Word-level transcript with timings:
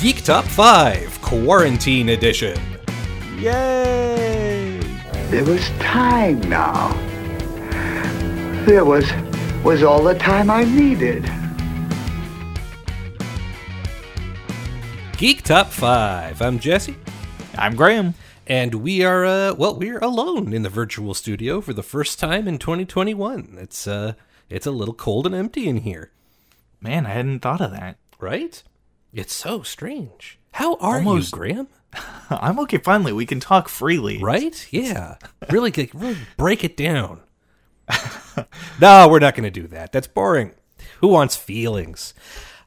Geek 0.00 0.22
Top 0.22 0.44
5 0.44 1.20
Quarantine 1.22 2.10
Edition. 2.10 2.56
Yay! 3.36 4.78
There 5.26 5.44
was 5.44 5.68
time 5.80 6.38
now. 6.42 6.92
There 8.64 8.84
was 8.84 9.10
was 9.64 9.82
all 9.82 10.04
the 10.04 10.14
time 10.14 10.50
I 10.50 10.62
needed. 10.62 11.24
Geek 15.16 15.42
Top 15.42 15.66
5. 15.66 16.42
I'm 16.42 16.60
Jesse. 16.60 16.96
I'm 17.56 17.74
Graham. 17.74 18.14
And 18.46 18.76
we 18.76 19.02
are, 19.02 19.24
uh, 19.24 19.54
well, 19.54 19.74
we're 19.74 19.98
alone 19.98 20.52
in 20.52 20.62
the 20.62 20.68
virtual 20.68 21.12
studio 21.12 21.60
for 21.60 21.72
the 21.72 21.82
first 21.82 22.20
time 22.20 22.46
in 22.46 22.58
2021. 22.58 23.56
It's, 23.60 23.88
uh, 23.88 24.12
it's 24.48 24.64
a 24.64 24.70
little 24.70 24.94
cold 24.94 25.26
and 25.26 25.34
empty 25.34 25.66
in 25.68 25.78
here. 25.78 26.12
Man, 26.80 27.04
I 27.04 27.10
hadn't 27.10 27.40
thought 27.40 27.60
of 27.60 27.72
that. 27.72 27.96
Right? 28.20 28.62
It's 29.12 29.32
so 29.34 29.62
strange. 29.62 30.38
How 30.52 30.74
are 30.76 30.96
Almost- 30.96 31.32
you, 31.32 31.38
Graham? 31.38 31.68
I'm 32.30 32.58
okay. 32.60 32.78
Finally, 32.78 33.12
we 33.12 33.26
can 33.26 33.40
talk 33.40 33.68
freely. 33.68 34.18
Right? 34.22 34.66
Yeah. 34.70 35.16
Really, 35.50 35.70
get- 35.70 35.94
really 35.94 36.18
break 36.36 36.62
it 36.64 36.76
down. 36.76 37.20
no, 38.80 39.08
we're 39.08 39.18
not 39.18 39.34
going 39.34 39.50
to 39.50 39.60
do 39.60 39.66
that. 39.68 39.92
That's 39.92 40.06
boring. 40.06 40.52
Who 41.00 41.08
wants 41.08 41.36
feelings? 41.36 42.12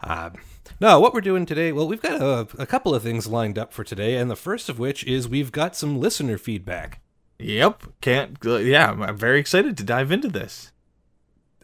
Um, 0.03 0.33
no, 0.79 0.99
what 0.99 1.13
we're 1.13 1.21
doing 1.21 1.45
today, 1.45 1.71
well, 1.71 1.87
we've 1.87 2.01
got 2.01 2.19
a, 2.21 2.47
a 2.59 2.65
couple 2.65 2.95
of 2.95 3.03
things 3.03 3.27
lined 3.27 3.59
up 3.59 3.71
for 3.71 3.83
today, 3.83 4.15
and 4.17 4.31
the 4.31 4.35
first 4.35 4.67
of 4.67 4.79
which 4.79 5.03
is 5.03 5.29
we've 5.29 5.51
got 5.51 5.75
some 5.75 5.99
listener 5.99 6.39
feedback. 6.39 7.01
Yep. 7.37 7.83
Can't. 8.01 8.37
uh, 8.45 8.55
Yeah, 8.57 8.91
I'm 8.91 9.17
very 9.17 9.39
excited 9.39 9.77
to 9.77 9.83
dive 9.83 10.11
into 10.11 10.27
this. 10.27 10.71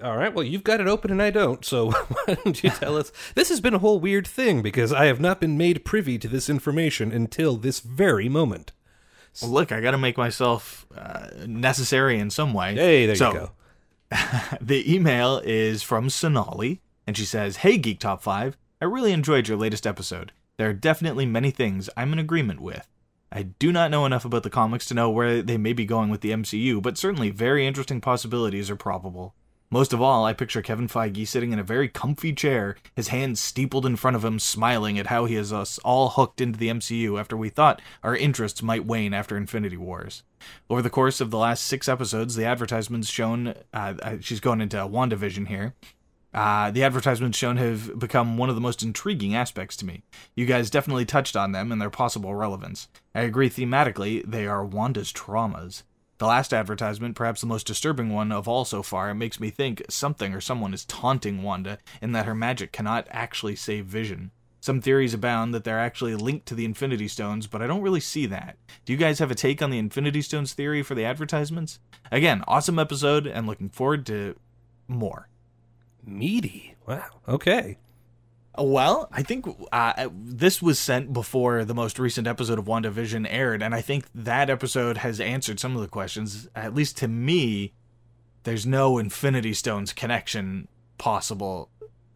All 0.01 0.15
right, 0.15 0.33
well, 0.33 0.45
you've 0.45 0.63
got 0.63 0.79
it 0.79 0.87
open 0.87 1.09
and 1.11 1.21
I 1.21 1.31
don't, 1.31 1.65
so 1.65 1.91
why 2.09 2.35
don't 2.35 2.63
you 2.63 2.69
tell 2.69 2.97
us? 2.97 3.11
This 3.35 3.49
has 3.49 3.61
been 3.61 3.73
a 3.73 3.79
whole 3.79 3.99
weird 3.99 4.27
thing 4.27 4.61
because 4.61 4.93
I 4.93 5.05
have 5.05 5.19
not 5.19 5.39
been 5.39 5.57
made 5.57 5.85
privy 5.85 6.17
to 6.19 6.27
this 6.27 6.49
information 6.49 7.11
until 7.11 7.55
this 7.57 7.79
very 7.79 8.29
moment. 8.29 8.73
Well, 9.41 9.51
look, 9.51 9.71
I 9.71 9.81
got 9.81 9.91
to 9.91 9.97
make 9.97 10.17
myself 10.17 10.85
uh, 10.95 11.27
necessary 11.47 12.19
in 12.19 12.29
some 12.29 12.53
way. 12.53 12.75
Hey, 12.75 13.05
there 13.05 13.15
So, 13.15 13.27
you 13.31 13.39
go. 13.39 13.51
The 14.61 14.93
email 14.93 15.39
is 15.43 15.83
from 15.83 16.09
Sonali, 16.09 16.81
and 17.05 17.17
she 17.17 17.25
says, 17.25 17.57
Hey, 17.57 17.77
Geek 17.77 17.99
Top 17.99 18.21
5, 18.23 18.57
I 18.81 18.85
really 18.85 19.11
enjoyed 19.11 19.47
your 19.47 19.57
latest 19.57 19.85
episode. 19.85 20.31
There 20.57 20.69
are 20.69 20.73
definitely 20.73 21.25
many 21.25 21.51
things 21.51 21.89
I'm 21.97 22.13
in 22.13 22.19
agreement 22.19 22.59
with. 22.59 22.87
I 23.31 23.43
do 23.43 23.71
not 23.71 23.91
know 23.91 24.05
enough 24.05 24.25
about 24.25 24.43
the 24.43 24.49
comics 24.49 24.85
to 24.87 24.93
know 24.93 25.09
where 25.09 25.41
they 25.41 25.57
may 25.57 25.73
be 25.73 25.85
going 25.85 26.09
with 26.09 26.21
the 26.21 26.31
MCU, 26.31 26.81
but 26.81 26.97
certainly 26.97 27.29
very 27.29 27.67
interesting 27.67 27.99
possibilities 27.99 28.69
are 28.71 28.75
probable. 28.75 29.35
Most 29.69 29.91
of 29.91 30.01
all, 30.01 30.23
I 30.23 30.31
picture 30.31 30.61
Kevin 30.61 30.87
Feige 30.87 31.27
sitting 31.27 31.51
in 31.51 31.59
a 31.59 31.63
very 31.63 31.89
comfy 31.89 32.31
chair, 32.31 32.77
his 32.95 33.09
hands 33.09 33.41
steepled 33.41 33.85
in 33.85 33.97
front 33.97 34.15
of 34.15 34.23
him, 34.23 34.39
smiling 34.39 34.97
at 34.97 35.07
how 35.07 35.25
he 35.25 35.35
has 35.35 35.51
us 35.51 35.77
all 35.79 36.09
hooked 36.09 36.39
into 36.39 36.57
the 36.57 36.69
MCU 36.69 37.19
after 37.19 37.35
we 37.35 37.49
thought 37.49 37.81
our 38.01 38.15
interests 38.15 38.63
might 38.63 38.85
wane 38.85 39.13
after 39.13 39.35
Infinity 39.35 39.75
Wars. 39.75 40.23
Over 40.69 40.81
the 40.81 40.89
course 40.89 41.19
of 41.19 41.31
the 41.31 41.37
last 41.37 41.65
six 41.65 41.89
episodes, 41.89 42.35
the 42.35 42.45
advertisements 42.45 43.09
shown, 43.09 43.55
uh, 43.73 43.95
uh, 44.01 44.15
she's 44.21 44.39
going 44.39 44.61
into 44.61 44.77
WandaVision 44.77 45.47
here, 45.49 45.75
uh, 46.33 46.71
the 46.71 46.83
advertisements 46.83 47.37
shown 47.37 47.57
have 47.57 47.99
become 47.99 48.37
one 48.37 48.47
of 48.47 48.55
the 48.55 48.61
most 48.61 48.83
intriguing 48.83 49.35
aspects 49.35 49.75
to 49.75 49.85
me. 49.85 50.03
You 50.33 50.45
guys 50.45 50.69
definitely 50.69 51.05
touched 51.05 51.35
on 51.35 51.51
them 51.51 51.73
and 51.73 51.81
their 51.81 51.89
possible 51.89 52.33
relevance. 52.33 52.87
I 53.13 53.21
agree 53.21 53.49
thematically, 53.49 54.23
they 54.25 54.47
are 54.47 54.63
Wanda's 54.63 55.11
traumas. 55.11 55.83
The 56.17 56.25
last 56.25 56.53
advertisement, 56.53 57.15
perhaps 57.15 57.41
the 57.41 57.47
most 57.47 57.67
disturbing 57.67 58.09
one 58.09 58.31
of 58.31 58.47
all 58.47 58.65
so 58.65 58.81
far, 58.81 59.13
makes 59.13 59.39
me 59.39 59.51
think 59.51 59.83
something 59.87 60.33
or 60.33 60.41
someone 60.41 60.73
is 60.73 60.85
taunting 60.85 61.43
Wanda 61.43 61.77
in 62.01 62.11
that 62.13 62.25
her 62.25 62.33
magic 62.33 62.71
cannot 62.71 63.07
actually 63.11 63.55
save 63.55 63.85
Vision. 63.85 64.31
Some 64.59 64.81
theories 64.81 65.13
abound 65.13 65.53
that 65.53 65.63
they're 65.63 65.79
actually 65.79 66.15
linked 66.15 66.47
to 66.47 66.55
the 66.55 66.65
Infinity 66.65 67.07
Stones, 67.07 67.45
but 67.45 67.61
I 67.61 67.67
don't 67.67 67.83
really 67.83 67.99
see 67.99 68.25
that. 68.25 68.57
Do 68.83 68.93
you 68.93 68.97
guys 68.97 69.19
have 69.19 69.29
a 69.29 69.35
take 69.35 69.61
on 69.61 69.69
the 69.69 69.77
Infinity 69.77 70.23
Stones 70.23 70.53
theory 70.53 70.81
for 70.81 70.95
the 70.95 71.05
advertisements? 71.05 71.79
Again, 72.11 72.43
awesome 72.47 72.79
episode 72.79 73.27
and 73.27 73.45
looking 73.45 73.69
forward 73.69 74.05
to 74.07 74.35
more. 74.87 75.29
Meaty. 76.03 76.75
Wow. 76.87 77.05
Okay. 77.27 77.77
Well, 78.57 79.07
I 79.11 79.21
think 79.21 79.45
uh, 79.71 80.09
this 80.11 80.61
was 80.61 80.79
sent 80.79 81.13
before 81.13 81.63
the 81.63 81.75
most 81.75 81.99
recent 81.99 82.25
episode 82.27 82.57
of 82.57 82.65
WandaVision 82.65 83.27
aired, 83.29 83.61
and 83.61 83.75
I 83.75 83.81
think 83.81 84.05
that 84.15 84.49
episode 84.49 84.97
has 84.97 85.19
answered 85.19 85.59
some 85.59 85.75
of 85.75 85.81
the 85.81 85.87
questions. 85.87 86.47
At 86.55 86.73
least 86.73 86.97
to 86.97 87.07
me, 87.07 87.73
there's 88.43 88.65
no 88.65 88.97
Infinity 88.97 89.53
Stones 89.53 89.93
connection 89.93 90.67
possible, 90.97 91.69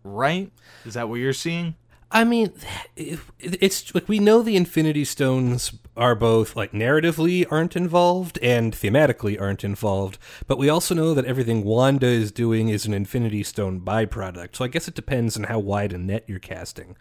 right? 0.04 0.52
Is 0.84 0.96
that 0.96 1.10
what 1.10 1.16
you're 1.16 1.34
seeing? 1.34 1.76
I 2.12 2.26
mean, 2.26 2.52
it's 2.96 3.96
like 3.96 4.10
we 4.10 4.20
know 4.20 4.42
the 4.42 4.58
Infinity 4.58 5.06
Stones 5.06 5.72
are 5.96 6.16
both 6.16 6.56
like 6.56 6.72
narratively 6.72 7.46
aren't 7.50 7.76
involved 7.76 8.38
and 8.42 8.74
thematically 8.74 9.40
aren't 9.40 9.64
involved, 9.64 10.18
but 10.48 10.58
we 10.58 10.70
also 10.70 10.94
know 10.94 11.14
that 11.14 11.26
everything 11.26 11.64
Wanda 11.64 12.08
is 12.08 12.32
doing 12.32 12.70
is 12.70 12.86
an 12.86 12.94
Infinity 12.94 13.44
Stone 13.44 13.82
byproduct. 13.82 14.56
So 14.56 14.66
I 14.66 14.68
guess 14.68 14.88
it 14.88 14.96
depends 14.96 15.38
on 15.38 15.44
how 15.44 15.60
wide 15.60 15.94
a 15.94 15.98
net 15.98 16.26
you're 16.28 16.40
casting. 16.40 16.98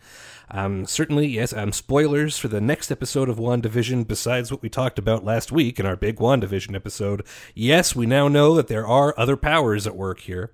Um, 0.51 0.87
certainly, 0.87 1.27
yes. 1.27 1.53
Um, 1.53 1.73
spoilers 1.73 2.37
for 2.39 2.49
the 2.49 2.61
next 2.61 2.91
episode 2.91 3.29
of 3.29 3.39
WandaVision. 3.39 4.07
Besides 4.07 4.51
what 4.51 4.63
we 4.63 4.69
talked 4.69 4.99
about 4.99 5.25
last 5.25 5.53
week 5.53 5.79
in 5.79 5.87
our 5.87 5.97
big 5.97 6.17
WandaVision 6.17 6.75
episode, 6.75 7.25
yes, 7.55 7.95
we 7.95 8.07
now 8.07 8.29
know 8.29 8.55
that 8.55 8.69
there 8.69 8.87
are 8.87 9.15
other 9.17 9.37
powers 9.37 9.87
at 9.87 9.97
work 9.97 10.21
here, 10.21 10.51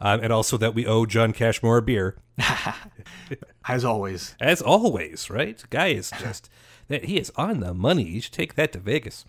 um, 0.00 0.20
and 0.20 0.32
also 0.32 0.56
that 0.56 0.74
we 0.74 0.86
owe 0.86 1.06
John 1.06 1.32
Cashmore 1.32 1.78
a 1.78 1.82
beer. 1.82 2.16
As 3.68 3.84
always. 3.84 4.34
As 4.40 4.62
always, 4.62 5.30
right? 5.30 5.62
Guy 5.70 5.88
is 5.88 6.10
just 6.18 6.50
that 6.88 7.04
he 7.04 7.18
is 7.18 7.30
on 7.36 7.60
the 7.60 7.74
money. 7.74 8.04
You 8.04 8.20
should 8.20 8.32
take 8.32 8.54
that 8.54 8.72
to 8.72 8.78
Vegas. 8.78 9.24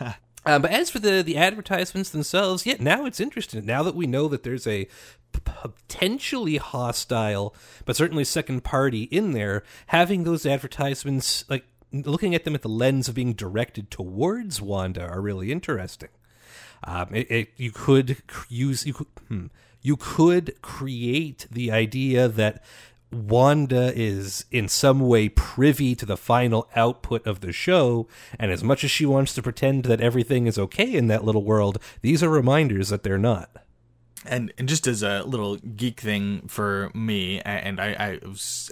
um, 0.00 0.12
but 0.62 0.70
as 0.70 0.90
for 0.90 0.98
the 0.98 1.22
the 1.22 1.36
advertisements 1.36 2.10
themselves, 2.10 2.66
yeah, 2.66 2.76
now 2.78 3.06
it's 3.06 3.20
interesting. 3.20 3.64
Now 3.64 3.82
that 3.82 3.94
we 3.94 4.06
know 4.06 4.28
that 4.28 4.42
there's 4.42 4.66
a 4.66 4.84
p- 4.84 5.40
potentially 5.42 6.58
hostile, 6.58 7.54
but 7.84 7.96
certainly 7.96 8.24
second 8.24 8.62
party 8.62 9.04
in 9.04 9.32
there, 9.32 9.64
having 9.86 10.24
those 10.24 10.46
advertisements, 10.46 11.44
like 11.48 11.64
looking 11.92 12.34
at 12.34 12.44
them 12.44 12.54
at 12.54 12.62
the 12.62 12.68
lens 12.68 13.08
of 13.08 13.14
being 13.14 13.32
directed 13.32 13.90
towards 13.90 14.60
Wanda, 14.60 15.06
are 15.08 15.20
really 15.20 15.50
interesting. 15.50 16.10
Um, 16.86 17.14
it, 17.14 17.30
it, 17.30 17.48
you 17.56 17.70
could 17.70 18.18
use 18.48 18.86
you 18.86 18.94
could 18.94 19.06
hmm, 19.28 19.46
you 19.82 19.96
could 19.96 20.60
create 20.62 21.46
the 21.50 21.70
idea 21.70 22.28
that 22.28 22.62
Wanda 23.10 23.92
is 23.94 24.44
in 24.50 24.68
some 24.68 25.00
way 25.00 25.28
privy 25.28 25.94
to 25.94 26.04
the 26.04 26.16
final 26.16 26.68
output 26.74 27.26
of 27.26 27.40
the 27.40 27.52
show, 27.52 28.08
and 28.38 28.50
as 28.50 28.64
much 28.64 28.84
as 28.84 28.90
she 28.90 29.06
wants 29.06 29.34
to 29.34 29.42
pretend 29.42 29.84
that 29.84 30.00
everything 30.00 30.46
is 30.46 30.58
okay 30.58 30.92
in 30.92 31.06
that 31.06 31.24
little 31.24 31.44
world, 31.44 31.78
these 32.02 32.22
are 32.22 32.28
reminders 32.28 32.88
that 32.88 33.02
they're 33.02 33.18
not. 33.18 33.63
And, 34.26 34.52
and 34.58 34.68
just 34.68 34.86
as 34.86 35.02
a 35.02 35.22
little 35.24 35.56
geek 35.56 36.00
thing 36.00 36.48
for 36.48 36.90
me, 36.94 37.40
and 37.40 37.80
I, 37.80 37.92
I, 37.92 38.20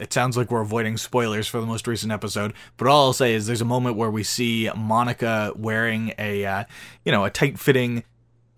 it 0.00 0.12
sounds 0.12 0.36
like 0.36 0.50
we're 0.50 0.62
avoiding 0.62 0.96
spoilers 0.96 1.46
for 1.46 1.60
the 1.60 1.66
most 1.66 1.86
recent 1.86 2.10
episode, 2.10 2.54
but 2.76 2.88
all 2.88 3.06
I'll 3.06 3.12
say 3.12 3.34
is 3.34 3.46
there's 3.46 3.60
a 3.60 3.66
moment 3.66 3.96
where 3.96 4.10
we 4.10 4.22
see 4.22 4.70
Monica 4.74 5.52
wearing 5.54 6.14
a, 6.18 6.44
uh, 6.44 6.64
you 7.04 7.12
know, 7.12 7.24
a 7.24 7.30
tight-fitting 7.30 8.04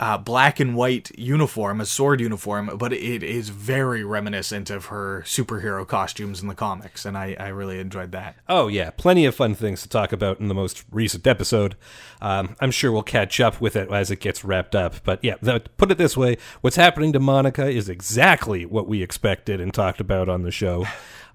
uh, 0.00 0.18
black 0.18 0.58
and 0.58 0.74
white 0.74 1.16
uniform, 1.16 1.80
a 1.80 1.82
S.W.O.R.D. 1.82 2.22
uniform, 2.22 2.76
but 2.76 2.92
it 2.92 3.22
is 3.22 3.48
very 3.50 4.02
reminiscent 4.02 4.68
of 4.68 4.86
her 4.86 5.22
superhero 5.24 5.86
costumes 5.86 6.42
in 6.42 6.48
the 6.48 6.54
comics, 6.54 7.04
and 7.04 7.16
I, 7.16 7.36
I 7.38 7.48
really 7.48 7.78
enjoyed 7.78 8.10
that. 8.12 8.36
Oh 8.48 8.66
yeah, 8.66 8.90
plenty 8.90 9.24
of 9.24 9.36
fun 9.36 9.54
things 9.54 9.82
to 9.82 9.88
talk 9.88 10.12
about 10.12 10.40
in 10.40 10.48
the 10.48 10.54
most 10.54 10.84
recent 10.90 11.26
episode. 11.26 11.76
Um, 12.20 12.56
I'm 12.60 12.72
sure 12.72 12.90
we'll 12.90 13.02
catch 13.02 13.40
up 13.40 13.60
with 13.60 13.76
it 13.76 13.90
as 13.90 14.10
it 14.10 14.20
gets 14.20 14.44
wrapped 14.44 14.74
up. 14.74 14.96
But 15.04 15.22
yeah, 15.22 15.36
put 15.76 15.92
it 15.92 15.98
this 15.98 16.16
way: 16.16 16.38
what's 16.60 16.76
happening 16.76 17.12
to 17.12 17.20
Monica 17.20 17.68
is 17.68 17.88
exactly 17.88 18.66
what 18.66 18.88
we 18.88 19.00
expected 19.02 19.60
and 19.60 19.72
talked 19.72 20.00
about 20.00 20.28
on 20.28 20.42
the 20.42 20.50
show. 20.50 20.86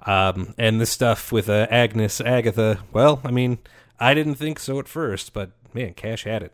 Um, 0.05 0.53
and 0.57 0.79
this 0.81 0.89
stuff 0.89 1.31
with 1.31 1.49
uh, 1.49 1.67
Agnes 1.69 2.21
Agatha, 2.21 2.79
well, 2.91 3.21
I 3.23 3.31
mean, 3.31 3.59
I 3.99 4.13
didn't 4.13 4.35
think 4.35 4.59
so 4.59 4.79
at 4.79 4.87
first, 4.87 5.33
but 5.33 5.51
man, 5.73 5.93
Cash 5.93 6.23
had 6.23 6.43
it. 6.43 6.53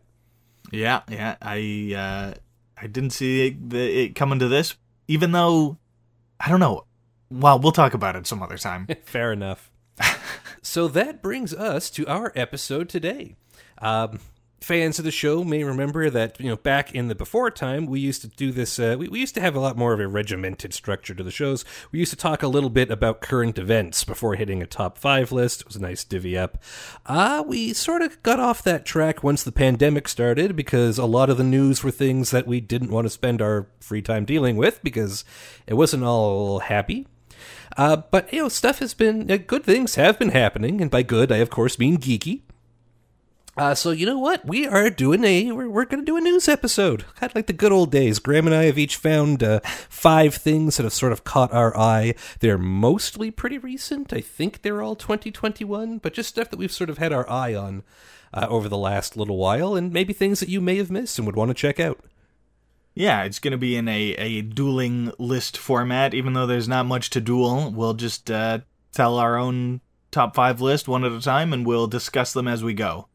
Yeah, 0.71 1.01
yeah, 1.09 1.35
I, 1.41 1.93
uh, 1.95 2.39
I 2.81 2.87
didn't 2.87 3.11
see 3.11 3.47
it, 3.47 3.69
the, 3.69 4.01
it 4.03 4.15
coming 4.15 4.39
to 4.39 4.47
this, 4.47 4.75
even 5.07 5.31
though, 5.31 5.77
I 6.39 6.49
don't 6.49 6.59
know. 6.59 6.85
Well, 7.31 7.59
we'll 7.59 7.71
talk 7.71 7.93
about 7.93 8.15
it 8.15 8.27
some 8.27 8.43
other 8.43 8.57
time. 8.57 8.87
Fair 9.03 9.31
enough. 9.31 9.71
so 10.61 10.87
that 10.89 11.21
brings 11.21 11.53
us 11.53 11.89
to 11.91 12.05
our 12.07 12.31
episode 12.35 12.89
today. 12.89 13.35
Um, 13.79 14.19
fans 14.61 14.97
of 14.97 15.05
the 15.05 15.11
show 15.11 15.43
may 15.43 15.63
remember 15.63 16.09
that 16.09 16.39
you 16.39 16.49
know 16.49 16.55
back 16.55 16.93
in 16.95 17.07
the 17.07 17.15
before 17.15 17.51
time 17.51 17.85
we 17.85 17.99
used 17.99 18.21
to 18.21 18.27
do 18.27 18.51
this. 18.51 18.79
Uh, 18.79 18.95
we, 18.97 19.07
we 19.07 19.19
used 19.19 19.35
to 19.35 19.41
have 19.41 19.55
a 19.55 19.59
lot 19.59 19.77
more 19.77 19.93
of 19.93 19.99
a 19.99 20.07
regimented 20.07 20.73
structure 20.73 21.13
to 21.13 21.23
the 21.23 21.31
shows. 21.31 21.63
We 21.91 21.99
used 21.99 22.11
to 22.11 22.17
talk 22.17 22.41
a 22.41 22.47
little 22.47 22.69
bit 22.69 22.89
about 22.89 23.21
current 23.21 23.57
events 23.57 24.03
before 24.03 24.35
hitting 24.35 24.61
a 24.61 24.67
top 24.67 24.97
five 24.97 25.31
list. 25.31 25.61
It 25.61 25.67
was 25.67 25.75
a 25.75 25.81
nice 25.81 26.03
divvy 26.03 26.37
up. 26.37 26.57
Uh, 27.05 27.43
we 27.45 27.73
sort 27.73 28.01
of 28.01 28.21
got 28.23 28.39
off 28.39 28.63
that 28.63 28.85
track 28.85 29.23
once 29.23 29.43
the 29.43 29.51
pandemic 29.51 30.07
started 30.07 30.55
because 30.55 30.97
a 30.97 31.05
lot 31.05 31.29
of 31.29 31.37
the 31.37 31.43
news 31.43 31.83
were 31.83 31.91
things 31.91 32.31
that 32.31 32.47
we 32.47 32.59
didn't 32.59 32.91
want 32.91 33.05
to 33.05 33.09
spend 33.09 33.41
our 33.41 33.67
free 33.79 34.01
time 34.01 34.25
dealing 34.25 34.57
with 34.57 34.81
because 34.83 35.23
it 35.67 35.75
wasn't 35.75 36.03
all 36.03 36.59
happy. 36.59 37.07
Uh, 37.77 37.97
but 37.97 38.31
you 38.31 38.41
know, 38.41 38.49
stuff 38.49 38.79
has 38.79 38.93
been 38.93 39.29
uh, 39.29 39.37
good 39.37 39.63
things 39.63 39.95
have 39.95 40.17
been 40.17 40.29
happening, 40.29 40.81
and 40.81 40.89
by 40.89 41.03
good 41.03 41.31
I 41.31 41.37
of 41.37 41.49
course 41.49 41.77
mean 41.77 41.97
geeky. 41.97 42.41
Uh, 43.57 43.73
so 43.73 43.91
you 43.91 44.05
know 44.05 44.19
what? 44.19 44.45
We 44.45 44.67
are 44.67 44.89
doing 44.89 45.23
a 45.23 45.51
we're, 45.51 45.69
we're 45.69 45.85
going 45.85 46.01
to 46.01 46.05
do 46.05 46.17
a 46.17 46.21
news 46.21 46.49
episode, 46.49 47.05
kind 47.15 47.31
of 47.31 47.35
like 47.35 47.47
the 47.47 47.53
good 47.53 47.71
old 47.71 47.89
days. 47.89 48.19
Graham 48.19 48.47
and 48.47 48.55
I 48.55 48.65
have 48.65 48.77
each 48.77 48.97
found 48.97 49.41
uh, 49.41 49.61
five 49.63 50.35
things 50.35 50.75
that 50.75 50.83
have 50.83 50.91
sort 50.91 51.13
of 51.13 51.23
caught 51.23 51.53
our 51.53 51.75
eye. 51.77 52.15
They're 52.41 52.57
mostly 52.57 53.31
pretty 53.31 53.57
recent. 53.57 54.11
I 54.11 54.19
think 54.19 54.61
they're 54.61 54.81
all 54.81 54.95
2021, 54.95 55.99
but 55.99 56.13
just 56.13 56.29
stuff 56.29 56.49
that 56.49 56.59
we've 56.59 56.71
sort 56.71 56.89
of 56.89 56.97
had 56.97 57.13
our 57.13 57.29
eye 57.29 57.55
on 57.55 57.83
uh, 58.33 58.45
over 58.49 58.67
the 58.67 58.77
last 58.77 59.15
little 59.15 59.37
while, 59.37 59.75
and 59.75 59.93
maybe 59.93 60.11
things 60.11 60.41
that 60.41 60.49
you 60.49 60.59
may 60.59 60.75
have 60.75 60.91
missed 60.91 61.17
and 61.17 61.25
would 61.25 61.37
want 61.37 61.49
to 61.49 61.55
check 61.55 61.79
out. 61.79 61.99
Yeah, 62.93 63.23
it's 63.23 63.39
going 63.39 63.51
to 63.53 63.57
be 63.57 63.77
in 63.77 63.87
a, 63.87 64.15
a 64.15 64.41
dueling 64.41 65.13
list 65.17 65.57
format. 65.57 66.13
Even 66.13 66.33
though 66.33 66.45
there's 66.45 66.67
not 66.67 66.85
much 66.85 67.09
to 67.11 67.21
duel, 67.21 67.71
we'll 67.71 67.93
just 67.93 68.29
uh, 68.29 68.59
tell 68.93 69.17
our 69.17 69.37
own 69.37 69.79
top 70.11 70.35
five 70.35 70.59
list 70.59 70.89
one 70.89 71.05
at 71.05 71.13
a 71.13 71.21
time, 71.21 71.53
and 71.53 71.65
we'll 71.65 71.87
discuss 71.87 72.33
them 72.33 72.49
as 72.49 72.61
we 72.61 72.73
go. 72.73 73.07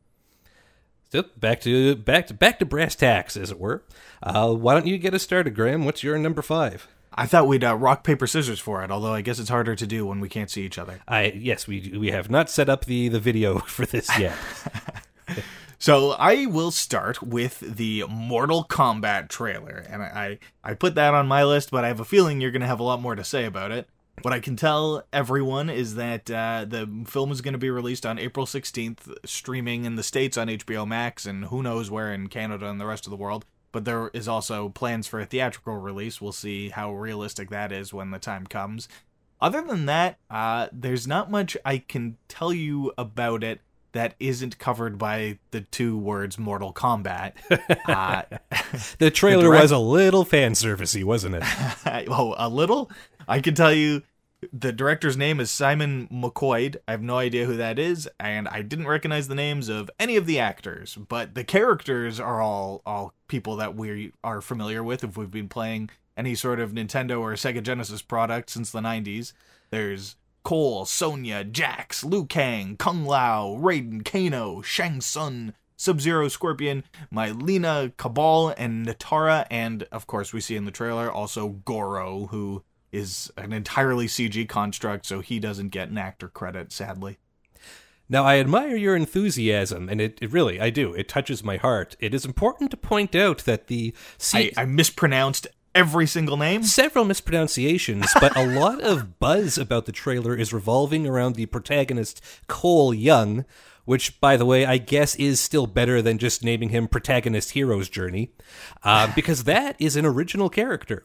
So 1.11 1.25
back 1.37 1.61
to 1.63 1.97
back 1.97 2.29
to 2.29 2.35
back 2.35 2.59
to 2.61 2.65
brass 2.65 2.95
tacks, 2.95 3.37
as 3.37 3.51
it 3.51 3.59
were. 3.59 3.83
Uh, 4.23 4.55
why 4.55 4.75
don't 4.75 4.87
you 4.87 4.97
get 4.97 5.15
us 5.15 5.23
started, 5.23 5.55
Graham? 5.55 5.85
What's 5.85 6.03
your 6.05 6.17
number 6.19 6.43
five? 6.43 6.87
I 7.13 7.27
thought 7.27 7.49
we'd 7.49 7.65
uh, 7.65 7.75
rock 7.75 8.05
paper 8.05 8.29
scissors 8.29 8.61
for 8.61 8.85
it, 8.85 8.91
although 8.91 9.13
I 9.13 9.21
guess 9.21 9.41
it's 9.41 9.49
harder 9.49 9.75
to 9.75 9.87
do 9.87 10.07
when 10.07 10.21
we 10.21 10.29
can't 10.29 10.51
see 10.51 10.63
each 10.63 10.79
other. 10.79 11.01
I 11.09 11.33
yes, 11.37 11.67
we 11.67 11.93
we 11.99 12.13
have 12.13 12.31
not 12.31 12.49
set 12.49 12.69
up 12.69 12.85
the 12.85 13.09
the 13.09 13.21
video 13.21 13.59
for 13.67 13.87
this 13.87 14.09
yet. 14.19 14.37
So 15.83 16.11
I 16.11 16.45
will 16.45 16.73
start 16.73 17.23
with 17.23 17.61
the 17.61 18.05
Mortal 18.07 18.65
Kombat 18.65 19.29
trailer, 19.29 19.83
and 19.89 20.03
I 20.03 20.39
I 20.63 20.75
put 20.75 20.95
that 20.97 21.15
on 21.15 21.27
my 21.27 21.43
list, 21.43 21.71
but 21.71 21.87
I 21.87 21.89
have 21.89 22.01
a 22.01 22.05
feeling 22.05 22.39
you're 22.39 22.51
going 22.51 22.61
to 22.61 22.67
have 22.67 22.81
a 22.81 22.85
lot 22.85 23.01
more 23.01 23.15
to 23.15 23.25
say 23.25 23.47
about 23.47 23.73
it. 23.73 23.89
What 24.23 24.35
I 24.35 24.41
can 24.41 24.57
tell 24.57 25.05
everyone 25.13 25.71
is 25.71 25.95
that 25.95 26.31
uh, 26.31 26.67
the 26.69 27.05
film 27.07 27.33
is 27.33 27.41
going 27.41 27.53
to 27.53 27.59
be 27.59 27.71
released 27.71 28.05
on 28.05 28.19
April 28.19 28.45
16th, 28.45 29.17
streaming 29.25 29.85
in 29.85 29.97
the 29.97 30.03
States 30.03 30.37
on 30.37 30.49
HBO 30.49 30.87
Max, 30.87 31.25
and 31.25 31.47
who 31.47 31.63
knows 31.63 31.91
where 31.91 32.13
in 32.13 32.29
Canada 32.29 32.69
and 32.69 32.81
the 32.81 32.87
rest 32.87 33.07
of 33.07 33.11
the 33.11 33.17
world. 33.17 33.47
But 33.73 33.85
there 33.85 34.11
is 34.13 34.29
also 34.29 34.69
plans 34.69 35.07
for 35.07 35.21
a 35.21 35.27
theatrical 35.27 35.77
release. 35.77 36.21
We'll 36.21 36.33
see 36.33 36.71
how 36.71 36.93
realistic 36.93 37.51
that 37.51 37.73
is 37.73 37.95
when 37.95 38.11
the 38.11 38.19
time 38.19 38.47
comes. 38.47 38.89
Other 39.41 39.63
than 39.63 39.87
that, 39.87 40.19
uh, 40.29 40.69
there's 40.73 41.07
not 41.07 41.31
much 41.31 41.57
I 41.65 41.79
can 41.79 42.19
tell 42.29 42.53
you 42.53 42.93
about 42.99 43.43
it 43.43 43.61
that 43.93 44.15
isn't 44.21 44.59
covered 44.59 44.99
by 44.99 45.39
the 45.51 45.63
two 45.63 45.97
words 45.97 46.39
Mortal 46.39 46.73
Kombat. 46.73 47.33
Uh, 47.87 48.23
the 48.99 49.11
trailer 49.11 49.45
direct- 49.45 49.63
was 49.63 49.71
a 49.73 49.79
little 49.79 50.25
fan 50.25 50.53
servicey, 50.53 51.03
wasn't 51.03 51.35
it? 51.35 51.43
oh, 52.09 52.35
a 52.39 52.49
little? 52.49 52.91
I 53.27 53.41
can 53.41 53.55
tell 53.55 53.73
you 53.73 54.03
the 54.53 54.73
director's 54.73 55.17
name 55.17 55.41
is 55.41 55.51
Simon 55.51 56.09
McQuoid. 56.11 56.77
I 56.89 56.93
have 56.93 57.03
no 57.03 57.19
idea 57.19 57.45
who 57.45 57.57
that 57.57 57.79
is, 57.79 58.09
and 58.19 58.49
I 58.49 58.63
didn't 58.63 58.89
recognize 58.89 59.29
the 59.29 59.35
names 59.35 59.69
of 59.69 59.91
any 59.99 60.17
of 60.17 60.27
the 60.27 60.39
actors, 60.39 60.97
but 61.09 61.35
the 61.35 61.45
characters 61.45 62.19
are 62.19 62.41
all 62.41 62.83
all 62.87 63.15
people 63.29 63.57
that 63.57 63.75
we 63.77 64.13
are 64.25 64.41
familiar 64.41 64.83
with 64.83 65.05
if 65.05 65.17
we've 65.17 65.31
been 65.31 65.49
playing 65.49 65.91
any 66.17 66.35
sort 66.35 66.61
of 66.61 66.73
Nintendo 66.73 67.21
or 67.21 67.33
Sega 67.33 67.63
Genesis 67.63 68.03
product 68.03 68.51
since 68.51 68.71
the 68.71 68.81
90s. 68.81 69.33
There's 69.71 70.17
Cole, 70.43 70.85
Sonya, 70.85 71.45
Jax, 71.45 72.03
Liu 72.03 72.25
Kang, 72.25 72.77
Kung 72.77 73.05
Lao, 73.05 73.57
Raiden, 73.61 74.05
Kano, 74.05 74.63
Shang 74.63 75.01
Tsung, 75.01 75.53
Sub 75.77 76.01
Zero, 76.01 76.29
Scorpion, 76.29 76.85
Mileena, 77.13 77.97
Cabal, 77.97 78.55
and 78.57 78.87
Natara, 78.87 79.47
and 79.51 79.85
of 79.93 80.07
course 80.07 80.33
we 80.33 80.41
see 80.41 80.57
in 80.57 80.65
the 80.65 80.71
trailer 80.71 81.11
also 81.11 81.49
Goro, 81.49 82.27
who 82.27 82.65
is 82.93 83.31
an 83.37 83.53
entirely 83.53 84.07
CG 84.07 84.49
construct, 84.49 85.07
so 85.07 85.21
he 85.21 85.39
doesn't 85.39 85.69
get 85.69 85.89
an 85.89 85.99
actor 85.99 86.29
credit, 86.29 86.73
sadly. 86.73 87.19
Now, 88.09 88.25
I 88.25 88.39
admire 88.39 88.75
your 88.75 88.97
enthusiasm, 88.97 89.89
and 89.89 90.01
it, 90.01 90.19
it 90.21 90.33
really, 90.33 90.61
I 90.61 90.71
do. 90.71 90.93
It 90.95 91.09
touches 91.09 91.45
my 91.45 91.59
heart. 91.59 91.95
It 92.01 92.13
is 92.13 92.25
important 92.25 92.73
to 92.73 92.77
point 92.77 93.15
out 93.15 93.45
that 93.45 93.69
the 93.69 93.95
I, 94.35 94.51
I 94.57 94.65
mispronounced 94.65 95.47
every 95.77 96.09
single 96.09 96.37
name. 96.37 96.65
several 96.65 97.05
mispronunciations, 97.05 98.07
but 98.21 98.37
a 98.37 98.47
lot 98.47 98.81
of 98.81 99.21
buzz 99.21 99.57
about 99.57 99.87
the 99.87 99.93
trailer 99.93 100.35
is 100.35 100.53
revolving 100.53 101.07
around 101.07 101.37
the 101.37 101.47
protagonist 101.47 102.21
Cole 102.49 102.93
Young, 102.93 103.45
which, 103.85 104.21
by 104.21 104.37
the 104.37 104.47
way, 104.47 104.67
I 104.67 104.79
guess 104.79 105.15
is 105.15 105.41
still 105.41 105.67
better 105.67 106.03
than 106.03 106.19
just 106.19 106.45
naming 106.45 106.71
him 106.71 106.89
Protagonist 106.89 107.53
Hero's 107.53 107.89
Journey, 107.89 108.33
uh, 108.83 109.13
because 109.15 109.45
that 109.45 109.77
is 109.79 109.97
an 109.97 110.05
original 110.05 110.51
character. 110.51 111.05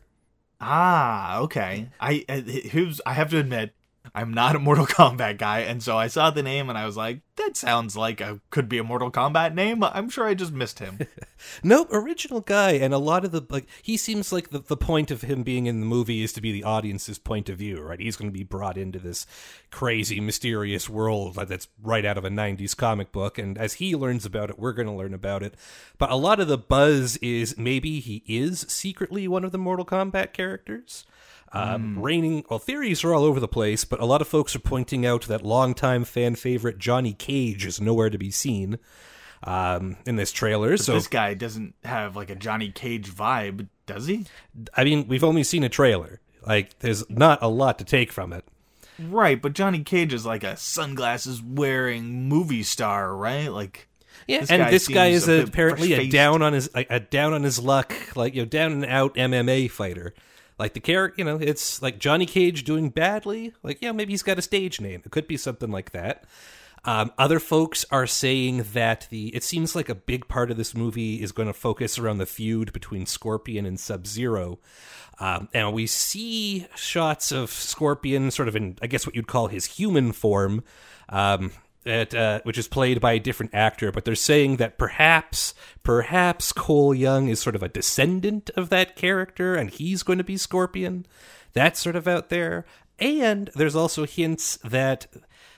Ah, 0.60 1.40
okay. 1.40 1.90
I 2.00 2.25
I, 2.30 2.40
who's 2.72 3.02
I 3.06 3.13
have 3.13 3.30
to 3.31 3.38
admit, 3.38 3.74
I'm 4.15 4.33
not 4.33 4.56
a 4.56 4.59
Mortal 4.59 4.88
Kombat 4.88 5.38
guy, 5.38 5.59
and 5.59 5.83
so 5.83 5.97
I 5.97 6.07
saw 6.07 6.29
the 6.29 6.41
name 6.41 6.69
and 6.69 6.77
I 6.77 6.85
was 6.85 6.95
like, 6.95 7.21
that 7.35 7.57
sounds 7.57 7.97
like 7.97 8.21
a 8.21 8.39
could 8.50 8.69
be 8.69 8.77
a 8.77 8.83
Mortal 8.83 9.12
Kombat 9.12 9.53
name. 9.53 9.83
I'm 9.83 10.09
sure 10.09 10.25
I 10.25 10.33
just 10.33 10.53
missed 10.53 10.79
him. 10.79 11.00
Nope, 11.63 11.89
original 11.91 12.41
guy, 12.41 12.71
and 12.71 12.94
a 12.94 12.97
lot 12.97 13.25
of 13.25 13.31
the 13.31 13.41
like 13.50 13.67
he 13.83 13.97
seems 13.97 14.31
like 14.31 14.50
the, 14.50 14.59
the 14.59 14.77
point 14.77 15.12
of 15.12 15.21
him 15.21 15.44
being 15.44 15.65
in 15.67 15.79
the 15.79 15.85
movie 15.85 16.23
is 16.23 16.33
to 16.33 16.41
be 16.41 16.51
the 16.51 16.63
audience's 16.63 17.19
point 17.19 17.50
of 17.50 17.57
view, 17.57 17.81
right? 17.81 18.00
He's 18.00 18.15
going 18.15 18.29
to 18.29 18.38
be 18.38 18.44
brought 18.44 18.77
into 18.77 19.00
this 19.00 19.27
crazy, 19.69 20.19
mysterious 20.19 20.89
world 20.89 21.35
that's 21.35 21.67
right 21.81 22.06
out 22.06 22.17
of 22.17 22.25
a 22.25 22.29
'90s 22.29 22.75
comic 22.75 23.12
book, 23.12 23.38
and 23.38 23.57
as 23.57 23.73
he 23.73 23.95
learns 23.95 24.25
about 24.25 24.50
it, 24.50 24.57
we're 24.57 24.73
going 24.73 24.88
to 24.88 24.94
learn 24.94 25.13
about 25.13 25.44
it. 25.44 25.56
But 25.97 26.09
a 26.09 26.15
lot 26.15 26.39
of 26.39 26.47
the 26.47 26.57
buzz 26.57 27.17
is 27.17 27.57
maybe 27.57 28.00
he 28.00 28.23
is 28.27 28.62
secretly 28.62 29.27
one 29.27 29.44
of 29.44 29.51
the 29.51 29.57
Mortal 29.57 29.85
Kombat 29.85 30.33
characters. 30.33 31.06
Um, 31.51 32.01
Reigning, 32.01 32.44
well, 32.50 32.60
theories 32.60 33.04
are 33.04 33.13
all 33.13 33.24
over 33.24 33.39
the 33.39 33.48
place, 33.48 33.86
but 33.86 34.01
a 34.01 34.06
lot 34.06 34.22
of 34.22 34.27
folks 34.27 34.56
are 34.56 34.60
pointing 34.60 35.06
out 35.06 35.24
that 35.27 35.45
longtime 35.45 36.04
fan 36.04 36.36
favorite 36.36 36.80
Johnny 36.80 37.13
Cage 37.13 37.66
is 37.66 37.80
nowhere 37.80 38.10
to 38.10 38.18
be 38.18 38.30
seen 38.30 38.77
um, 39.44 39.95
in 40.06 40.18
this 40.18 40.33
trailer. 40.33 40.75
so 40.75 40.94
this 40.94 41.07
guy 41.07 41.33
doesn't 41.33 41.75
have 41.86 42.16
like 42.16 42.30
a 42.30 42.36
Johnny 42.36 42.72
Cage 42.72 43.10
vibe, 43.10 43.68
does 43.86 44.07
he? 44.07 44.25
I 44.74 44.83
mean, 44.83 45.07
we've 45.07 45.24
only 45.24 45.44
seen 45.44 45.63
a 45.63 45.69
trailer. 45.69 46.19
Like, 46.45 46.77
there's 46.80 47.10
not 47.10 47.39
a 47.42 47.48
lot 47.48 47.80
to 47.80 47.86
take 47.86 48.12
from 48.12 48.33
it. 48.33 48.44
Right, 49.00 49.42
but 49.42 49.54
Johnny 49.54 49.83
Cage 49.83 50.13
is 50.13 50.25
like 50.25 50.44
a 50.44 50.56
sunglasses 50.57 51.42
wearing 51.42 52.30
movie 52.30 52.63
star, 52.63 53.16
right? 53.16 53.48
Like 53.48 53.88
Yeah, 54.27 54.42
This 54.42 54.51
and 54.51 54.62
guy 54.62 54.72
this 54.72 54.88
guy 54.88 55.07
is 55.07 55.27
a 55.27 55.44
apparently 55.44 55.94
a 55.94 56.07
down 56.07 56.42
on 56.42 56.54
his 56.54 56.69
a 56.74 57.00
down 57.00 57.33
on 57.33 57.44
his 57.44 57.60
luck, 57.60 57.94
like 58.16 58.36
you 58.36 58.42
know, 58.42 58.45
down 58.45 58.72
and 58.72 58.86
out 58.86 59.16
MMA 59.16 59.69
fighter. 59.69 60.13
Like 60.57 60.74
the 60.74 60.80
character, 60.80 61.16
you 61.18 61.25
know, 61.25 61.38
it's 61.38 61.81
like 61.81 62.00
Johnny 62.00 62.25
Cage 62.25 62.63
doing 62.63 62.90
badly. 62.90 63.54
Like, 63.62 63.80
yeah, 63.81 63.92
maybe 63.92 64.13
he's 64.13 64.24
got 64.24 64.40
a 64.40 64.42
stage 64.42 64.80
name. 64.80 65.02
It 65.06 65.12
could 65.12 65.28
be 65.28 65.38
something 65.38 65.69
like 65.72 65.92
that. 65.92 66.25
Um, 66.86 67.12
other 67.18 67.39
folks 67.39 67.84
are 67.89 68.06
saying 68.06 68.63
that 68.74 69.08
the 69.10 69.36
it 69.36 69.44
seems 69.44 69.75
like 69.75 69.89
a 69.89 69.96
big 69.96 70.27
part 70.27 70.51
of 70.51 70.58
this 70.58 70.75
movie 70.75 71.22
is 71.22 71.32
going 71.32 71.48
to 71.48 71.53
focus 71.53 71.98
around 71.98 72.20
the 72.20 72.27
feud 72.27 72.72
between 72.74 73.08
Scorpion 73.08 73.65
and 73.65 73.79
Sub 73.79 74.06
Zero. 74.06 74.60
Um, 75.20 75.50
and 75.53 75.74
we 75.74 75.88
see 75.88 76.68
shots 76.75 77.32
of 77.32 77.50
Scorpion, 77.50 78.29
sort 78.32 78.48
of 78.48 78.56
in, 78.56 78.77
I 78.82 78.88
guess, 78.88 79.06
what 79.06 79.15
you'd 79.15 79.27
call 79.27 79.48
his 79.48 79.65
human 79.65 80.12
form, 80.12 80.63
um, 81.10 81.51
at, 81.86 82.13
uh, 82.13 82.42
which 82.44 82.58
is 82.58 82.68
played 82.68 83.01
by 83.01 83.13
a 83.13 83.20
different 83.20 83.54
actor. 83.54 83.92
But 83.92 84.06
they're 84.06 84.15
saying 84.15 84.58
that 84.58 84.77
perhaps, 84.77 85.54
perhaps 85.84 86.51
Cole 86.51 86.94
Young 86.94 87.27
is 87.27 87.39
sort 87.39 87.56
of 87.56 87.63
a 87.63 87.70
descendant 87.70 88.50
of 88.56 88.70
that 88.70 88.96
character, 88.96 89.56
and 89.56 89.70
he's 89.70 90.04
going 90.04 90.18
to 90.18 90.24
be 90.24 90.38
Scorpion. 90.38 91.06
That's 91.54 91.80
sort 91.80 91.96
of 91.96 92.08
out 92.08 92.30
there. 92.30 92.65
And 93.00 93.50
there's 93.56 93.75
also 93.75 94.06
hints 94.06 94.58
that 94.63 95.08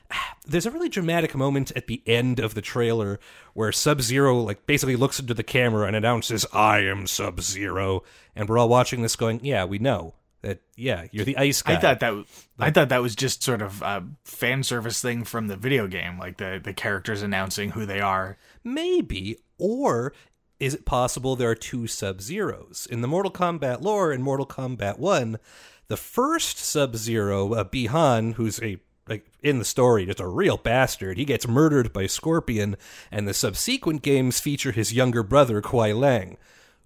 there's 0.45 0.65
a 0.65 0.71
really 0.71 0.89
dramatic 0.89 1.35
moment 1.35 1.71
at 1.75 1.87
the 1.87 2.01
end 2.05 2.39
of 2.39 2.53
the 2.53 2.61
trailer 2.61 3.19
where 3.53 3.71
Sub 3.71 4.01
Zero 4.01 4.39
like 4.39 4.65
basically 4.65 4.95
looks 4.95 5.19
into 5.19 5.33
the 5.33 5.43
camera 5.43 5.87
and 5.87 5.95
announces, 5.95 6.45
"I 6.53 6.79
am 6.79 7.07
Sub 7.07 7.41
Zero," 7.41 8.03
and 8.35 8.47
we're 8.47 8.57
all 8.57 8.69
watching 8.69 9.01
this, 9.01 9.15
going, 9.15 9.39
"Yeah, 9.43 9.65
we 9.65 9.79
know 9.79 10.13
that. 10.47 10.61
Yeah, 10.75 11.07
you're 11.11 11.25
the 11.25 11.37
ice 11.37 11.61
guy." 11.61 11.73
I 11.73 11.77
thought 11.77 11.99
that 11.99 12.25
I 12.59 12.71
thought 12.71 12.89
that 12.89 13.01
was 13.01 13.15
just 13.15 13.43
sort 13.43 13.61
of 13.61 13.81
a 13.81 14.03
fan 14.23 14.63
service 14.63 15.01
thing 15.01 15.23
from 15.23 15.47
the 15.47 15.57
video 15.57 15.87
game, 15.87 16.17
like 16.17 16.37
the 16.37 16.59
the 16.63 16.73
characters 16.73 17.21
announcing 17.21 17.71
who 17.71 17.85
they 17.85 17.99
are. 17.99 18.37
maybe, 18.63 19.37
or 19.57 20.13
is 20.59 20.73
it 20.73 20.85
possible 20.85 21.35
there 21.35 21.51
are 21.51 21.55
two 21.55 21.87
Sub 21.87 22.21
Zeros 22.21 22.87
in 22.89 23.01
the 23.01 23.07
Mortal 23.07 23.31
Kombat 23.31 23.81
lore? 23.81 24.11
In 24.11 24.21
Mortal 24.21 24.47
Kombat 24.47 24.97
One, 24.97 25.37
the 25.87 25.97
first 25.97 26.57
Sub 26.57 26.95
Zero, 26.95 27.53
uh, 27.53 27.63
Bi-Han, 27.63 28.33
who's 28.33 28.61
a 28.61 28.77
like 29.07 29.25
in 29.41 29.59
the 29.59 29.65
story, 29.65 30.05
just 30.05 30.19
a 30.19 30.27
real 30.27 30.57
bastard. 30.57 31.17
He 31.17 31.25
gets 31.25 31.47
murdered 31.47 31.93
by 31.93 32.07
Scorpion, 32.07 32.75
and 33.11 33.27
the 33.27 33.33
subsequent 33.33 34.01
games 34.01 34.39
feature 34.39 34.71
his 34.71 34.93
younger 34.93 35.23
brother 35.23 35.61
Kuai 35.61 35.97
Liang, 35.97 36.37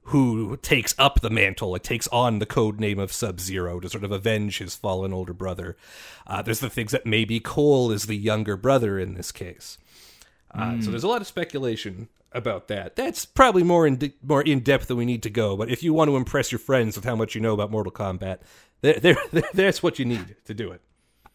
who 0.05 0.57
takes 0.57 0.95
up 0.97 1.21
the 1.21 1.29
mantle. 1.29 1.75
It 1.75 1.83
takes 1.83 2.07
on 2.07 2.39
the 2.39 2.45
code 2.45 2.79
name 2.79 2.99
of 2.99 3.11
Sub 3.13 3.39
Zero 3.39 3.79
to 3.79 3.89
sort 3.89 4.03
of 4.03 4.11
avenge 4.11 4.57
his 4.57 4.75
fallen 4.75 5.13
older 5.13 5.33
brother. 5.33 5.77
Uh, 6.25 6.41
there's 6.41 6.59
the 6.59 6.69
things 6.69 6.91
that 6.91 7.05
maybe 7.05 7.39
Cole 7.39 7.91
is 7.91 8.05
the 8.07 8.15
younger 8.15 8.57
brother 8.57 8.97
in 8.99 9.13
this 9.13 9.31
case. 9.31 9.77
Uh, 10.53 10.81
So 10.81 10.89
there's 10.91 11.03
a 11.03 11.07
lot 11.07 11.21
of 11.21 11.27
speculation 11.27 12.09
about 12.33 12.67
that. 12.69 12.95
That's 12.95 13.25
probably 13.25 13.63
more 13.63 13.85
in 13.85 13.97
de- 13.97 14.13
more 14.23 14.41
in 14.41 14.61
depth 14.61 14.87
than 14.87 14.97
we 14.97 15.05
need 15.05 15.23
to 15.23 15.29
go. 15.29 15.55
But 15.55 15.69
if 15.69 15.83
you 15.83 15.93
want 15.93 16.09
to 16.09 16.15
impress 16.17 16.51
your 16.51 16.59
friends 16.59 16.95
with 16.95 17.05
how 17.05 17.15
much 17.15 17.35
you 17.35 17.41
know 17.41 17.53
about 17.53 17.71
Mortal 17.71 17.91
Kombat, 17.91 18.39
there, 18.81 18.99
there, 18.99 19.17
there's 19.53 19.83
what 19.83 19.99
you 19.99 20.05
need 20.05 20.35
to 20.45 20.53
do 20.53 20.71
it. 20.71 20.81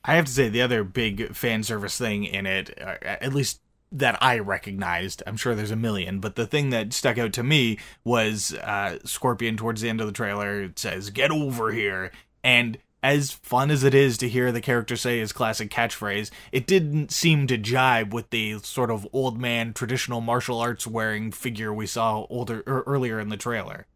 I 0.05 0.15
have 0.17 0.27
to 0.27 0.33
say 0.33 0.49
the 0.49 0.63
other 0.63 0.85
big 0.85 1.35
fan 1.35 1.63
service 1.63 1.97
thing 1.99 2.25
in 2.25 2.47
it, 2.47 2.79
uh, 2.81 2.97
at 3.03 3.33
least 3.35 3.61
that 3.93 4.23
I 4.23 4.39
recognized. 4.39 5.23
I'm 5.27 5.37
sure 5.37 5.55
there's 5.55 5.71
a 5.71 5.77
million, 5.77 6.21
but 6.21 6.37
the 6.37 6.47
thing 6.47 6.71
that 6.71 6.93
stuck 6.93 7.19
out 7.19 7.33
to 7.35 7.43
me 7.43 7.79
was 8.05 8.55
uh, 8.55 8.99
Scorpion 9.05 9.57
towards 9.57 9.81
the 9.81 9.89
end 9.89 10.01
of 10.01 10.07
the 10.07 10.13
trailer 10.13 10.71
says, 10.77 11.11
"Get 11.11 11.31
over 11.31 11.73
here," 11.73 12.11
and 12.43 12.79
as 13.03 13.31
fun 13.31 13.71
as 13.71 13.85
it 13.85 13.95
is 13.95 14.19
to 14.19 14.29
hear 14.29 14.51
the 14.51 14.61
character 14.61 14.97
say 14.97 15.21
his 15.21 15.33
classic 15.33 15.71
catchphrase, 15.71 16.31
it 16.51 16.67
didn't 16.67 17.13
seem 17.13 17.47
to 17.47 17.57
jibe 17.57 18.13
with 18.13 18.31
the 18.31 18.59
sort 18.59 18.91
of 18.91 19.07
old 19.13 19.41
man 19.41 19.73
traditional 19.73 20.21
martial 20.21 20.59
arts 20.61 20.87
wearing 20.87 21.31
figure 21.31 21.73
we 21.73 21.87
saw 21.87 22.27
older 22.29 22.65
er, 22.67 22.83
earlier 22.87 23.21
in 23.21 23.29
the 23.29 23.37
trailer. 23.37 23.87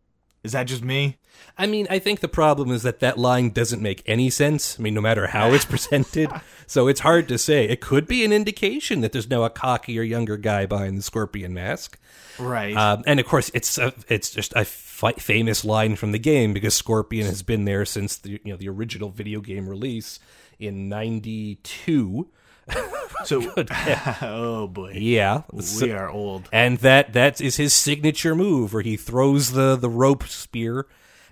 Is 0.43 0.53
that 0.53 0.65
just 0.65 0.83
me? 0.83 1.19
I 1.59 1.67
mean, 1.67 1.87
I 1.91 1.99
think 1.99 2.21
the 2.21 2.29
problem 2.29 2.71
is 2.71 2.83
that 2.83 3.01
that 3.01 3.19
line 3.19 3.51
doesn't 3.51 3.83
make 3.83 4.03
any 4.07 4.31
sense. 4.31 4.79
I 4.79 4.83
mean, 4.83 4.95
no 4.95 5.01
matter 5.01 5.29
how 5.29 5.53
it's 5.53 5.65
presented. 5.67 6.31
so 6.67 6.89
it's 6.89 7.01
hard 7.01 7.29
to 7.29 7.39
say. 7.39 7.65
It 7.69 7.81
could 7.81 8.07
be 8.07 8.25
an 8.25 8.33
indication 8.33 9.01
that 9.01 9.13
there's 9.13 9.29
now 9.29 9.45
a 9.45 9.51
cockier, 9.51 10.07
younger 10.09 10.37
guy 10.37 10.67
behind 10.67 10.99
the 10.99 11.03
scorpion 11.03 11.53
mask. 11.53 11.99
Right. 12.39 12.75
Um, 12.75 13.03
and 13.07 13.21
of 13.21 13.27
course, 13.27 13.51
it's 13.53 13.77
a, 13.79 13.93
it's 14.09 14.31
just 14.31 14.55
a 14.57 14.65
fi- 14.65 15.13
famous 15.13 15.65
line 15.65 15.97
from 15.97 16.13
the 16.13 16.19
game 16.19 16.53
because 16.53 16.75
Scorpion 16.75 17.27
has 17.27 17.43
been 17.43 17.65
there 17.65 17.85
since 17.85 18.17
the 18.17 18.41
you 18.45 18.53
know 18.53 18.57
the 18.57 18.69
original 18.69 19.11
video 19.11 19.41
game 19.41 19.69
release 19.69 20.19
in 20.59 20.89
'92. 20.89 22.29
so, 23.25 23.53
oh 24.23 24.67
boy, 24.67 24.93
Yeah, 24.95 25.43
we 25.53 25.63
So- 25.63 25.91
are 25.91 26.11
old. 26.11 26.49
and 26.53 26.79
that 26.79 27.13
that 27.13 27.41
is 27.41 27.57
his 27.57 27.73
signature 27.73 28.35
move, 28.35 28.73
where 28.73 28.83
he 28.83 28.97
throws 28.97 29.53
the 29.53 29.77
the 29.77 29.91
rope 29.91 30.25
spear 30.25 30.87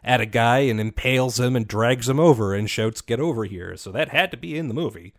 at 0.04 0.20
a 0.20 0.26
guy 0.26 0.58
and 0.60 0.80
impales 0.80 1.40
him 1.40 1.56
and 1.56 1.66
drags 1.66 2.08
him 2.08 2.20
over 2.20 2.54
and 2.54 2.68
shouts, 2.70 3.00
"Get 3.00 3.20
over 3.20 3.44
here!" 3.44 3.76
So 3.76 3.90
that 3.92 4.08
had 4.10 4.30
to 4.30 4.36
be 4.36 4.56
in 4.56 4.68
the 4.68 4.74
movie. 4.74 5.14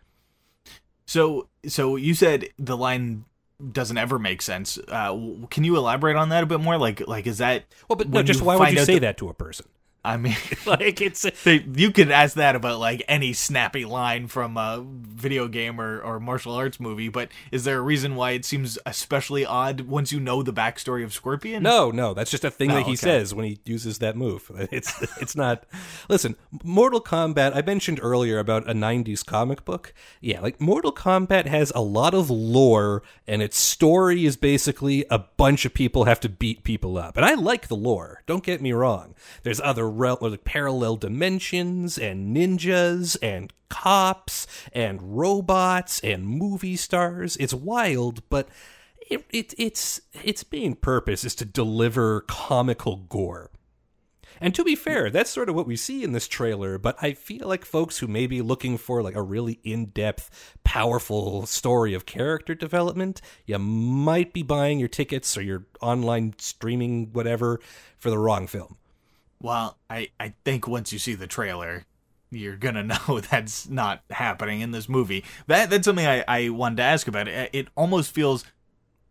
So, 1.06 1.48
so 1.66 1.96
you 1.96 2.14
said 2.14 2.48
the 2.58 2.76
line 2.76 3.24
doesn't 3.72 3.98
ever 3.98 4.18
make 4.18 4.40
sense. 4.42 4.78
Uh, 4.88 5.14
can 5.50 5.64
you 5.64 5.76
elaborate 5.76 6.16
on 6.16 6.28
that 6.30 6.42
a 6.42 6.46
bit 6.46 6.60
more? 6.60 6.78
Like, 6.78 7.06
like 7.06 7.26
is 7.26 7.38
that? 7.38 7.64
Well, 7.88 7.96
but 7.96 8.08
no, 8.08 8.22
just 8.22 8.42
why 8.42 8.56
would 8.56 8.70
you 8.72 8.78
say 8.84 8.94
the- 8.94 9.00
that 9.00 9.18
to 9.18 9.28
a 9.28 9.34
person? 9.34 9.66
I 10.04 10.16
mean, 10.16 10.36
Like 10.66 11.00
it's 11.00 11.22
they, 11.44 11.64
you 11.74 11.90
could 11.90 12.10
ask 12.10 12.36
that 12.36 12.56
about 12.56 12.78
like 12.78 13.02
any 13.08 13.32
snappy 13.32 13.84
line 13.84 14.28
from 14.28 14.56
a 14.56 14.84
video 14.84 15.48
game 15.48 15.80
or, 15.80 16.00
or 16.00 16.20
martial 16.20 16.52
arts 16.54 16.78
movie, 16.80 17.08
but 17.08 17.28
is 17.50 17.64
there 17.64 17.78
a 17.78 17.82
reason 17.82 18.14
why 18.16 18.30
it 18.32 18.44
seems 18.44 18.78
especially 18.86 19.44
odd 19.44 19.82
once 19.82 20.12
you 20.12 20.20
know 20.20 20.42
the 20.42 20.52
backstory 20.52 21.04
of 21.04 21.12
Scorpion? 21.12 21.62
No, 21.62 21.90
no, 21.90 22.14
that's 22.14 22.30
just 22.30 22.44
a 22.44 22.50
thing 22.50 22.70
Oh, 22.70 22.74
that 22.74 22.82
he 22.86 22.92
okay. 22.92 22.96
says 22.96 23.34
when 23.34 23.44
he 23.44 23.58
uses 23.64 23.98
that 23.98 24.16
move. 24.16 24.50
It's 24.70 24.92
it's 25.20 25.34
not. 25.34 25.64
Listen, 26.08 26.36
Mortal 26.62 27.00
Kombat. 27.02 27.54
I 27.56 27.62
mentioned 27.62 27.98
earlier 28.02 28.38
about 28.38 28.68
a 28.68 28.72
'90s 28.72 29.24
comic 29.26 29.64
book. 29.64 29.92
Yeah, 30.20 30.40
like 30.40 30.60
Mortal 30.60 30.92
Kombat 30.92 31.46
has 31.46 31.72
a 31.74 31.80
lot 31.82 32.14
of 32.14 32.30
lore, 32.30 33.02
and 33.26 33.42
its 33.42 33.56
story 33.58 34.24
is 34.24 34.36
basically 34.36 35.04
a 35.10 35.18
bunch 35.18 35.64
of 35.64 35.74
people 35.74 36.04
have 36.04 36.20
to 36.20 36.28
beat 36.28 36.62
people 36.62 36.96
up. 36.96 37.16
And 37.16 37.26
I 37.26 37.34
like 37.34 37.66
the 37.68 37.76
lore. 37.76 38.22
Don't 38.26 38.44
get 38.44 38.62
me 38.62 38.72
wrong. 38.72 39.14
There's 39.42 39.60
other 39.60 39.89
like 39.90 40.44
parallel 40.44 40.96
dimensions 40.96 41.98
and 41.98 42.36
ninjas 42.36 43.16
and 43.22 43.52
cops 43.68 44.46
and 44.72 45.16
robots 45.16 46.00
and 46.00 46.26
movie 46.26 46.76
stars. 46.76 47.36
It's 47.36 47.54
wild, 47.54 48.28
but 48.28 48.48
it, 49.08 49.24
it 49.30 49.54
it's 49.58 50.00
its 50.22 50.44
main 50.50 50.74
purpose 50.74 51.24
is 51.24 51.34
to 51.36 51.44
deliver 51.44 52.22
comical 52.22 52.96
gore. 52.96 53.50
And 54.42 54.54
to 54.54 54.64
be 54.64 54.74
fair, 54.74 55.10
that's 55.10 55.30
sort 55.30 55.50
of 55.50 55.54
what 55.54 55.66
we 55.66 55.76
see 55.76 56.02
in 56.02 56.12
this 56.12 56.26
trailer, 56.26 56.78
but 56.78 56.96
I 57.02 57.12
feel 57.12 57.46
like 57.46 57.62
folks 57.64 57.98
who 57.98 58.06
may 58.06 58.26
be 58.26 58.40
looking 58.40 58.78
for 58.78 59.02
like 59.02 59.14
a 59.14 59.22
really 59.22 59.60
in-depth, 59.64 60.56
powerful 60.64 61.44
story 61.44 61.92
of 61.92 62.06
character 62.06 62.54
development, 62.54 63.20
you 63.44 63.58
might 63.58 64.32
be 64.32 64.42
buying 64.42 64.78
your 64.78 64.88
tickets 64.88 65.36
or 65.36 65.42
your 65.42 65.66
online 65.82 66.34
streaming 66.38 67.12
whatever 67.12 67.60
for 67.98 68.08
the 68.08 68.18
wrong 68.18 68.46
film. 68.46 68.78
Well, 69.40 69.78
I, 69.88 70.10
I 70.18 70.34
think 70.44 70.68
once 70.68 70.92
you 70.92 70.98
see 70.98 71.14
the 71.14 71.26
trailer, 71.26 71.84
you're 72.30 72.56
gonna 72.56 72.82
know 73.08 73.20
that's 73.20 73.68
not 73.68 74.02
happening 74.10 74.60
in 74.60 74.70
this 74.70 74.88
movie. 74.88 75.24
That 75.46 75.70
that's 75.70 75.84
something 75.84 76.06
I, 76.06 76.24
I 76.28 76.48
wanted 76.50 76.76
to 76.76 76.82
ask 76.82 77.08
about. 77.08 77.28
It, 77.28 77.50
it 77.52 77.68
almost 77.76 78.12
feels 78.12 78.44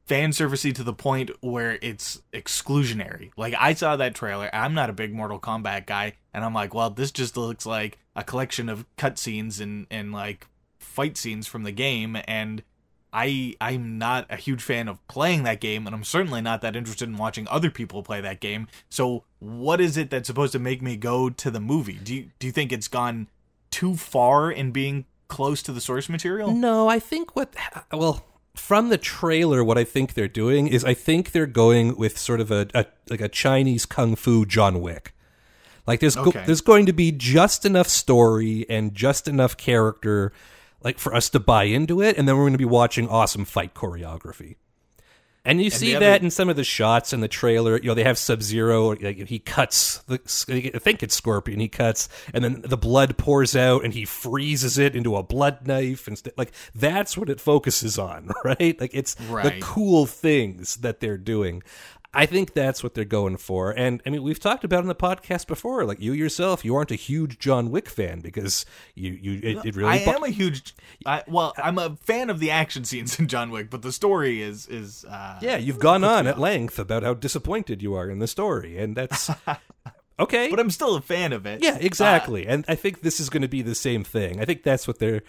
fan 0.05 0.31
servicey 0.31 0.73
to 0.73 0.83
the 0.83 0.93
point 0.93 1.29
where 1.41 1.77
it's 1.81 2.21
exclusionary. 2.33 3.31
Like 3.37 3.53
I 3.57 3.73
saw 3.73 3.95
that 3.95 4.15
trailer. 4.15 4.49
I'm 4.53 4.73
not 4.73 4.89
a 4.89 4.93
big 4.93 5.13
Mortal 5.13 5.39
Kombat 5.39 5.85
guy, 5.85 6.13
and 6.33 6.43
I'm 6.43 6.53
like, 6.53 6.73
well, 6.73 6.89
this 6.89 7.11
just 7.11 7.37
looks 7.37 7.65
like 7.65 7.97
a 8.15 8.23
collection 8.23 8.69
of 8.69 8.85
cutscenes 8.97 9.59
and 9.59 9.87
and 9.91 10.11
like 10.11 10.47
fight 10.77 11.17
scenes 11.17 11.47
from 11.47 11.63
the 11.63 11.71
game, 11.71 12.17
and 12.25 12.63
I 13.11 13.55
I'm 13.59 13.97
not 13.97 14.25
a 14.29 14.35
huge 14.35 14.61
fan 14.61 14.87
of 14.87 15.05
playing 15.07 15.43
that 15.43 15.59
game, 15.59 15.85
and 15.85 15.95
I'm 15.95 16.03
certainly 16.03 16.41
not 16.41 16.61
that 16.61 16.75
interested 16.75 17.09
in 17.09 17.17
watching 17.17 17.47
other 17.49 17.71
people 17.71 18.03
play 18.03 18.21
that 18.21 18.39
game. 18.39 18.67
So, 18.89 19.23
what 19.39 19.81
is 19.81 19.97
it 19.97 20.09
that's 20.09 20.27
supposed 20.27 20.51
to 20.53 20.59
make 20.59 20.81
me 20.81 20.95
go 20.95 21.29
to 21.29 21.51
the 21.51 21.59
movie? 21.59 21.99
Do 22.03 22.13
you 22.13 22.29
do 22.39 22.47
you 22.47 22.53
think 22.53 22.71
it's 22.71 22.87
gone 22.87 23.27
too 23.71 23.95
far 23.95 24.51
in 24.51 24.71
being 24.71 25.05
close 25.27 25.61
to 25.63 25.71
the 25.71 25.81
source 25.81 26.09
material? 26.09 26.51
No, 26.51 26.87
I 26.87 26.99
think 26.99 27.35
what 27.35 27.55
well 27.91 28.25
from 28.55 28.89
the 28.89 28.97
trailer, 28.97 29.63
what 29.63 29.77
I 29.77 29.83
think 29.83 30.13
they're 30.13 30.27
doing 30.27 30.67
is 30.67 30.83
I 30.83 30.93
think 30.93 31.31
they're 31.31 31.45
going 31.45 31.95
with 31.95 32.17
sort 32.17 32.41
of 32.41 32.51
a, 32.51 32.67
a 32.75 32.85
like 33.09 33.21
a 33.21 33.29
Chinese 33.29 33.85
kung 33.85 34.15
fu 34.15 34.45
John 34.45 34.81
Wick. 34.81 35.13
Like 35.87 36.01
there's 36.01 36.15
go, 36.15 36.31
there's 36.31 36.61
going 36.61 36.85
to 36.85 36.93
be 36.93 37.11
just 37.11 37.65
enough 37.65 37.87
story 37.87 38.65
and 38.69 38.93
just 38.93 39.27
enough 39.27 39.57
character, 39.57 40.31
like 40.83 40.99
for 40.99 41.13
us 41.13 41.29
to 41.31 41.39
buy 41.39 41.63
into 41.65 42.01
it, 42.01 42.17
and 42.17 42.27
then 42.27 42.35
we're 42.35 42.43
going 42.43 42.53
to 42.53 42.57
be 42.57 42.65
watching 42.65 43.07
awesome 43.07 43.45
fight 43.45 43.73
choreography. 43.73 44.55
And 45.45 45.61
you 45.63 45.69
see 45.69 45.93
the 45.93 45.99
that 46.01 46.15
other- 46.17 46.25
in 46.25 46.31
some 46.31 46.49
of 46.49 46.57
the 46.57 46.65
shots 46.65 47.13
in 47.13 47.21
the 47.21 47.27
trailer. 47.29 47.77
You 47.77 47.87
know, 47.87 47.93
they 47.93 48.03
have 48.03 48.17
Sub 48.17 48.41
Zero. 48.43 48.89
Like, 48.89 49.27
he 49.29 49.39
cuts 49.39 49.99
the. 49.99 50.19
I 50.75 50.77
think 50.77 51.01
it's 51.01 51.15
Scorpion. 51.15 51.61
He 51.61 51.69
cuts, 51.69 52.09
and 52.33 52.43
then 52.43 52.61
the 52.61 52.77
blood 52.77 53.17
pours 53.17 53.55
out, 53.55 53.85
and 53.85 53.93
he 53.93 54.03
freezes 54.05 54.77
it 54.77 54.95
into 54.97 55.15
a 55.15 55.23
blood 55.23 55.65
knife. 55.65 56.07
And 56.07 56.17
st- 56.17 56.37
like 56.37 56.51
that's 56.75 57.17
what 57.17 57.29
it 57.29 57.39
focuses 57.39 57.97
on, 57.97 58.31
right? 58.43 58.79
Like 58.79 58.91
it's 58.93 59.15
the 59.53 59.59
cool 59.61 60.05
things 60.05 60.75
that 60.77 60.99
they're 60.99 61.17
doing. 61.17 61.63
I 62.11 62.25
think 62.25 62.53
that's 62.53 62.81
what 62.83 62.95
they're 62.95 63.05
going 63.05 63.37
for. 63.37 63.69
And 63.71 64.01
I 64.03 64.09
mean, 64.09 64.23
we've 64.23 64.39
talked 64.39 64.63
about 64.63 64.81
in 64.81 64.87
the 64.87 64.95
podcast 64.95 65.45
before. 65.45 65.85
Like 65.85 65.99
you 66.01 66.11
yourself, 66.13 66.65
you 66.65 66.75
aren't 66.75 66.89
a 66.89 66.95
huge 66.95 67.37
John 67.37 67.69
Wick 67.69 67.87
fan 67.87 68.19
because 68.19 68.65
you 68.95 69.11
you 69.11 69.39
it, 69.43 69.65
it 69.65 69.75
really. 69.75 69.91
I 69.91 70.03
bu- 70.05 70.11
am 70.11 70.23
a 70.23 70.29
huge. 70.29 70.73
I, 71.05 71.23
well, 71.27 71.53
I'm 71.57 71.77
a 71.77 71.97
fan 72.01 72.31
of 72.31 72.39
the 72.39 72.49
action 72.49 72.83
scenes 72.83 73.19
in 73.19 73.27
John 73.27 73.51
Wick, 73.51 73.69
but 73.69 73.83
the 73.83 73.91
story 73.91 74.41
is 74.41 74.65
is. 74.67 75.05
Uh, 75.05 75.37
Yeah, 75.41 75.57
you've 75.57 75.79
gone 75.79 76.03
on 76.03 76.25
at 76.25 76.39
length 76.39 76.79
about 76.79 77.03
how 77.03 77.13
disappointed 77.13 77.83
you 77.83 77.93
are 77.93 78.09
in 78.09 78.17
the 78.17 78.27
story, 78.27 78.79
and 78.79 78.95
that's 78.95 79.29
okay. 80.19 80.49
but 80.49 80.59
I'm 80.59 80.71
still 80.71 80.95
a 80.95 81.01
fan 81.01 81.31
of 81.31 81.45
it. 81.45 81.61
yeah, 81.61 81.77
exactly. 81.79 82.47
and 82.47 82.65
I 82.67 82.73
think 82.75 83.01
this 83.01 83.19
is 83.19 83.29
going 83.29 83.43
to 83.43 83.47
be 83.47 83.61
the 83.61 83.75
same 83.75 84.03
thing. 84.03 84.41
I 84.41 84.45
think 84.45 84.63
that's 84.63 84.87
what 84.87 84.97
they're. 84.99 85.21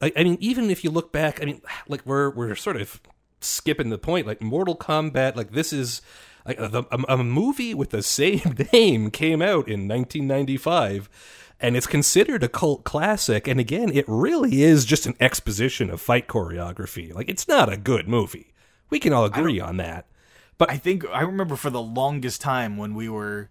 Like, 0.00 0.14
I 0.16 0.24
mean, 0.24 0.36
even 0.40 0.68
if 0.70 0.82
you 0.82 0.90
look 0.90 1.12
back, 1.12 1.40
I 1.40 1.44
mean, 1.46 1.62
like 1.88 2.04
we're 2.04 2.30
we're 2.30 2.56
sort 2.56 2.76
of 2.76 3.00
skipping 3.44 3.90
the 3.90 3.98
point. 3.98 4.26
Like 4.26 4.42
Mortal 4.42 4.76
Kombat, 4.76 5.36
like 5.36 5.52
this 5.52 5.72
is. 5.72 6.02
Like 6.46 6.58
a, 6.58 6.84
a, 6.90 7.16
a 7.16 7.24
movie 7.24 7.72
with 7.72 7.88
the 7.88 8.02
same 8.20 8.54
name 8.70 9.10
came 9.10 9.40
out 9.40 9.66
in 9.66 9.88
1995 9.88 11.08
and 11.58 11.74
it's 11.74 11.86
considered 11.86 12.42
a 12.42 12.50
cult 12.50 12.84
classic 12.84 13.48
and 13.48 13.58
again 13.58 13.90
it 13.90 14.04
really 14.06 14.62
is 14.62 14.84
just 14.84 15.06
an 15.06 15.14
exposition 15.20 15.88
of 15.88 16.02
fight 16.02 16.28
choreography 16.28 17.14
like 17.14 17.30
it's 17.30 17.48
not 17.48 17.72
a 17.72 17.78
good 17.78 18.06
movie 18.06 18.52
we 18.90 19.00
can 19.00 19.10
all 19.14 19.24
agree 19.24 19.58
on 19.58 19.78
that 19.78 20.04
but 20.58 20.70
I 20.70 20.76
think 20.76 21.04
I 21.08 21.22
remember 21.22 21.56
for 21.56 21.70
the 21.70 21.82
longest 21.82 22.40
time 22.40 22.76
when 22.76 22.94
we 22.94 23.08
were 23.08 23.50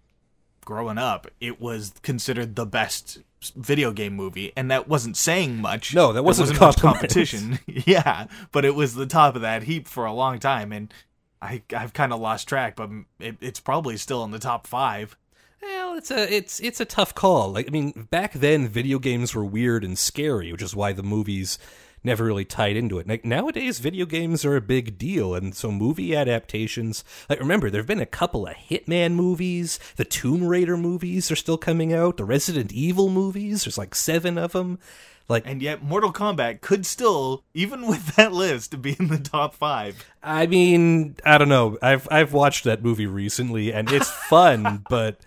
growing 0.64 0.98
up, 0.98 1.26
it 1.40 1.60
was 1.60 1.92
considered 2.02 2.56
the 2.56 2.66
best 2.66 3.18
video 3.50 3.92
game 3.92 4.14
movie, 4.14 4.52
and 4.56 4.70
that 4.70 4.88
wasn't 4.88 5.16
saying 5.16 5.60
much. 5.60 5.94
No, 5.94 6.08
that 6.08 6.14
There 6.14 6.22
wasn't 6.22 6.56
a 6.56 6.60
much 6.60 6.76
competition. 6.78 7.58
yeah, 7.66 8.26
but 8.52 8.64
it 8.64 8.74
was 8.74 8.94
the 8.94 9.06
top 9.06 9.36
of 9.36 9.42
that 9.42 9.64
heap 9.64 9.86
for 9.88 10.04
a 10.04 10.12
long 10.12 10.38
time, 10.38 10.72
and 10.72 10.92
I 11.40 11.62
I've 11.76 11.92
kind 11.92 12.12
of 12.12 12.20
lost 12.20 12.48
track, 12.48 12.76
but 12.76 12.90
it, 13.20 13.36
it's 13.40 13.60
probably 13.60 13.96
still 13.96 14.24
in 14.24 14.30
the 14.30 14.38
top 14.38 14.66
five. 14.66 15.16
Well, 15.62 15.96
it's 15.96 16.10
a 16.10 16.34
it's 16.34 16.60
it's 16.60 16.80
a 16.80 16.84
tough 16.84 17.14
call. 17.14 17.52
Like 17.52 17.66
I 17.68 17.70
mean, 17.70 18.08
back 18.10 18.32
then 18.32 18.68
video 18.68 18.98
games 18.98 19.34
were 19.34 19.44
weird 19.44 19.84
and 19.84 19.98
scary, 19.98 20.52
which 20.52 20.62
is 20.62 20.76
why 20.76 20.92
the 20.92 21.02
movies 21.02 21.58
never 22.04 22.24
really 22.24 22.44
tied 22.44 22.76
into 22.76 22.98
it. 22.98 23.08
Like 23.08 23.24
nowadays, 23.24 23.78
video 23.78 24.06
games 24.06 24.44
are 24.44 24.56
a 24.56 24.60
big 24.60 24.98
deal, 24.98 25.34
and 25.34 25.54
so 25.54 25.72
movie 25.72 26.14
adaptations. 26.14 27.02
Like 27.28 27.40
remember, 27.40 27.70
there've 27.70 27.86
been 27.86 28.00
a 28.00 28.06
couple 28.06 28.46
of 28.46 28.54
Hitman 28.54 29.12
movies. 29.14 29.80
The 29.96 30.04
Tomb 30.04 30.46
Raider 30.46 30.76
movies 30.76 31.30
are 31.30 31.36
still 31.36 31.58
coming 31.58 31.92
out. 31.92 32.18
The 32.18 32.24
Resident 32.24 32.72
Evil 32.72 33.08
movies, 33.08 33.64
there's 33.64 33.78
like 33.78 33.94
seven 33.94 34.38
of 34.38 34.52
them. 34.52 34.78
Like, 35.26 35.44
And 35.46 35.62
yet, 35.62 35.82
Mortal 35.82 36.12
Kombat 36.12 36.60
could 36.60 36.84
still, 36.84 37.44
even 37.54 37.86
with 37.88 38.16
that 38.16 38.32
list, 38.32 38.80
be 38.82 38.94
in 38.98 39.08
the 39.08 39.18
top 39.18 39.54
five. 39.54 40.04
I 40.22 40.46
mean, 40.46 41.16
I 41.24 41.38
don't 41.38 41.48
know. 41.48 41.78
I've 41.80 42.06
I've 42.10 42.32
watched 42.32 42.64
that 42.64 42.82
movie 42.84 43.06
recently, 43.06 43.72
and 43.72 43.90
it's 43.90 44.10
fun, 44.28 44.84
but 44.90 45.18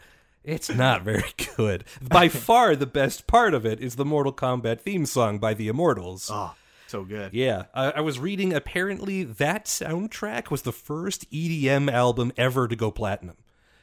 it's 0.44 0.70
not 0.70 1.02
very 1.02 1.32
good. 1.56 1.84
By 2.02 2.30
far, 2.30 2.76
the 2.76 2.86
best 2.86 3.28
part 3.28 3.54
of 3.54 3.66
it 3.66 3.82
is 3.82 3.96
the 3.96 4.06
Mortal 4.06 4.34
Kombat 4.34 4.82
theme 4.82 5.06
song 5.06 5.40
by 5.40 5.54
the 5.54 5.68
Immortals. 5.68 6.30
Oh, 6.32 6.54
so 6.88 7.04
good. 7.04 7.34
Yeah, 7.34 7.66
I, 7.74 7.92
I 7.92 8.02
was 8.02 8.20
reading. 8.20 8.54
Apparently, 8.54 9.24
that 9.24 9.66
soundtrack 9.66 10.50
was 10.50 10.64
the 10.64 10.72
first 10.72 11.30
EDM 11.32 11.92
album 11.92 12.32
ever 12.38 12.68
to 12.68 12.76
go 12.76 12.92
platinum. 12.92 13.38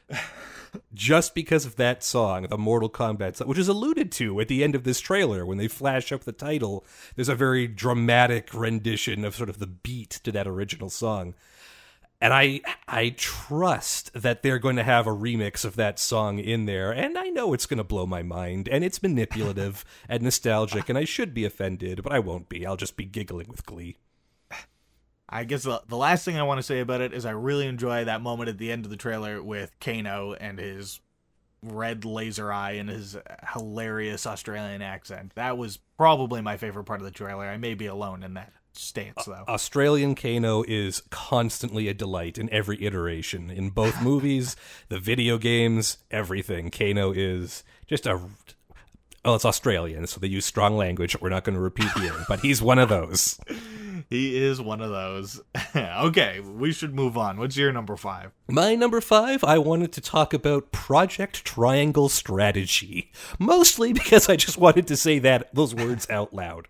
Just 0.93 1.33
because 1.33 1.65
of 1.65 1.77
that 1.77 2.03
song, 2.03 2.47
the 2.49 2.57
Mortal 2.57 2.89
Kombat 2.89 3.37
song, 3.37 3.47
which 3.47 3.57
is 3.57 3.69
alluded 3.69 4.11
to 4.13 4.41
at 4.41 4.49
the 4.49 4.61
end 4.61 4.75
of 4.75 4.83
this 4.83 4.99
trailer 4.99 5.45
when 5.45 5.57
they 5.57 5.69
flash 5.69 6.11
up 6.11 6.25
the 6.25 6.33
title. 6.33 6.85
There's 7.15 7.29
a 7.29 7.35
very 7.35 7.65
dramatic 7.65 8.53
rendition 8.53 9.23
of 9.23 9.35
sort 9.35 9.49
of 9.49 9.59
the 9.59 9.67
beat 9.67 10.19
to 10.23 10.33
that 10.33 10.47
original 10.47 10.89
song. 10.89 11.33
And 12.25 12.33
I 12.33 12.61
I 12.87 13.09
trust 13.09 14.11
that 14.13 14.41
they're 14.41 14.57
going 14.57 14.77
to 14.77 14.83
have 14.83 15.05
a 15.05 15.11
remix 15.11 15.63
of 15.63 15.75
that 15.75 15.99
song 15.99 16.39
in 16.39 16.65
there, 16.65 16.91
and 16.91 17.19
I 17.19 17.27
know 17.27 17.53
it's 17.53 17.67
going 17.67 17.77
to 17.77 17.83
blow 17.83 18.07
my 18.07 18.23
mind, 18.23 18.67
and 18.67 18.83
it's 18.83 19.03
manipulative 19.03 19.85
and 20.09 20.23
nostalgic, 20.23 20.89
and 20.89 20.97
I 20.97 21.05
should 21.05 21.35
be 21.35 21.45
offended, 21.45 22.01
but 22.01 22.11
I 22.11 22.17
won't 22.17 22.49
be. 22.49 22.65
I'll 22.65 22.77
just 22.77 22.97
be 22.97 23.05
giggling 23.05 23.47
with 23.47 23.63
glee. 23.67 23.97
I 25.29 25.43
guess 25.43 25.61
the, 25.61 25.83
the 25.87 25.97
last 25.97 26.25
thing 26.25 26.35
I 26.35 26.41
want 26.41 26.57
to 26.57 26.63
say 26.63 26.79
about 26.79 27.01
it 27.01 27.13
is 27.13 27.27
I 27.27 27.31
really 27.31 27.67
enjoy 27.67 28.05
that 28.05 28.21
moment 28.21 28.49
at 28.49 28.57
the 28.57 28.71
end 28.71 28.85
of 28.85 28.89
the 28.89 28.97
trailer 28.97 29.39
with 29.43 29.79
Kano 29.79 30.33
and 30.33 30.57
his 30.57 31.01
red 31.61 32.05
laser 32.05 32.51
eye 32.51 32.71
and 32.71 32.89
his 32.89 33.15
hilarious 33.53 34.25
Australian 34.25 34.81
accent. 34.81 35.33
That 35.35 35.59
was 35.59 35.77
probably 35.95 36.41
my 36.41 36.57
favorite 36.57 36.85
part 36.85 37.01
of 37.01 37.05
the 37.05 37.11
trailer. 37.11 37.45
I 37.45 37.57
may 37.57 37.75
be 37.75 37.85
alone 37.85 38.23
in 38.23 38.33
that 38.33 38.51
stance, 38.77 39.25
though. 39.25 39.43
Australian 39.47 40.15
Kano 40.15 40.63
is 40.67 41.01
constantly 41.09 41.87
a 41.87 41.93
delight 41.93 42.37
in 42.37 42.49
every 42.51 42.83
iteration. 42.83 43.49
In 43.49 43.69
both 43.69 44.01
movies, 44.03 44.55
the 44.89 44.99
video 44.99 45.37
games, 45.37 45.97
everything. 46.11 46.71
Kano 46.71 47.11
is 47.11 47.63
just 47.87 48.05
a. 48.05 48.19
Oh, 49.23 49.33
it's 49.33 49.45
Australian, 49.45 50.05
so 50.05 50.19
they 50.19 50.27
use 50.27 50.45
strong 50.45 50.77
language 50.77 51.13
that 51.13 51.21
we're 51.21 51.29
not 51.29 51.43
going 51.43 51.55
to 51.55 51.61
repeat 51.61 51.89
here, 51.97 52.13
but 52.27 52.41
he's 52.41 52.61
one 52.61 52.77
of 52.77 52.89
those. 52.89 53.39
He 54.09 54.37
is 54.37 54.61
one 54.61 54.81
of 54.81 54.91
those. 54.91 55.41
okay, 55.75 56.39
we 56.39 56.71
should 56.71 56.93
move 56.93 57.17
on. 57.17 57.37
What's 57.37 57.57
your 57.57 57.71
number 57.71 57.95
five? 57.95 58.31
My 58.47 58.75
number 58.75 59.01
five, 59.01 59.43
I 59.43 59.57
wanted 59.57 59.91
to 59.93 60.01
talk 60.01 60.33
about 60.33 60.71
Project 60.71 61.43
Triangle 61.43 62.09
Strategy, 62.09 63.11
mostly 63.39 63.93
because 63.93 64.29
I 64.29 64.35
just 64.35 64.57
wanted 64.59 64.85
to 64.87 64.95
say 64.95 65.17
that 65.19 65.53
those 65.55 65.73
words 65.73 66.07
out 66.09 66.33
loud. 66.33 66.67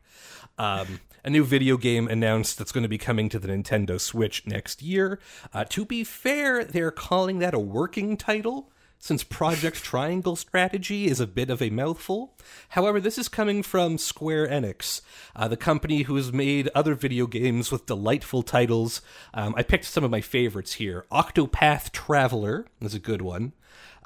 Um, 0.58 1.02
a 1.26 1.30
new 1.32 1.44
video 1.44 1.76
game 1.76 2.08
announced 2.08 2.58
that's 2.58 2.72
going 2.72 2.84
to 2.84 2.88
be 2.88 3.00
coming 3.00 3.30
to 3.30 3.40
the 3.40 3.48
Nintendo 3.48 4.00
Switch 4.00 4.46
next 4.46 4.84
year. 4.84 5.20
Uh, 5.52 5.66
to 5.66 5.84
be 5.84 6.04
fair, 6.04 6.64
they're 6.64 6.92
calling 6.92 7.40
that 7.40 7.56
a 7.56 7.60
working 7.60 8.16
title 8.16 8.72
since 9.00 9.24
Project 9.24 9.84
Triangle 9.84 10.36
Strategy 10.36 11.08
is 11.08 11.20
a 11.20 11.26
bit 11.26 11.50
of 11.50 11.64
a 11.64 11.72
mouthful. 11.72 12.38
However, 12.70 13.00
this 13.00 13.18
is 13.18 13.28
coming 13.28 13.64
from 13.64 13.98
Square 13.98 14.50
Enix, 14.50 15.02
uh, 15.36 15.48
the 15.48 15.58
company 15.58 16.04
who 16.04 16.16
has 16.16 16.32
made 16.32 16.70
other 16.76 16.94
video 16.94 17.26
games 17.26 17.72
with 17.72 17.88
delightful 17.88 18.44
titles. 18.44 19.02
Um, 19.34 19.56
I 19.58 19.64
picked 19.64 19.86
some 19.86 20.04
of 20.04 20.12
my 20.12 20.22
favorites 20.22 20.74
here. 20.74 21.06
Octopath 21.12 21.92
Traveler 21.92 22.68
is 22.82 22.94
a 22.94 23.00
good 23.00 23.24
one. 23.24 23.54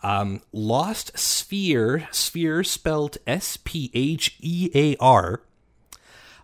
Um, 0.01 0.41
Lost 0.53 1.13
Sphear, 1.15 2.07
Sphere 2.13 2.63
spelled 2.63 3.17
S 3.27 3.57
P 3.57 3.91
H 3.93 4.37
E 4.39 4.71
A 4.73 4.95
R. 5.01 5.41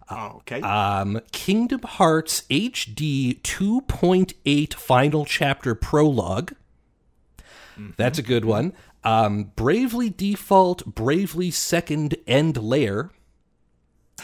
Oh, 0.10 0.38
okay. 0.38 0.62
Um, 0.62 1.20
Kingdom 1.32 1.82
Hearts 1.82 2.44
HD 2.50 3.42
2.8 3.42 4.74
Final 4.74 5.26
Chapter 5.26 5.74
Prologue. 5.76 6.54
That's 7.98 8.20
a 8.20 8.24
good 8.24 8.46
one. 8.46 8.74
Um, 9.04 9.52
Bravely 9.56 10.10
Default, 10.10 10.86
Bravely 10.86 11.52
Second 11.52 12.16
End 12.26 12.58
Layer. 12.58 13.12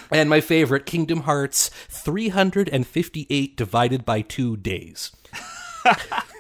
And 0.10 0.30
my 0.30 0.40
favorite, 0.42 0.86
Kingdom 0.86 1.22
Hearts 1.22 1.70
358 1.90 3.58
divided 3.58 4.06
by 4.06 4.22
two 4.22 4.58
days. 4.58 5.12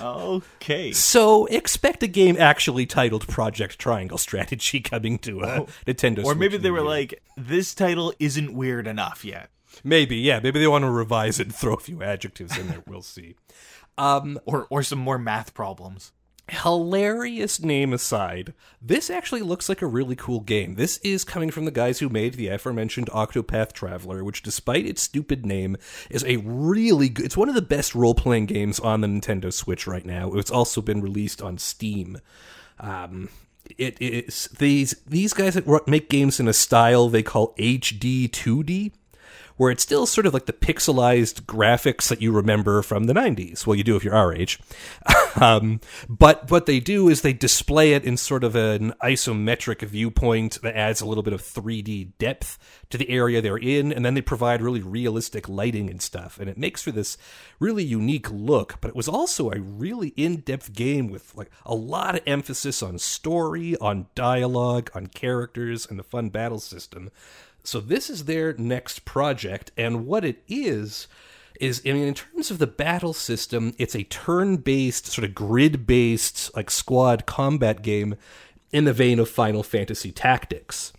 okay. 0.00 0.92
So 0.92 1.46
expect 1.46 2.02
a 2.02 2.06
game 2.06 2.36
actually 2.38 2.86
titled 2.86 3.26
Project 3.28 3.78
Triangle 3.78 4.18
Strategy 4.18 4.80
coming 4.80 5.18
to 5.20 5.40
a 5.40 5.66
Nintendo 5.86 6.24
Or 6.24 6.34
maybe 6.34 6.56
they 6.56 6.70
were 6.70 6.78
year. 6.78 6.86
like, 6.86 7.22
this 7.36 7.74
title 7.74 8.12
isn't 8.18 8.54
weird 8.54 8.86
enough 8.86 9.24
yet. 9.24 9.50
Maybe, 9.84 10.16
yeah. 10.16 10.40
Maybe 10.42 10.58
they 10.60 10.66
want 10.66 10.82
to 10.84 10.90
revise 10.90 11.38
it 11.38 11.48
and 11.48 11.54
throw 11.54 11.74
a 11.74 11.80
few 11.80 12.02
adjectives 12.02 12.58
in 12.58 12.68
there. 12.68 12.82
We'll 12.86 13.02
see. 13.02 13.36
Um, 13.98 14.40
or 14.46 14.66
or 14.70 14.82
some 14.82 14.98
more 15.00 15.18
math 15.18 15.52
problems. 15.52 16.12
Hilarious 16.50 17.62
name 17.62 17.92
aside, 17.92 18.54
this 18.82 19.08
actually 19.08 19.42
looks 19.42 19.68
like 19.68 19.82
a 19.82 19.86
really 19.86 20.16
cool 20.16 20.40
game. 20.40 20.74
This 20.74 20.98
is 20.98 21.22
coming 21.24 21.50
from 21.50 21.64
the 21.64 21.70
guys 21.70 22.00
who 22.00 22.08
made 22.08 22.34
the 22.34 22.48
aforementioned 22.48 23.08
Octopath 23.10 23.72
Traveler, 23.72 24.24
which, 24.24 24.42
despite 24.42 24.84
its 24.84 25.00
stupid 25.00 25.46
name, 25.46 25.76
is 26.10 26.24
a 26.24 26.38
really 26.38 27.08
good. 27.08 27.24
It's 27.24 27.36
one 27.36 27.48
of 27.48 27.54
the 27.54 27.62
best 27.62 27.94
role 27.94 28.14
playing 28.14 28.46
games 28.46 28.80
on 28.80 29.00
the 29.00 29.06
Nintendo 29.06 29.52
Switch 29.52 29.86
right 29.86 30.04
now. 30.04 30.32
It's 30.32 30.50
also 30.50 30.82
been 30.82 31.00
released 31.00 31.40
on 31.40 31.56
Steam. 31.56 32.18
Um, 32.80 33.28
it 33.78 34.00
is 34.00 34.48
these 34.58 34.96
these 35.06 35.32
guys 35.32 35.54
that 35.54 35.86
make 35.86 36.10
games 36.10 36.40
in 36.40 36.48
a 36.48 36.52
style 36.52 37.08
they 37.08 37.22
call 37.22 37.54
HD 37.54 38.28
2D 38.28 38.92
where 39.60 39.70
it's 39.70 39.82
still 39.82 40.06
sort 40.06 40.26
of 40.26 40.32
like 40.32 40.46
the 40.46 40.54
pixelized 40.54 41.42
graphics 41.42 42.08
that 42.08 42.22
you 42.22 42.32
remember 42.32 42.80
from 42.80 43.04
the 43.04 43.12
90s. 43.12 43.66
Well, 43.66 43.76
you 43.76 43.84
do 43.84 43.94
if 43.94 44.02
you're 44.02 44.14
our 44.14 44.32
age. 44.32 44.58
um, 45.36 45.80
but 46.08 46.50
what 46.50 46.66
they 46.66 46.80
do 46.80 47.08
is 47.08 47.22
they 47.22 47.32
display 47.32 47.92
it 47.92 48.04
in 48.04 48.16
sort 48.16 48.44
of 48.44 48.54
an 48.56 48.92
isometric 49.02 49.82
viewpoint 49.82 50.60
that 50.62 50.76
adds 50.76 51.00
a 51.00 51.06
little 51.06 51.22
bit 51.22 51.32
of 51.32 51.42
3D 51.42 52.12
depth 52.18 52.58
to 52.90 52.98
the 52.98 53.08
area 53.10 53.40
they're 53.40 53.56
in, 53.56 53.92
and 53.92 54.04
then 54.04 54.14
they 54.14 54.20
provide 54.20 54.62
really 54.62 54.82
realistic 54.82 55.48
lighting 55.48 55.90
and 55.90 56.02
stuff. 56.02 56.38
And 56.38 56.48
it 56.48 56.58
makes 56.58 56.82
for 56.82 56.90
this 56.90 57.16
really 57.58 57.84
unique 57.84 58.30
look, 58.30 58.78
but 58.80 58.88
it 58.88 58.96
was 58.96 59.08
also 59.08 59.50
a 59.50 59.60
really 59.60 60.08
in 60.16 60.40
depth 60.40 60.72
game 60.72 61.08
with 61.08 61.34
like 61.36 61.50
a 61.64 61.74
lot 61.74 62.14
of 62.14 62.22
emphasis 62.26 62.82
on 62.82 62.98
story, 62.98 63.76
on 63.76 64.06
dialogue, 64.14 64.90
on 64.94 65.06
characters, 65.06 65.86
and 65.86 65.98
the 65.98 66.04
fun 66.04 66.30
battle 66.30 66.60
system. 66.60 67.10
So 67.62 67.80
this 67.80 68.08
is 68.08 68.24
their 68.24 68.54
next 68.54 69.04
project, 69.04 69.70
and 69.76 70.06
what 70.06 70.24
it 70.24 70.42
is 70.48 71.06
is 71.60 71.82
I 71.84 71.92
mean, 71.92 72.08
in 72.08 72.14
terms 72.14 72.50
of 72.50 72.58
the 72.58 72.66
battle 72.66 73.12
system, 73.12 73.74
it's 73.78 73.94
a 73.94 74.04
turn-based, 74.04 75.06
sort 75.06 75.24
of 75.24 75.34
grid-based, 75.34 76.54
like 76.56 76.70
squad 76.70 77.26
combat 77.26 77.82
game 77.82 78.16
in 78.72 78.84
the 78.84 78.92
vein 78.92 79.18
of 79.18 79.28
Final 79.28 79.62
Fantasy 79.62 80.12
Tactics. 80.12 80.92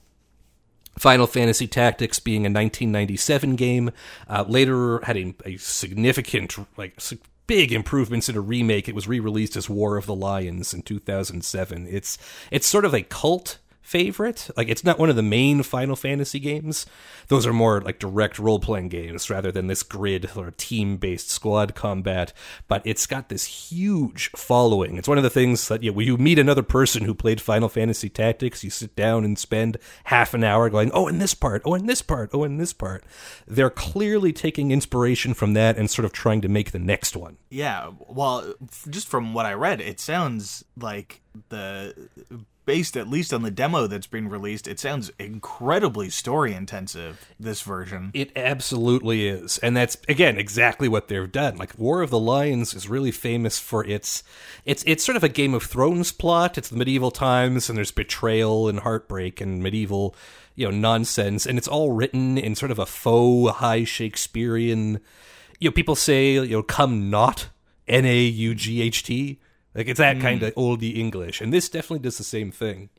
Final 0.97 1.25
Fantasy 1.25 1.67
Tactics 1.67 2.19
being 2.19 2.41
a 2.41 2.51
1997 2.51 3.55
game, 3.55 3.91
uh, 4.29 4.43
later 4.47 4.99
had 5.03 5.17
a, 5.17 5.33
a 5.45 5.57
significant, 5.57 6.57
like, 6.77 6.99
big 7.47 7.71
improvements 7.71 8.29
in 8.29 8.37
a 8.37 8.41
remake. 8.41 8.87
It 8.87 8.95
was 8.95 9.07
re-released 9.07 9.57
as 9.57 9.69
War 9.69 9.97
of 9.97 10.05
the 10.05 10.15
Lions 10.15 10.73
in 10.73 10.83
2007. 10.83 11.87
It's 11.89 12.17
it's 12.49 12.67
sort 12.67 12.85
of 12.85 12.93
a 12.93 13.01
cult 13.01 13.57
favorite. 13.81 14.49
Like 14.55 14.69
it's 14.69 14.83
not 14.83 14.99
one 14.99 15.09
of 15.09 15.15
the 15.15 15.21
main 15.21 15.63
Final 15.63 15.95
Fantasy 15.95 16.39
games. 16.39 16.85
Those 17.27 17.45
are 17.45 17.53
more 17.53 17.81
like 17.81 17.99
direct 17.99 18.39
role 18.39 18.59
playing 18.59 18.89
games 18.89 19.29
rather 19.29 19.51
than 19.51 19.67
this 19.67 19.83
grid 19.83 20.31
or 20.35 20.51
team 20.51 20.97
based 20.97 21.29
squad 21.29 21.75
combat. 21.75 22.33
But 22.67 22.81
it's 22.85 23.05
got 23.05 23.29
this 23.29 23.71
huge 23.71 24.29
following. 24.35 24.97
It's 24.97 25.07
one 25.07 25.17
of 25.17 25.23
the 25.23 25.29
things 25.29 25.67
that 25.67 25.83
you, 25.83 25.93
when 25.93 26.07
you 26.07 26.17
meet 26.17 26.39
another 26.39 26.63
person 26.63 27.03
who 27.03 27.13
played 27.13 27.41
Final 27.41 27.69
Fantasy 27.69 28.09
Tactics, 28.09 28.63
you 28.63 28.69
sit 28.69 28.95
down 28.95 29.25
and 29.25 29.37
spend 29.37 29.77
half 30.05 30.33
an 30.33 30.43
hour 30.43 30.69
going, 30.69 30.91
oh, 30.93 31.07
in 31.07 31.19
this 31.19 31.33
part, 31.33 31.61
oh, 31.65 31.73
in 31.73 31.85
this 31.85 32.01
part, 32.01 32.29
oh, 32.33 32.43
in 32.43 32.57
this 32.57 32.73
part. 32.73 33.03
They're 33.47 33.69
clearly 33.69 34.31
taking 34.31 34.71
inspiration 34.71 35.33
from 35.33 35.53
that 35.53 35.77
and 35.77 35.89
sort 35.89 36.05
of 36.05 36.11
trying 36.11 36.41
to 36.41 36.49
make 36.49 36.71
the 36.71 36.79
next 36.79 37.15
one. 37.15 37.37
Yeah, 37.49 37.91
well, 38.07 38.53
just 38.89 39.07
from 39.07 39.33
what 39.33 39.45
I 39.45 39.53
read, 39.53 39.81
it 39.81 39.99
sounds 39.99 40.63
like 40.77 41.21
the 41.49 42.09
based 42.65 42.95
at 42.95 43.07
least 43.07 43.33
on 43.33 43.41
the 43.41 43.51
demo 43.51 43.87
that's 43.87 44.07
been 44.07 44.29
released, 44.29 44.67
it 44.67 44.79
sounds 44.79 45.11
incredibly 45.19 46.09
story 46.09 46.53
intensive 46.53 47.29
this 47.39 47.61
version. 47.61 48.11
It 48.13 48.31
absolutely 48.35 49.27
is. 49.27 49.57
And 49.59 49.75
that's 49.75 49.97
again 50.07 50.37
exactly 50.37 50.87
what 50.87 51.07
they've 51.07 51.31
done. 51.31 51.57
Like 51.57 51.77
War 51.77 52.01
of 52.01 52.09
the 52.09 52.19
Lions 52.19 52.73
is 52.73 52.89
really 52.89 53.11
famous 53.11 53.59
for 53.59 53.85
its 53.85 54.23
it's 54.65 54.83
it's 54.85 55.03
sort 55.03 55.15
of 55.15 55.23
a 55.23 55.29
Game 55.29 55.53
of 55.53 55.63
Thrones 55.63 56.11
plot. 56.11 56.57
It's 56.57 56.69
the 56.69 56.77
medieval 56.77 57.11
times 57.11 57.69
and 57.69 57.77
there's 57.77 57.91
betrayal 57.91 58.67
and 58.67 58.79
heartbreak 58.79 59.41
and 59.41 59.61
medieval, 59.61 60.15
you 60.55 60.65
know, 60.69 60.75
nonsense 60.75 61.45
and 61.45 61.57
it's 61.57 61.67
all 61.67 61.91
written 61.91 62.37
in 62.37 62.55
sort 62.55 62.71
of 62.71 62.79
a 62.79 62.85
faux 62.85 63.57
high 63.57 63.83
Shakespearean 63.83 64.99
you 65.61 65.69
know, 65.69 65.73
people 65.73 65.95
say, 65.95 66.33
you 66.33 66.47
know, 66.47 66.63
come 66.63 67.09
not 67.09 67.49
N 67.87 68.03
A 68.03 68.23
U 68.23 68.55
G 68.55 68.81
H 68.81 69.03
T. 69.03 69.39
Like 69.73 69.87
it's 69.87 69.99
that 69.99 70.19
kind 70.19 70.43
of 70.43 70.53
oldie 70.55 70.97
English. 70.97 71.41
And 71.41 71.53
this 71.53 71.69
definitely 71.69 71.99
does 71.99 72.17
the 72.17 72.23
same 72.23 72.51
thing. 72.51 72.89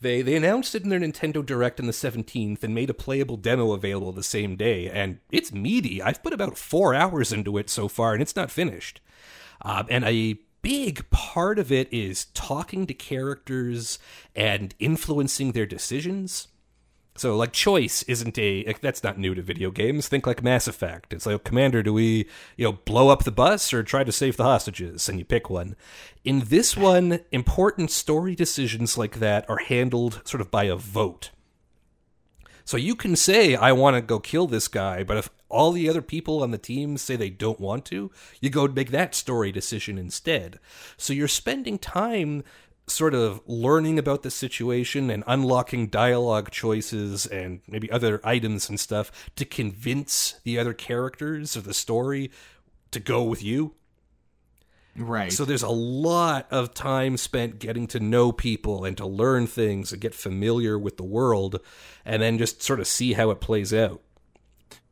They 0.00 0.22
they 0.22 0.36
announced 0.36 0.74
it 0.74 0.84
in 0.84 0.90
their 0.90 1.00
Nintendo 1.00 1.44
Direct 1.44 1.80
on 1.80 1.86
the 1.86 1.92
17th 1.92 2.62
and 2.62 2.74
made 2.74 2.90
a 2.90 2.94
playable 2.94 3.36
demo 3.36 3.72
available 3.72 4.12
the 4.12 4.22
same 4.22 4.54
day, 4.54 4.88
and 4.88 5.18
it's 5.32 5.52
meaty. 5.52 6.00
I've 6.00 6.22
put 6.22 6.32
about 6.32 6.56
four 6.56 6.94
hours 6.94 7.32
into 7.32 7.58
it 7.58 7.68
so 7.68 7.88
far, 7.88 8.12
and 8.12 8.22
it's 8.22 8.36
not 8.36 8.50
finished. 8.50 9.00
Um, 9.62 9.86
and 9.90 10.04
a 10.04 10.38
big 10.62 11.08
part 11.10 11.58
of 11.58 11.72
it 11.72 11.92
is 11.92 12.26
talking 12.26 12.86
to 12.86 12.94
characters 12.94 13.98
and 14.36 14.74
influencing 14.78 15.52
their 15.52 15.66
decisions. 15.66 16.48
So 17.18 17.36
like 17.36 17.52
choice 17.52 18.04
isn't 18.04 18.38
a 18.38 18.64
like, 18.64 18.80
that's 18.80 19.02
not 19.02 19.18
new 19.18 19.34
to 19.34 19.42
video 19.42 19.70
games. 19.70 20.08
Think 20.08 20.26
like 20.26 20.42
Mass 20.42 20.68
Effect. 20.68 21.12
It's 21.12 21.26
like 21.26 21.42
Commander, 21.44 21.82
do 21.82 21.92
we 21.92 22.28
you 22.56 22.64
know 22.64 22.72
blow 22.72 23.08
up 23.08 23.24
the 23.24 23.32
bus 23.32 23.72
or 23.72 23.82
try 23.82 24.04
to 24.04 24.12
save 24.12 24.36
the 24.36 24.44
hostages? 24.44 25.08
And 25.08 25.18
you 25.18 25.24
pick 25.24 25.50
one. 25.50 25.76
In 26.24 26.44
this 26.46 26.76
one, 26.76 27.20
important 27.32 27.90
story 27.90 28.34
decisions 28.34 28.96
like 28.96 29.18
that 29.18 29.48
are 29.50 29.58
handled 29.58 30.22
sort 30.24 30.40
of 30.40 30.50
by 30.50 30.64
a 30.64 30.76
vote. 30.76 31.30
So 32.64 32.76
you 32.76 32.94
can 32.94 33.16
say 33.16 33.56
I 33.56 33.72
want 33.72 33.96
to 33.96 34.02
go 34.02 34.20
kill 34.20 34.46
this 34.46 34.68
guy, 34.68 35.02
but 35.02 35.16
if 35.16 35.30
all 35.48 35.72
the 35.72 35.88
other 35.88 36.02
people 36.02 36.42
on 36.42 36.50
the 36.50 36.58
team 36.58 36.98
say 36.98 37.16
they 37.16 37.30
don't 37.30 37.58
want 37.58 37.86
to, 37.86 38.10
you 38.40 38.50
go 38.50 38.68
make 38.68 38.90
that 38.90 39.14
story 39.14 39.50
decision 39.50 39.96
instead. 39.96 40.58
So 40.98 41.14
you're 41.14 41.28
spending 41.28 41.78
time 41.78 42.44
sort 42.90 43.14
of 43.14 43.40
learning 43.46 43.98
about 43.98 44.22
the 44.22 44.30
situation 44.30 45.10
and 45.10 45.24
unlocking 45.26 45.88
dialogue 45.88 46.50
choices 46.50 47.26
and 47.26 47.60
maybe 47.68 47.90
other 47.90 48.20
items 48.24 48.68
and 48.68 48.78
stuff 48.78 49.10
to 49.36 49.44
convince 49.44 50.40
the 50.44 50.58
other 50.58 50.74
characters 50.74 51.56
of 51.56 51.64
the 51.64 51.74
story 51.74 52.30
to 52.90 53.00
go 53.00 53.22
with 53.22 53.42
you. 53.42 53.74
Right. 54.96 55.32
So 55.32 55.44
there's 55.44 55.62
a 55.62 55.68
lot 55.68 56.48
of 56.50 56.74
time 56.74 57.16
spent 57.16 57.60
getting 57.60 57.86
to 57.88 58.00
know 58.00 58.32
people 58.32 58.84
and 58.84 58.96
to 58.96 59.06
learn 59.06 59.46
things 59.46 59.92
and 59.92 60.00
get 60.00 60.14
familiar 60.14 60.78
with 60.78 60.96
the 60.96 61.04
world 61.04 61.60
and 62.04 62.20
then 62.20 62.38
just 62.38 62.62
sort 62.62 62.80
of 62.80 62.86
see 62.86 63.12
how 63.12 63.30
it 63.30 63.40
plays 63.40 63.72
out. 63.72 64.02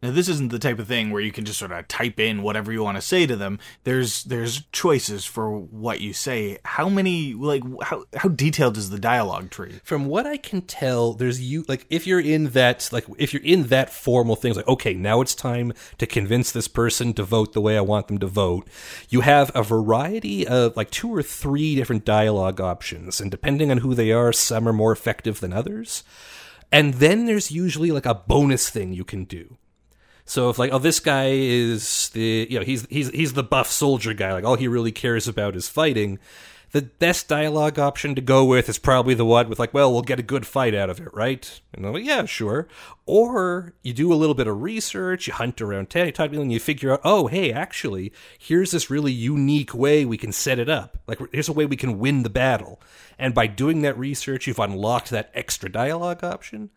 Now 0.03 0.11
this 0.11 0.29
isn't 0.29 0.51
the 0.51 0.59
type 0.59 0.79
of 0.79 0.87
thing 0.87 1.11
where 1.11 1.23
you 1.23 1.33
can 1.33 1.47
just 1.47 1.59
sort 1.59 1.73
of 1.73 1.89
type 1.89 2.21
in 2.21 2.43
whatever 2.43 2.71
you 2.71 2.83
want 2.83 2.99
to 2.99 3.03
say 3.03 3.27
to 3.27 3.35
them. 3.35 3.59
There's 3.85 4.25
there's 4.25 4.63
choices 4.71 5.25
for 5.25 5.59
what 5.59 6.03
you 6.03 6.13
say. 6.13 6.59
How 6.67 6.91
many 6.91 7.33
like 7.33 7.63
how 7.83 8.05
how 8.15 8.29
detailed 8.29 8.77
is 8.77 8.91
the 8.91 8.99
dialogue 8.99 9.51
tree? 9.51 9.81
From 9.85 10.05
what 10.05 10.27
I 10.27 10.37
can 10.37 10.61
tell, 10.61 11.15
there's 11.15 11.41
you 11.41 11.65
like 11.67 11.87
if 11.89 12.07
you're 12.07 12.21
in 12.21 12.51
that 12.51 12.91
like 12.93 13.07
if 13.17 13.33
you're 13.33 13.43
in 13.43 13.69
that 13.69 13.91
formal 13.91 14.37
thing, 14.37 14.53
like 14.53 14.69
okay, 14.69 14.93
now 14.93 15.23
it's 15.23 15.35
time 15.35 15.73
to 15.97 16.07
convince 16.07 16.53
this 16.53 16.69
person 16.69 17.15
to 17.15 17.23
vote 17.23 17.55
the 17.55 17.63
way 17.63 17.79
I 17.79 17.83
want 17.83 18.09
them 18.09 18.19
to 18.19 18.27
vote. 18.27 18.69
You 19.09 19.23
have 19.23 19.51
a 19.55 19.63
variety 19.63 20.47
of 20.47 20.77
like 20.77 20.91
two 20.91 21.13
or 21.13 21.23
three 21.23 21.75
different 21.75 22.05
dialogue 22.05 22.61
options, 22.61 23.19
and 23.19 23.31
depending 23.31 23.71
on 23.71 23.79
who 23.79 23.95
they 23.95 24.13
are, 24.13 24.33
some 24.33 24.69
are 24.69 24.75
more 24.75 24.93
effective 24.93 25.41
than 25.41 25.55
others. 25.55 26.05
And 26.71 26.95
then 26.95 27.25
there's 27.25 27.51
usually 27.51 27.93
like 27.93 28.07
a 28.07 28.15
bonus 28.15 28.69
thing 28.69 28.93
you 28.93 29.05
can 29.05 29.25
do. 29.25 29.57
So 30.27 30.51
if 30.51 30.59
like, 30.59 30.73
oh, 30.73 30.79
this 30.79 31.01
guy 31.01 31.31
is 31.31 32.11
the 32.11 32.47
you 32.51 32.59
know 32.59 32.65
he's 32.65 32.87
he's 32.91 33.09
he's 33.11 33.33
the 33.33 33.45
buff 33.45 33.71
soldier 33.71 34.13
guy. 34.13 34.33
Like 34.33 34.45
all 34.45 34.57
he 34.57 34.69
really 34.69 34.93
cares 34.93 35.27
about 35.29 35.57
is 35.57 35.69
fighting. 35.69 36.19
The 36.73 36.83
best 36.83 37.29
dialogue 37.29 37.79
option 37.79 38.17
to 38.17 38.21
go 38.21 38.45
with 38.45 38.69
is 38.69 38.77
probably 38.77 39.15
the 39.15 39.25
one 39.25 39.49
with 39.49 39.61
like, 39.61 39.73
well, 39.73 39.93
we'll 39.93 40.03
get 40.03 40.19
a 40.19 40.25
good 40.25 40.45
fight 40.45 40.75
out 40.75 40.91
of 40.91 41.01
it, 41.01 41.15
right? 41.15 41.61
And 41.73 41.87
I'm 41.87 41.93
like, 41.93 42.05
yeah, 42.05 42.25
sure. 42.27 42.67
Or 43.07 43.73
you 43.83 43.95
do 43.95 44.13
a 44.13 44.17
little 44.17 44.35
bit 44.35 44.49
of 44.49 44.61
research, 44.61 45.29
you 45.29 45.33
hunt 45.33 45.61
around 45.61 45.91
town, 45.91 46.13
and 46.19 46.53
you 46.53 46.59
figure 46.59 46.93
out, 46.93 47.01
oh, 47.05 47.29
hey, 47.29 47.53
actually, 47.53 48.13
here's 48.37 48.73
this 48.73 48.91
really 48.91 49.13
unique 49.13 49.75
way 49.75 50.05
we 50.05 50.19
can 50.19 50.33
set 50.33 50.59
it 50.59 50.69
up. 50.69 50.99
Like, 51.07 51.21
here's 51.33 51.49
a 51.49 51.53
way 51.53 51.67
we 51.67 51.77
can 51.77 52.01
win 52.01 52.25
the 52.25 52.31
battle. 52.31 52.81
And 53.17 53.33
by 53.33 53.47
doing 53.47 53.83
that 53.83 53.97
research, 53.97 54.47
you've 54.49 54.59
unlocked 54.59 55.11
that 55.11 55.31
extra 55.35 55.71
dialogue 55.71 56.25
option. 56.25 56.71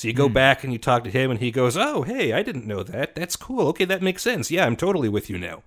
So 0.00 0.08
you 0.08 0.14
go 0.14 0.30
mm. 0.30 0.32
back 0.32 0.64
and 0.64 0.72
you 0.72 0.78
talk 0.78 1.04
to 1.04 1.10
him, 1.10 1.30
and 1.30 1.40
he 1.40 1.50
goes, 1.50 1.76
"Oh, 1.76 2.00
hey, 2.00 2.32
I 2.32 2.42
didn't 2.42 2.66
know 2.66 2.82
that. 2.82 3.14
That's 3.14 3.36
cool. 3.36 3.68
Okay, 3.68 3.84
that 3.84 4.00
makes 4.00 4.22
sense. 4.22 4.50
Yeah, 4.50 4.64
I'm 4.64 4.74
totally 4.74 5.10
with 5.10 5.28
you 5.28 5.36
now." 5.36 5.62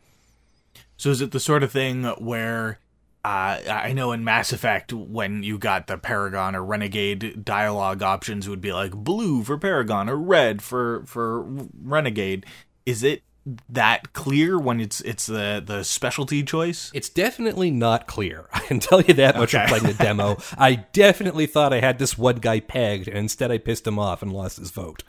So 0.98 1.12
is 1.12 1.22
it 1.22 1.30
the 1.30 1.40
sort 1.40 1.62
of 1.62 1.72
thing 1.72 2.06
where 2.18 2.80
uh, 3.24 3.62
I 3.70 3.94
know 3.94 4.12
in 4.12 4.24
Mass 4.24 4.52
Effect, 4.52 4.92
when 4.92 5.44
you 5.44 5.60
got 5.60 5.86
the 5.86 6.00
Paragon 6.00 6.56
or 6.56 6.64
Renegade 6.64 7.46
dialogue 7.46 8.02
options, 8.02 8.50
would 8.50 8.60
be 8.60 8.74
like 8.74 8.94
blue 8.94 9.44
for 9.44 9.60
Paragon 9.60 10.10
or 10.10 10.18
red 10.18 10.64
for 10.64 11.04
for 11.06 11.44
Renegade. 11.80 12.44
Is 12.88 13.04
it 13.04 13.22
that 13.70 14.14
clear 14.14 14.58
when 14.58 14.80
it's 14.80 15.02
it's 15.02 15.26
the 15.26 15.62
the 15.66 15.84
specialty 15.84 16.44
choice? 16.44 16.92
It's 16.94 17.10
definitely 17.10 17.72
not 17.72 18.08
clear. 18.08 18.48
I 18.54 18.60
can 18.60 18.80
tell 18.80 19.02
you 19.02 19.14
that 19.16 19.38
much 19.38 19.54
okay. 19.54 19.68
from 19.68 19.80
playing 19.80 19.98
the 19.98 20.04
demo. 20.04 20.38
I 20.58 20.86
definitely 20.94 21.46
thought 21.46 21.74
I 21.74 21.80
had 21.80 22.00
this 22.00 22.18
one 22.18 22.38
guy 22.38 22.60
pegged, 22.60 23.08
and 23.08 23.18
instead 23.18 23.52
I 23.52 23.58
pissed 23.58 23.88
him 23.88 24.00
off 24.00 24.22
and 24.22 24.32
lost 24.32 24.58
his 24.58 24.72
vote. 24.72 25.04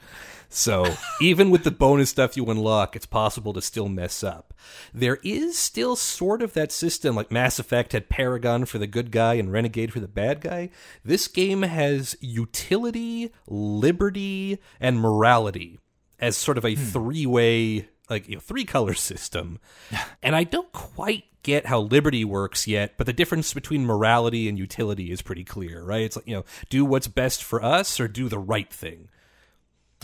So 0.49 0.95
even 1.21 1.51
with 1.51 1.65
the 1.65 1.71
bonus 1.71 2.11
stuff 2.11 2.37
you 2.37 2.45
unlock, 2.47 2.97
it's 2.97 3.07
possible 3.07 3.53
to 3.53 3.63
still 3.63 3.89
mess 3.89 4.23
up. 4.25 4.55
There 4.93 5.19
is 5.23 5.59
still 5.59 5.97
sort 5.97 6.43
of 6.43 6.55
that 6.55 6.73
system, 6.73 7.15
like 7.15 7.33
Mass 7.33 7.59
Effect 7.59 7.93
had 7.93 8.09
Paragon 8.09 8.65
for 8.65 8.79
the 8.79 8.87
good 8.87 9.11
guy 9.11 9.35
and 9.35 9.53
Renegade 9.53 9.93
for 9.93 10.01
the 10.01 10.09
bad 10.09 10.41
guy. 10.41 10.71
This 11.05 11.29
game 11.29 11.63
has 11.63 12.17
utility, 12.21 13.33
liberty, 13.47 14.59
and 14.81 15.01
morality 15.01 15.79
as 16.19 16.37
sort 16.37 16.59
of 16.59 16.65
a 16.65 16.75
hmm. 16.75 16.83
three 16.83 17.27
way 17.27 17.89
like 18.11 18.29
you 18.29 18.35
know 18.35 18.41
three 18.41 18.65
color 18.65 18.95
system 18.95 19.59
and 20.23 20.35
i 20.37 20.45
don't 20.45 20.73
quite 20.73 21.25
get 21.43 21.67
how 21.67 21.81
liberty 21.81 22.25
works 22.25 22.67
yet 22.67 22.97
but 22.97 23.07
the 23.07 23.13
difference 23.13 23.53
between 23.55 23.85
morality 23.85 24.49
and 24.49 24.59
utility 24.59 25.11
is 25.11 25.23
pretty 25.23 25.45
clear 25.45 25.85
right? 25.85 26.03
It's 26.03 26.17
like 26.17 26.27
you 26.27 26.35
know 26.35 26.45
do 26.69 26.85
what's 26.85 27.09
best 27.09 27.45
for 27.45 27.63
us 27.63 28.01
or 28.01 28.09
do 28.09 28.29
the 28.29 28.39
right 28.39 28.73
thing. 28.73 29.09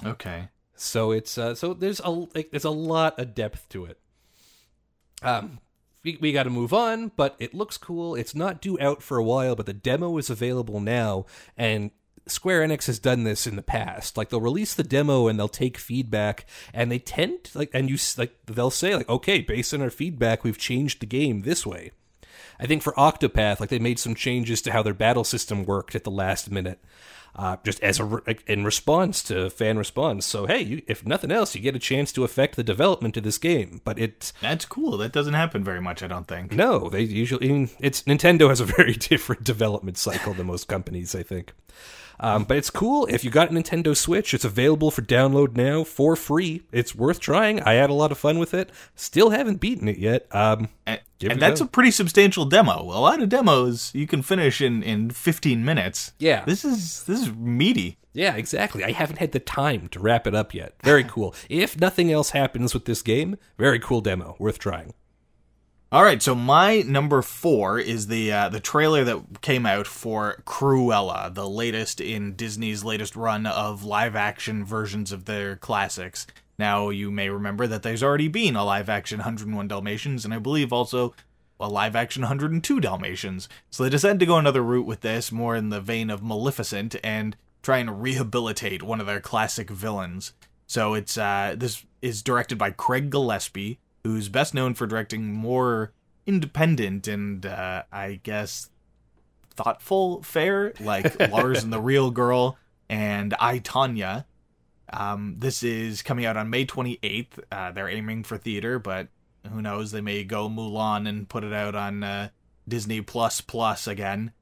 Okay. 0.04 0.48
So 0.76 1.10
it's 1.10 1.36
uh 1.36 1.54
so 1.54 1.74
there's 1.74 2.00
a 2.00 2.10
like, 2.10 2.50
there's 2.50 2.64
a 2.64 2.70
lot 2.70 3.18
of 3.18 3.34
depth 3.34 3.68
to 3.70 3.86
it. 3.86 3.98
Um 5.22 5.58
we, 6.02 6.16
we 6.18 6.32
got 6.32 6.44
to 6.44 6.50
move 6.50 6.72
on, 6.72 7.12
but 7.14 7.36
it 7.38 7.52
looks 7.52 7.76
cool. 7.76 8.14
It's 8.14 8.34
not 8.34 8.62
due 8.62 8.80
out 8.80 9.02
for 9.02 9.18
a 9.18 9.22
while, 9.22 9.54
but 9.54 9.66
the 9.66 9.74
demo 9.74 10.16
is 10.16 10.30
available 10.30 10.80
now, 10.80 11.26
and 11.58 11.90
Square 12.26 12.66
Enix 12.66 12.86
has 12.86 12.98
done 12.98 13.24
this 13.24 13.46
in 13.46 13.56
the 13.56 13.62
past. 13.62 14.16
Like 14.16 14.28
they'll 14.28 14.40
release 14.40 14.74
the 14.74 14.82
demo 14.82 15.26
and 15.26 15.38
they'll 15.38 15.48
take 15.48 15.78
feedback, 15.78 16.46
and 16.72 16.90
they 16.90 16.98
tend 16.98 17.44
to, 17.44 17.58
like, 17.58 17.70
and 17.72 17.90
you 17.90 17.96
like 18.16 18.34
they'll 18.46 18.70
say 18.70 18.94
like, 18.94 19.08
okay, 19.08 19.40
based 19.40 19.74
on 19.74 19.82
our 19.82 19.90
feedback, 19.90 20.44
we've 20.44 20.58
changed 20.58 21.00
the 21.00 21.06
game 21.06 21.42
this 21.42 21.66
way. 21.66 21.92
I 22.58 22.66
think 22.66 22.82
for 22.82 22.92
Octopath, 22.92 23.58
like 23.58 23.70
they 23.70 23.78
made 23.78 23.98
some 23.98 24.14
changes 24.14 24.60
to 24.62 24.72
how 24.72 24.82
their 24.82 24.94
battle 24.94 25.24
system 25.24 25.64
worked 25.64 25.94
at 25.94 26.04
the 26.04 26.10
last 26.10 26.50
minute, 26.50 26.78
uh, 27.34 27.56
just 27.64 27.82
as 27.82 27.98
a 27.98 28.22
in 28.46 28.64
response 28.64 29.22
to 29.24 29.48
fan 29.48 29.78
response. 29.78 30.26
So 30.26 30.46
hey, 30.46 30.60
you, 30.60 30.82
if 30.86 31.06
nothing 31.06 31.30
else, 31.30 31.54
you 31.54 31.62
get 31.62 31.74
a 31.74 31.80
chance 31.80 32.12
to 32.12 32.24
affect 32.24 32.56
the 32.56 32.62
development 32.62 33.16
of 33.16 33.24
this 33.24 33.38
game. 33.38 33.80
But 33.82 33.98
it's 33.98 34.32
that's 34.42 34.66
cool. 34.66 34.98
That 34.98 35.12
doesn't 35.12 35.34
happen 35.34 35.64
very 35.64 35.80
much, 35.80 36.02
I 36.02 36.06
don't 36.06 36.28
think. 36.28 36.52
No, 36.52 36.90
they 36.90 37.02
usually. 37.02 37.70
It's 37.80 38.02
Nintendo 38.02 38.50
has 38.50 38.60
a 38.60 38.64
very 38.76 38.94
different 38.94 39.42
development 39.42 39.96
cycle 39.96 40.34
than 40.34 40.46
most 40.46 40.68
companies. 40.68 41.14
I 41.14 41.22
think. 41.22 41.52
Um, 42.20 42.44
but 42.44 42.58
it's 42.58 42.70
cool. 42.70 43.06
If 43.06 43.24
you 43.24 43.30
got 43.30 43.50
a 43.50 43.54
Nintendo 43.54 43.96
Switch, 43.96 44.34
it's 44.34 44.44
available 44.44 44.90
for 44.90 45.00
download 45.02 45.56
now 45.56 45.84
for 45.84 46.14
free. 46.14 46.62
It's 46.70 46.94
worth 46.94 47.18
trying. 47.18 47.60
I 47.62 47.72
had 47.72 47.88
a 47.90 47.94
lot 47.94 48.12
of 48.12 48.18
fun 48.18 48.38
with 48.38 48.52
it. 48.52 48.70
Still 48.94 49.30
haven't 49.30 49.60
beaten 49.60 49.88
it 49.88 49.96
yet. 49.96 50.26
Um, 50.34 50.68
and, 50.86 51.00
and 51.22 51.40
that's 51.40 51.60
go. 51.60 51.64
a 51.64 51.68
pretty 51.68 51.90
substantial 51.90 52.44
demo. 52.44 52.82
A 52.82 53.00
lot 53.00 53.22
of 53.22 53.30
demos 53.30 53.90
you 53.94 54.06
can 54.06 54.20
finish 54.22 54.60
in, 54.60 54.82
in 54.82 55.10
15 55.10 55.64
minutes. 55.64 56.12
Yeah, 56.18 56.44
this 56.44 56.64
is 56.64 57.04
this 57.04 57.22
is 57.22 57.34
meaty. 57.34 57.96
Yeah, 58.12 58.34
exactly. 58.34 58.84
I 58.84 58.92
haven't 58.92 59.18
had 59.18 59.32
the 59.32 59.40
time 59.40 59.88
to 59.88 60.00
wrap 60.00 60.26
it 60.26 60.34
up 60.34 60.52
yet. 60.52 60.74
Very 60.82 61.04
cool. 61.08 61.34
if 61.48 61.80
nothing 61.80 62.12
else 62.12 62.30
happens 62.30 62.74
with 62.74 62.84
this 62.84 63.02
game, 63.02 63.36
very 63.56 63.78
cool 63.78 64.00
demo. 64.00 64.36
Worth 64.38 64.58
trying. 64.58 64.92
All 65.92 66.04
right, 66.04 66.22
so 66.22 66.36
my 66.36 66.82
number 66.82 67.20
four 67.20 67.80
is 67.80 68.06
the 68.06 68.30
uh, 68.30 68.48
the 68.48 68.60
trailer 68.60 69.02
that 69.02 69.40
came 69.40 69.66
out 69.66 69.88
for 69.88 70.40
Cruella, 70.46 71.34
the 71.34 71.48
latest 71.48 72.00
in 72.00 72.36
Disney's 72.36 72.84
latest 72.84 73.16
run 73.16 73.44
of 73.44 73.82
live 73.82 74.14
action 74.14 74.64
versions 74.64 75.10
of 75.10 75.24
their 75.24 75.56
classics. 75.56 76.28
Now, 76.60 76.90
you 76.90 77.10
may 77.10 77.28
remember 77.28 77.66
that 77.66 77.82
there's 77.82 78.04
already 78.04 78.28
been 78.28 78.54
a 78.54 78.64
live 78.64 78.88
action 78.88 79.18
101 79.18 79.66
Dalmatians, 79.66 80.24
and 80.24 80.32
I 80.32 80.38
believe 80.38 80.72
also 80.72 81.12
a 81.58 81.68
live 81.68 81.96
action 81.96 82.22
102 82.22 82.78
Dalmatians. 82.78 83.48
So 83.70 83.82
they 83.82 83.90
decided 83.90 84.20
to 84.20 84.26
go 84.26 84.38
another 84.38 84.62
route 84.62 84.86
with 84.86 85.00
this, 85.00 85.32
more 85.32 85.56
in 85.56 85.70
the 85.70 85.80
vein 85.80 86.08
of 86.08 86.22
Maleficent, 86.22 86.94
and 87.02 87.36
try 87.62 87.78
and 87.78 88.00
rehabilitate 88.00 88.84
one 88.84 89.00
of 89.00 89.08
their 89.08 89.20
classic 89.20 89.68
villains. 89.68 90.34
So 90.68 90.94
it's 90.94 91.18
uh, 91.18 91.56
this 91.58 91.84
is 92.00 92.22
directed 92.22 92.58
by 92.58 92.70
Craig 92.70 93.10
Gillespie, 93.10 93.80
who's 94.04 94.28
best 94.28 94.54
known 94.54 94.74
for 94.74 94.86
directing 94.86 95.32
more 95.32 95.92
independent 96.26 97.08
and 97.08 97.44
uh, 97.44 97.82
I 97.92 98.20
guess 98.22 98.70
thoughtful 99.54 100.22
fare 100.22 100.72
like 100.80 101.18
Lars 101.30 101.62
and 101.62 101.72
the 101.72 101.80
Real 101.80 102.10
Girl 102.10 102.56
and 102.88 103.34
I 103.38 103.58
Tonya. 103.58 104.24
Um, 104.92 105.36
this 105.38 105.62
is 105.62 106.02
coming 106.02 106.24
out 106.24 106.36
on 106.36 106.50
May 106.50 106.66
28th. 106.66 107.38
Uh, 107.50 107.70
they're 107.70 107.88
aiming 107.88 108.24
for 108.24 108.36
theater, 108.36 108.78
but 108.78 109.08
who 109.50 109.62
knows? 109.62 109.92
They 109.92 110.00
may 110.00 110.24
go 110.24 110.48
Mulan 110.48 111.08
and 111.08 111.28
put 111.28 111.44
it 111.44 111.52
out 111.52 111.74
on 111.74 112.02
uh, 112.02 112.28
Disney 112.66 113.00
Plus 113.00 113.40
Plus 113.40 113.86
again. 113.86 114.32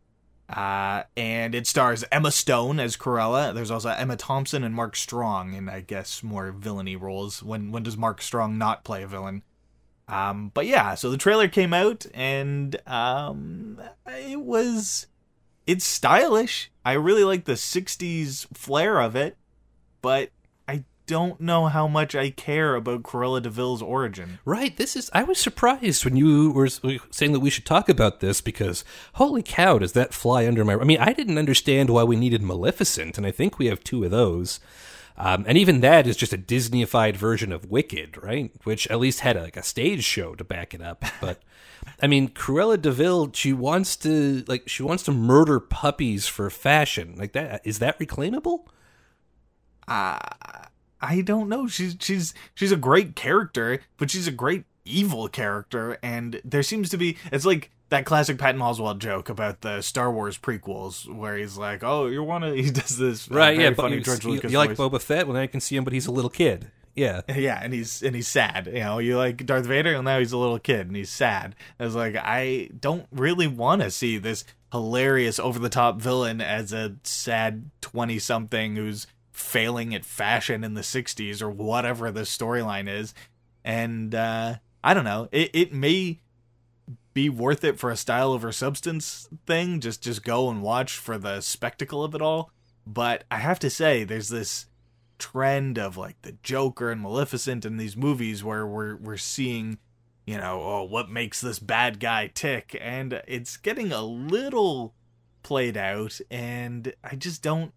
Uh, 0.49 1.03
and 1.15 1.55
it 1.55 1.67
stars 1.67 2.05
Emma 2.11 2.31
Stone 2.31 2.81
as 2.81 2.97
Cruella. 2.97 3.53
There's 3.53 3.71
also 3.71 3.91
Emma 3.91 4.17
Thompson 4.17 4.65
and 4.65 4.75
Mark 4.75 4.97
Strong 4.97 5.53
in, 5.53 5.69
I 5.69 5.81
guess, 5.81 6.23
more 6.23 6.53
villainy 6.53 6.97
roles. 6.97 7.43
When 7.43 7.71
when 7.71 7.83
does 7.83 7.99
Mark 7.99 8.23
Strong 8.23 8.57
not 8.57 8.83
play 8.83 9.03
a 9.03 9.07
villain? 9.07 9.43
Um, 10.09 10.51
but 10.55 10.67
yeah, 10.67 10.95
so 10.95 11.11
the 11.11 11.19
trailer 11.19 11.49
came 11.49 11.75
out 11.75 12.07
and 12.15 12.77
um, 12.87 13.81
it 14.07 14.41
was 14.41 15.07
it's 15.67 15.85
stylish. 15.85 16.71
I 16.85 16.93
really 16.95 17.25
like 17.25 17.45
the 17.45 17.53
60s 17.53 18.47
flair 18.57 19.01
of 19.01 19.15
it, 19.15 19.37
but 20.01 20.31
I 20.67 20.85
don't 21.07 21.41
know 21.43 21.67
how 21.67 21.87
much 21.87 22.15
I 22.15 22.31
care 22.31 22.75
about 22.75 23.03
Cruella 23.03 23.43
de 23.43 23.51
Vil's 23.51 23.83
origin. 23.83 24.39
Right. 24.47 24.75
This 24.75 24.97
is. 24.97 25.11
I 25.13 25.25
was 25.25 25.39
surprised 25.39 26.07
when 26.07 26.17
you 26.17 26.53
were 26.53 26.69
saying 26.69 27.33
that 27.33 27.41
we 27.41 27.51
should 27.51 27.67
talk 27.67 27.91
about 27.91 28.21
this 28.21 28.41
because 28.41 28.83
holy 29.15 29.43
cow, 29.43 29.79
does 29.79 29.93
that 29.93 30.15
fly 30.15 30.47
under 30.47 30.65
my? 30.65 30.77
I 30.77 30.85
mean, 30.85 31.01
I 31.01 31.13
didn't 31.13 31.37
understand 31.37 31.91
why 31.91 32.03
we 32.05 32.17
needed 32.17 32.41
Maleficent, 32.41 33.19
and 33.19 33.27
I 33.27 33.31
think 33.31 33.59
we 33.59 33.67
have 33.67 33.85
two 33.85 34.05
of 34.05 34.11
those. 34.11 34.61
Um, 35.21 35.45
and 35.49 35.59
even 35.59 35.81
that 35.81 36.07
is 36.07 36.17
just 36.17 36.33
a 36.33 36.39
Disneyified 36.39 37.17
version 37.17 37.53
of 37.53 37.69
Wicked, 37.69 38.23
right? 38.23 38.53
Which 38.63 38.87
at 38.87 39.01
least 39.01 39.21
had 39.21 39.37
a, 39.37 39.43
like 39.43 39.57
a 39.57 39.65
stage 39.65 40.05
show 40.05 40.37
to 40.37 40.45
back 40.45 40.75
it 40.75 40.81
up. 40.81 41.05
But 41.21 41.43
I 42.01 42.07
mean, 42.07 42.29
Cruella 42.29 42.81
de 42.81 42.93
Vil, 42.93 43.33
she 43.33 43.53
wants 43.53 43.97
to 43.97 44.45
like 44.47 44.69
she 44.69 44.85
wants 44.85 45.03
to 45.05 45.13
murder 45.13 45.59
puppies 45.59 46.29
for 46.29 46.49
fashion. 46.51 47.17
Like 47.17 47.33
that 47.33 47.63
is 47.65 47.81
that 47.81 47.99
reclaimable? 47.99 48.67
Uh, 49.89 50.19
I 51.01 51.23
don't 51.23 51.49
know. 51.49 51.67
She's 51.67 51.97
she's 52.01 52.33
she's 52.55 52.73
a 52.73 52.77
great 52.77 53.17
character, 53.17 53.81
but 53.97 54.11
she's 54.11 54.29
a 54.29 54.33
great 54.33 54.65
evil 54.85 55.29
character, 55.29 55.99
and 56.01 56.41
there 56.45 56.63
seems 56.63 56.91
to 56.91 56.97
be 56.97 57.17
it's 57.33 57.47
like 57.47 57.71
that 57.91 58.05
classic 58.05 58.39
Patton 58.39 58.61
Oswalt 58.61 58.99
joke 58.99 59.29
about 59.29 59.63
the 59.63 59.81
Star 59.81 60.13
Wars 60.13 60.37
prequels, 60.37 61.13
where 61.13 61.37
he's 61.37 61.57
like, 61.57 61.83
"Oh, 61.83 62.07
you 62.07 62.23
want 62.23 62.45
to?" 62.45 62.55
He 62.63 62.71
does 62.71 62.99
this 62.99 63.29
right, 63.31 63.57
uh, 63.57 63.61
yeah, 63.61 63.75
funny 63.75 63.97
you, 63.97 64.01
George 64.03 64.25
you, 64.25 64.31
Lucas 64.33 64.53
you 64.53 64.59
like 64.59 64.71
voice. 64.71 64.79
Boba 64.79 65.01
Fett? 65.01 65.27
Well, 65.27 65.35
now 65.35 65.43
you 65.43 65.49
can 65.49 65.61
see 65.61 65.77
him, 65.77 65.85
but 65.85 65.93
he's 65.93 66.07
a 66.07 66.13
little 66.13 66.31
kid. 66.31 66.71
Yeah, 66.95 67.21
Yeah, 67.37 67.61
and 67.63 67.73
he's 67.73 68.03
and 68.03 68.15
he's 68.17 68.29
sad. 68.29 68.67
You 68.67 68.81
know, 68.81 68.99
you 68.99 69.17
like 69.17 69.47
Darth 69.47 69.67
Vader, 69.67 69.95
and 69.95 70.05
now 70.05 70.19
he's 70.19 70.33
a 70.33 70.39
little 70.39 70.59
kid 70.59 70.89
and 70.89 70.97
he's 70.97 71.11
sad. 71.11 71.55
I 71.79 71.85
was 71.85 71.95
like, 71.95 72.17
I 72.17 72.71
don't 72.79 73.07
really 73.13 73.47
want 73.47 73.83
to 73.83 73.91
see 73.91 74.19
this 74.19 74.45
hilarious, 74.73 75.39
over 75.39 75.59
the 75.59 75.69
top 75.69 76.01
villain 76.01 76.41
as 76.41 76.73
a 76.73 76.97
sad 77.05 77.71
twenty 77.81 78.19
something 78.19 78.77
who's 78.77 79.07
failing 79.31 79.95
at 79.95 80.05
fashion 80.05 80.65
in 80.65 80.75
the 80.75 80.81
'60s 80.81 81.41
or 81.41 81.49
whatever 81.49 82.11
the 82.11 82.23
storyline 82.23 82.89
is. 82.89 83.15
And 83.65 84.13
uh, 84.15 84.57
I 84.83 84.93
don't 84.93 85.05
know. 85.05 85.29
It 85.31 85.51
it 85.55 85.73
may 85.73 86.21
be 87.19 87.29
worth 87.29 87.65
it 87.65 87.81
for 87.81 87.91
a 87.91 87.97
style 87.97 88.31
over 88.31 88.53
substance 88.53 89.29
thing. 89.45 89.81
Just 89.81 90.05
just 90.05 90.23
go 90.23 90.49
and 90.49 90.63
watch 90.63 90.93
for 90.97 91.19
the 91.19 91.41
spectacle 91.41 92.05
of 92.05 92.15
it 92.15 92.23
all. 92.23 92.53
But 92.87 93.25
I 93.29 93.39
have 93.39 93.59
to 93.59 93.71
say, 93.71 94.05
there's 94.05 94.29
this 94.29 94.67
trend 95.19 95.81
of 95.81 95.97
like 95.97 96.23
the 96.23 96.37
Joker 96.45 96.93
and 96.93 97.01
Maleficent 97.01 97.65
in 97.65 97.77
these 97.77 97.97
movies 97.97 98.45
where 98.45 98.65
we're 98.65 98.95
we're 98.95 99.17
seeing, 99.17 99.79
you 100.27 100.39
know, 100.39 100.63
oh, 100.63 100.85
what 100.85 101.11
makes 101.11 101.41
this 101.41 101.59
bad 101.59 101.99
guy 101.99 102.29
tick, 102.29 102.79
and 102.81 103.21
it's 103.27 103.57
getting 103.57 103.91
a 103.91 104.03
little 104.03 104.95
played 105.43 105.77
out, 105.77 106.21
and 106.31 106.93
I 107.03 107.17
just 107.17 107.43
don't 107.43 107.73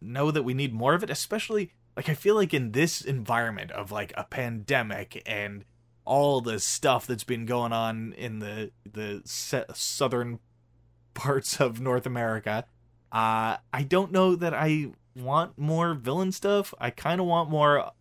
know 0.00 0.30
that 0.30 0.44
we 0.44 0.54
need 0.54 0.72
more 0.72 0.94
of 0.94 1.02
it, 1.02 1.10
especially 1.10 1.72
like 1.96 2.08
I 2.08 2.14
feel 2.14 2.36
like 2.36 2.54
in 2.54 2.70
this 2.70 3.00
environment 3.00 3.72
of 3.72 3.90
like 3.90 4.12
a 4.16 4.22
pandemic 4.22 5.20
and 5.26 5.64
all 6.04 6.40
the 6.40 6.60
stuff 6.60 7.06
that's 7.06 7.24
been 7.24 7.46
going 7.46 7.72
on 7.72 8.12
in 8.14 8.38
the 8.38 8.70
the 8.90 9.22
se- 9.24 9.64
southern 9.74 10.38
parts 11.14 11.60
of 11.60 11.80
North 11.80 12.06
America. 12.06 12.64
Uh, 13.12 13.56
I 13.72 13.82
don't 13.86 14.10
know 14.12 14.34
that 14.34 14.54
I 14.54 14.88
want 15.16 15.56
more 15.56 15.94
villain 15.94 16.32
stuff. 16.32 16.74
I 16.80 16.90
kind 16.90 17.20
of 17.20 17.26
want 17.26 17.48
more 17.48 17.92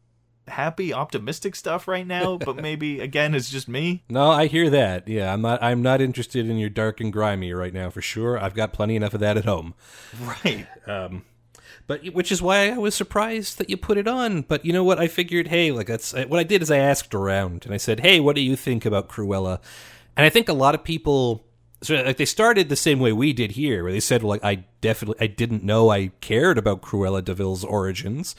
happy, 0.48 0.94
optimistic 0.94 1.56
stuff 1.56 1.88
right 1.88 2.06
now. 2.06 2.38
but 2.46 2.58
maybe 2.58 3.00
again, 3.00 3.36
it's 3.36 3.50
just 3.50 3.68
me. 3.70 4.04
no, 4.10 4.30
I 4.32 4.48
hear 4.48 4.70
that. 4.70 5.08
Yeah, 5.08 5.32
I'm 5.32 5.42
not. 5.42 5.62
I'm 5.62 5.82
not 5.82 6.02
interested 6.02 6.50
in 6.50 6.58
your 6.58 6.70
dark 6.70 7.00
and 7.00 7.14
grimy 7.14 7.54
right 7.54 7.74
now 7.74 7.90
for 7.90 8.02
sure. 8.02 8.40
I've 8.40 8.56
got 8.56 8.74
plenty 8.74 8.96
enough 8.96 9.14
of 9.14 9.20
that 9.20 9.38
at 9.38 9.46
home. 9.46 9.74
Right. 10.20 10.68
Um, 10.88 11.24
but 11.88 12.06
which 12.14 12.32
is 12.32 12.42
why 12.42 12.70
I 12.70 12.78
was 12.78 12.96
surprised 12.96 13.58
that 13.58 13.70
you 13.70 13.78
put 13.78 13.98
it 13.98 14.08
on. 14.08 14.42
But 14.42 14.66
you 14.66 14.74
know 14.74 14.84
what? 14.84 15.00
I 15.00 15.08
figured, 15.08 15.48
hey, 15.48 15.72
like 15.72 15.88
that's 15.88 16.14
what 16.14 16.40
I 16.40 16.44
did 16.44 16.62
is 16.62 16.72
I 16.72 16.78
asked 16.78 17.14
around 17.14 17.66
and 17.66 17.74
I 17.74 17.78
said, 17.78 18.00
hey, 18.00 18.20
what 18.20 18.36
do 18.36 18.42
you 18.42 18.56
think 18.56 18.86
about 18.86 19.10
Cruella? 19.10 19.60
And 20.16 20.26
I 20.26 20.30
think 20.30 20.48
a 20.48 20.54
lot 20.54 20.76
of 20.76 20.84
people, 20.84 21.46
so 21.82 21.96
like 21.96 22.18
they 22.18 22.26
started 22.26 22.70
the 22.70 22.76
same 22.76 23.00
way 23.00 23.12
we 23.12 23.34
did 23.34 23.52
here, 23.52 23.84
where 23.84 23.92
they 23.92 24.00
said, 24.00 24.24
well, 24.24 24.30
like 24.30 24.44
I 24.44 24.66
definitely, 24.82 25.24
I 25.24 25.28
didn't 25.28 25.64
know 25.64 25.90
I 25.90 26.12
cared 26.22 26.58
about 26.58 26.82
Cruella 26.82 27.24
de 27.24 27.34
Vil's 27.34 27.64
origins. 27.64 28.36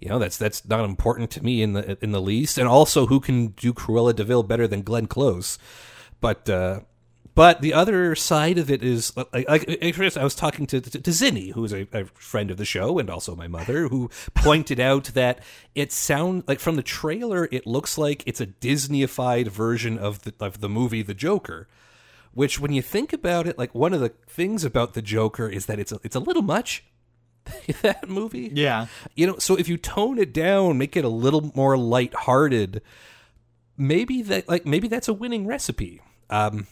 You 0.00 0.08
know, 0.08 0.18
that's 0.18 0.38
that's 0.38 0.66
not 0.66 0.84
important 0.84 1.30
to 1.32 1.44
me 1.44 1.62
in 1.62 1.74
the 1.74 2.02
in 2.02 2.12
the 2.12 2.22
least. 2.22 2.56
And 2.56 2.66
also, 2.66 3.06
who 3.06 3.20
can 3.20 3.48
do 3.48 3.74
Cruella 3.74 4.16
de 4.16 4.24
Vil 4.24 4.42
better 4.42 4.66
than 4.66 4.80
Glenn 4.82 5.06
Close? 5.06 5.58
But 6.22 6.48
uh, 6.48 6.80
but 7.40 7.62
the 7.62 7.72
other 7.72 8.14
side 8.14 8.58
of 8.58 8.70
it 8.70 8.82
is 8.82 9.16
like, 9.16 9.48
like 9.48 10.16
I 10.18 10.22
was 10.22 10.34
talking 10.34 10.66
to 10.66 10.78
to, 10.78 11.00
to 11.00 11.10
Zinni, 11.10 11.54
who's 11.54 11.72
a, 11.72 11.88
a 11.90 12.04
friend 12.04 12.50
of 12.50 12.58
the 12.58 12.66
show 12.66 12.98
and 12.98 13.08
also 13.08 13.34
my 13.34 13.48
mother, 13.48 13.88
who 13.88 14.10
pointed 14.34 14.78
out 14.78 15.04
that 15.14 15.38
it 15.74 15.90
sound 15.90 16.44
like 16.46 16.60
from 16.60 16.76
the 16.76 16.82
trailer, 16.82 17.48
it 17.50 17.66
looks 17.66 17.96
like 17.96 18.22
it's 18.26 18.42
a 18.42 18.46
Disneyified 18.46 19.48
version 19.48 19.96
of 19.96 20.20
the 20.24 20.34
of 20.38 20.60
the 20.60 20.68
movie 20.68 21.00
The 21.00 21.14
Joker. 21.14 21.66
Which, 22.34 22.60
when 22.60 22.74
you 22.74 22.82
think 22.82 23.10
about 23.14 23.46
it, 23.46 23.56
like 23.56 23.74
one 23.74 23.94
of 23.94 24.00
the 24.00 24.12
things 24.28 24.62
about 24.62 24.92
the 24.92 25.00
Joker 25.00 25.48
is 25.48 25.64
that 25.64 25.78
it's 25.78 25.92
a, 25.92 25.98
it's 26.04 26.16
a 26.16 26.20
little 26.20 26.42
much. 26.42 26.84
that 27.80 28.06
movie, 28.06 28.50
Yeah. 28.52 28.88
you 29.14 29.26
know 29.26 29.38
so 29.38 29.56
if 29.56 29.66
you 29.66 29.78
tone 29.78 30.18
it 30.18 30.34
down 30.34 30.76
make 30.76 30.94
it 30.94 31.06
a 31.06 31.08
little 31.08 31.50
more 31.54 31.78
lighthearted 31.78 32.82
maybe 33.78 34.20
that 34.20 34.46
like 34.46 34.66
maybe 34.66 34.88
that's 34.88 35.08
a 35.08 35.14
winning 35.14 35.46
recipe 35.46 36.02
um 36.28 36.66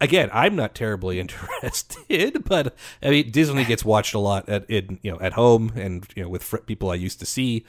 again 0.00 0.28
i'm 0.32 0.56
not 0.56 0.74
terribly 0.74 1.20
interested 1.20 2.44
but 2.44 2.74
i 3.02 3.10
mean 3.10 3.30
disney 3.30 3.64
gets 3.64 3.84
watched 3.84 4.14
a 4.14 4.18
lot 4.18 4.48
at 4.48 4.68
in 4.68 4.98
you 5.02 5.10
know 5.10 5.20
at 5.20 5.32
home 5.34 5.72
and 5.74 6.06
you 6.14 6.22
know 6.22 6.28
with 6.28 6.42
fr- 6.42 6.58
people 6.58 6.90
i 6.90 6.94
used 6.94 7.18
to 7.20 7.26
see 7.26 7.64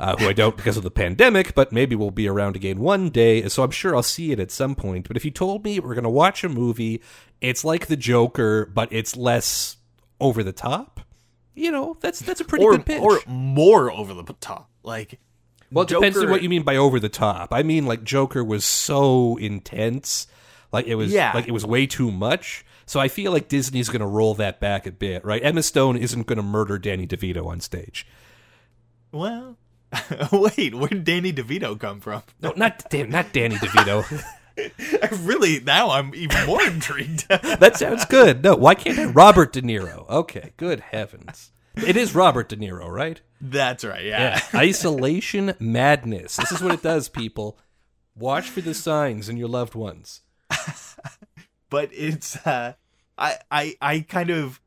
uh, 0.00 0.16
who 0.16 0.28
i 0.28 0.32
don't 0.32 0.56
because 0.56 0.76
of 0.76 0.82
the 0.82 0.90
pandemic 0.90 1.54
but 1.54 1.72
maybe 1.72 1.94
we'll 1.94 2.10
be 2.10 2.28
around 2.28 2.56
again 2.56 2.78
one 2.78 3.08
day 3.10 3.48
so 3.48 3.62
i'm 3.62 3.70
sure 3.70 3.94
i'll 3.94 4.02
see 4.02 4.32
it 4.32 4.40
at 4.40 4.50
some 4.50 4.74
point 4.74 5.06
but 5.06 5.16
if 5.16 5.24
you 5.24 5.30
told 5.30 5.64
me 5.64 5.78
we're 5.78 5.94
going 5.94 6.02
to 6.02 6.10
watch 6.10 6.42
a 6.42 6.48
movie 6.48 7.00
it's 7.40 7.64
like 7.64 7.86
the 7.86 7.96
joker 7.96 8.66
but 8.66 8.88
it's 8.92 9.16
less 9.16 9.76
over 10.20 10.42
the 10.42 10.52
top 10.52 11.00
you 11.54 11.70
know 11.70 11.96
that's 12.00 12.20
that's 12.20 12.40
a 12.40 12.44
pretty 12.44 12.64
Or 12.64 12.72
good 12.72 12.86
pitch 12.86 13.00
or 13.00 13.20
more 13.26 13.90
over 13.90 14.14
the 14.14 14.24
top. 14.40 14.70
Like 14.82 15.20
well, 15.70 15.84
it 15.84 15.88
depends 15.88 16.18
on 16.18 16.30
what 16.30 16.42
you 16.42 16.48
mean 16.48 16.62
by 16.62 16.76
over 16.76 17.00
the 17.00 17.08
top. 17.08 17.52
I 17.52 17.62
mean, 17.62 17.86
like 17.86 18.04
Joker 18.04 18.44
was 18.44 18.64
so 18.64 19.36
intense, 19.38 20.26
like 20.72 20.86
it 20.86 20.94
was, 20.96 21.12
Yeah. 21.12 21.32
like 21.34 21.46
it 21.48 21.52
was 21.52 21.64
way 21.66 21.86
too 21.86 22.10
much. 22.10 22.64
So 22.86 22.98
I 23.00 23.08
feel 23.08 23.30
like 23.32 23.48
Disney's 23.48 23.88
going 23.88 24.00
to 24.00 24.06
roll 24.06 24.34
that 24.34 24.58
back 24.60 24.86
a 24.86 24.92
bit, 24.92 25.24
right? 25.24 25.42
Emma 25.44 25.62
Stone 25.62 25.96
isn't 25.96 26.26
going 26.26 26.36
to 26.38 26.42
murder 26.42 26.78
Danny 26.78 27.06
DeVito 27.06 27.46
on 27.46 27.60
stage. 27.60 28.06
Well, 29.12 29.56
wait, 30.32 30.74
where 30.74 30.88
did 30.88 31.04
Danny 31.04 31.32
DeVito 31.32 31.78
come 31.78 32.00
from? 32.00 32.22
No, 32.40 32.52
not 32.56 32.88
Dan, 32.90 33.10
not 33.10 33.32
Danny 33.32 33.56
DeVito. 33.56 34.22
Really 35.22 35.60
now 35.60 35.90
I'm 35.92 36.14
even 36.14 36.44
more 36.46 36.62
intrigued. 36.62 37.26
that 37.28 37.78
sounds 37.78 38.04
good. 38.04 38.44
No, 38.44 38.54
why 38.54 38.74
can't 38.74 38.98
I? 38.98 39.06
Robert 39.06 39.52
De 39.54 39.62
Niro. 39.62 40.06
Okay, 40.10 40.52
good 40.58 40.80
heavens. 40.80 41.52
It 41.74 41.96
is 41.96 42.14
Robert 42.14 42.50
De 42.50 42.56
Niro, 42.56 42.86
right? 42.88 43.18
That's 43.40 43.82
right. 43.82 44.04
Yeah. 44.04 44.40
Isolation 44.54 45.54
madness. 45.58 46.36
This 46.36 46.52
is 46.52 46.60
what 46.62 46.74
it 46.74 46.82
does, 46.82 47.08
people. 47.08 47.58
Watch 48.14 48.50
for 48.50 48.60
the 48.60 48.74
signs 48.74 49.30
in 49.30 49.38
your 49.38 49.48
loved 49.48 49.74
ones. 49.74 50.20
but 51.70 51.90
it's 51.92 52.36
uh 52.46 52.74
I 53.18 53.38
I 53.50 53.76
I 53.80 54.00
kind 54.00 54.30
of 54.30 54.60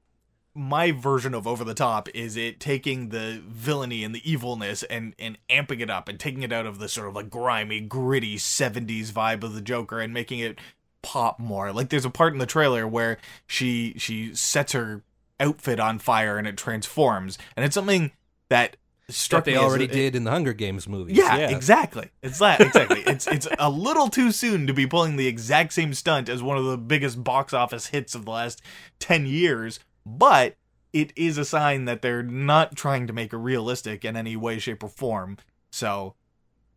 my 0.54 0.92
version 0.92 1.34
of 1.34 1.46
over 1.46 1.64
the 1.66 1.74
top 1.74 2.08
is 2.16 2.38
it 2.38 2.60
taking 2.62 3.10
the 3.10 3.42
villainy 3.46 4.04
and 4.04 4.16
the 4.16 4.30
evilness 4.30 4.84
and 4.84 5.14
and 5.20 5.38
amping 5.50 5.82
it 5.82 5.90
up 5.90 6.08
and 6.08 6.20
taking 6.20 6.44
it 6.44 6.54
out 6.54 6.66
of 6.66 6.80
the 6.80 6.88
sort 6.88 7.08
of 7.08 7.16
like 7.16 7.30
grimy 7.30 7.82
gritty 7.82 8.38
70s 8.38 9.12
vibe 9.12 9.44
of 9.44 9.54
the 9.54 9.62
joker 9.62 10.00
and 10.00 10.14
making 10.14 10.40
it 10.40 10.58
pop 11.06 11.40
more. 11.40 11.72
Like 11.72 11.90
there's 11.90 12.04
a 12.04 12.10
part 12.10 12.34
in 12.34 12.40
the 12.40 12.48
trailer 12.48 12.88
where 12.88 13.20
she 13.46 13.94
she 13.98 14.34
sets 14.34 14.74
her 14.74 15.04
outfit 15.40 15.80
on 15.80 16.00
fire 16.00 16.38
and 16.38 16.48
it 16.48 16.58
transforms. 16.58 17.38
And 17.56 17.64
it's 17.64 17.76
something 17.76 18.12
that 18.50 18.76
struck 19.10 19.46
That 19.46 19.52
they 19.52 19.58
me 19.58 19.64
already 19.64 19.86
a- 19.86 19.88
did 19.88 20.16
in 20.16 20.24
the 20.24 20.32
Hunger 20.32 20.54
Games 20.54 20.88
movies. 20.88 21.18
yeah, 21.18 21.50
exactly. 21.50 22.10
It's 22.24 22.40
that 22.40 22.60
exactly. 22.62 23.02
it's 23.06 23.28
it's 23.28 23.48
a 23.60 23.70
little 23.70 24.10
too 24.10 24.32
soon 24.32 24.66
to 24.68 24.74
be 24.74 24.88
pulling 24.88 25.16
the 25.18 25.28
exact 25.28 25.74
same 25.74 25.94
stunt 25.94 26.28
as 26.30 26.42
one 26.42 26.58
of 26.58 26.66
the 26.66 26.78
biggest 26.78 27.24
box 27.24 27.54
office 27.54 27.88
hits 27.88 28.16
of 28.16 28.26
the 28.26 28.32
last 28.32 28.62
10 29.00 29.26
years, 29.28 29.80
but 30.06 30.56
it 30.94 31.12
is 31.16 31.38
a 31.38 31.46
sign 31.46 31.86
that 31.86 32.02
they're 32.02 32.24
not 32.24 32.76
trying 32.76 33.06
to 33.08 33.14
make 33.14 33.34
it 33.34 33.38
realistic 33.38 34.04
in 34.06 34.16
any 34.16 34.36
way 34.36 34.58
shape 34.60 34.84
or 34.84 34.90
form. 34.90 35.38
So, 35.72 36.16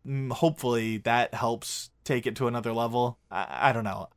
mm, 0.05 0.31
hopefully 0.31 0.97
that 0.97 1.33
helps 1.33 1.89
take 2.03 2.27
it 2.27 2.35
to 2.35 2.47
another 2.47 2.73
level. 2.73 3.17
I, 3.31 3.69
I 3.69 3.71
don't 3.71 3.85
know. 3.85 4.09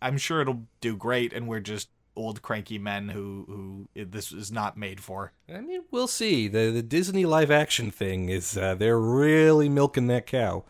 I'm 0.00 0.16
sure 0.18 0.40
it'll 0.40 0.66
do 0.80 0.96
great 0.96 1.32
and 1.32 1.46
we're 1.48 1.60
just 1.60 1.88
old 2.16 2.42
cranky 2.42 2.78
men 2.78 3.08
who 3.08 3.88
who 3.94 4.04
this 4.04 4.32
is 4.32 4.50
not 4.50 4.76
made 4.76 5.00
for. 5.00 5.32
I 5.52 5.60
mean, 5.60 5.82
we'll 5.90 6.06
see. 6.06 6.48
The 6.48 6.70
the 6.70 6.82
Disney 6.82 7.24
live 7.24 7.50
action 7.50 7.90
thing 7.90 8.28
is 8.28 8.56
uh, 8.56 8.74
they're 8.74 9.00
really 9.00 9.68
milking 9.68 10.06
that 10.08 10.26
cow. 10.26 10.64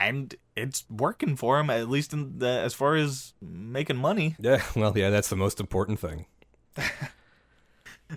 And 0.00 0.34
it's 0.56 0.84
working 0.90 1.36
for 1.36 1.56
them 1.56 1.70
at 1.70 1.88
least 1.88 2.12
in 2.12 2.38
the, 2.38 2.48
as 2.48 2.74
far 2.74 2.96
as 2.96 3.32
making 3.40 3.96
money. 3.96 4.36
Yeah, 4.40 4.62
well, 4.76 4.96
yeah, 4.96 5.08
that's 5.08 5.28
the 5.28 5.36
most 5.36 5.60
important 5.60 5.98
thing. 5.98 6.26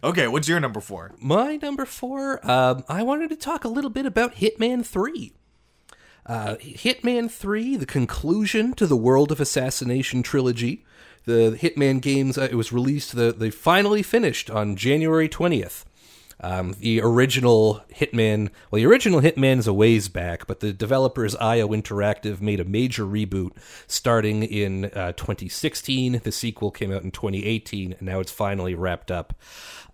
Okay, 0.03 0.27
what's 0.27 0.47
your 0.47 0.59
number 0.59 0.79
4? 0.81 1.15
My 1.19 1.55
number 1.55 1.85
four, 1.85 2.45
um, 2.49 2.83
I 2.89 3.03
wanted 3.03 3.29
to 3.29 3.35
talk 3.35 3.63
a 3.63 3.69
little 3.69 3.89
bit 3.89 4.05
about 4.05 4.35
Hitman 4.35 4.85
3. 4.85 5.33
Uh, 6.25 6.55
Hitman 6.55 7.31
3, 7.31 7.77
the 7.77 7.85
conclusion 7.85 8.73
to 8.73 8.85
the 8.85 8.97
World 8.97 9.31
of 9.31 9.39
Assassination 9.39 10.21
trilogy. 10.21 10.85
The 11.27 11.57
Hitman 11.61 11.99
games, 12.01 12.37
uh, 12.37 12.47
it 12.49 12.55
was 12.55 12.71
released, 12.71 13.13
the, 13.13 13.33
they 13.33 13.49
finally 13.49 14.01
finished 14.01 14.49
on 14.49 14.77
January 14.77 15.27
20th. 15.27 15.83
Um, 16.39 16.73
the 16.79 17.01
original 17.01 17.81
Hitman, 17.93 18.49
well, 18.71 18.77
the 18.79 18.85
original 18.85 19.19
Hitman 19.19 19.57
is 19.57 19.67
a 19.67 19.73
ways 19.73 20.07
back, 20.07 20.47
but 20.47 20.61
the 20.61 20.71
developers 20.71 21.35
IO 21.35 21.67
Interactive 21.69 22.39
made 22.39 22.61
a 22.61 22.63
major 22.63 23.03
reboot 23.03 23.51
starting 23.87 24.41
in 24.43 24.85
uh, 24.85 25.11
2016. 25.17 26.21
The 26.23 26.31
sequel 26.31 26.71
came 26.71 26.93
out 26.93 27.03
in 27.03 27.11
2018, 27.11 27.93
and 27.93 28.01
now 28.01 28.21
it's 28.21 28.31
finally 28.31 28.73
wrapped 28.73 29.11
up. 29.11 29.33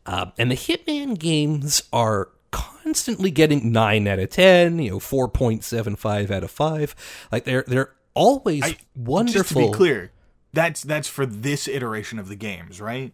Uh, 0.06 0.28
and 0.38 0.52
the 0.52 0.56
Hitman 0.56 1.18
games 1.18 1.82
are 1.92 2.30
constantly 2.52 3.32
getting 3.32 3.72
9 3.72 4.08
out 4.08 4.20
of 4.20 4.30
10, 4.30 4.78
you 4.78 4.92
know, 4.92 5.00
4.75 5.00 6.30
out 6.30 6.44
of 6.44 6.52
5. 6.52 7.28
Like 7.32 7.46
they're 7.46 7.64
they're 7.66 7.94
always 8.14 8.64
I- 8.64 8.78
wonderful. 8.96 9.42
Just 9.42 9.50
to 9.50 9.72
be 9.72 9.72
clear, 9.72 10.12
that's 10.54 10.82
that's 10.82 11.08
for 11.08 11.26
this 11.26 11.68
iteration 11.68 12.20
of 12.20 12.30
the 12.30 12.36
games, 12.36 12.80
right? 12.80 13.14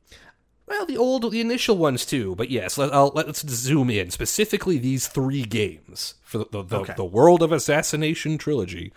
Well, 0.67 0.85
the 0.85 0.97
old, 0.97 1.31
the 1.31 1.41
initial 1.41 1.77
ones 1.77 2.05
too, 2.05 2.35
but 2.35 2.51
yes, 2.51 2.77
let, 2.77 2.93
let's 2.93 3.47
zoom 3.49 3.89
in 3.89 4.11
specifically 4.11 4.77
these 4.77 5.07
three 5.07 5.41
games 5.41 6.13
for 6.29 6.37
the 6.37 6.45
the, 6.51 6.63
the, 6.63 6.77
Okay. 6.79 6.93
the 6.95 7.03
World 7.05 7.41
of 7.41 7.51
Assassination 7.51 8.37
trilogy. 8.37 8.93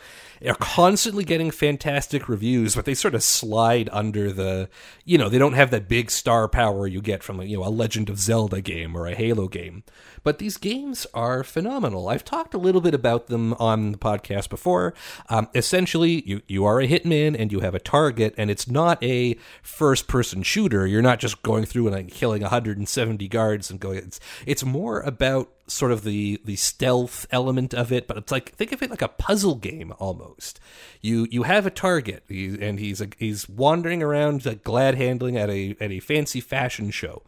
Are 0.46 0.54
constantly 0.56 1.22
getting 1.24 1.52
fantastic 1.52 2.28
reviews, 2.28 2.74
but 2.74 2.84
they 2.84 2.94
sort 2.94 3.14
of 3.14 3.22
slide 3.22 3.88
under 3.92 4.32
the, 4.32 4.68
you 5.04 5.16
know, 5.16 5.28
they 5.28 5.38
don't 5.38 5.52
have 5.52 5.70
that 5.70 5.88
big 5.88 6.10
star 6.10 6.48
power 6.48 6.84
you 6.88 7.00
get 7.00 7.22
from 7.22 7.40
you 7.42 7.56
know 7.56 7.64
a 7.64 7.70
Legend 7.70 8.10
of 8.10 8.18
Zelda 8.18 8.60
game 8.60 8.96
or 8.96 9.06
a 9.06 9.14
Halo 9.14 9.46
game. 9.48 9.84
But 10.24 10.38
these 10.38 10.56
games 10.56 11.06
are 11.14 11.42
phenomenal. 11.44 12.08
I've 12.08 12.24
talked 12.24 12.54
a 12.54 12.58
little 12.58 12.80
bit 12.80 12.92
about 12.94 13.28
them 13.28 13.54
on 13.54 13.92
the 13.92 13.98
podcast 13.98 14.50
before. 14.50 14.94
Um, 15.28 15.48
essentially, 15.54 16.22
you 16.26 16.42
you 16.48 16.64
are 16.64 16.80
a 16.80 16.88
hitman 16.88 17.36
and 17.38 17.50
you 17.52 17.60
have 17.60 17.74
a 17.74 17.80
target, 17.80 18.34
and 18.36 18.50
it's 18.50 18.68
not 18.68 19.02
a 19.02 19.36
first 19.62 20.06
person 20.08 20.42
shooter. 20.42 20.86
You're 20.88 21.02
not 21.02 21.20
just 21.20 21.42
going 21.42 21.64
through 21.66 21.86
and 21.86 21.96
like, 21.96 22.10
killing 22.10 22.42
170 22.42 23.28
guards 23.28 23.70
and 23.70 23.78
going. 23.80 23.98
It's 23.98 24.20
it's 24.44 24.64
more 24.64 25.00
about 25.00 25.50
sort 25.66 25.92
of 25.92 26.04
the 26.04 26.40
the 26.44 26.56
stealth 26.56 27.26
element 27.30 27.74
of 27.74 27.92
it, 27.92 28.06
but 28.06 28.16
it's 28.16 28.32
like 28.32 28.50
think 28.54 28.72
of 28.72 28.82
it 28.82 28.90
like 28.90 29.02
a 29.02 29.08
puzzle 29.08 29.54
game 29.54 29.92
almost. 29.98 30.60
You 31.00 31.26
you 31.30 31.44
have 31.44 31.66
a 31.66 31.70
target, 31.70 32.24
and 32.28 32.78
he's 32.78 33.00
a, 33.00 33.08
he's 33.18 33.48
wandering 33.48 34.02
around 34.02 34.60
glad 34.64 34.96
handling 34.96 35.36
at 35.36 35.50
a 35.50 35.76
at 35.80 35.90
a 35.90 36.00
fancy 36.00 36.40
fashion 36.40 36.90
show 36.90 37.22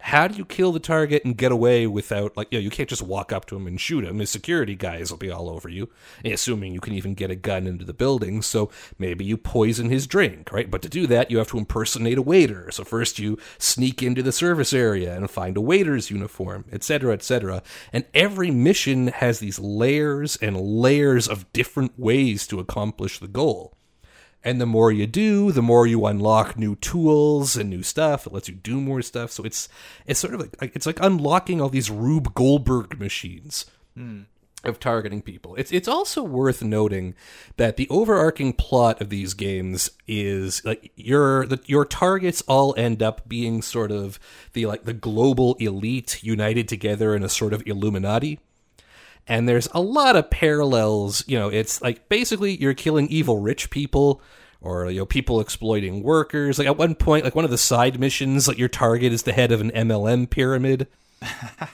how 0.00 0.28
do 0.28 0.36
you 0.36 0.44
kill 0.44 0.72
the 0.72 0.80
target 0.80 1.24
and 1.24 1.36
get 1.36 1.52
away 1.52 1.86
without 1.86 2.36
like 2.36 2.48
you 2.50 2.58
know 2.58 2.62
you 2.62 2.70
can't 2.70 2.88
just 2.88 3.02
walk 3.02 3.32
up 3.32 3.46
to 3.46 3.56
him 3.56 3.66
and 3.66 3.80
shoot 3.80 4.04
him. 4.04 4.18
His 4.18 4.30
security 4.30 4.74
guys 4.74 5.10
will 5.10 5.18
be 5.18 5.30
all 5.30 5.50
over 5.50 5.68
you 5.68 5.90
assuming 6.24 6.72
you 6.72 6.80
can 6.80 6.94
even 6.94 7.14
get 7.14 7.30
a 7.30 7.36
gun 7.36 7.66
into 7.66 7.84
the 7.84 7.92
building. 7.92 8.42
So 8.42 8.70
maybe 8.98 9.24
you 9.24 9.36
poison 9.36 9.90
his 9.90 10.06
drink 10.06 10.52
right? 10.52 10.70
But 10.70 10.82
to 10.82 10.88
do 10.88 11.06
that 11.08 11.30
you 11.30 11.38
have 11.38 11.48
to 11.48 11.58
impersonate 11.58 12.18
a 12.18 12.22
waiter. 12.22 12.70
So 12.70 12.84
first 12.84 13.18
you 13.18 13.38
sneak 13.58 14.02
into 14.02 14.22
the 14.22 14.32
service 14.32 14.72
area 14.72 15.14
and 15.14 15.30
find 15.30 15.56
a 15.56 15.60
waiter's 15.60 16.10
uniform 16.10 16.64
etc 16.72 17.12
etc 17.12 17.62
and 17.92 18.04
every 18.14 18.50
mission 18.50 19.08
has 19.08 19.40
these 19.40 19.58
layers 19.58 20.36
and 20.36 20.56
layers 20.60 21.28
of 21.28 21.52
different 21.52 21.98
ways 21.98 22.46
to 22.46 22.60
accomplish 22.60 23.18
the 23.18 23.28
goal 23.28 23.77
and 24.44 24.60
the 24.60 24.66
more 24.66 24.92
you 24.92 25.06
do, 25.06 25.52
the 25.52 25.62
more 25.62 25.86
you 25.86 26.06
unlock 26.06 26.56
new 26.56 26.76
tools 26.76 27.56
and 27.56 27.68
new 27.68 27.82
stuff. 27.82 28.26
It 28.26 28.32
lets 28.32 28.48
you 28.48 28.54
do 28.54 28.80
more 28.80 29.02
stuff. 29.02 29.30
So 29.32 29.42
it's 29.44 29.68
it's 30.06 30.20
sort 30.20 30.34
of 30.34 30.40
like, 30.40 30.74
it's 30.74 30.86
like 30.86 31.00
unlocking 31.00 31.60
all 31.60 31.68
these 31.68 31.90
Rube 31.90 32.34
Goldberg 32.34 32.98
machines 32.98 33.66
of 34.64 34.80
targeting 34.80 35.22
people. 35.22 35.54
It's 35.56 35.72
it's 35.72 35.88
also 35.88 36.22
worth 36.22 36.62
noting 36.62 37.14
that 37.56 37.76
the 37.76 37.88
overarching 37.88 38.52
plot 38.52 39.00
of 39.00 39.08
these 39.08 39.34
games 39.34 39.90
is 40.06 40.64
like 40.64 40.92
your 40.96 41.46
the, 41.46 41.60
your 41.66 41.84
targets 41.84 42.42
all 42.48 42.74
end 42.76 43.02
up 43.02 43.28
being 43.28 43.62
sort 43.62 43.90
of 43.92 44.18
the 44.52 44.66
like 44.66 44.84
the 44.84 44.92
global 44.92 45.54
elite 45.60 46.22
united 46.22 46.68
together 46.68 47.14
in 47.14 47.22
a 47.22 47.28
sort 47.28 47.52
of 47.52 47.62
Illuminati 47.66 48.40
and 49.28 49.48
there's 49.48 49.68
a 49.72 49.80
lot 49.80 50.16
of 50.16 50.30
parallels 50.30 51.22
you 51.26 51.38
know 51.38 51.48
it's 51.48 51.80
like 51.82 52.08
basically 52.08 52.56
you're 52.56 52.74
killing 52.74 53.06
evil 53.08 53.38
rich 53.38 53.70
people 53.70 54.20
or 54.60 54.90
you 54.90 54.98
know 54.98 55.06
people 55.06 55.40
exploiting 55.40 56.02
workers. 56.02 56.58
Like 56.58 56.68
at 56.68 56.76
one 56.76 56.94
point 56.94 57.24
like 57.24 57.34
one 57.34 57.44
of 57.44 57.50
the 57.50 57.58
side 57.58 57.98
missions 57.98 58.48
like 58.48 58.58
your 58.58 58.68
target 58.68 59.12
is 59.12 59.22
the 59.22 59.32
head 59.32 59.52
of 59.52 59.60
an 59.60 59.70
mlm 59.70 60.28
pyramid. 60.28 60.88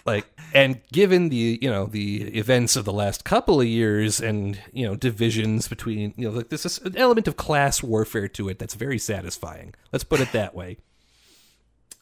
Like 0.07 0.27
and 0.55 0.81
given 0.93 1.29
the 1.29 1.59
you 1.61 1.71
know 1.71 1.87
the 1.87 2.25
events 2.39 2.77
of 2.77 2.85
the 2.85 2.93
last 2.93 3.25
couple 3.25 3.61
of 3.61 3.67
years 3.67 4.21
and 4.21 4.59
you 4.73 4.87
know 4.87 4.97
divisions 4.97 5.69
between 5.69 6.15
you 6.17 6.29
know 6.29 6.37
like 6.37 6.49
this 6.49 6.65
is 6.65 6.79
an 6.79 6.97
element 6.97 7.29
of 7.29 7.37
class 7.37 7.83
warfare 7.83 8.29
to 8.29 8.49
it 8.49 8.59
that's 8.59 8.75
very 8.75 8.99
satisfying. 8.99 9.75
Let's 9.93 10.05
put 10.05 10.21
it 10.21 10.33
that 10.33 10.55
way. 10.55 10.79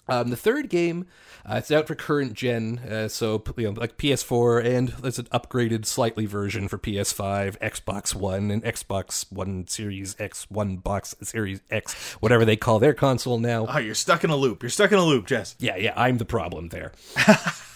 Um, 0.08 0.28
the 0.28 0.36
third 0.36 0.68
game, 0.68 1.06
uh, 1.48 1.56
it's 1.56 1.70
out 1.70 1.86
for 1.86 1.94
current 1.94 2.34
gen, 2.34 2.78
uh, 2.78 3.08
so 3.08 3.42
you 3.56 3.64
know, 3.70 3.80
like 3.80 3.96
PS4, 3.96 4.64
and 4.64 4.88
there's 4.88 5.18
an 5.18 5.26
upgraded 5.26 5.86
slightly 5.86 6.26
version 6.26 6.68
for 6.68 6.78
PS5, 6.78 7.58
Xbox 7.58 8.14
One, 8.14 8.50
and 8.50 8.62
Xbox 8.64 9.30
One 9.32 9.66
Series 9.66 10.14
X, 10.18 10.46
One 10.50 10.76
Box 10.76 11.14
Series 11.22 11.60
X, 11.70 11.94
whatever 12.20 12.44
they 12.44 12.56
call 12.56 12.78
their 12.78 12.94
console 12.94 13.38
now. 13.38 13.66
Oh, 13.68 13.78
you're 13.78 13.94
stuck 13.94 14.24
in 14.24 14.30
a 14.30 14.36
loop. 14.36 14.62
You're 14.62 14.70
stuck 14.70 14.92
in 14.92 14.98
a 14.98 15.04
loop, 15.04 15.26
Jess. 15.26 15.56
Yeah, 15.58 15.76
yeah, 15.76 15.94
I'm 15.96 16.18
the 16.18 16.24
problem 16.24 16.68
there. 16.68 16.92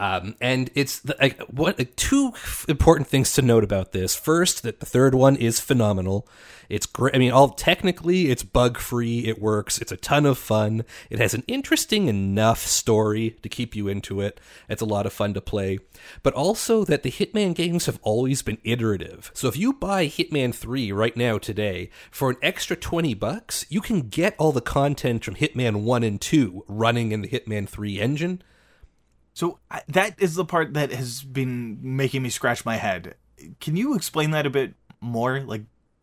um, 0.00 0.34
and 0.40 0.70
it's 0.74 1.06
like, 1.20 1.38
what 1.42 1.78
like, 1.78 1.94
two 1.94 2.32
important 2.66 3.06
things 3.06 3.34
to 3.34 3.42
note 3.42 3.62
about 3.62 3.92
this. 3.92 4.16
First, 4.16 4.62
that 4.62 4.80
the 4.80 4.86
third 4.86 5.14
one 5.14 5.36
is 5.36 5.60
phenomenal. 5.60 6.26
It's 6.70 6.86
great. 6.86 7.14
I 7.14 7.18
mean, 7.18 7.32
all 7.32 7.50
technically, 7.50 8.30
it's 8.30 8.42
bug 8.42 8.78
free. 8.78 9.26
It 9.26 9.42
works. 9.42 9.78
It's 9.78 9.92
a 9.92 9.98
ton 9.98 10.24
of 10.24 10.38
fun. 10.38 10.86
It 11.10 11.18
has 11.18 11.34
an 11.34 11.44
interesting 11.46 12.08
enough 12.08 12.60
story 12.60 13.36
to 13.42 13.50
keep 13.50 13.76
you 13.76 13.88
into 13.88 14.22
it. 14.22 14.40
It's 14.70 14.80
a 14.80 14.86
lot 14.86 15.04
of 15.04 15.12
fun 15.12 15.34
to 15.34 15.42
play. 15.42 15.80
But 16.22 16.32
also 16.32 16.82
that 16.86 17.02
the 17.02 17.10
Hitman 17.10 17.54
games 17.54 17.84
have 17.84 17.98
always 18.00 18.40
been 18.40 18.58
iterative. 18.64 19.30
So 19.34 19.48
if 19.48 19.56
you 19.58 19.74
buy 19.74 20.06
Hitman 20.06 20.54
3 20.54 20.92
right 20.92 21.16
now 21.16 21.36
today 21.36 21.90
for 22.10 22.30
an 22.30 22.36
extra 22.40 22.74
20 22.74 23.12
bucks, 23.12 23.66
you 23.68 23.82
can 23.82 24.08
get 24.08 24.34
all 24.38 24.52
the 24.52 24.62
content 24.62 25.26
from 25.26 25.34
Hitman 25.34 25.82
1 25.82 26.02
and 26.02 26.18
2 26.18 26.64
running 26.68 27.12
in 27.12 27.20
the 27.20 27.28
Hitman 27.28 27.68
3 27.68 28.00
engine. 28.00 28.42
So 29.34 29.58
that 29.88 30.14
is 30.18 30.34
the 30.34 30.44
part 30.44 30.74
that 30.74 30.92
has 30.92 31.22
been 31.22 31.78
making 31.82 32.22
me 32.22 32.30
scratch 32.30 32.64
my 32.64 32.76
head. 32.76 33.14
Can 33.60 33.76
you 33.76 33.94
explain 33.94 34.32
that 34.32 34.46
a 34.46 34.50
bit 34.50 34.74
more? 35.00 35.40
Like 35.40 35.62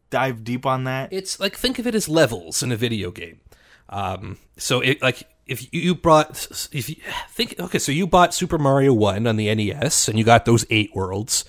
dive 0.10 0.44
deep 0.44 0.66
on 0.66 0.86
that? 0.86 1.12
It's 1.12 1.40
like 1.40 1.56
think 1.56 1.80
of 1.80 1.88
it 1.88 1.96
as 1.96 2.10
levels 2.10 2.64
in 2.64 2.72
a 2.72 2.78
video 2.78 3.12
game. 3.12 3.42
Um, 3.90 4.38
so 4.58 4.82
it 4.82 5.02
like 5.02 5.28
if 5.46 5.72
you 5.74 5.96
brought 5.96 6.48
if 6.72 6.90
you 6.90 6.96
think 7.30 7.60
okay, 7.60 7.80
so 7.80 7.92
you 7.92 8.08
bought 8.08 8.34
Super 8.34 8.58
Mario 8.58 8.94
One 8.94 9.28
on 9.28 9.36
the 9.38 9.54
NES 9.54 10.08
and 10.08 10.18
you 10.18 10.26
got 10.26 10.46
those 10.46 10.66
eight 10.70 10.96
worlds, 10.96 11.46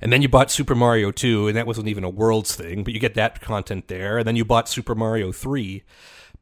and 0.00 0.12
then 0.12 0.22
you 0.22 0.28
bought 0.28 0.50
Super 0.50 0.74
Mario 0.74 1.10
Two 1.10 1.48
and 1.48 1.56
that 1.56 1.66
wasn't 1.66 1.88
even 1.88 2.04
a 2.04 2.10
worlds 2.10 2.54
thing, 2.54 2.82
but 2.84 2.92
you 2.92 3.00
get 3.00 3.14
that 3.14 3.40
content 3.40 3.88
there, 3.88 4.18
and 4.18 4.26
then 4.26 4.36
you 4.36 4.44
bought 4.44 4.68
Super 4.68 4.94
Mario 4.94 5.32
Three, 5.32 5.84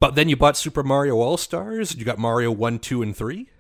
but 0.01 0.15
then 0.15 0.29
you 0.29 0.37
bought 0.37 0.57
Super 0.57 0.83
Mario 0.83 1.17
All 1.17 1.37
Stars. 1.37 1.95
You 1.95 2.05
got 2.05 2.19
Mario 2.19 2.51
One, 2.51 2.79
Two, 2.79 3.03
and 3.03 3.17
Three 3.17 3.51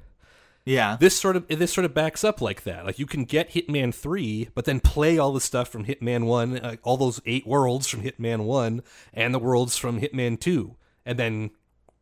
yeah. 0.68 0.96
this 1.00 1.18
sort 1.18 1.37
of 1.37 1.48
this 1.48 1.72
sort 1.72 1.85
of 1.85 1.94
backs 1.94 2.22
up 2.24 2.40
like 2.40 2.62
that. 2.64 2.85
Like 2.85 2.98
you 2.98 3.07
can 3.07 3.24
get 3.24 3.50
Hitman 3.50 3.94
three, 3.94 4.48
but 4.54 4.64
then 4.64 4.81
play 4.81 5.18
all 5.18 5.33
the 5.33 5.40
stuff 5.40 5.68
from 5.68 5.85
Hitman 5.85 6.24
one, 6.24 6.59
uh, 6.59 6.76
all 6.83 6.96
those 6.96 7.20
eight 7.26 7.46
worlds 7.46 7.88
from 7.88 8.02
Hitman 8.02 8.44
one, 8.44 8.83
and 9.12 9.35
the 9.35 9.38
worlds 9.38 9.76
from 9.76 10.00
Hitman 10.00 10.38
two, 10.38 10.76
and 11.04 11.18
then 11.18 11.50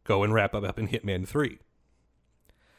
go 0.04 0.22
and 0.22 0.34
wrap 0.34 0.54
up 0.54 0.64
up 0.64 0.78
in 0.78 0.88
Hitman 0.88 1.26
three. 1.26 1.58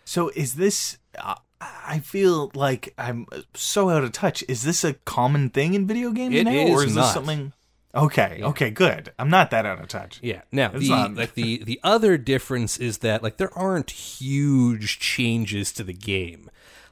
So 0.05 0.30
is 0.36 0.55
this? 0.55 0.97
Uh, 1.18 1.36
I 1.59 1.99
feel 1.99 2.51
like 2.53 2.93
I'm 2.97 3.26
so 3.55 3.89
out 3.89 4.03
of 4.03 4.11
touch. 4.11 4.43
Is 4.47 4.61
this 4.61 4.84
a 4.84 4.93
common 4.93 5.49
thing 5.49 5.74
in 5.74 5.88
video 5.88 6.11
games 6.11 6.36
It 6.36 6.43
now, 6.43 6.51
is 6.51 6.70
or 6.72 6.84
is 6.84 6.95
not. 6.95 7.01
this 7.01 7.14
something? 7.14 7.53
Okay, 7.98 8.39
okay, 8.43 8.70
good. 8.70 9.12
I'm 9.18 9.30
not 9.30 9.52
that 9.52 9.66
out 9.66 9.80
of 9.80 9.88
touch. 9.88 10.20
Yeah. 10.22 10.41
Now 10.52 10.72
It's 10.74 10.82
the 10.88 10.89
not- 10.89 11.16
like 11.16 11.34
the 11.34 11.64
the 11.64 11.80
other 11.84 12.18
difference 12.18 12.78
is 12.78 13.00
that 13.00 13.24
like 13.24 13.38
there 13.38 13.54
aren't 13.58 13.91
huge 13.91 15.00
changes 15.00 15.72
to 15.74 15.84
the 15.84 15.93
game. 15.93 16.50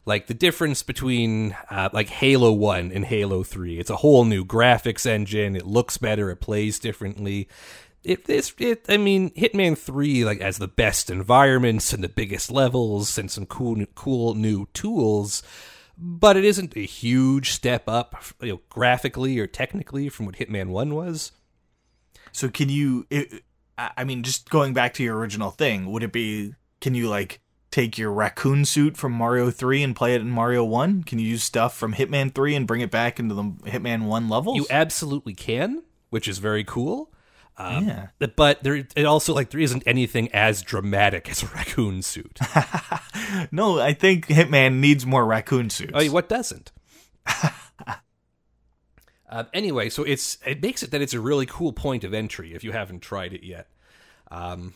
Like 0.08 0.28
the 0.28 0.34
difference 0.36 0.84
between 0.84 1.56
uh, 1.70 1.90
like 1.92 2.10
Halo 2.10 2.52
One 2.52 2.92
and 2.92 3.06
Halo 3.06 3.44
Three, 3.44 3.80
it's 3.80 3.90
a 3.90 3.96
whole 3.98 4.24
new 4.26 4.46
graphics 4.46 5.06
engine. 5.06 5.56
It 5.56 5.66
looks 5.66 5.98
better. 5.98 6.30
It 6.30 6.38
plays 6.42 6.78
differently. 6.80 7.48
it 8.04 8.26
this 8.26 8.54
it 8.60 8.86
I 8.88 8.98
mean 8.98 9.32
Hitman 9.32 9.76
3 9.76 10.24
like 10.26 10.40
has 10.42 10.60
the 10.60 10.68
best 10.68 11.10
environments 11.10 11.92
and 11.92 12.04
the 12.04 12.10
biggest 12.10 12.52
levels 12.52 13.18
and 13.18 13.32
some 13.32 13.48
cool 13.48 13.84
cool 13.96 14.36
new 14.36 14.68
tools 14.74 15.42
but 15.98 16.38
it 16.38 16.46
isn't 16.46 16.76
a 16.76 16.86
huge 16.86 17.52
step 17.52 17.88
up 17.88 18.24
you 18.42 18.54
know 18.54 18.62
graphically 18.70 19.40
or 19.40 19.48
technically 19.48 20.10
from 20.10 20.26
what 20.26 20.36
Hitman 20.36 20.70
1 20.70 20.94
was. 20.94 21.32
So 22.32 22.50
can 22.50 22.70
you? 22.70 23.08
It, 23.10 23.44
I 23.78 24.04
mean, 24.04 24.24
just 24.24 24.50
going 24.50 24.74
back 24.74 24.94
to 24.96 25.04
your 25.04 25.18
original 25.18 25.52
thing, 25.52 25.92
would 25.92 26.04
it 26.04 26.12
be? 26.12 26.54
Can 26.82 26.96
you 26.96 27.10
like 27.10 27.40
take 27.72 27.98
your 27.98 28.12
raccoon 28.12 28.66
suit 28.66 28.96
from 28.98 29.12
Mario 29.12 29.52
Three 29.52 29.84
and 29.84 29.96
play 29.96 30.16
it 30.16 30.22
in 30.22 30.30
Mario 30.30 30.64
One? 30.64 31.04
Can 31.04 31.20
you 31.20 31.28
use 31.28 31.44
stuff 31.44 31.78
from 31.78 31.94
Hitman 31.94 32.34
Three 32.34 32.56
and 32.56 32.68
bring 32.68 32.82
it 32.82 32.92
back 32.92 33.20
into 33.20 33.36
the 33.36 33.44
Hitman 33.44 34.04
One 34.04 34.30
levels? 34.30 34.58
You 34.58 34.66
absolutely 34.70 35.34
can, 35.34 35.84
which 36.10 36.28
is 36.28 36.40
very 36.40 36.64
cool. 36.64 37.12
Um, 37.58 37.88
Yeah. 37.88 38.08
But 38.36 38.64
there, 38.64 38.76
it 38.76 39.06
also 39.06 39.34
like 39.34 39.50
there 39.52 39.60
isn't 39.60 39.84
anything 39.86 40.30
as 40.34 40.62
dramatic 40.62 41.30
as 41.30 41.44
a 41.44 41.48
raccoon 41.48 42.02
suit. 42.02 42.40
no, 43.52 43.80
I 43.80 43.94
think 43.94 44.28
Hitman 44.28 44.80
needs 44.80 45.06
more 45.06 45.26
raccoon 45.26 45.70
suits. 45.70 45.94
I 45.94 46.00
mean, 46.04 46.12
what 46.12 46.28
doesn't? 46.28 46.72
um, 49.30 49.48
anyway, 49.54 49.90
so 49.90 50.04
it's 50.04 50.38
it 50.46 50.62
makes 50.62 50.84
it 50.84 50.92
that 50.92 51.02
it's 51.02 51.14
a 51.14 51.20
really 51.20 51.46
cool 51.46 51.74
point 51.74 52.04
of 52.04 52.14
entry 52.14 52.54
if 52.54 52.64
you 52.64 52.72
haven't 52.72 53.02
tried 53.02 53.34
it 53.34 53.44
yet. 53.44 53.68
Um, 54.30 54.74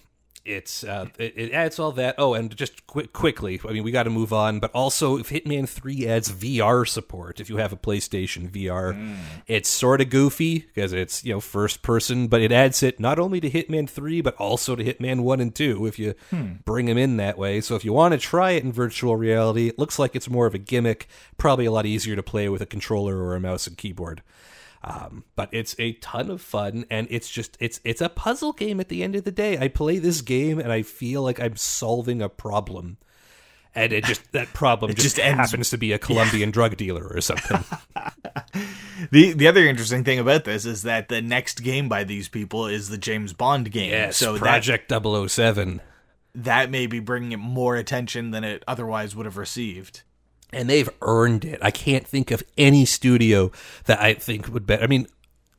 it's 0.50 0.84
uh, 0.84 1.08
it, 1.18 1.34
it 1.36 1.52
adds 1.54 1.80
all 1.80 1.92
that. 1.94 2.16
Oh, 2.18 2.34
and 2.34 2.56
just 2.56 2.86
quick, 2.88 3.14
quickly, 3.14 3.62
I 3.68 3.72
mean, 3.72 3.84
we 3.84 3.92
got 3.92 4.04
to 4.04 4.10
move 4.10 4.34
on. 4.34 4.60
But 4.60 4.72
also, 4.72 5.18
if 5.18 5.30
Hitman 5.30 5.70
Three 5.70 6.08
adds 6.08 6.32
VR 6.32 6.88
support, 6.88 7.40
if 7.40 7.50
you 7.50 7.58
have 7.58 7.72
a 7.72 7.78
PlayStation 7.78 8.50
VR, 8.50 9.16
it's 9.48 9.70
sort 9.70 10.02
of 10.02 10.10
goofy 10.10 10.60
because 10.60 10.92
it's 10.92 11.24
you 11.24 11.34
know 11.34 11.40
first 11.40 11.82
person, 11.82 12.28
but 12.28 12.42
it 12.42 12.52
adds 12.52 12.82
it 12.82 13.00
not 13.00 13.20
only 13.20 13.40
to 13.40 13.50
Hitman 13.50 13.88
Three 13.88 14.22
but 14.22 14.36
also 14.36 14.76
to 14.76 14.84
Hitman 14.84 15.22
One 15.22 15.40
and 15.40 15.54
Two 15.54 15.86
if 15.86 16.00
you 16.00 16.16
bring 16.66 16.88
them 16.88 16.98
in 16.98 17.18
that 17.18 17.38
way. 17.38 17.62
So 17.62 17.76
if 17.76 17.86
you 17.86 17.94
want 17.94 18.14
to 18.14 18.18
try 18.18 18.52
it 18.52 18.64
in 18.64 18.72
virtual 18.72 19.16
reality, 19.16 19.68
it 19.68 19.78
looks 19.78 20.00
like 20.00 20.16
it's 20.16 20.30
more 20.30 20.48
of 20.48 20.56
a 20.56 20.60
gimmick. 20.60 21.08
Probably 21.38 21.66
a 21.66 21.72
lot 21.72 21.86
easier 21.86 22.16
to 22.16 22.24
play 22.24 22.50
with 22.50 22.62
a 22.62 22.66
controller 22.66 23.18
or 23.18 23.36
a 23.36 23.40
mouse 23.40 23.68
and 23.68 23.78
keyboard. 23.78 24.24
Um, 24.82 25.26
but 25.36 25.50
it's 25.52 25.76
a 25.78 25.94
ton 25.94 26.30
of 26.30 26.42
fun, 26.42 26.86
and 26.90 27.08
it's 27.10 27.30
just 27.30 27.58
it's 27.60 27.82
it's 27.84 28.00
a 28.02 28.08
puzzle 28.10 28.54
game. 28.54 28.80
At 28.80 28.88
the 28.88 29.04
end 29.04 29.16
of 29.16 29.26
the 29.26 29.32
day, 29.32 29.58
I 29.58 29.68
play 29.68 30.00
this 30.00 30.22
game 30.22 30.58
and 30.58 30.72
I 30.72 30.84
feel 30.84 31.22
like 31.22 31.40
I'm 31.40 31.58
solving 31.58 32.22
a 32.22 32.30
problem, 32.30 32.98
and 33.76 33.92
it 33.92 34.06
just 34.06 34.32
that 34.32 34.54
problem 34.54 34.92
just, 34.96 35.18
just 35.18 35.20
happens 35.20 35.70
to 35.72 35.78
be 35.78 35.92
a 35.92 36.00
Colombian 36.00 36.50
drug 36.52 36.78
dealer 36.78 37.06
or 37.08 37.20
something. 37.22 37.64
The 39.12 39.32
the 39.32 39.48
other 39.48 39.66
interesting 39.66 40.04
thing 40.04 40.20
about 40.20 40.44
this 40.44 40.66
is 40.66 40.84
that 40.84 41.08
the 41.08 41.22
next 41.22 41.64
game 41.64 41.88
by 41.88 42.04
these 42.04 42.28
people 42.28 42.68
is 42.68 42.90
the 42.90 42.98
James 42.98 43.32
Bond 43.32 43.72
game. 43.72 43.92
yes, 43.92 44.18
so 44.18 44.34
that 44.34 44.40
Project 44.40 44.92
007. 44.92 45.82
that 46.36 46.70
may 46.70 46.86
be 46.86 47.00
bringing 47.00 47.32
it 47.32 47.38
more 47.38 47.78
attention 47.78 48.32
than 48.32 48.44
it 48.44 48.64
otherwise 48.68 49.16
would 49.16 49.26
have 49.26 49.38
received. 49.38 50.04
And 50.52 50.70
they've 50.70 50.90
earned 51.02 51.46
it. 51.46 51.60
I 51.62 51.72
can't 51.72 52.08
think 52.08 52.32
of 52.32 52.44
any 52.58 52.86
studio 52.86 53.52
that 53.86 54.02
I 54.02 54.14
think 54.14 54.52
would 54.52 54.66
bet. 54.66 54.84
I 54.84 54.88
mean, 54.88 55.08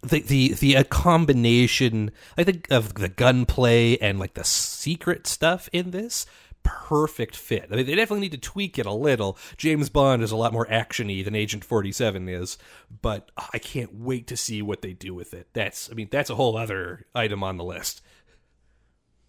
the 0.02 0.20
the 0.20 0.54
the 0.54 0.76
uh, 0.78 0.84
combination 0.84 2.10
I 2.36 2.44
think 2.44 2.70
of 2.70 2.94
the 2.94 3.08
gunplay 3.08 3.96
and 3.98 4.18
like 4.18 4.34
the 4.34 4.44
secret 4.44 5.26
stuff 5.26 5.68
in 5.72 5.90
this 5.90 6.26
perfect 6.62 7.36
fit. 7.36 7.68
I 7.70 7.76
mean, 7.76 7.86
they 7.86 7.94
definitely 7.94 8.20
need 8.20 8.32
to 8.32 8.38
tweak 8.38 8.78
it 8.78 8.86
a 8.86 8.92
little. 8.92 9.38
James 9.56 9.88
Bond 9.88 10.22
is 10.22 10.30
a 10.30 10.36
lot 10.36 10.52
more 10.52 10.66
actiony 10.66 11.24
than 11.24 11.34
Agent 11.34 11.64
Forty 11.64 11.92
Seven 11.92 12.28
is, 12.28 12.58
but 13.02 13.30
I 13.52 13.58
can't 13.58 13.94
wait 13.94 14.26
to 14.28 14.36
see 14.36 14.62
what 14.62 14.82
they 14.82 14.92
do 14.92 15.14
with 15.14 15.34
it. 15.34 15.48
That's 15.52 15.90
I 15.90 15.94
mean, 15.94 16.08
that's 16.10 16.30
a 16.30 16.34
whole 16.34 16.56
other 16.56 17.06
item 17.14 17.42
on 17.42 17.56
the 17.56 17.64
list. 17.64 18.02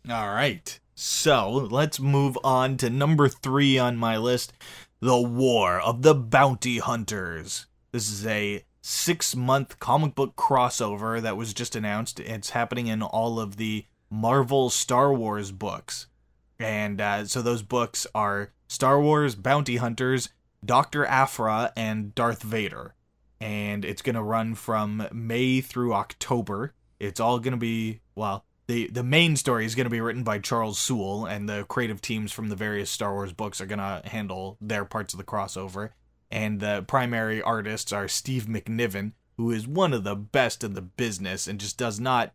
All 0.09 0.29
right. 0.29 0.79
So 0.95 1.49
let's 1.51 1.99
move 1.99 2.37
on 2.43 2.77
to 2.77 2.89
number 2.89 3.27
three 3.27 3.77
on 3.77 3.97
my 3.97 4.17
list 4.17 4.53
The 5.03 5.19
War 5.19 5.79
of 5.79 6.03
the 6.03 6.13
Bounty 6.13 6.77
Hunters. 6.77 7.65
This 7.91 8.07
is 8.07 8.23
a 8.27 8.63
six 8.83 9.35
month 9.35 9.79
comic 9.79 10.13
book 10.13 10.35
crossover 10.35 11.19
that 11.19 11.35
was 11.35 11.55
just 11.55 11.75
announced. 11.75 12.19
It's 12.19 12.51
happening 12.51 12.85
in 12.85 13.01
all 13.01 13.39
of 13.39 13.57
the 13.57 13.87
Marvel 14.11 14.69
Star 14.69 15.11
Wars 15.11 15.51
books. 15.51 16.05
And 16.59 17.01
uh, 17.01 17.25
so 17.25 17.41
those 17.41 17.63
books 17.63 18.05
are 18.13 18.53
Star 18.67 19.01
Wars 19.01 19.33
Bounty 19.33 19.77
Hunters, 19.77 20.29
Dr. 20.63 21.03
Aphra, 21.07 21.73
and 21.75 22.13
Darth 22.13 22.43
Vader. 22.43 22.93
And 23.39 23.83
it's 23.83 24.03
going 24.03 24.13
to 24.13 24.21
run 24.21 24.53
from 24.53 25.07
May 25.11 25.61
through 25.61 25.95
October. 25.95 26.75
It's 26.99 27.19
all 27.19 27.39
going 27.39 27.53
to 27.53 27.57
be, 27.57 28.01
well, 28.13 28.45
the, 28.71 28.87
the 28.87 29.03
main 29.03 29.35
story 29.35 29.65
is 29.65 29.75
going 29.75 29.85
to 29.85 29.89
be 29.89 29.99
written 29.99 30.23
by 30.23 30.39
Charles 30.39 30.79
Soule, 30.79 31.25
and 31.25 31.49
the 31.49 31.65
creative 31.65 31.99
teams 31.99 32.31
from 32.31 32.47
the 32.47 32.55
various 32.55 32.89
Star 32.89 33.13
Wars 33.13 33.33
books 33.33 33.59
are 33.59 33.65
going 33.65 33.79
to 33.79 34.01
handle 34.05 34.57
their 34.61 34.85
parts 34.85 35.13
of 35.13 35.17
the 35.17 35.25
crossover. 35.25 35.89
And 36.31 36.61
the 36.61 36.85
primary 36.87 37.41
artists 37.41 37.91
are 37.91 38.07
Steve 38.07 38.45
McNiven, 38.45 39.11
who 39.35 39.51
is 39.51 39.67
one 39.67 39.91
of 39.91 40.05
the 40.05 40.15
best 40.15 40.63
in 40.63 40.73
the 40.73 40.81
business 40.81 41.47
and 41.47 41.59
just 41.59 41.77
does 41.77 41.99
not 41.99 42.33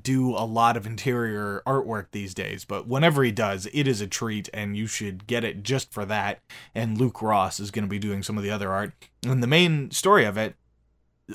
do 0.00 0.30
a 0.30 0.46
lot 0.46 0.76
of 0.76 0.86
interior 0.86 1.60
artwork 1.66 2.06
these 2.12 2.32
days, 2.32 2.64
but 2.64 2.86
whenever 2.86 3.24
he 3.24 3.32
does, 3.32 3.66
it 3.72 3.88
is 3.88 4.00
a 4.00 4.06
treat 4.06 4.48
and 4.54 4.76
you 4.76 4.86
should 4.86 5.26
get 5.26 5.42
it 5.42 5.64
just 5.64 5.92
for 5.92 6.04
that. 6.04 6.40
And 6.72 6.98
Luke 6.98 7.20
Ross 7.20 7.58
is 7.58 7.72
going 7.72 7.84
to 7.84 7.88
be 7.88 7.98
doing 7.98 8.22
some 8.22 8.36
of 8.36 8.44
the 8.44 8.50
other 8.50 8.70
art. 8.70 8.92
And 9.24 9.42
the 9.42 9.48
main 9.48 9.90
story 9.90 10.24
of 10.24 10.36
it, 10.36 10.54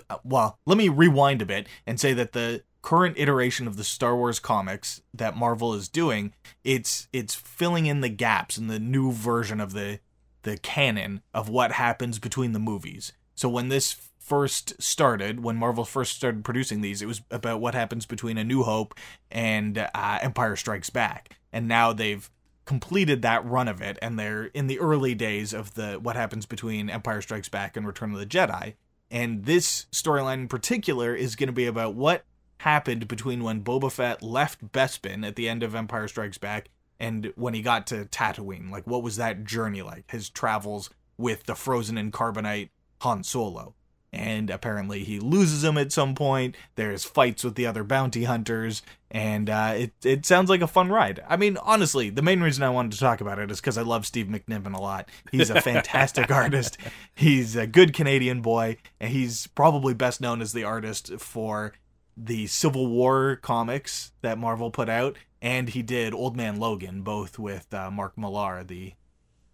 uh, 0.10 0.18
well, 0.24 0.60
let 0.66 0.78
me 0.78 0.88
rewind 0.88 1.42
a 1.42 1.46
bit 1.46 1.68
and 1.86 2.00
say 2.00 2.14
that 2.14 2.32
the 2.32 2.64
current 2.82 3.18
iteration 3.18 3.68
of 3.68 3.78
the 3.78 3.84
Star 3.84 4.16
Wars 4.16 4.40
comics 4.40 5.02
that 5.14 5.38
Marvel 5.38 5.74
is 5.74 5.88
doing, 5.88 6.34
it's 6.64 7.08
it's 7.14 7.36
filling 7.36 7.86
in 7.86 8.02
the 8.02 8.10
gaps 8.10 8.58
in 8.58 8.68
the 8.68 8.80
new 8.80 9.12
version 9.12 9.60
of 9.60 9.74
the 9.74 10.00
the 10.44 10.58
canon 10.58 11.22
of 11.34 11.50
what 11.50 11.74
happens 11.74 12.20
between 12.20 12.54
the 12.54 12.60
movies. 12.60 13.14
So 13.36 13.50
when 13.50 13.70
this 13.70 13.96
first 14.20 14.82
started, 14.82 15.44
when 15.44 15.58
Marvel 15.58 15.86
first 15.86 16.16
started 16.16 16.44
producing 16.44 16.82
these, 16.82 17.02
it 17.02 17.08
was 17.08 17.22
about 17.32 17.60
what 17.60 17.76
happens 17.76 18.06
between 18.06 18.38
A 18.38 18.44
New 18.44 18.64
Hope 18.64 18.96
and 19.30 19.78
uh, 19.78 20.20
Empire 20.22 20.56
Strikes 20.56 20.90
Back. 20.90 21.38
And 21.52 21.68
now 21.68 21.92
they've 21.94 22.30
completed 22.66 23.22
that 23.22 23.46
run 23.46 23.68
of 23.68 23.82
it, 23.82 23.98
and 24.02 24.18
they're 24.18 24.46
in 24.46 24.68
the 24.68 24.80
early 24.80 25.16
days 25.16 25.54
of 25.54 25.74
the 25.74 25.94
what 25.96 26.16
happens 26.16 26.46
between 26.46 26.90
Empire 26.90 27.22
Strikes 27.22 27.50
Back 27.50 27.76
and 27.76 27.86
Return 27.86 28.14
of 28.14 28.20
the 28.20 28.26
Jedi. 28.26 28.76
And 29.10 29.44
this 29.44 29.88
storyline 29.92 30.36
in 30.36 30.48
particular 30.48 31.14
is 31.14 31.36
going 31.36 31.48
to 31.48 31.54
be 31.54 31.66
about 31.66 31.96
what 31.96 32.24
happened 32.62 33.08
between 33.08 33.44
when 33.44 33.64
Boba 33.64 33.92
Fett 33.92 34.22
left 34.22 34.72
Bespin 34.72 35.26
at 35.26 35.36
the 35.36 35.50
end 35.50 35.64
of 35.64 35.76
Empire 35.76 36.08
Strikes 36.08 36.38
Back 36.38 36.70
and 37.00 37.34
when 37.36 37.56
he 37.56 37.64
got 37.64 37.88
to 37.88 38.06
Tatooine. 38.06 38.70
Like, 38.70 38.86
what 38.86 39.02
was 39.02 39.16
that 39.16 39.44
journey 39.44 39.82
like? 39.82 40.10
His 40.12 40.30
travels 40.30 40.90
with 41.18 41.46
the 41.46 41.56
frozen 41.56 41.98
and 41.98 42.14
carbonite 42.14 42.70
Han 43.02 43.24
Solo. 43.24 43.74
And 44.14 44.50
apparently 44.50 45.04
he 45.04 45.20
loses 45.20 45.64
him 45.64 45.78
at 45.78 45.92
some 45.92 46.14
point. 46.14 46.56
There's 46.76 47.04
fights 47.06 47.44
with 47.44 47.56
the 47.56 47.66
other 47.66 47.86
bounty 47.86 48.26
hunters, 48.26 48.82
and 49.10 49.50
uh, 49.50 49.74
it 49.74 49.94
it 50.04 50.26
sounds 50.26 50.50
like 50.50 50.62
a 50.62 50.68
fun 50.68 50.90
ride. 50.90 51.24
I 51.30 51.38
mean, 51.38 51.56
honestly, 51.56 52.10
the 52.10 52.22
main 52.22 52.42
reason 52.42 52.62
I 52.62 52.70
wanted 52.72 52.92
to 52.92 53.00
talk 53.00 53.22
about 53.22 53.40
it 53.40 53.50
is 53.50 53.62
because 53.62 53.78
I 53.78 53.84
love 53.84 54.06
Steve 54.06 54.26
McNiven 54.26 54.76
a 54.76 54.82
lot. 54.82 55.08
He's 55.32 55.50
a 55.50 55.62
fantastic 55.62 56.30
artist. 56.44 56.78
He's 57.16 57.56
a 57.56 57.66
good 57.66 57.94
Canadian 57.94 58.42
boy, 58.42 58.80
and 59.00 59.14
he's 59.14 59.48
probably 59.48 59.94
best 59.94 60.20
known 60.20 60.42
as 60.42 60.52
the 60.52 60.66
artist 60.66 61.14
for 61.18 61.72
the 62.16 62.48
Civil 62.48 62.88
War 62.88 63.38
comics 63.38 64.12
that 64.22 64.38
Marvel 64.38 64.72
put 64.72 64.90
out, 64.90 65.18
and 65.42 65.70
he 65.70 65.82
did 65.82 66.14
Old 66.14 66.36
Man 66.36 66.60
Logan, 66.60 67.02
both 67.02 67.40
with 67.40 67.74
uh, 67.74 67.90
Mark 67.90 68.18
Millar, 68.18 68.64
the 68.64 68.94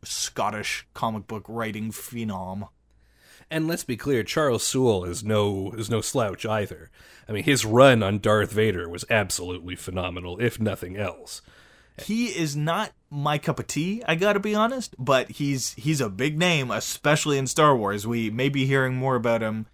Scottish 0.03 0.87
comic 0.93 1.27
book 1.27 1.45
writing 1.47 1.91
phenom. 1.91 2.69
And 3.49 3.67
let's 3.67 3.85
be 3.85 3.95
clear, 3.95 4.23
Charles 4.23 4.63
Soule 4.63 5.05
is 5.05 5.23
no 5.23 5.71
is 5.71 5.89
no 5.89 6.01
slouch 6.01 6.45
either. 6.45 6.89
I 7.29 7.31
mean, 7.31 7.43
his 7.43 7.65
run 7.65 8.03
on 8.03 8.19
Darth 8.19 8.51
Vader 8.51 8.89
was 8.89 9.05
absolutely 9.09 9.75
phenomenal, 9.75 10.37
if 10.39 10.59
nothing 10.59 10.97
else. 10.97 11.41
He 12.03 12.27
is 12.27 12.55
not 12.55 12.91
my 13.09 13.37
cup 13.37 13.59
of 13.59 13.67
tea, 13.67 14.03
I 14.05 14.15
gotta 14.15 14.39
be 14.39 14.53
honest, 14.53 14.95
but 14.99 15.31
he's 15.31 15.73
he's 15.73 16.01
a 16.01 16.09
big 16.09 16.37
name, 16.37 16.71
especially 16.71 17.37
in 17.37 17.47
Star 17.47 17.75
Wars. 17.75 18.05
We 18.05 18.29
may 18.29 18.49
be 18.49 18.65
hearing 18.65 18.95
more 18.95 19.15
about 19.15 19.41
him 19.41 19.67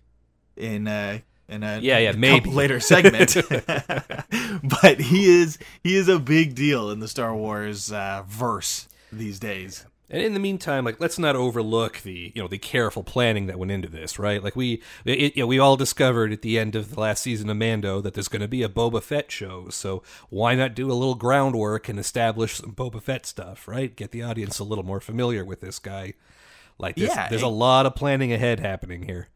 in 0.55 0.87
uh 0.87 1.19
in 1.53 1.63
a 1.63 1.79
Yeah, 1.79 1.97
yeah, 1.99 2.11
maybe. 2.13 2.49
later 2.49 2.79
segment. 2.79 3.35
but 4.81 4.99
he 4.99 5.25
is 5.41 5.57
he 5.83 5.95
is 5.95 6.07
a 6.07 6.19
big 6.19 6.55
deal 6.55 6.89
in 6.91 6.99
the 6.99 7.07
Star 7.07 7.35
Wars 7.35 7.91
uh, 7.91 8.23
verse 8.27 8.87
these 9.11 9.39
days. 9.39 9.85
And 10.09 10.21
in 10.21 10.33
the 10.33 10.39
meantime, 10.39 10.85
like 10.85 10.99
let's 10.99 11.17
not 11.17 11.35
overlook 11.35 12.01
the 12.01 12.31
you 12.35 12.41
know 12.41 12.47
the 12.47 12.57
careful 12.59 13.03
planning 13.03 13.47
that 13.47 13.57
went 13.57 13.71
into 13.71 13.87
this, 13.87 14.19
right? 14.19 14.43
Like 14.43 14.55
we 14.55 14.81
it, 15.05 15.35
you 15.35 15.43
know, 15.43 15.47
we 15.47 15.57
all 15.59 15.75
discovered 15.75 16.31
at 16.31 16.41
the 16.43 16.59
end 16.59 16.75
of 16.75 16.93
the 16.93 16.99
last 16.99 17.23
season 17.23 17.49
of 17.49 17.57
Mando 17.57 17.99
that 18.01 18.13
there's 18.13 18.27
going 18.27 18.41
to 18.43 18.47
be 18.47 18.61
a 18.63 18.69
Boba 18.69 19.01
Fett 19.01 19.31
show, 19.31 19.69
so 19.69 20.03
why 20.29 20.53
not 20.55 20.75
do 20.75 20.91
a 20.91 20.93
little 20.93 21.15
groundwork 21.15 21.89
and 21.89 21.97
establish 21.97 22.57
some 22.57 22.73
Boba 22.73 23.01
Fett 23.01 23.25
stuff, 23.25 23.67
right? 23.67 23.95
Get 23.95 24.11
the 24.11 24.21
audience 24.21 24.59
a 24.59 24.63
little 24.63 24.83
more 24.85 24.99
familiar 24.99 25.43
with 25.43 25.61
this 25.61 25.79
guy. 25.79 26.13
Like 26.77 26.95
this, 26.95 27.09
Yeah, 27.15 27.29
there's 27.29 27.41
it- 27.41 27.45
a 27.45 27.49
lot 27.49 27.85
of 27.87 27.95
planning 27.95 28.31
ahead 28.33 28.59
happening 28.59 29.03
here. 29.03 29.29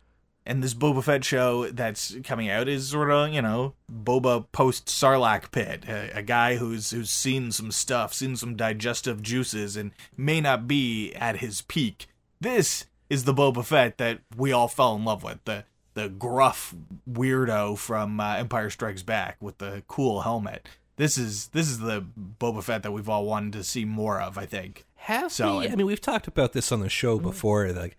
And 0.47 0.63
this 0.63 0.73
Boba 0.73 1.03
Fett 1.03 1.23
show 1.23 1.69
that's 1.69 2.15
coming 2.23 2.49
out 2.49 2.67
is 2.67 2.87
sort 2.87 3.11
of 3.11 3.33
you 3.33 3.41
know 3.41 3.73
Boba 3.91 4.45
post 4.51 4.87
Sarlacc 4.87 5.51
pit, 5.51 5.83
a, 5.87 6.17
a, 6.17 6.23
guy 6.23 6.55
who's 6.55 6.91
who's 6.91 7.11
seen 7.11 7.51
some 7.51 7.71
stuff, 7.71 8.13
seen 8.13 8.35
some 8.35 8.55
digestive 8.55 9.21
juices, 9.21 9.75
and 9.75 9.91
may 10.15 10.41
not 10.41 10.67
be 10.67 11.13
at 11.13 11.37
his 11.37 11.61
peak. 11.61 12.07
This 12.39 12.85
is 13.09 13.25
the 13.25 13.33
Boba 13.33 13.63
Fett 13.63 13.97
that 13.97 14.21
we 14.35 14.51
all 14.51 14.67
fell 14.67 14.95
in 14.95 15.05
love 15.05 15.23
with 15.23 15.43
the 15.45 15.65
the 15.93 16.09
gruff 16.09 16.73
weirdo 17.09 17.77
from 17.77 18.19
uh, 18.19 18.35
Empire 18.35 18.69
Strikes 18.69 19.03
Back 19.03 19.37
with 19.41 19.57
the 19.57 19.83
cool 19.87 20.21
helmet. 20.21 20.67
This 20.95 21.17
is 21.17 21.49
this 21.49 21.67
is 21.67 21.79
the 21.79 22.03
Boba 22.39 22.63
Fett 22.63 22.83
that 22.83 22.91
we've 22.91 23.09
all 23.09 23.25
wanted 23.25 23.53
to 23.53 23.63
see 23.63 23.83
more 23.83 24.21
of. 24.21 24.37
I 24.37 24.45
think. 24.45 24.85
Have 25.01 25.31
so, 25.31 25.59
we? 25.59 25.67
I 25.67 25.75
mean, 25.75 25.85
we've 25.85 26.01
talked 26.01 26.27
about 26.27 26.53
this 26.53 26.71
on 26.71 26.79
the 26.79 26.89
show 26.89 27.19
before. 27.19 27.71
Like 27.71 27.97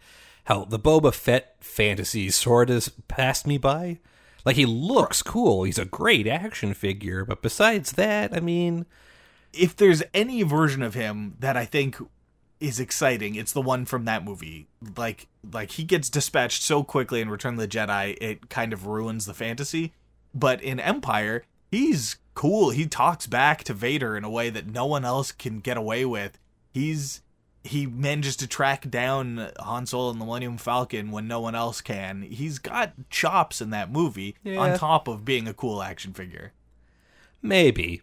how 0.48 0.64
the 0.64 0.78
Boba 0.78 1.12
Fett 1.12 1.56
fantasy 1.60 2.30
sort 2.30 2.70
of 2.70 2.88
passed 3.06 3.46
me 3.46 3.58
by. 3.58 3.98
Like 4.46 4.56
he 4.56 4.64
looks 4.64 5.22
cool. 5.22 5.64
He's 5.64 5.78
a 5.78 5.84
great 5.84 6.26
action 6.26 6.72
figure, 6.72 7.26
but 7.26 7.42
besides 7.42 7.92
that, 7.92 8.34
I 8.34 8.40
mean, 8.40 8.86
if 9.52 9.76
there's 9.76 10.02
any 10.14 10.42
version 10.42 10.82
of 10.82 10.94
him 10.94 11.36
that 11.38 11.58
I 11.58 11.66
think 11.66 11.96
is 12.60 12.80
exciting, 12.80 13.34
it's 13.34 13.52
the 13.52 13.60
one 13.60 13.84
from 13.84 14.06
that 14.06 14.24
movie. 14.24 14.68
Like 14.96 15.26
like 15.52 15.72
he 15.72 15.84
gets 15.84 16.08
dispatched 16.08 16.62
so 16.62 16.82
quickly 16.82 17.20
in 17.20 17.28
Return 17.28 17.54
of 17.54 17.60
the 17.60 17.68
Jedi, 17.68 18.16
it 18.18 18.48
kind 18.48 18.72
of 18.72 18.86
ruins 18.86 19.26
the 19.26 19.34
fantasy. 19.34 19.92
But 20.34 20.62
in 20.62 20.80
Empire, 20.80 21.44
he's 21.70 22.16
cool. 22.32 22.70
He 22.70 22.86
talks 22.86 23.26
back 23.26 23.64
to 23.64 23.74
Vader 23.74 24.16
in 24.16 24.24
a 24.24 24.30
way 24.30 24.48
that 24.48 24.66
no 24.66 24.86
one 24.86 25.04
else 25.04 25.30
can 25.30 25.60
get 25.60 25.76
away 25.76 26.06
with. 26.06 26.38
He's 26.72 27.20
he 27.64 27.86
manages 27.86 28.36
to 28.36 28.46
track 28.46 28.88
down 28.88 29.50
Han 29.58 29.86
Solo 29.86 30.10
and 30.10 30.20
the 30.20 30.24
Millennium 30.24 30.58
Falcon 30.58 31.10
when 31.10 31.28
no 31.28 31.40
one 31.40 31.54
else 31.54 31.80
can. 31.80 32.22
He's 32.22 32.58
got 32.58 32.92
chops 33.10 33.60
in 33.60 33.70
that 33.70 33.92
movie 33.92 34.36
yeah. 34.42 34.58
on 34.58 34.78
top 34.78 35.08
of 35.08 35.24
being 35.24 35.48
a 35.48 35.54
cool 35.54 35.82
action 35.82 36.12
figure. 36.12 36.52
Maybe. 37.42 38.02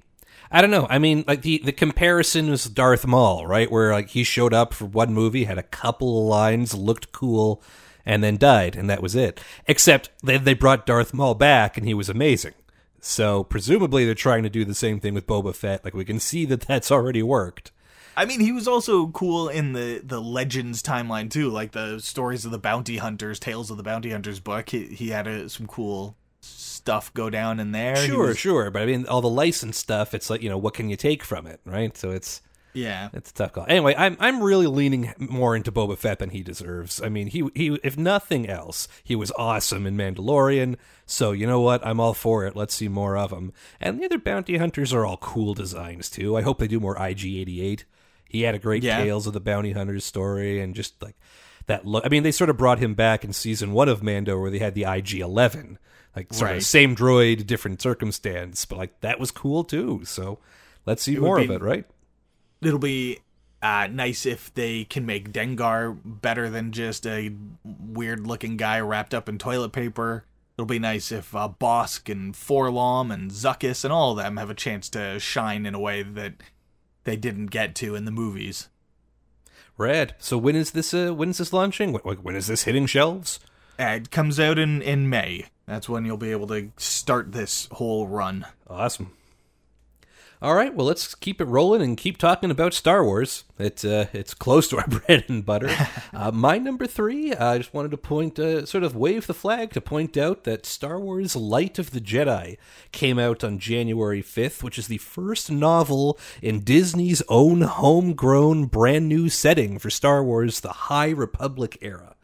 I 0.51 0.61
don't 0.61 0.71
know. 0.71 0.87
I 0.89 0.99
mean, 0.99 1.23
like 1.27 1.41
the 1.41 1.59
the 1.63 1.71
comparison 1.71 2.49
was 2.49 2.65
Darth 2.65 3.07
Maul, 3.07 3.47
right? 3.47 3.71
Where 3.71 3.91
like 3.91 4.09
he 4.09 4.23
showed 4.23 4.53
up 4.53 4.73
for 4.73 4.85
one 4.85 5.13
movie, 5.13 5.45
had 5.45 5.57
a 5.57 5.63
couple 5.63 6.21
of 6.21 6.27
lines, 6.27 6.73
looked 6.73 7.11
cool, 7.11 7.63
and 8.05 8.23
then 8.23 8.37
died, 8.37 8.75
and 8.75 8.89
that 8.89 9.01
was 9.01 9.15
it. 9.15 9.41
Except 9.67 10.11
they 10.23 10.37
they 10.37 10.53
brought 10.53 10.85
Darth 10.85 11.13
Maul 11.13 11.33
back, 11.33 11.77
and 11.77 11.87
he 11.87 11.93
was 11.93 12.09
amazing. 12.09 12.53
So 12.99 13.43
presumably 13.43 14.05
they're 14.05 14.15
trying 14.15 14.43
to 14.43 14.49
do 14.49 14.65
the 14.65 14.75
same 14.75 14.99
thing 14.99 15.13
with 15.13 15.27
Boba 15.27 15.55
Fett. 15.55 15.83
Like 15.83 15.93
we 15.93 16.05
can 16.05 16.19
see 16.19 16.45
that 16.45 16.61
that's 16.61 16.91
already 16.91 17.23
worked. 17.23 17.71
I 18.17 18.25
mean, 18.25 18.39
he 18.39 18.51
was 18.51 18.67
also 18.67 19.07
cool 19.07 19.49
in 19.49 19.73
the 19.73 20.01
the 20.03 20.21
Legends 20.21 20.81
timeline 20.81 21.29
too, 21.29 21.49
like 21.49 21.71
the 21.71 21.99
stories 21.99 22.45
of 22.45 22.51
the 22.51 22.57
bounty 22.57 22.97
hunters, 22.97 23.39
Tales 23.39 23.69
of 23.69 23.77
the 23.77 23.83
Bounty 23.83 24.11
Hunters 24.11 24.39
book. 24.39 24.69
He 24.69 24.87
he 24.87 25.09
had 25.09 25.27
a, 25.27 25.49
some 25.49 25.67
cool 25.67 26.15
stuff 26.41 27.13
go 27.13 27.29
down 27.29 27.59
in 27.59 27.71
there. 27.71 27.95
Sure, 27.95 28.27
was... 28.27 28.37
sure, 28.37 28.69
but 28.71 28.81
I 28.81 28.85
mean, 28.85 29.05
all 29.07 29.21
the 29.21 29.29
license 29.29 29.77
stuff. 29.77 30.13
It's 30.13 30.29
like 30.29 30.41
you 30.41 30.49
know, 30.49 30.57
what 30.57 30.73
can 30.73 30.89
you 30.89 30.95
take 30.95 31.23
from 31.23 31.45
it, 31.47 31.59
right? 31.65 31.95
So 31.97 32.11
it's 32.11 32.41
yeah, 32.75 33.09
it's 33.13 33.31
a 33.31 33.33
tough 33.33 33.53
call. 33.53 33.65
Anyway, 33.67 33.95
I'm 33.97 34.17
I'm 34.19 34.43
really 34.43 34.67
leaning 34.67 35.13
more 35.17 35.55
into 35.55 35.71
Boba 35.71 35.97
Fett 35.97 36.19
than 36.19 36.29
he 36.29 36.43
deserves. 36.43 37.01
I 37.01 37.09
mean, 37.09 37.27
he 37.27 37.49
he 37.55 37.79
if 37.83 37.97
nothing 37.97 38.47
else, 38.47 38.87
he 39.03 39.15
was 39.15 39.31
awesome 39.37 39.87
in 39.87 39.95
Mandalorian. 39.95 40.75
So 41.05 41.31
you 41.31 41.47
know 41.47 41.61
what? 41.61 41.85
I'm 41.85 41.99
all 41.99 42.13
for 42.13 42.45
it. 42.45 42.55
Let's 42.55 42.75
see 42.75 42.87
more 42.87 43.17
of 43.17 43.31
him. 43.31 43.53
And 43.79 43.99
the 43.99 44.05
other 44.05 44.17
bounty 44.17 44.57
hunters 44.57 44.93
are 44.93 45.05
all 45.05 45.17
cool 45.17 45.53
designs 45.53 46.09
too. 46.09 46.37
I 46.37 46.41
hope 46.41 46.59
they 46.59 46.67
do 46.67 46.79
more 46.79 46.95
IG88. 46.95 47.83
He 48.35 48.41
had 48.41 48.55
a 48.55 48.59
great 48.59 48.83
yeah. 48.83 48.97
Tales 48.97 49.27
of 49.27 49.33
the 49.33 49.39
Bounty 49.39 49.71
Hunters 49.71 50.03
story, 50.03 50.59
and 50.59 50.75
just 50.75 51.01
like 51.01 51.15
that 51.67 51.85
look. 51.85 52.05
I 52.05 52.09
mean, 52.09 52.23
they 52.23 52.31
sort 52.31 52.49
of 52.49 52.57
brought 52.57 52.79
him 52.79 52.93
back 52.93 53.23
in 53.23 53.33
season 53.33 53.71
one 53.71 53.89
of 53.89 54.03
Mando, 54.03 54.39
where 54.39 54.51
they 54.51 54.59
had 54.59 54.75
the 54.75 54.83
IG 54.83 55.15
Eleven, 55.15 55.79
like 56.15 56.33
sort 56.33 56.51
right. 56.51 56.57
of 56.57 56.63
same 56.63 56.95
droid, 56.95 57.45
different 57.47 57.81
circumstance, 57.81 58.65
but 58.65 58.77
like 58.77 58.99
that 59.01 59.19
was 59.19 59.31
cool 59.31 59.63
too. 59.63 60.01
So 60.03 60.39
let's 60.85 61.03
see 61.03 61.15
it 61.15 61.21
more 61.21 61.37
be, 61.37 61.45
of 61.45 61.51
it, 61.51 61.61
right? 61.61 61.85
It'll 62.61 62.77
be 62.77 63.19
uh, 63.61 63.87
nice 63.87 64.25
if 64.25 64.53
they 64.53 64.83
can 64.83 65.05
make 65.05 65.31
Dengar 65.31 65.97
better 66.03 66.49
than 66.49 66.71
just 66.71 67.07
a 67.07 67.33
weird 67.63 68.27
looking 68.27 68.57
guy 68.57 68.79
wrapped 68.79 69.13
up 69.13 69.27
in 69.29 69.37
toilet 69.37 69.71
paper. 69.71 70.25
It'll 70.57 70.65
be 70.65 70.79
nice 70.79 71.11
if 71.11 71.35
uh, 71.35 71.49
Bossk 71.59 72.09
and 72.09 72.33
4-LOM 72.33 73.11
and 73.11 73.29
Zuckuss 73.29 73.83
and 73.83 73.91
all 73.91 74.11
of 74.11 74.17
them 74.17 74.37
have 74.37 74.49
a 74.49 74.55
chance 74.55 74.87
to 74.89 75.19
shine 75.19 75.65
in 75.65 75.75
a 75.75 75.79
way 75.79 76.01
that 76.01 76.35
they 77.05 77.15
didn't 77.15 77.47
get 77.47 77.73
to 77.75 77.95
in 77.95 78.05
the 78.05 78.11
movies. 78.11 78.67
Red. 79.77 80.15
So 80.19 80.37
when 80.37 80.55
is 80.55 80.71
this? 80.71 80.93
Uh, 80.93 81.13
when 81.13 81.29
is 81.29 81.37
this 81.37 81.53
launching? 81.53 81.93
When, 81.93 82.17
when 82.17 82.35
is 82.35 82.47
this 82.47 82.63
hitting 82.63 82.85
shelves? 82.85 83.39
It 83.79 84.11
comes 84.11 84.39
out 84.39 84.59
in 84.59 84.81
in 84.81 85.09
May. 85.09 85.45
That's 85.65 85.89
when 85.89 86.05
you'll 86.05 86.17
be 86.17 86.31
able 86.31 86.47
to 86.47 86.71
start 86.77 87.31
this 87.31 87.67
whole 87.71 88.07
run. 88.07 88.45
Awesome. 88.69 89.11
All 90.41 90.53
right, 90.53 90.75
well, 90.75 90.85
let's 90.85 91.15
keep 91.15 91.39
it 91.39 91.45
rolling 91.45 91.81
and 91.81 91.95
keep 91.95 92.17
talking 92.17 92.51
about 92.51 92.73
Star 92.73 93.05
Wars. 93.05 93.45
It's 93.57 93.85
uh, 93.85 94.07
it's 94.11 94.33
close 94.33 94.67
to 94.67 94.77
our 94.77 94.87
bread 94.87 95.23
and 95.29 95.45
butter. 95.45 95.73
uh, 96.13 96.31
my 96.31 96.57
number 96.57 96.85
three, 96.87 97.33
I 97.33 97.57
just 97.57 97.73
wanted 97.73 97.91
to 97.91 97.97
point, 97.97 98.37
uh, 98.37 98.65
sort 98.65 98.83
of 98.83 98.97
wave 98.97 99.27
the 99.27 99.33
flag 99.33 99.71
to 99.71 99.81
point 99.81 100.17
out 100.17 100.43
that 100.43 100.65
Star 100.65 100.99
Wars: 100.99 101.37
Light 101.37 101.79
of 101.79 101.91
the 101.91 102.01
Jedi 102.01 102.57
came 102.91 103.17
out 103.17 103.45
on 103.45 103.59
January 103.59 104.21
fifth, 104.21 104.61
which 104.61 104.77
is 104.77 104.87
the 104.87 104.97
first 104.97 105.49
novel 105.49 106.19
in 106.41 106.65
Disney's 106.65 107.23
own 107.29 107.61
homegrown, 107.61 108.65
brand 108.65 109.07
new 109.07 109.29
setting 109.29 109.79
for 109.79 109.89
Star 109.89 110.21
Wars: 110.21 110.59
The 110.59 110.73
High 110.73 111.11
Republic 111.11 111.77
era. 111.81 112.15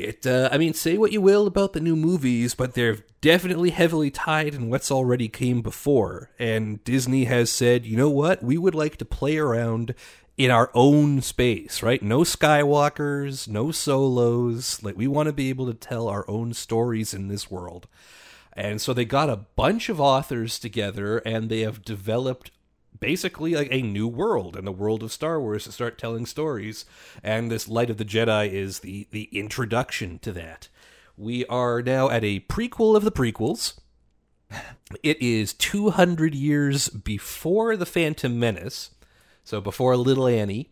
It, 0.00 0.26
uh, 0.26 0.48
I 0.50 0.58
mean, 0.58 0.74
say 0.74 0.96
what 0.96 1.12
you 1.12 1.20
will 1.20 1.46
about 1.46 1.72
the 1.72 1.80
new 1.80 1.96
movies, 1.96 2.54
but 2.54 2.74
they're 2.74 2.98
definitely 3.20 3.70
heavily 3.70 4.10
tied 4.10 4.54
in 4.54 4.70
what's 4.70 4.90
already 4.90 5.28
came 5.28 5.62
before. 5.62 6.30
And 6.38 6.82
Disney 6.84 7.24
has 7.24 7.50
said, 7.50 7.84
you 7.84 7.96
know 7.96 8.10
what? 8.10 8.42
We 8.42 8.56
would 8.58 8.74
like 8.74 8.96
to 8.96 9.04
play 9.04 9.36
around 9.36 9.94
in 10.36 10.50
our 10.50 10.70
own 10.74 11.20
space, 11.20 11.82
right? 11.82 12.02
No 12.02 12.20
Skywalkers, 12.20 13.46
no 13.46 13.70
solos. 13.70 14.82
Like, 14.82 14.96
we 14.96 15.06
want 15.06 15.26
to 15.26 15.34
be 15.34 15.50
able 15.50 15.66
to 15.66 15.74
tell 15.74 16.08
our 16.08 16.24
own 16.30 16.54
stories 16.54 17.12
in 17.12 17.28
this 17.28 17.50
world. 17.50 17.86
And 18.54 18.80
so 18.80 18.92
they 18.92 19.04
got 19.04 19.30
a 19.30 19.36
bunch 19.36 19.88
of 19.88 20.00
authors 20.00 20.58
together 20.58 21.18
and 21.18 21.48
they 21.48 21.60
have 21.60 21.84
developed 21.84 22.50
basically 23.00 23.54
like 23.54 23.68
a 23.70 23.82
new 23.82 24.06
world 24.06 24.56
in 24.56 24.64
the 24.64 24.72
world 24.72 25.02
of 25.02 25.10
Star 25.10 25.40
Wars 25.40 25.64
to 25.64 25.72
start 25.72 25.98
telling 25.98 26.26
stories. 26.26 26.84
And 27.24 27.50
this 27.50 27.66
Light 27.66 27.90
of 27.90 27.96
the 27.96 28.04
Jedi 28.04 28.50
is 28.50 28.80
the 28.80 29.08
the 29.10 29.24
introduction 29.32 30.18
to 30.20 30.32
that. 30.32 30.68
We 31.16 31.44
are 31.46 31.82
now 31.82 32.08
at 32.10 32.24
a 32.24 32.40
prequel 32.40 32.96
of 32.96 33.04
the 33.04 33.12
prequels. 33.12 33.78
It 35.02 35.22
is 35.22 35.54
200 35.54 36.34
years 36.34 36.88
before 36.88 37.76
the 37.76 37.86
Phantom 37.86 38.38
Menace, 38.38 38.90
so 39.44 39.60
before 39.60 39.96
Little 39.96 40.26
Annie. 40.26 40.70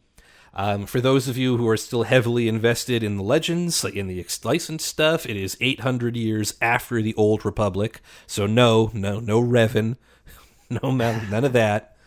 Um, 0.55 0.87
for 0.87 1.01
those 1.01 1.29
of 1.29 1.37
you 1.37 1.57
who 1.57 1.69
are 1.69 1.77
still 1.77 2.03
heavily 2.03 2.49
invested 2.49 3.05
in 3.05 3.17
the 3.17 3.23
legends, 3.23 3.85
like 3.85 3.95
in 3.95 4.09
the 4.09 4.27
licensed 4.43 4.87
stuff, 4.87 5.25
it 5.27 5.37
is 5.37 5.57
800 5.61 6.17
years 6.17 6.55
after 6.61 7.01
the 7.01 7.15
Old 7.15 7.45
Republic. 7.45 8.01
So 8.27 8.47
no, 8.47 8.91
no, 8.93 9.21
no 9.21 9.41
Revan, 9.41 9.99
no 10.71 10.91
none 10.91 11.45
of 11.45 11.53
that 11.53 11.98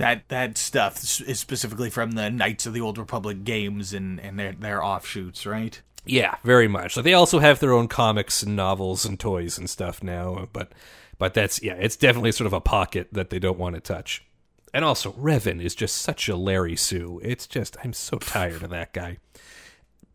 that 0.00 0.28
that 0.28 0.56
stuff 0.56 1.20
is 1.20 1.38
specifically 1.38 1.90
from 1.90 2.12
the 2.12 2.30
Knights 2.30 2.64
of 2.64 2.72
the 2.72 2.80
Old 2.80 2.96
Republic 2.96 3.44
games 3.44 3.92
and 3.92 4.18
and 4.18 4.38
their 4.38 4.52
their 4.52 4.82
offshoots, 4.82 5.44
right? 5.44 5.80
Yeah, 6.06 6.36
very 6.42 6.68
much. 6.68 6.96
Like 6.96 7.04
they 7.04 7.14
also 7.14 7.38
have 7.38 7.60
their 7.60 7.72
own 7.72 7.86
comics 7.86 8.42
and 8.42 8.56
novels 8.56 9.04
and 9.04 9.20
toys 9.20 9.58
and 9.58 9.68
stuff 9.68 10.02
now, 10.02 10.48
but 10.52 10.72
but 11.18 11.34
that's 11.34 11.62
yeah, 11.62 11.74
it's 11.74 11.96
definitely 11.96 12.32
sort 12.32 12.46
of 12.46 12.54
a 12.54 12.60
pocket 12.60 13.08
that 13.12 13.28
they 13.28 13.38
don't 13.38 13.58
want 13.58 13.74
to 13.74 13.80
touch. 13.80 14.24
And 14.72 14.84
also, 14.84 15.12
Revan 15.12 15.62
is 15.62 15.74
just 15.74 15.96
such 15.96 16.28
a 16.28 16.36
Larry 16.36 16.76
Sue. 16.76 17.20
It's 17.22 17.46
just 17.46 17.76
I'm 17.84 17.92
so 17.92 18.18
tired 18.18 18.62
of 18.62 18.70
that 18.70 18.92
guy. 18.92 19.18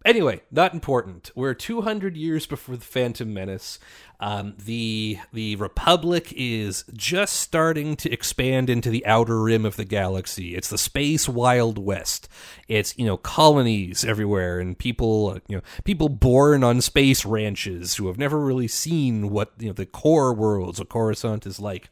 Anyway, 0.05 0.39
not 0.51 0.71
important. 0.71 1.31
We're 1.35 1.55
200 1.55 2.15
years 2.15 2.45
before 2.45 2.77
the 2.77 2.85
Phantom 2.85 3.33
Menace. 3.33 3.79
Um, 4.19 4.53
the 4.63 5.17
the 5.33 5.55
Republic 5.55 6.31
is 6.37 6.85
just 6.93 7.33
starting 7.33 7.95
to 7.97 8.11
expand 8.11 8.69
into 8.69 8.91
the 8.91 9.03
outer 9.05 9.41
rim 9.41 9.65
of 9.65 9.77
the 9.77 9.83
galaxy. 9.83 10.55
It's 10.55 10.69
the 10.69 10.77
space 10.77 11.27
wild 11.27 11.79
west. 11.79 12.29
It's 12.67 12.95
you 12.99 13.05
know 13.07 13.17
colonies 13.17 14.05
everywhere 14.05 14.59
and 14.59 14.77
people 14.77 15.39
you 15.47 15.57
know 15.57 15.63
people 15.83 16.09
born 16.09 16.63
on 16.63 16.81
space 16.81 17.25
ranches 17.25 17.95
who 17.95 18.05
have 18.05 18.19
never 18.19 18.39
really 18.39 18.67
seen 18.67 19.31
what 19.31 19.53
you 19.57 19.67
know 19.67 19.73
the 19.73 19.87
core 19.87 20.35
worlds 20.35 20.79
of 20.79 20.87
Coruscant 20.87 21.47
is 21.47 21.59
like. 21.59 21.89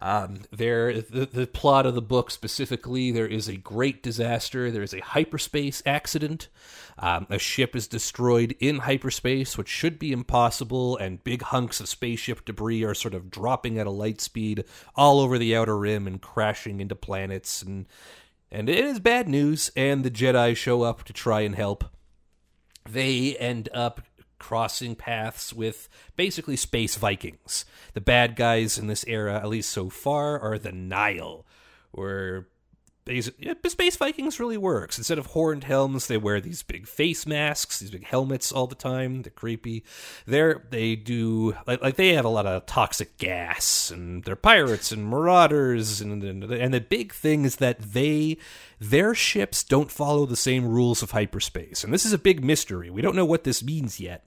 Um, 0.00 0.42
there, 0.50 1.00
the, 1.00 1.26
the 1.26 1.46
plot 1.46 1.86
of 1.86 1.94
the 1.94 2.02
book 2.02 2.30
specifically, 2.30 3.10
there 3.10 3.26
is 3.26 3.48
a 3.48 3.56
great 3.56 4.02
disaster. 4.02 4.70
There 4.70 4.82
is 4.82 4.92
a 4.92 5.00
hyperspace 5.00 5.82
accident. 5.86 6.48
Um, 6.98 7.26
a 7.30 7.38
ship 7.38 7.74
is 7.74 7.86
destroyed 7.88 8.56
in 8.60 8.80
hyperspace, 8.80 9.56
which 9.56 9.68
should 9.68 9.98
be 9.98 10.12
impossible, 10.12 10.96
and 10.96 11.24
big 11.24 11.42
hunks 11.42 11.80
of 11.80 11.88
spaceship 11.88 12.44
debris 12.44 12.84
are 12.84 12.94
sort 12.94 13.14
of 13.14 13.30
dropping 13.30 13.78
at 13.78 13.86
a 13.86 13.90
light 13.90 14.20
speed 14.20 14.64
all 14.94 15.20
over 15.20 15.38
the 15.38 15.56
outer 15.56 15.76
rim 15.78 16.06
and 16.06 16.20
crashing 16.20 16.80
into 16.80 16.94
planets. 16.94 17.62
And 17.62 17.86
and 18.50 18.68
it 18.68 18.84
is 18.84 19.00
bad 19.00 19.28
news. 19.28 19.70
And 19.76 20.04
the 20.04 20.10
Jedi 20.10 20.56
show 20.56 20.82
up 20.82 21.04
to 21.04 21.12
try 21.12 21.40
and 21.40 21.54
help. 21.54 21.84
They 22.88 23.36
end 23.36 23.68
up 23.74 24.00
crossing 24.46 24.94
paths 24.94 25.52
with 25.52 25.88
basically 26.14 26.54
space 26.54 26.94
Vikings. 26.94 27.64
The 27.94 28.00
bad 28.00 28.36
guys 28.36 28.78
in 28.78 28.86
this 28.86 29.04
era, 29.08 29.34
at 29.34 29.48
least 29.48 29.70
so 29.70 29.90
far, 29.90 30.38
are 30.38 30.56
the 30.56 30.70
Nihil, 30.70 31.44
where 31.90 32.46
yeah, 33.06 33.54
Space 33.66 33.96
Vikings 33.96 34.40
really 34.40 34.56
works. 34.56 34.98
Instead 34.98 35.18
of 35.18 35.26
horned 35.26 35.64
helms, 35.64 36.06
they 36.06 36.16
wear 36.16 36.40
these 36.40 36.62
big 36.62 36.86
face 36.88 37.26
masks, 37.26 37.78
these 37.78 37.90
big 37.90 38.04
helmets 38.04 38.50
all 38.50 38.66
the 38.66 38.74
time. 38.74 39.22
They're 39.22 39.30
creepy. 39.30 39.84
They're 40.26 40.64
they 40.70 40.96
do 40.96 41.54
like, 41.66 41.80
like 41.82 41.96
they 41.96 42.14
have 42.14 42.24
a 42.24 42.30
lot 42.30 42.46
of 42.46 42.66
toxic 42.66 43.16
gas, 43.18 43.90
and 43.90 44.24
they're 44.24 44.36
pirates 44.36 44.90
and 44.90 45.06
marauders, 45.08 46.00
and, 46.00 46.22
and 46.22 46.44
and 46.44 46.74
the 46.74 46.80
big 46.80 47.12
thing 47.12 47.44
is 47.44 47.56
that 47.56 47.80
they 47.80 48.38
their 48.80 49.14
ships 49.14 49.62
don't 49.62 49.90
follow 49.90 50.26
the 50.26 50.36
same 50.36 50.66
rules 50.66 51.02
of 51.02 51.12
hyperspace, 51.12 51.84
and 51.84 51.92
this 51.92 52.04
is 52.04 52.12
a 52.12 52.18
big 52.18 52.44
mystery. 52.44 52.90
We 52.90 53.02
don't 53.02 53.16
know 53.16 53.24
what 53.24 53.44
this 53.44 53.62
means 53.62 54.00
yet. 54.00 54.26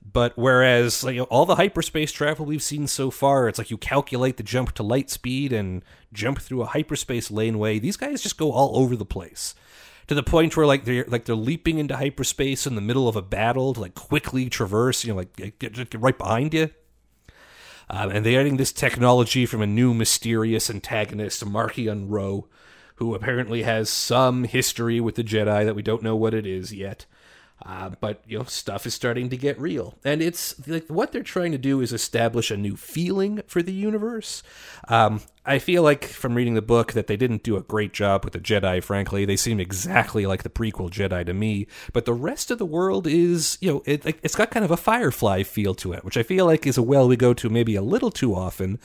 But 0.00 0.32
whereas 0.36 1.04
like, 1.04 1.14
you 1.14 1.20
know, 1.20 1.26
all 1.26 1.44
the 1.44 1.56
hyperspace 1.56 2.12
travel 2.12 2.46
we've 2.46 2.62
seen 2.62 2.86
so 2.86 3.10
far, 3.10 3.48
it's 3.48 3.58
like 3.58 3.70
you 3.70 3.76
calculate 3.76 4.36
the 4.36 4.42
jump 4.42 4.72
to 4.72 4.82
light 4.82 5.10
speed 5.10 5.52
and 5.52 5.84
jump 6.12 6.40
through 6.40 6.62
a 6.62 6.66
hyperspace 6.66 7.30
laneway. 7.30 7.78
These 7.78 7.96
guys 7.96 8.22
just 8.22 8.38
go 8.38 8.52
all 8.52 8.76
over 8.78 8.96
the 8.96 9.04
place 9.04 9.54
to 10.08 10.14
the 10.14 10.22
point 10.22 10.56
where 10.56 10.66
like 10.66 10.84
they're 10.84 11.04
like 11.06 11.26
they're 11.26 11.36
leaping 11.36 11.78
into 11.78 11.96
hyperspace 11.96 12.66
in 12.66 12.74
the 12.74 12.80
middle 12.80 13.08
of 13.08 13.16
a 13.16 13.22
battle 13.22 13.74
to 13.74 13.80
like 13.80 13.94
quickly 13.94 14.48
traverse, 14.48 15.04
you 15.04 15.12
know, 15.12 15.16
like 15.16 15.36
get, 15.36 15.58
get 15.58 15.94
right 15.94 16.18
behind 16.18 16.54
you. 16.54 16.70
Um, 17.90 18.10
and 18.10 18.24
they're 18.24 18.32
getting 18.32 18.56
this 18.56 18.72
technology 18.72 19.46
from 19.46 19.62
a 19.62 19.66
new 19.66 19.94
mysterious 19.94 20.68
antagonist, 20.68 21.44
Marchion 21.44 22.06
Ro, 22.08 22.48
who 22.96 23.14
apparently 23.14 23.62
has 23.62 23.88
some 23.88 24.44
history 24.44 25.00
with 25.00 25.14
the 25.14 25.24
Jedi 25.24 25.64
that 25.64 25.74
we 25.74 25.82
don't 25.82 26.02
know 26.02 26.16
what 26.16 26.34
it 26.34 26.46
is 26.46 26.72
yet. 26.72 27.06
Uh, 27.64 27.90
but 28.00 28.22
you 28.26 28.38
know, 28.38 28.44
stuff 28.44 28.86
is 28.86 28.94
starting 28.94 29.28
to 29.30 29.36
get 29.36 29.60
real, 29.60 29.98
and 30.04 30.22
it's 30.22 30.66
like 30.68 30.86
what 30.86 31.10
they're 31.10 31.24
trying 31.24 31.50
to 31.50 31.58
do 31.58 31.80
is 31.80 31.92
establish 31.92 32.52
a 32.52 32.56
new 32.56 32.76
feeling 32.76 33.42
for 33.48 33.62
the 33.62 33.72
universe. 33.72 34.44
Um, 34.86 35.22
I 35.44 35.58
feel 35.58 35.82
like 35.82 36.04
from 36.04 36.34
reading 36.34 36.54
the 36.54 36.62
book 36.62 36.92
that 36.92 37.08
they 37.08 37.16
didn't 37.16 37.42
do 37.42 37.56
a 37.56 37.62
great 37.62 37.92
job 37.92 38.22
with 38.22 38.34
the 38.34 38.38
Jedi. 38.38 38.82
Frankly, 38.82 39.24
they 39.24 39.34
seem 39.34 39.58
exactly 39.58 40.24
like 40.24 40.44
the 40.44 40.50
prequel 40.50 40.88
Jedi 40.88 41.26
to 41.26 41.34
me. 41.34 41.66
But 41.92 42.04
the 42.04 42.14
rest 42.14 42.52
of 42.52 42.58
the 42.58 42.66
world 42.66 43.08
is, 43.08 43.58
you 43.60 43.72
know, 43.72 43.82
it, 43.86 44.06
it's 44.22 44.36
got 44.36 44.52
kind 44.52 44.64
of 44.64 44.70
a 44.70 44.76
Firefly 44.76 45.42
feel 45.42 45.74
to 45.76 45.92
it, 45.92 46.04
which 46.04 46.16
I 46.16 46.22
feel 46.22 46.46
like 46.46 46.64
is 46.64 46.78
a 46.78 46.82
well 46.82 47.08
we 47.08 47.16
go 47.16 47.34
to 47.34 47.48
maybe 47.48 47.74
a 47.74 47.82
little 47.82 48.12
too 48.12 48.36
often. 48.36 48.78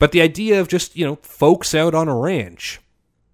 But 0.00 0.10
the 0.10 0.22
idea 0.22 0.60
of 0.60 0.66
just 0.66 0.96
you 0.96 1.06
know 1.06 1.16
folks 1.22 1.76
out 1.76 1.94
on 1.94 2.08
a 2.08 2.16
ranch. 2.16 2.80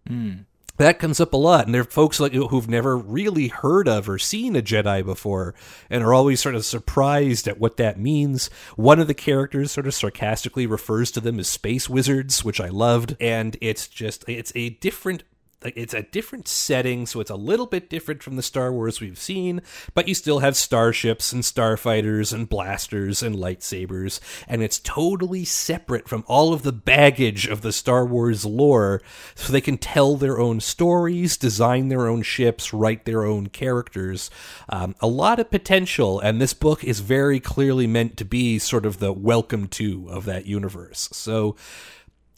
Mm 0.07 0.45
that 0.83 0.99
comes 0.99 1.20
up 1.20 1.33
a 1.33 1.37
lot 1.37 1.66
and 1.66 1.74
there 1.74 1.83
are 1.83 1.85
folks 1.85 2.20
like 2.20 2.33
who've 2.33 2.68
never 2.68 2.97
really 2.97 3.49
heard 3.49 3.89
of 3.89 4.09
or 4.09 4.18
seen 4.18 4.57
a 4.57 4.62
jedi 4.62 5.05
before 5.05 5.55
and 5.89 6.03
are 6.03 6.12
always 6.12 6.41
sort 6.41 6.55
of 6.55 6.64
surprised 6.64 7.47
at 7.47 7.59
what 7.59 7.76
that 7.76 7.99
means. 7.99 8.49
One 8.76 8.99
of 8.99 9.07
the 9.07 9.14
characters 9.14 9.72
sort 9.72 9.87
of 9.87 9.95
sarcastically 9.95 10.66
refers 10.66 11.11
to 11.12 11.20
them 11.20 11.39
as 11.39 11.49
space 11.49 11.89
wizards 11.89 12.45
which 12.45 12.61
i 12.61 12.68
loved 12.68 13.16
and 13.20 13.57
it's 13.61 13.89
just 13.89 14.24
it's 14.28 14.53
a 14.55 14.70
different 14.70 15.22
it's 15.64 15.94
a 15.94 16.02
different 16.02 16.48
setting, 16.48 17.06
so 17.06 17.20
it's 17.20 17.30
a 17.30 17.36
little 17.36 17.66
bit 17.66 17.88
different 17.88 18.22
from 18.22 18.36
the 18.36 18.42
Star 18.42 18.72
Wars 18.72 19.00
we've 19.00 19.18
seen, 19.18 19.62
but 19.94 20.08
you 20.08 20.14
still 20.14 20.40
have 20.40 20.56
starships 20.56 21.32
and 21.32 21.42
starfighters 21.42 22.32
and 22.32 22.48
blasters 22.48 23.22
and 23.22 23.36
lightsabers, 23.36 24.20
and 24.48 24.62
it's 24.62 24.78
totally 24.78 25.44
separate 25.44 26.08
from 26.08 26.24
all 26.26 26.52
of 26.52 26.62
the 26.62 26.72
baggage 26.72 27.46
of 27.46 27.62
the 27.62 27.72
Star 27.72 28.04
Wars 28.04 28.44
lore, 28.44 29.00
so 29.34 29.52
they 29.52 29.60
can 29.60 29.78
tell 29.78 30.16
their 30.16 30.38
own 30.40 30.60
stories, 30.60 31.36
design 31.36 31.88
their 31.88 32.06
own 32.06 32.22
ships, 32.22 32.72
write 32.72 33.04
their 33.04 33.24
own 33.24 33.48
characters. 33.48 34.30
Um, 34.68 34.94
a 35.00 35.06
lot 35.06 35.38
of 35.38 35.50
potential, 35.50 36.20
and 36.20 36.40
this 36.40 36.54
book 36.54 36.84
is 36.84 37.00
very 37.00 37.40
clearly 37.40 37.86
meant 37.86 38.16
to 38.18 38.24
be 38.24 38.58
sort 38.58 38.86
of 38.86 38.98
the 38.98 39.12
welcome 39.12 39.68
to 39.68 40.08
of 40.10 40.24
that 40.24 40.46
universe. 40.46 41.08
So, 41.12 41.56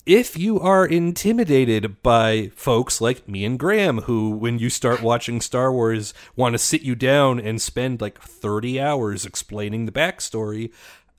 if 0.06 0.36
you 0.36 0.60
are 0.60 0.84
intimidated 0.84 2.02
by 2.02 2.50
folks 2.54 3.00
like 3.00 3.26
me 3.28 3.44
and 3.44 3.58
Graham, 3.58 4.02
who, 4.02 4.30
when 4.30 4.58
you 4.58 4.68
start 4.68 5.02
watching 5.02 5.40
Star 5.40 5.72
Wars, 5.72 6.12
want 6.36 6.52
to 6.52 6.58
sit 6.58 6.82
you 6.82 6.94
down 6.94 7.40
and 7.40 7.60
spend 7.60 8.00
like 8.00 8.20
30 8.20 8.80
hours 8.80 9.24
explaining 9.24 9.86
the 9.86 9.92
backstory, 9.92 10.70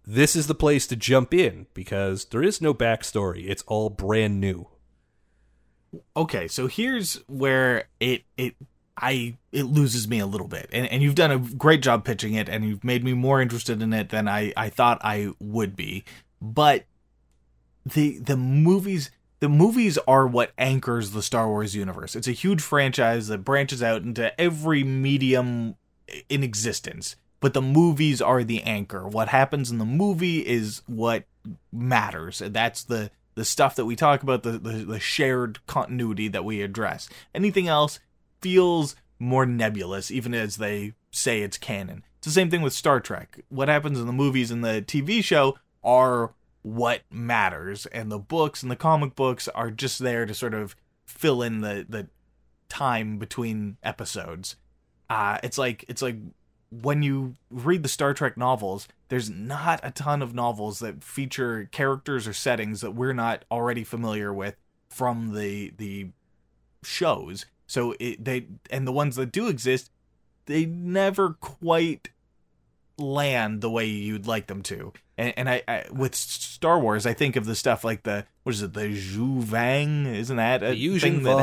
this 0.05 0.35
is 0.35 0.47
the 0.47 0.55
place 0.55 0.85
to 0.87 0.95
jump 0.95 1.33
in 1.33 1.65
because 1.73 2.25
there 2.25 2.43
is 2.43 2.61
no 2.61 2.73
backstory. 2.73 3.49
It's 3.49 3.63
all 3.63 3.89
brand 3.89 4.39
new. 4.39 4.67
Okay, 6.15 6.47
so 6.47 6.67
here's 6.67 7.15
where 7.27 7.87
it 7.99 8.23
it 8.37 8.55
I 8.97 9.37
it 9.51 9.63
loses 9.63 10.07
me 10.07 10.19
a 10.19 10.25
little 10.25 10.47
bit. 10.47 10.69
And 10.71 10.87
and 10.87 11.01
you've 11.01 11.15
done 11.15 11.31
a 11.31 11.39
great 11.39 11.81
job 11.81 12.03
pitching 12.03 12.33
it 12.33 12.49
and 12.49 12.65
you've 12.65 12.83
made 12.83 13.03
me 13.03 13.13
more 13.13 13.41
interested 13.41 13.81
in 13.81 13.93
it 13.93 14.09
than 14.09 14.27
I 14.27 14.53
I 14.55 14.69
thought 14.69 14.99
I 15.01 15.31
would 15.39 15.75
be. 15.75 16.03
But 16.41 16.85
the 17.85 18.19
the 18.19 18.37
movies 18.37 19.11
the 19.39 19.49
movies 19.49 19.97
are 20.07 20.25
what 20.25 20.53
anchors 20.57 21.11
the 21.11 21.21
Star 21.21 21.47
Wars 21.47 21.75
universe. 21.75 22.15
It's 22.15 22.27
a 22.27 22.31
huge 22.31 22.61
franchise 22.61 23.27
that 23.27 23.39
branches 23.43 23.83
out 23.83 24.01
into 24.01 24.39
every 24.39 24.83
medium 24.83 25.75
in 26.29 26.43
existence, 26.43 27.15
but 27.41 27.53
the 27.53 27.61
movies 27.61 28.21
are 28.21 28.43
the 28.43 28.63
anchor. 28.63 29.07
What 29.07 29.27
happens 29.27 29.69
in 29.69 29.77
the 29.77 29.85
movie 29.85 30.39
is 30.39 30.81
what 30.87 31.25
matters. 31.71 32.41
That's 32.43 32.83
the 32.83 33.11
the 33.35 33.45
stuff 33.45 33.75
that 33.75 33.85
we 33.85 33.97
talk 33.97 34.23
about, 34.23 34.43
the, 34.43 34.51
the, 34.51 34.71
the 34.85 34.99
shared 34.99 35.59
continuity 35.67 36.29
that 36.29 36.45
we 36.45 36.61
address. 36.61 37.09
Anything 37.33 37.67
else 37.67 37.99
feels 38.41 38.95
more 39.19 39.45
nebulous, 39.45 40.09
even 40.09 40.33
as 40.33 40.55
they 40.55 40.93
say 41.11 41.41
it's 41.41 41.57
canon. 41.57 42.03
It's 42.17 42.27
the 42.27 42.31
same 42.31 42.49
thing 42.49 42.61
with 42.61 42.71
Star 42.71 43.01
Trek. 43.01 43.41
What 43.49 43.67
happens 43.67 43.99
in 43.99 44.07
the 44.07 44.13
movies 44.13 44.51
and 44.51 44.63
the 44.63 44.81
TV 44.81 45.21
show 45.21 45.57
are 45.83 46.33
what 46.65 47.01
matters 47.11 47.85
and 47.87 48.11
the 48.11 48.17
books 48.17 48.63
and 48.63 48.71
the 48.71 48.75
comic 48.75 49.13
books 49.13 49.47
are 49.49 49.69
just 49.69 49.99
there 49.99 50.25
to 50.25 50.33
sort 50.33 50.55
of 50.55 50.75
fill 51.05 51.43
in 51.43 51.61
the 51.61 51.85
the 51.87 52.07
time 52.69 53.19
between 53.19 53.77
episodes 53.83 54.55
uh 55.11 55.37
it's 55.43 55.59
like 55.59 55.85
it's 55.87 56.01
like 56.01 56.17
when 56.71 57.03
you 57.03 57.35
read 57.51 57.83
the 57.83 57.89
Star 57.89 58.15
Trek 58.15 58.35
novels 58.35 58.87
there's 59.09 59.29
not 59.29 59.79
a 59.83 59.91
ton 59.91 60.23
of 60.23 60.33
novels 60.33 60.79
that 60.79 61.03
feature 61.03 61.69
characters 61.71 62.27
or 62.27 62.33
settings 62.33 62.81
that 62.81 62.95
we're 62.95 63.13
not 63.13 63.45
already 63.51 63.83
familiar 63.83 64.33
with 64.33 64.55
from 64.89 65.35
the 65.35 65.71
the 65.77 66.07
shows 66.83 67.45
so 67.67 67.93
it, 67.99 68.25
they 68.25 68.47
and 68.71 68.87
the 68.87 68.91
ones 68.91 69.15
that 69.17 69.31
do 69.31 69.47
exist 69.47 69.91
they 70.47 70.65
never 70.65 71.33
quite 71.33 72.09
land 72.97 73.61
the 73.61 73.69
way 73.69 73.85
you'd 73.85 74.27
like 74.27 74.47
them 74.47 74.61
to. 74.63 74.93
And, 75.17 75.33
and 75.37 75.49
I, 75.49 75.63
I, 75.67 75.85
with 75.91 76.13
Star 76.15 76.79
Wars, 76.79 77.05
I 77.05 77.13
think 77.13 77.35
of 77.35 77.45
the 77.45 77.55
stuff 77.55 77.83
like 77.83 78.03
the 78.03 78.25
what 78.43 78.55
is 78.55 78.61
it, 78.61 78.73
the 78.73 78.81
Yuuzhan 78.81 79.43
Vong? 79.43 80.13
Isn't 80.13 80.37
that 80.37 80.61
a 80.61 80.67
the 80.67 80.99
thing 80.99 81.23
that 81.23 81.37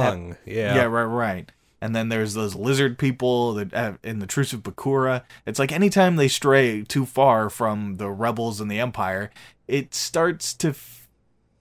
yeah, 0.45 0.75
yeah, 0.75 0.85
right, 0.85 1.05
right. 1.05 1.53
And 1.81 1.97
then 1.97 2.11
there's 2.11 2.35
those 2.35 2.55
lizard 2.55 2.97
people 2.97 3.55
that 3.55 3.73
have, 3.73 3.99
in 4.05 4.21
the 4.21 4.27
Truce 4.27 4.53
of 4.53 4.63
Bakura. 4.63 5.23
It's 5.47 5.59
like 5.59 5.73
anytime 5.73 6.15
they 6.15 6.29
stray 6.29 6.85
too 6.85 7.05
far 7.05 7.51
from 7.51 7.97
the 7.97 8.09
rebels 8.09 8.61
and 8.61 8.71
the 8.71 8.79
Empire, 8.79 9.33
it 9.67 9.95
starts 9.95 10.55
to 10.55 10.69
f- 10.69 11.09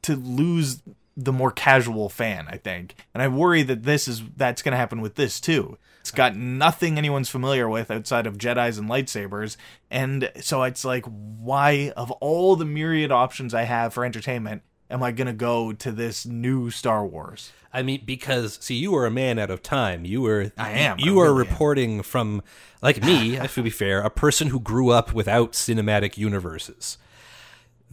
to 0.04 0.16
lose 0.16 0.84
the 1.18 1.34
more 1.34 1.52
casual 1.52 2.08
fan. 2.08 2.48
I 2.50 2.58
think, 2.58 2.96
and 3.14 3.24
I 3.24 3.30
worry 3.30 3.64
that 3.64 3.84
this 3.84 4.08
is 4.08 4.22
that's 4.38 4.62
going 4.62 4.74
to 4.74 4.78
happen 4.78 5.02
with 5.02 5.16
this 5.16 5.40
too. 5.40 5.78
It's 6.02 6.12
got 6.12 6.36
nothing 6.36 6.98
anyone's 6.98 7.30
familiar 7.30 7.70
with 7.70 7.90
outside 7.90 8.28
of 8.28 8.38
Jedi's 8.38 8.78
and 8.78 8.90
lightsabers. 8.90 9.56
And 9.90 10.32
so 10.42 10.64
it's 10.64 10.84
like, 10.84 11.06
why, 11.06 11.94
of 11.96 12.12
all 12.12 12.56
the 12.56 12.66
myriad 12.66 13.12
options 13.12 13.54
I 13.54 13.64
have 13.64 13.94
for 13.94 14.04
entertainment, 14.04 14.64
am 14.90 15.04
I 15.04 15.12
going 15.12 15.28
to 15.28 15.34
go 15.34 15.72
to 15.74 15.92
this 15.92 16.26
new 16.26 16.72
Star 16.72 17.06
Wars? 17.06 17.52
I 17.72 17.84
mean, 17.84 18.02
because 18.04 18.58
see, 18.62 18.76
you 18.76 18.92
were 18.92 19.06
a 19.06 19.12
man 19.12 19.40
out 19.40 19.52
of 19.52 19.62
time. 19.62 20.04
You 20.04 20.22
were, 20.24 20.52
I 20.58 20.72
am. 20.72 21.00
You 21.00 21.20
I 21.20 21.24
are 21.24 21.34
really 21.34 21.48
reporting 21.48 21.98
am. 22.00 22.04
from, 22.04 22.42
like 22.82 23.04
me, 23.04 23.40
I 23.40 23.46
to 23.48 23.64
be 23.64 23.70
fair, 23.70 24.02
a 24.02 24.10
person 24.10 24.48
who 24.48 24.60
grew 24.60 24.90
up 24.90 25.14
without 25.14 25.54
cinematic 25.54 26.18
universes 26.18 26.98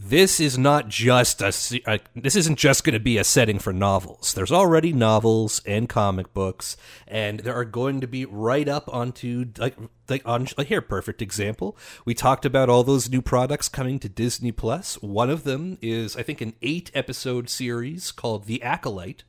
this 0.01 0.39
is 0.39 0.57
not 0.57 0.87
just 0.87 1.41
a, 1.41 1.53
a 1.85 1.99
this 2.15 2.37
isn't 2.37 2.57
just 2.57 2.85
going 2.85 2.93
to 2.93 3.01
be 3.01 3.17
a 3.17 3.23
setting 3.25 3.59
for 3.59 3.73
novels. 3.73 4.33
There's 4.33 4.51
already 4.51 4.93
novels 4.93 5.61
and 5.65 5.89
comic 5.89 6.33
books, 6.33 6.77
and 7.05 7.41
there 7.41 7.53
are 7.53 7.65
going 7.65 7.99
to 7.99 8.07
be 8.07 8.23
right 8.23 8.69
up 8.69 8.91
onto 8.93 9.51
like 9.57 9.75
like 10.07 10.21
on 10.25 10.47
like 10.57 10.67
here 10.67 10.81
perfect 10.81 11.21
example. 11.21 11.77
We 12.05 12.13
talked 12.13 12.45
about 12.45 12.69
all 12.69 12.85
those 12.85 13.09
new 13.09 13.21
products 13.21 13.67
coming 13.67 13.99
to 13.99 14.07
Disney 14.07 14.53
Plus. 14.53 14.95
One 15.01 15.29
of 15.29 15.43
them 15.43 15.77
is 15.81 16.15
I 16.15 16.23
think 16.23 16.39
an 16.39 16.53
eight 16.61 16.89
episode 16.93 17.49
series 17.49 18.13
called 18.13 18.45
The 18.45 18.63
Acolyte 18.63 19.25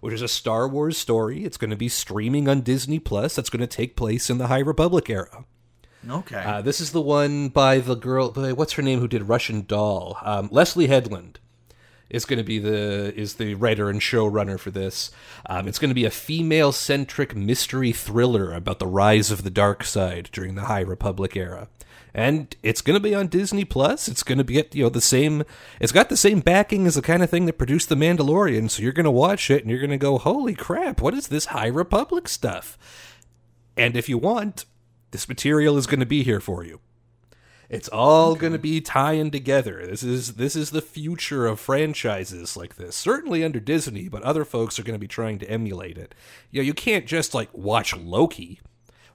which 0.00 0.12
is 0.12 0.20
a 0.20 0.28
Star 0.28 0.68
Wars 0.68 0.98
story. 0.98 1.46
It's 1.46 1.56
going 1.56 1.70
to 1.70 1.76
be 1.76 1.88
streaming 1.88 2.46
on 2.46 2.60
Disney 2.60 2.98
Plus. 2.98 3.34
That's 3.34 3.48
going 3.48 3.62
to 3.62 3.66
take 3.66 3.96
place 3.96 4.28
in 4.28 4.36
the 4.36 4.48
High 4.48 4.58
Republic 4.58 5.08
era. 5.08 5.46
Okay. 6.08 6.36
Uh, 6.42 6.60
this 6.60 6.80
is 6.80 6.92
the 6.92 7.00
one 7.00 7.48
by 7.48 7.78
the 7.78 7.94
girl. 7.94 8.30
By, 8.30 8.52
what's 8.52 8.74
her 8.74 8.82
name? 8.82 9.00
Who 9.00 9.08
did 9.08 9.28
Russian 9.28 9.64
Doll? 9.66 10.18
Um, 10.22 10.48
Leslie 10.52 10.88
Headland 10.88 11.38
is 12.10 12.24
going 12.26 12.38
to 12.38 12.44
be 12.44 12.58
the 12.58 13.12
is 13.18 13.34
the 13.34 13.54
writer 13.54 13.88
and 13.88 14.00
showrunner 14.00 14.58
for 14.58 14.70
this. 14.70 15.10
Um, 15.46 15.66
it's 15.66 15.78
going 15.78 15.88
to 15.90 15.94
be 15.94 16.04
a 16.04 16.10
female 16.10 16.72
centric 16.72 17.34
mystery 17.34 17.92
thriller 17.92 18.52
about 18.52 18.78
the 18.78 18.86
rise 18.86 19.30
of 19.30 19.42
the 19.44 19.50
dark 19.50 19.84
side 19.84 20.28
during 20.32 20.54
the 20.54 20.66
High 20.66 20.80
Republic 20.80 21.36
era. 21.36 21.68
and 22.14 22.54
it's 22.62 22.80
going 22.82 22.94
to 22.94 23.00
be 23.00 23.14
on 23.14 23.26
Disney 23.26 23.64
Plus. 23.64 24.06
It's 24.06 24.22
going 24.22 24.38
to 24.38 24.44
be 24.44 24.62
you 24.72 24.84
know 24.84 24.88
the 24.90 25.00
same. 25.00 25.42
It's 25.80 25.90
got 25.92 26.08
the 26.10 26.16
same 26.16 26.40
backing 26.40 26.86
as 26.86 26.94
the 26.94 27.02
kind 27.02 27.22
of 27.22 27.30
thing 27.30 27.46
that 27.46 27.58
produced 27.58 27.88
The 27.88 27.96
Mandalorian. 27.96 28.70
So 28.70 28.82
you're 28.82 28.92
going 28.92 29.04
to 29.04 29.10
watch 29.10 29.50
it 29.50 29.62
and 29.62 29.70
you're 29.70 29.80
going 29.80 29.90
to 29.90 29.96
go, 29.96 30.18
"Holy 30.18 30.54
crap! 30.54 31.00
What 31.00 31.14
is 31.14 31.28
this 31.28 31.46
High 31.46 31.66
Republic 31.68 32.28
stuff?" 32.28 32.78
And 33.76 33.96
if 33.96 34.08
you 34.08 34.18
want, 34.18 34.66
this 35.14 35.28
material 35.28 35.78
is 35.78 35.86
going 35.86 36.00
to 36.00 36.06
be 36.06 36.24
here 36.24 36.40
for 36.40 36.64
you. 36.64 36.80
It's 37.70 37.88
all 37.88 38.32
okay. 38.32 38.40
going 38.40 38.52
to 38.52 38.58
be 38.58 38.80
tying 38.80 39.30
together. 39.30 39.86
This 39.86 40.02
is 40.02 40.34
this 40.34 40.56
is 40.56 40.70
the 40.70 40.82
future 40.82 41.46
of 41.46 41.60
franchises 41.60 42.56
like 42.56 42.74
this. 42.74 42.96
Certainly 42.96 43.44
under 43.44 43.60
Disney, 43.60 44.08
but 44.08 44.24
other 44.24 44.44
folks 44.44 44.76
are 44.76 44.82
going 44.82 44.96
to 44.96 45.00
be 45.00 45.06
trying 45.06 45.38
to 45.38 45.48
emulate 45.48 45.96
it. 45.96 46.16
You 46.50 46.60
know, 46.60 46.66
you 46.66 46.74
can't 46.74 47.06
just 47.06 47.32
like 47.32 47.48
watch 47.52 47.96
Loki 47.96 48.60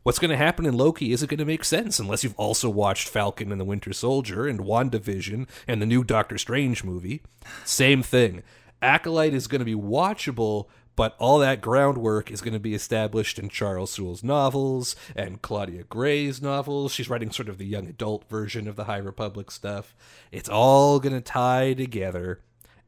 what's 0.04 0.20
going 0.20 0.32
to 0.32 0.38
happen 0.38 0.66
in 0.66 0.78
Loki 0.78 1.12
isn't 1.12 1.30
going 1.30 1.40
to 1.40 1.46
make 1.46 1.64
sense 1.64 2.00
unless 2.00 2.24
you've 2.24 2.40
also 2.40 2.70
watched 2.70 3.10
Falcon 3.10 3.52
and 3.52 3.60
the 3.60 3.66
Winter 3.66 3.94
Soldier 3.94 4.48
and 4.48 4.62
WandaVision 4.62 5.48
and 5.68 5.82
the 5.82 5.86
new 5.86 6.04
Doctor 6.04 6.38
Strange 6.38 6.84
movie. 6.84 7.22
Same 7.66 8.02
thing. 8.02 8.42
Acolyte 8.82 9.34
is 9.34 9.48
going 9.48 9.60
to 9.60 9.66
be 9.66 9.76
watchable, 9.76 10.68
but 11.00 11.16
all 11.18 11.40
that 11.40 11.62
groundwork 11.62 12.30
is 12.30 12.42
going 12.42 12.52
to 12.54 12.60
be 12.60 12.74
established 12.74 13.40
in 13.40 13.48
Charles 13.48 13.92
Soule's 13.92 14.22
novels 14.22 14.98
and 15.16 15.42
Claudia 15.42 15.84
Gray's 15.84 16.42
novels. 16.42 16.92
She's 16.92 17.10
writing 17.10 17.32
sort 17.32 17.48
of 17.48 17.58
the 17.58 17.66
young 17.66 17.88
adult 17.88 18.30
version 18.30 18.68
of 18.68 18.76
the 18.76 18.84
High 18.84 18.98
Republic 18.98 19.50
stuff. 19.50 19.96
It's 20.30 20.50
all 20.50 21.00
going 21.00 21.16
to 21.16 21.22
tie 21.22 21.74
together, 21.74 22.42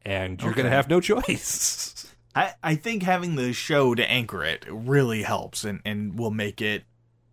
and 0.04 0.42
you're 0.42 0.52
okay. 0.52 0.58
going 0.58 0.70
to 0.70 0.76
have 0.76 0.90
no 0.90 1.00
choice. 1.00 2.14
I, 2.36 2.54
I 2.62 2.76
think 2.76 3.04
having 3.04 3.38
the 3.38 3.54
show 3.54 3.96
to 3.96 4.12
anchor 4.12 4.44
it 4.44 4.66
really 4.70 5.24
helps 5.24 5.64
and, 5.64 5.80
and 5.86 6.20
will 6.20 6.32
make 6.32 6.62
it 6.62 6.84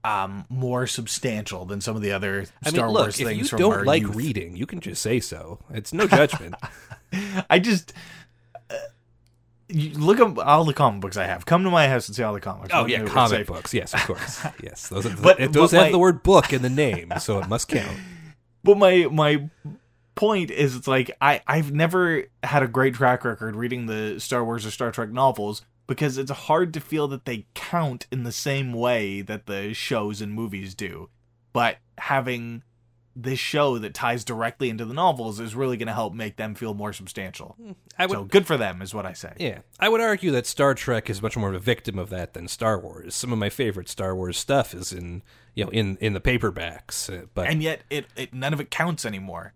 um, 0.05 0.45
more 0.49 0.87
substantial 0.87 1.65
than 1.65 1.81
some 1.81 1.97
of 1.97 2.03
the 2.03 2.13
other 2.13 2.45
Star 2.45 2.53
I 2.67 2.71
mean, 2.71 2.87
look, 2.93 3.03
Wars 3.03 3.17
things. 3.17 3.47
If 3.47 3.53
you 3.53 3.59
don't 3.59 3.85
like 3.85 4.03
youth. 4.03 4.15
reading, 4.15 4.57
you 4.57 4.65
can 4.65 4.79
just 4.79 5.03
say 5.03 5.19
so. 5.19 5.59
It's 5.71 5.93
no 5.93 6.07
judgment. 6.07 6.55
I 7.51 7.59
just 7.59 7.93
look 9.71 10.21
at 10.21 10.39
all 10.39 10.65
the 10.65 10.75
comic 10.75 11.01
books 11.01 11.17
I 11.17 11.27
have. 11.27 11.47
Come 11.47 11.65
to 11.65 11.71
my 11.71 11.89
house 11.89 12.09
and 12.09 12.17
see 12.17 12.23
all 12.23 12.35
the 12.35 12.41
comics. 12.41 12.71
Oh 12.73 12.87
yeah, 12.87 13.05
comic 13.05 13.47
books. 13.47 13.75
Yes, 13.75 13.95
of 13.95 14.01
course. 14.05 14.45
yes, 14.63 14.89
those 14.89 15.07
are 15.07 15.11
the, 15.11 15.23
but, 15.23 15.39
those 15.53 15.73
but 15.73 15.77
have 15.77 15.87
my, 15.87 15.91
the 15.93 15.99
word 15.99 16.23
book 16.23 16.53
in 16.53 16.63
the 16.63 16.71
name, 16.71 17.13
so 17.21 17.39
it 17.39 17.49
must 17.49 17.69
count. 17.69 17.97
But 18.65 18.77
my 18.77 19.07
my 19.11 19.49
point 20.17 20.51
is, 20.51 20.75
it's 20.75 20.89
like 20.89 21.17
I 21.21 21.41
I've 21.47 21.73
never 21.73 22.25
had 22.43 22.63
a 22.63 22.69
great 22.69 22.95
track 22.95 23.25
record 23.25 23.55
reading 23.55 23.87
the 23.87 24.19
Star 24.19 24.45
Wars 24.45 24.67
or 24.67 24.71
Star 24.73 24.91
Trek 24.91 25.11
novels 25.11 25.63
because 25.87 26.19
it's 26.19 26.31
hard 26.31 26.75
to 26.75 26.81
feel 26.81 27.09
that 27.09 27.25
they 27.25 27.47
count 27.55 28.07
in 28.11 28.25
the 28.25 28.33
same 28.33 28.73
way 28.73 29.23
that 29.23 29.47
the 29.47 29.73
shows 29.73 30.21
and 30.21 30.33
movies 30.33 30.75
do. 30.75 31.09
But 31.53 31.79
having 31.97 32.63
this 33.21 33.39
show 33.39 33.79
that 33.79 33.95
ties 33.95 34.25
directly 34.25 34.71
into 34.71 34.85
the 34.85 34.95
novels 34.95 35.41
is 35.41 35.55
really 35.55 35.77
going 35.77 35.89
to 35.89 35.93
help 35.93 36.15
make 36.15 36.37
them 36.37 36.55
feel 36.55 36.73
more 36.73 36.93
substantial. 36.93 37.57
Hmm, 37.61 37.73
I 37.99 38.07
would, 38.07 38.15
so 38.15 38.25
good 38.25 38.47
for 38.47 38.57
them 38.57 38.81
is 38.81 38.95
what 38.95 39.07
I 39.07 39.13
say. 39.13 39.35
Yeah, 39.39 39.59
I 39.81 39.89
would 39.89 40.01
argue 40.01 40.31
that 40.31 40.47
Star 40.47 40.75
Trek 40.75 41.11
is 41.11 41.21
much 41.21 41.37
more 41.37 41.49
of 41.49 41.55
a 41.55 41.59
victim 41.59 41.99
of 41.99 42.11
that 42.11 42.35
than 42.35 42.47
Star 42.47 42.79
Wars. 42.79 43.15
Some 43.15 43.33
of 43.33 43.39
my 43.39 43.49
favorite 43.51 43.89
Star 43.89 44.15
Wars 44.15 44.39
stuff 44.39 44.73
is 44.73 44.93
in 44.93 45.23
you 45.55 45.65
know 45.65 45.71
in 45.71 45.97
in 46.01 46.13
the 46.13 46.21
paperbacks, 46.21 47.13
uh, 47.13 47.27
but 47.35 47.49
and 47.49 47.63
yet 47.63 47.83
it, 47.91 48.07
it 48.17 48.33
none 48.33 48.53
of 48.53 48.61
it 48.61 48.71
counts 48.71 49.05
anymore. 49.05 49.53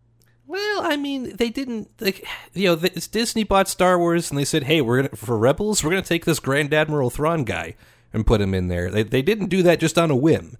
Well, 0.47 0.83
I 0.83 0.97
mean, 0.97 1.37
they 1.37 1.49
didn't 1.49 1.91
like 2.01 2.27
you 2.53 2.69
know, 2.69 2.81
it's 2.83 3.07
Disney 3.07 3.45
bought 3.45 3.69
Star 3.69 3.99
Wars 3.99 4.31
and 4.31 4.39
they 4.39 4.45
said, 4.45 4.65
"Hey, 4.65 4.81
we're 4.81 5.03
gonna 5.03 5.17
for 5.17 5.39
Rebels, 5.39 5.85
we're 5.85 5.91
gonna 5.91 6.03
take 6.03 6.25
this 6.25 6.41
Grand 6.41 6.75
Admiral 6.75 7.11
Thrawn 7.11 7.45
guy 7.45 7.77
and 8.13 8.27
put 8.27 8.41
him 8.41 8.55
in 8.55 8.69
there." 8.69 8.91
They 8.91 9.05
they 9.05 9.23
didn't 9.23 9.49
do 9.49 9.63
that 9.63 9.79
just 9.79 9.99
on 9.99 10.11
a 10.11 10.17
whim. 10.17 10.59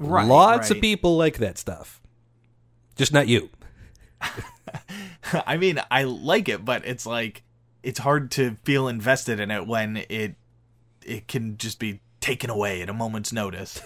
Right, 0.00 0.26
Lots 0.26 0.70
right. 0.70 0.76
of 0.76 0.80
people 0.80 1.16
like 1.18 1.38
that 1.38 1.58
stuff, 1.58 1.99
just 3.00 3.14
not 3.14 3.28
you. 3.28 3.48
I 5.46 5.56
mean, 5.56 5.80
I 5.90 6.04
like 6.04 6.50
it, 6.50 6.66
but 6.66 6.86
it's 6.86 7.06
like 7.06 7.42
it's 7.82 7.98
hard 7.98 8.30
to 8.32 8.56
feel 8.64 8.88
invested 8.88 9.40
in 9.40 9.50
it 9.50 9.66
when 9.66 10.04
it 10.10 10.34
it 11.02 11.26
can 11.26 11.56
just 11.56 11.78
be 11.78 12.00
taken 12.20 12.50
away 12.50 12.82
at 12.82 12.90
a 12.90 12.92
moment's 12.92 13.32
notice. 13.32 13.80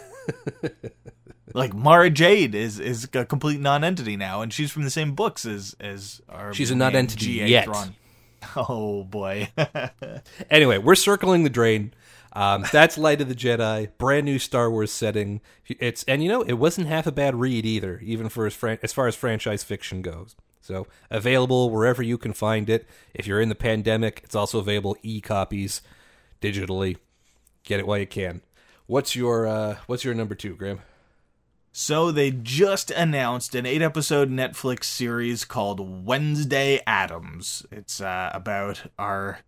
like 1.55 1.73
Mara 1.73 2.11
Jade 2.11 2.57
is 2.57 2.81
is 2.81 3.09
a 3.15 3.25
complete 3.25 3.61
non-entity 3.61 4.17
now, 4.17 4.43
and 4.43 4.53
she's 4.53 4.73
from 4.73 4.83
the 4.83 4.91
same 4.91 5.15
books 5.15 5.47
as 5.47 5.77
as 5.79 6.21
our. 6.29 6.53
She's 6.53 6.73
a 6.73 6.77
non-entity 6.77 7.35
yet. 7.35 7.67
Thrawn. 7.67 7.95
Oh 8.57 9.05
boy. 9.05 9.49
anyway, 10.51 10.77
we're 10.77 10.97
circling 10.97 11.45
the 11.45 11.51
drain. 11.51 11.95
Um, 12.35 12.65
that's 12.73 12.99
Light 12.99 13.21
of 13.21 13.29
the 13.29 13.35
Jedi, 13.35 13.91
brand 13.97 14.27
new 14.27 14.39
Star 14.39 14.71
Wars 14.71 14.91
setting. 14.91 15.41
It's 15.67 16.03
and 16.05 16.23
you 16.23 16.29
know 16.29 16.43
it 16.43 16.55
wasn't 16.55 16.89
half 16.89 17.07
a 17.07 17.13
bad 17.13 17.37
read 17.37 17.65
either, 17.65 18.01
even 18.03 18.29
for 18.29 18.47
as, 18.47 18.55
fran- 18.55 18.79
as 18.83 18.93
far 18.93 19.07
as 19.07 19.15
franchise 19.15 19.63
fiction 19.63 20.03
goes. 20.03 20.35
So 20.61 20.87
available 21.11 21.71
wherever 21.71 22.03
you 22.03 22.19
can 22.19 22.33
find 22.33 22.69
it. 22.69 22.89
If 23.13 23.27
you're 23.27 23.41
in 23.41 23.51
the 23.51 23.55
pandemic, 23.55 24.23
it's 24.25 24.35
also 24.35 24.59
available 24.59 24.97
e 25.03 25.21
copies 25.21 25.83
digitally. 26.41 26.97
Get 27.63 27.81
it 27.81 27.87
while 27.87 27.99
you 27.99 28.07
can. 28.07 28.41
What's 28.87 29.15
your 29.15 29.47
uh, 29.47 29.77
What's 29.87 30.05
your 30.05 30.15
number 30.15 30.35
two, 30.35 30.57
Graham? 30.57 30.81
So 31.77 32.13
they 32.13 32.31
just 32.31 32.93
announced 32.93 33.57
an 33.57 33.67
eight-episode 33.67 34.31
Netflix 34.31 34.85
series 34.85 35.45
called 35.45 36.07
Wednesday 36.07 36.81
Addams. 36.87 37.67
It's 37.73 38.01
uh, 38.01 38.31
about 38.33 38.85
our 38.97 39.41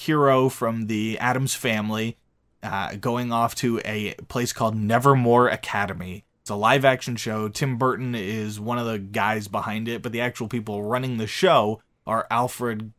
hero 0.00 0.48
from 0.48 0.86
the 0.86 1.18
Addams 1.18 1.54
family 1.54 2.16
uh, 2.62 2.94
going 2.96 3.32
off 3.32 3.54
to 3.56 3.80
a 3.84 4.14
place 4.28 4.52
called 4.52 4.74
Nevermore 4.74 5.48
Academy. 5.48 6.24
It's 6.40 6.50
a 6.50 6.54
live-action 6.54 7.16
show. 7.16 7.48
Tim 7.48 7.76
Burton 7.76 8.14
is 8.14 8.58
one 8.58 8.78
of 8.78 8.86
the 8.86 8.98
guys 8.98 9.46
behind 9.46 9.88
it, 9.88 10.00
but 10.02 10.12
the 10.12 10.20
actual 10.20 10.48
people 10.48 10.82
running 10.82 11.18
the 11.18 11.26
show 11.26 11.82
are 12.06 12.26
Alfred 12.30 12.92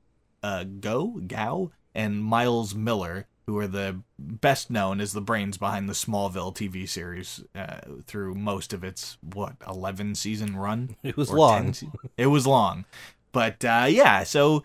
uh, 0.44 0.64
Go 0.64 1.20
Gow 1.26 1.72
and 1.96 2.24
Miles 2.24 2.76
Millar, 2.76 3.26
who 3.48 3.58
are 3.58 3.68
the 3.68 4.02
best 4.20 4.70
known 4.70 5.02
as 5.02 5.14
the 5.14 5.22
brains 5.22 5.58
behind 5.58 5.90
the 5.90 5.94
Smallville 5.94 6.56
TV 6.56 6.88
series 6.88 7.44
uh, 7.56 7.80
through 8.06 8.36
most 8.36 8.74
of 8.74 8.84
its 8.84 9.18
what 9.22 9.56
eleven 9.68 10.14
season 10.14 10.56
run. 10.56 10.96
It 11.04 11.18
was 11.18 11.32
long. 11.32 11.74
it 12.16 12.28
was 12.28 12.46
long, 12.46 12.86
but 13.32 13.66
uh, 13.66 13.88
yeah. 13.90 14.24
So 14.24 14.64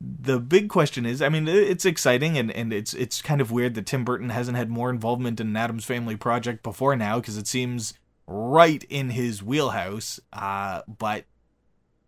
the 0.00 0.38
big 0.38 0.68
question 0.68 1.04
is, 1.04 1.20
I 1.20 1.28
mean, 1.28 1.48
it's 1.48 1.84
exciting 1.84 2.38
and, 2.38 2.50
and 2.52 2.72
it's 2.72 2.94
it's 2.94 3.20
kind 3.20 3.40
of 3.40 3.50
weird 3.50 3.74
that 3.74 3.86
Tim 3.86 4.04
Burton 4.04 4.30
hasn't 4.30 4.56
had 4.56 4.70
more 4.70 4.90
involvement 4.90 5.40
in 5.40 5.48
an 5.48 5.56
Addams 5.56 5.84
Family 5.84 6.16
project 6.16 6.62
before 6.62 6.94
now 6.94 7.18
because 7.18 7.36
it 7.36 7.48
seems 7.48 7.94
right 8.26 8.84
in 8.88 9.10
his 9.10 9.42
wheelhouse. 9.42 10.20
Uh, 10.32 10.82
but 10.86 11.24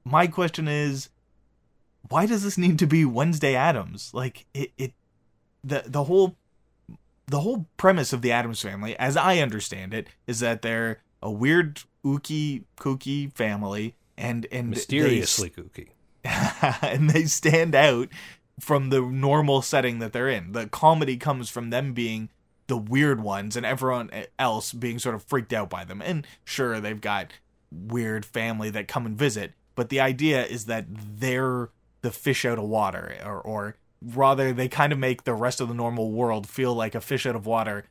my 0.04 0.26
question 0.26 0.68
is, 0.68 1.08
why 2.08 2.26
does 2.26 2.44
this 2.44 2.56
need 2.56 2.78
to 2.78 2.86
be 2.86 3.04
Wednesday 3.04 3.54
Addams 3.54 4.14
Like 4.14 4.46
it, 4.54 4.72
it 4.78 4.92
the 5.64 5.82
the 5.86 6.04
whole 6.04 6.36
the 7.26 7.40
whole 7.40 7.66
premise 7.76 8.12
of 8.12 8.22
the 8.22 8.32
Addams 8.32 8.60
family, 8.62 8.96
as 8.98 9.16
I 9.16 9.38
understand 9.38 9.94
it, 9.94 10.08
is 10.26 10.40
that 10.40 10.62
they're 10.62 11.02
a 11.22 11.30
weird, 11.30 11.82
ooky, 12.04 12.64
kooky 12.76 13.32
family, 13.32 13.94
and 14.16 14.46
and 14.50 14.70
mysteriously 14.70 15.52
they, 15.54 15.62
kooky, 15.62 15.88
and 16.82 17.10
they 17.10 17.24
stand 17.24 17.74
out 17.74 18.08
from 18.58 18.90
the 18.90 19.00
normal 19.00 19.62
setting 19.62 19.98
that 20.00 20.12
they're 20.12 20.28
in. 20.28 20.52
The 20.52 20.66
comedy 20.66 21.16
comes 21.16 21.48
from 21.48 21.70
them 21.70 21.92
being 21.92 22.28
the 22.66 22.76
weird 22.76 23.20
ones, 23.20 23.56
and 23.56 23.66
everyone 23.66 24.10
else 24.38 24.72
being 24.72 24.98
sort 24.98 25.14
of 25.14 25.24
freaked 25.24 25.52
out 25.52 25.68
by 25.68 25.84
them. 25.84 26.00
And 26.00 26.26
sure, 26.44 26.80
they've 26.80 27.00
got 27.00 27.32
weird 27.72 28.24
family 28.24 28.70
that 28.70 28.86
come 28.88 29.06
and 29.06 29.18
visit, 29.18 29.54
but 29.74 29.88
the 29.88 30.00
idea 30.00 30.44
is 30.44 30.66
that 30.66 30.86
they're 30.88 31.70
the 32.02 32.10
fish 32.10 32.44
out 32.44 32.58
of 32.58 32.64
water, 32.64 33.16
or 33.24 33.40
or 33.40 33.76
rather 34.02 34.52
they 34.52 34.68
kind 34.68 34.92
of 34.92 34.98
make 34.98 35.24
the 35.24 35.34
rest 35.34 35.60
of 35.60 35.68
the 35.68 35.74
normal 35.74 36.12
world 36.12 36.46
feel 36.46 36.74
like 36.74 36.94
a 36.94 37.00
fish 37.00 37.26
out 37.26 37.36
of 37.36 37.46
water 37.46 37.84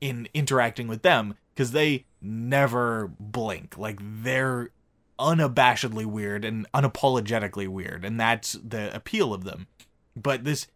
in 0.00 0.28
interacting 0.34 0.88
with 0.88 1.02
them 1.02 1.34
because 1.54 1.72
they 1.72 2.04
never 2.20 3.10
blink 3.18 3.76
like 3.78 3.98
they're 4.00 4.70
unabashedly 5.18 6.04
weird 6.04 6.44
and 6.44 6.66
unapologetically 6.72 7.68
weird 7.68 8.04
and 8.04 8.20
that's 8.20 8.52
the 8.52 8.94
appeal 8.94 9.32
of 9.32 9.44
them. 9.44 9.66
But 10.14 10.44
this 10.44 10.66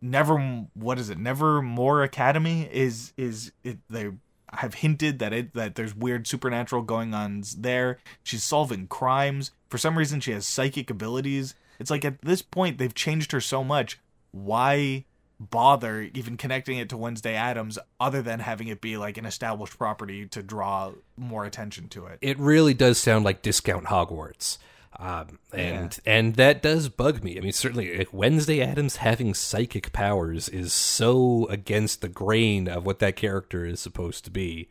never 0.00 0.66
what 0.74 0.98
is 0.98 1.10
it? 1.10 1.18
Never 1.18 1.62
more 1.62 2.02
academy 2.02 2.68
is 2.70 3.12
is 3.16 3.52
it 3.62 3.78
they 3.88 4.10
have 4.52 4.74
hinted 4.74 5.18
that 5.18 5.32
it 5.32 5.54
that 5.54 5.76
there's 5.76 5.96
weird 5.96 6.26
supernatural 6.26 6.82
going 6.82 7.14
on 7.14 7.42
there. 7.56 7.98
She's 8.22 8.42
solving 8.42 8.86
crimes. 8.86 9.52
For 9.68 9.78
some 9.78 9.96
reason 9.96 10.20
she 10.20 10.32
has 10.32 10.46
psychic 10.46 10.90
abilities. 10.90 11.54
It's 11.78 11.90
like 11.90 12.04
at 12.04 12.20
this 12.22 12.42
point 12.42 12.78
they've 12.78 12.94
changed 12.94 13.32
her 13.32 13.40
so 13.40 13.64
much. 13.64 13.98
Why 14.32 15.04
bother 15.50 16.02
even 16.14 16.36
connecting 16.36 16.78
it 16.78 16.88
to 16.90 16.96
Wednesday 16.96 17.34
Addams 17.34 17.78
other 18.00 18.22
than 18.22 18.40
having 18.40 18.68
it 18.68 18.80
be 18.80 18.96
like 18.96 19.16
an 19.18 19.26
established 19.26 19.76
property 19.76 20.26
to 20.26 20.42
draw 20.42 20.92
more 21.16 21.44
attention 21.44 21.88
to 21.90 22.06
it? 22.06 22.18
It 22.20 22.38
really 22.38 22.74
does 22.74 22.98
sound 22.98 23.24
like 23.24 23.42
discount 23.42 23.86
Hogwarts. 23.86 24.58
Um, 24.98 25.38
and 25.52 25.98
yeah. 26.04 26.12
and 26.12 26.34
that 26.36 26.62
does 26.62 26.88
bug 26.88 27.24
me. 27.24 27.38
I 27.38 27.40
mean, 27.40 27.52
certainly 27.52 28.06
Wednesday 28.12 28.60
Addams 28.60 28.96
having 28.96 29.32
psychic 29.34 29.92
powers 29.92 30.48
is 30.48 30.72
so 30.72 31.46
against 31.48 32.02
the 32.02 32.08
grain 32.08 32.68
of 32.68 32.84
what 32.84 32.98
that 32.98 33.16
character 33.16 33.64
is 33.64 33.80
supposed 33.80 34.24
to 34.26 34.30
be. 34.30 34.68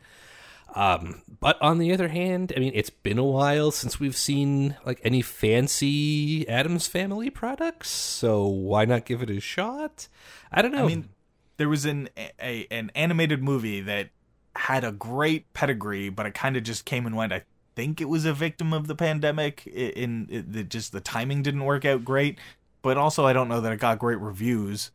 Um, 0.74 1.22
but 1.40 1.62
on 1.62 1.80
the 1.80 1.92
other 1.92 2.08
hand, 2.08 2.54
I 2.56 2.60
mean, 2.60 2.72
it's 2.76 2.90
been 2.90 3.18
a 3.18 3.24
while 3.24 3.72
since 3.72 4.00
we've 4.00 4.16
seen 4.16 4.78
like 4.86 5.02
any 5.04 5.22
fancy 5.22 6.48
Addams 6.48 6.88
Family 6.88 7.30
products, 7.30 7.90
so 7.90 8.48
why 8.48 8.86
not 8.86 9.06
give 9.06 9.22
it 9.22 9.30
a 9.30 9.40
shot? 9.40 10.08
I 10.52 10.62
don't 10.62 10.72
know. 10.72 10.86
I 10.86 10.88
mean, 10.88 11.10
there 11.58 11.70
was 11.70 11.86
an 11.86 12.10
a, 12.18 12.68
an 12.72 12.92
animated 12.96 13.44
movie 13.44 13.82
that 13.82 14.10
had 14.56 14.84
a 14.84 14.92
great 14.92 15.52
pedigree, 15.54 16.10
but 16.10 16.26
it 16.26 16.34
kind 16.34 16.56
of 16.56 16.64
just 16.64 16.86
came 16.86 17.06
and 17.06 17.16
went. 17.16 17.34
I 17.34 17.44
think 17.76 18.00
it 18.00 18.10
was 18.10 18.26
a 18.26 18.34
victim 18.34 18.72
of 18.74 18.88
the 18.88 18.96
pandemic. 18.96 19.68
In, 19.68 20.28
in 20.30 20.56
it, 20.56 20.70
just 20.70 20.92
the 20.94 21.02
timing 21.02 21.44
didn't 21.44 21.66
work 21.66 21.84
out 21.84 22.06
great, 22.06 22.40
but 22.82 22.98
also 22.98 23.26
I 23.26 23.34
don't 23.34 23.50
know 23.50 23.62
that 23.62 23.74
it 23.74 23.80
got 23.80 24.00
great 24.00 24.20
reviews. 24.20 24.92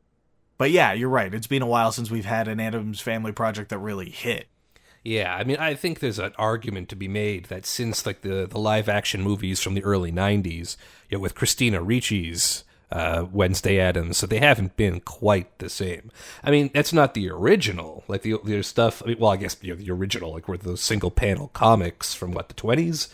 But 0.58 0.70
yeah, 0.70 0.94
you're 0.94 1.10
right. 1.10 1.34
It's 1.34 1.46
been 1.46 1.60
a 1.60 1.66
while 1.66 1.92
since 1.92 2.10
we've 2.10 2.24
had 2.24 2.48
an 2.48 2.60
Addams 2.60 3.00
Family 3.00 3.32
project 3.32 3.68
that 3.68 3.78
really 3.78 4.08
hit. 4.08 4.46
Yeah, 5.06 5.36
I 5.36 5.44
mean, 5.44 5.58
I 5.58 5.74
think 5.74 6.00
there's 6.00 6.18
an 6.18 6.32
argument 6.36 6.88
to 6.88 6.96
be 6.96 7.06
made 7.06 7.44
that 7.44 7.64
since 7.64 8.04
like 8.04 8.22
the 8.22 8.44
the 8.44 8.58
live 8.58 8.88
action 8.88 9.22
movies 9.22 9.60
from 9.60 9.74
the 9.74 9.84
early 9.84 10.10
'90s, 10.10 10.76
you 11.08 11.16
know, 11.16 11.22
with 11.22 11.36
Christina 11.36 11.80
Ricci's 11.80 12.64
uh, 12.90 13.24
Wednesday 13.30 13.78
Addams, 13.78 14.16
so 14.16 14.26
they 14.26 14.40
haven't 14.40 14.76
been 14.76 14.98
quite 14.98 15.58
the 15.60 15.70
same. 15.70 16.10
I 16.42 16.50
mean, 16.50 16.70
that's 16.74 16.92
not 16.92 17.14
the 17.14 17.30
original. 17.30 18.02
Like 18.08 18.22
the 18.22 18.40
the 18.42 18.62
stuff. 18.64 19.00
I 19.04 19.10
mean, 19.10 19.18
well, 19.20 19.30
I 19.30 19.36
guess 19.36 19.56
you 19.60 19.76
know, 19.76 19.80
the 19.80 19.92
original, 19.92 20.32
like 20.32 20.48
were 20.48 20.56
those 20.56 20.80
single 20.80 21.12
panel 21.12 21.48
comics 21.54 22.12
from 22.12 22.32
what 22.32 22.48
the 22.48 22.54
20s, 22.54 23.06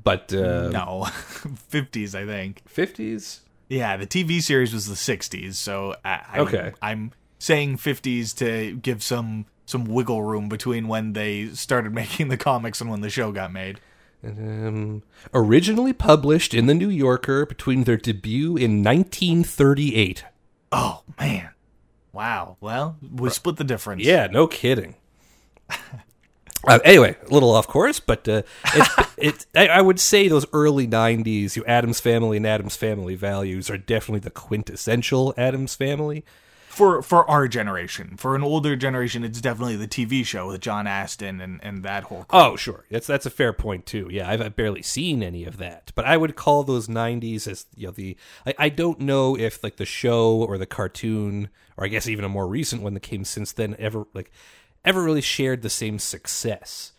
but 0.00 0.32
uh, 0.32 0.68
no, 0.68 1.06
50s, 1.08 2.14
I 2.14 2.26
think. 2.26 2.62
50s. 2.72 3.40
Yeah, 3.68 3.96
the 3.96 4.06
TV 4.06 4.40
series 4.40 4.72
was 4.72 4.86
the 4.86 4.94
60s, 4.94 5.54
so 5.54 5.96
I, 6.04 6.20
I, 6.34 6.38
okay. 6.40 6.72
I'm 6.80 7.10
saying 7.40 7.78
50s 7.78 8.36
to 8.36 8.76
give 8.76 9.02
some 9.02 9.46
some 9.66 9.84
wiggle 9.84 10.22
room 10.22 10.48
between 10.48 10.88
when 10.88 11.12
they 11.12 11.46
started 11.48 11.92
making 11.94 12.28
the 12.28 12.36
comics 12.36 12.80
and 12.80 12.90
when 12.90 13.00
the 13.00 13.10
show 13.10 13.32
got 13.32 13.52
made. 13.52 13.80
Um, 14.24 15.02
originally 15.34 15.92
published 15.92 16.54
in 16.54 16.66
the 16.66 16.74
New 16.74 16.88
Yorker 16.88 17.44
between 17.44 17.84
their 17.84 17.98
debut 17.98 18.56
in 18.56 18.82
1938. 18.82 20.24
Oh 20.72 21.02
man, 21.20 21.50
wow. 22.12 22.56
Well, 22.60 22.96
we 23.02 23.28
split 23.30 23.56
the 23.56 23.64
difference. 23.64 24.02
Yeah, 24.02 24.28
no 24.28 24.46
kidding. 24.46 24.96
Uh, 26.66 26.78
anyway, 26.84 27.14
a 27.28 27.28
little 27.28 27.50
off 27.50 27.66
course, 27.66 28.00
but 28.00 28.26
uh, 28.28 28.42
it's, 28.74 28.94
it, 29.18 29.46
I, 29.54 29.68
I 29.68 29.80
would 29.82 30.00
say 30.00 30.28
those 30.28 30.46
early 30.52 30.86
'90s, 30.88 31.56
you 31.56 31.64
Addams 31.66 32.00
Family 32.00 32.38
and 32.38 32.46
Addams 32.46 32.76
Family 32.76 33.14
values 33.14 33.68
are 33.68 33.76
definitely 33.76 34.20
the 34.20 34.30
quintessential 34.30 35.34
Addams 35.36 35.74
Family 35.74 36.24
for 36.74 37.02
for 37.02 37.28
our 37.30 37.46
generation. 37.46 38.16
For 38.16 38.34
an 38.34 38.42
older 38.42 38.74
generation, 38.74 39.22
it's 39.22 39.40
definitely 39.40 39.76
the 39.76 39.86
TV 39.86 40.26
show 40.26 40.48
with 40.48 40.60
John 40.60 40.86
Astin 40.86 41.40
and, 41.40 41.60
and 41.62 41.82
that 41.84 42.04
whole. 42.04 42.26
Oh, 42.30 42.56
sure, 42.56 42.84
that's 42.90 43.06
that's 43.06 43.26
a 43.26 43.30
fair 43.30 43.52
point 43.52 43.86
too. 43.86 44.08
Yeah, 44.10 44.28
I've, 44.28 44.40
I've, 44.40 44.56
barely 44.56 44.82
seen 44.82 45.22
any 45.22 45.44
of 45.44 45.58
that, 45.58 45.92
but 45.94 46.04
I 46.04 46.16
would 46.16 46.34
call 46.34 46.64
those 46.64 46.88
'90s 46.88 47.46
as 47.46 47.66
you 47.76 47.86
know 47.86 47.92
the. 47.92 48.16
I, 48.44 48.54
I 48.58 48.68
don't 48.68 49.00
know 49.00 49.36
if 49.36 49.62
like 49.62 49.76
the 49.76 49.86
show 49.86 50.36
or 50.42 50.58
the 50.58 50.66
cartoon, 50.66 51.48
or 51.76 51.84
I 51.84 51.88
guess 51.88 52.08
even 52.08 52.24
a 52.24 52.28
more 52.28 52.48
recent 52.48 52.82
one 52.82 52.94
that 52.94 53.00
came 53.00 53.24
since 53.24 53.52
then, 53.52 53.76
ever 53.78 54.06
like 54.12 54.32
ever 54.84 55.02
really 55.02 55.22
shared 55.22 55.62
the 55.62 55.70
same 55.70 55.98
success 56.00 56.92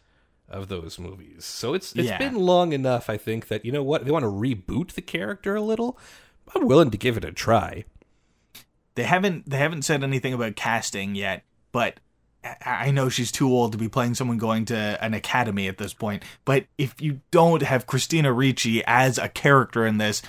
of 0.47 0.69
those 0.69 0.97
movies. 0.97 1.43
So 1.43 1.73
it's 1.73 1.93
it's 1.95 2.07
yeah. 2.07 2.17
been 2.17 2.35
long 2.35 2.71
enough, 2.71 3.09
I 3.09 3.17
think, 3.17 3.49
that 3.49 3.65
you 3.65 3.73
know 3.73 3.83
what 3.83 4.05
they 4.05 4.11
want 4.11 4.23
to 4.23 4.31
reboot 4.31 4.93
the 4.93 5.01
character 5.01 5.55
a 5.55 5.61
little. 5.61 5.99
I'm 6.55 6.65
willing 6.65 6.91
to 6.91 6.97
give 6.97 7.17
it 7.17 7.25
a 7.25 7.33
try. 7.33 7.85
They 8.95 9.03
haven't 9.03 9.49
they 9.49 9.57
haven't 9.57 9.83
said 9.83 10.03
anything 10.03 10.33
about 10.33 10.55
casting 10.55 11.15
yet, 11.15 11.43
but 11.71 11.99
I 12.63 12.91
know 12.91 13.09
she's 13.09 13.31
too 13.31 13.49
old 13.49 13.71
to 13.71 13.77
be 13.77 13.89
playing 13.89 14.15
someone 14.15 14.37
going 14.37 14.65
to 14.65 15.03
an 15.03 15.13
academy 15.13 15.67
at 15.67 15.77
this 15.77 15.93
point. 15.93 16.23
But 16.43 16.65
if 16.77 16.99
you 17.01 17.21
don't 17.31 17.63
have 17.63 17.87
Christina 17.87 18.31
Ricci 18.31 18.83
as 18.85 19.17
a 19.17 19.29
character 19.29 19.85
in 19.85 19.97
this, 19.97 20.21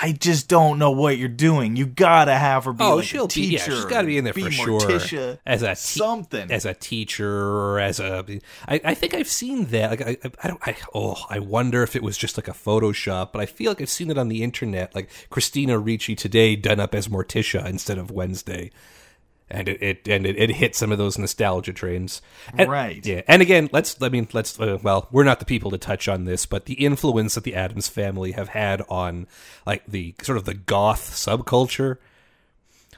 I 0.00 0.12
just 0.12 0.48
don't 0.48 0.78
know 0.78 0.90
what 0.90 1.18
you're 1.18 1.28
doing. 1.28 1.76
You 1.76 1.86
gotta 1.86 2.34
have 2.34 2.64
her 2.64 2.72
be 2.72 2.84
oh, 2.84 2.96
like 2.96 3.04
she'll 3.04 3.26
a 3.26 3.28
teacher. 3.28 3.48
Be, 3.48 3.72
yeah, 3.72 3.76
she's 3.76 3.84
got 3.84 4.02
to 4.02 4.06
be 4.06 4.18
in 4.18 4.24
there 4.24 4.32
for 4.32 4.40
Morticia, 4.40 5.00
sure. 5.00 5.38
As 5.44 5.62
a 5.62 5.70
te- 5.70 5.74
something, 5.74 6.50
as 6.50 6.64
a 6.64 6.74
teacher, 6.74 7.28
or 7.28 7.78
as 7.78 8.00
a. 8.00 8.24
I, 8.66 8.80
I 8.84 8.94
think 8.94 9.14
I've 9.14 9.28
seen 9.28 9.66
that. 9.66 9.90
Like 9.90 10.02
I, 10.02 10.16
I 10.42 10.48
don't. 10.48 10.60
I, 10.66 10.76
oh, 10.94 11.24
I 11.28 11.38
wonder 11.38 11.82
if 11.82 11.96
it 11.96 12.02
was 12.02 12.16
just 12.16 12.36
like 12.36 12.48
a 12.48 12.52
Photoshop, 12.52 13.32
but 13.32 13.40
I 13.40 13.46
feel 13.46 13.70
like 13.70 13.80
I've 13.80 13.90
seen 13.90 14.10
it 14.10 14.18
on 14.18 14.28
the 14.28 14.42
internet. 14.42 14.94
Like 14.94 15.10
Christina 15.30 15.78
Ricci 15.78 16.14
today 16.14 16.56
done 16.56 16.80
up 16.80 16.94
as 16.94 17.08
Morticia 17.08 17.66
instead 17.66 17.98
of 17.98 18.10
Wednesday 18.10 18.70
and 19.50 19.68
it, 19.68 19.82
it 19.82 20.08
and 20.08 20.26
it, 20.26 20.36
it 20.36 20.50
hit 20.50 20.74
some 20.74 20.92
of 20.92 20.98
those 20.98 21.18
nostalgia 21.18 21.72
trains. 21.72 22.22
And, 22.56 22.70
right. 22.70 23.04
Yeah. 23.04 23.22
And 23.28 23.42
again, 23.42 23.68
let's 23.72 24.00
I 24.02 24.08
mean, 24.08 24.28
let's 24.32 24.58
uh, 24.58 24.78
well, 24.82 25.08
we're 25.10 25.24
not 25.24 25.38
the 25.38 25.44
people 25.44 25.70
to 25.70 25.78
touch 25.78 26.08
on 26.08 26.24
this, 26.24 26.46
but 26.46 26.66
the 26.66 26.74
influence 26.74 27.34
that 27.34 27.44
the 27.44 27.54
Addams 27.54 27.88
family 27.88 28.32
have 28.32 28.48
had 28.48 28.82
on 28.88 29.26
like 29.66 29.84
the 29.86 30.14
sort 30.22 30.38
of 30.38 30.44
the 30.44 30.54
goth 30.54 31.10
subculture 31.10 31.98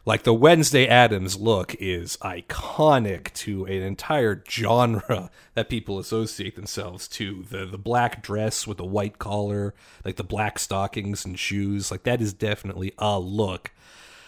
like 0.07 0.25
the 0.25 0.35
Wednesday 0.35 0.87
Addams 0.87 1.39
look 1.39 1.75
is 1.77 2.19
iconic 2.19 3.33
to 3.35 3.65
an 3.65 3.83
entire 3.83 4.43
genre 4.49 5.31
that 5.55 5.71
people 5.71 5.99
associate 5.99 6.57
themselves 6.57 7.09
to. 7.09 7.45
The 7.49 7.65
the 7.65 7.79
black 7.79 8.23
dress 8.23 8.67
with 8.67 8.77
the 8.77 8.85
white 8.85 9.19
collar, 9.19 9.75
like 10.05 10.17
the 10.17 10.25
black 10.25 10.59
stockings 10.59 11.25
and 11.25 11.39
shoes, 11.39 11.91
like 11.91 12.03
that 12.03 12.21
is 12.21 12.35
definitely 12.35 12.93
a 12.99 13.19
look 13.19 13.71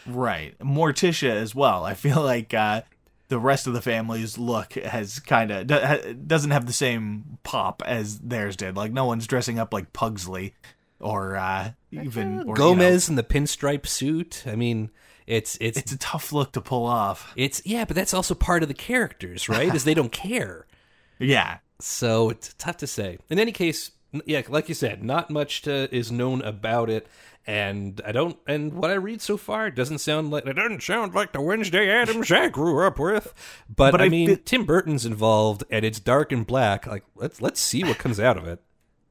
Right. 0.09 0.59
Morticia 0.59 1.31
as 1.31 1.55
well. 1.55 1.85
I 1.85 1.95
feel 1.95 2.23
like 2.23 2.55
uh, 2.55 2.83
the 3.29 3.39
rest 3.39 3.67
of 3.67 3.73
the 3.73 3.83
family's 3.83 4.39
look 4.39 4.75
has 4.75 5.19
kind 5.19 5.51
of 5.51 6.29
doesn't 6.29 6.51
have 6.51 6.67
the 6.67 6.73
same 6.73 7.39
pop 7.43 7.83
as 7.85 8.19
theirs 8.21 8.57
did. 8.57 8.77
Like 8.77 8.93
no 8.93 9.07
one's 9.07 9.27
dressing 9.27 9.59
up 9.59 9.73
like 9.73 9.93
Pugsley 9.93 10.55
or 11.01 11.37
uh, 11.37 11.73
even 11.91 12.45
or, 12.49 12.55
Gomez 12.55 13.09
you 13.09 13.15
know, 13.15 13.21
in 13.21 13.27
the 13.27 13.35
pinstripe 13.35 13.87
suit. 13.87 14.45
I 14.47 14.57
mean, 14.57 14.91
it's 15.27 15.59
it's 15.61 15.79
it's 15.79 15.93
a 15.93 15.99
tough 15.99 16.33
look 16.33 16.53
to 16.53 16.61
pull 16.61 16.87
off. 16.87 17.33
It's 17.37 17.63
yeah, 17.65 17.85
but 17.85 17.97
that's 17.97 18.15
also 18.15 18.35
part 18.35 18.63
of 18.63 18.69
the 18.69 18.75
characters, 18.75 19.49
right? 19.49 19.75
is 19.75 19.85
they 19.85 19.95
don't 19.95 20.13
care. 20.13 20.67
Yeah. 21.19 21.61
So 21.81 22.29
it's 22.29 22.53
tough 22.59 22.77
to 22.77 22.87
say. 22.87 23.17
In 23.31 23.39
any 23.39 23.51
case, 23.51 23.93
yeah, 24.27 24.43
like 24.49 24.69
you 24.69 24.75
said, 24.75 25.03
not 25.03 25.31
much 25.31 25.63
to, 25.63 25.89
is 25.95 26.13
known 26.13 26.43
about 26.43 26.91
it 26.91 27.07
and 27.47 28.01
I 28.05 28.13
don't. 28.13 28.37
And 28.47 28.75
what 28.75 28.91
I 28.91 28.95
read 28.95 29.21
so 29.21 29.37
far 29.37 29.71
doesn't 29.71 29.99
sound 29.99 30.31
like 30.31 30.47
it 30.47 30.55
doesn't 30.55 30.83
sound 30.83 31.15
like 31.15 31.33
the 31.33 31.41
Wednesday 31.41 31.89
Addams 31.89 32.31
I 32.33 32.49
grew 32.49 32.85
up 32.85 32.99
with. 32.99 33.33
But, 33.69 33.93
but 33.93 34.01
I, 34.01 34.07
I 34.07 34.09
mean, 34.09 34.39
Tim 34.45 34.65
Burton's 34.65 35.07
involved, 35.07 35.65
and 35.71 35.85
it's 35.85 36.01
dark 36.01 36.33
and 36.33 36.47
black. 36.47 36.87
Like 36.87 37.05
let's 37.15 37.41
let's 37.41 37.61
see 37.61 37.85
what 37.85 37.99
comes 37.99 38.19
out 38.19 38.37
of 38.37 38.47
it. 38.47 38.61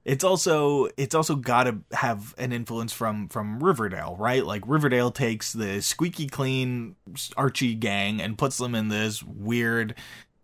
It's 0.04 0.24
also 0.24 0.90
it's 0.98 1.16
also 1.16 1.36
got 1.36 1.64
to 1.64 1.80
have 1.94 2.36
an 2.38 2.52
influence 2.52 2.94
from 2.94 3.30
from 3.30 3.64
Riverdale, 3.64 4.16
right? 4.20 4.46
Like 4.46 4.64
Riverdale 4.68 5.12
takes 5.12 5.54
the 5.54 5.82
squeaky 5.82 6.28
clean 6.28 6.96
Archie 7.38 7.74
gang 7.74 8.22
and 8.22 8.38
puts 8.38 8.58
them 8.58 8.76
in 8.76 8.90
this 8.90 9.24
weird 9.24 9.96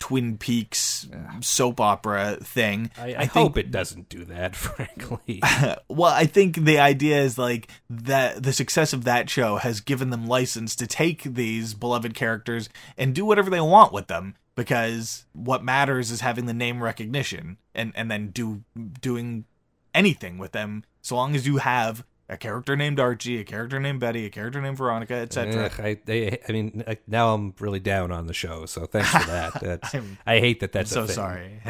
Twin 0.01 0.39
Peaks 0.39 1.07
soap 1.41 1.79
opera 1.79 2.37
thing. 2.41 2.89
I, 2.97 3.13
I, 3.13 3.15
I 3.19 3.25
hope 3.25 3.55
it 3.55 3.69
doesn't 3.69 4.09
do 4.09 4.25
that, 4.25 4.55
frankly. 4.57 5.41
well, 5.89 6.11
I 6.11 6.25
think 6.25 6.55
the 6.55 6.79
idea 6.79 7.21
is 7.21 7.37
like 7.37 7.69
that 7.87 8.41
the 8.41 8.51
success 8.51 8.93
of 8.93 9.03
that 9.03 9.29
show 9.29 9.57
has 9.57 9.79
given 9.79 10.09
them 10.09 10.25
license 10.25 10.75
to 10.77 10.87
take 10.87 11.21
these 11.23 11.75
beloved 11.75 12.15
characters 12.15 12.67
and 12.97 13.13
do 13.13 13.23
whatever 13.25 13.51
they 13.51 13.61
want 13.61 13.93
with 13.93 14.07
them 14.07 14.35
because 14.55 15.25
what 15.33 15.63
matters 15.63 16.09
is 16.09 16.21
having 16.21 16.47
the 16.47 16.53
name 16.53 16.81
recognition 16.81 17.57
and 17.75 17.93
and 17.95 18.09
then 18.09 18.29
do 18.29 18.63
doing 18.99 19.45
anything 19.93 20.39
with 20.39 20.51
them 20.51 20.83
so 21.01 21.15
long 21.15 21.35
as 21.35 21.45
you 21.45 21.57
have 21.57 22.03
a 22.31 22.37
character 22.37 22.75
named 22.77 22.99
Archie, 22.99 23.39
a 23.39 23.43
character 23.43 23.79
named 23.79 23.99
Betty, 23.99 24.25
a 24.25 24.29
character 24.29 24.61
named 24.61 24.77
Veronica, 24.77 25.15
etc. 25.15 25.69
I, 25.77 25.99
I, 26.07 26.39
I 26.47 26.51
mean, 26.51 26.83
now 27.05 27.33
I'm 27.33 27.53
really 27.59 27.81
down 27.81 28.11
on 28.11 28.27
the 28.27 28.33
show, 28.33 28.65
so 28.65 28.85
thanks 28.85 29.09
for 29.09 29.25
that. 29.27 29.93
I 30.25 30.39
hate 30.39 30.61
that. 30.61 30.71
That's 30.71 30.95
I'm 30.95 31.07
so 31.07 31.13
sorry. 31.13 31.61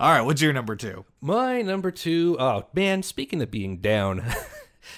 All 0.00 0.10
right, 0.12 0.22
what's 0.22 0.42
your 0.42 0.52
number 0.52 0.74
two? 0.74 1.04
My 1.20 1.62
number 1.62 1.92
two. 1.92 2.36
Oh 2.38 2.66
man, 2.74 3.02
speaking 3.04 3.40
of 3.40 3.50
being 3.50 3.78
down. 3.78 4.24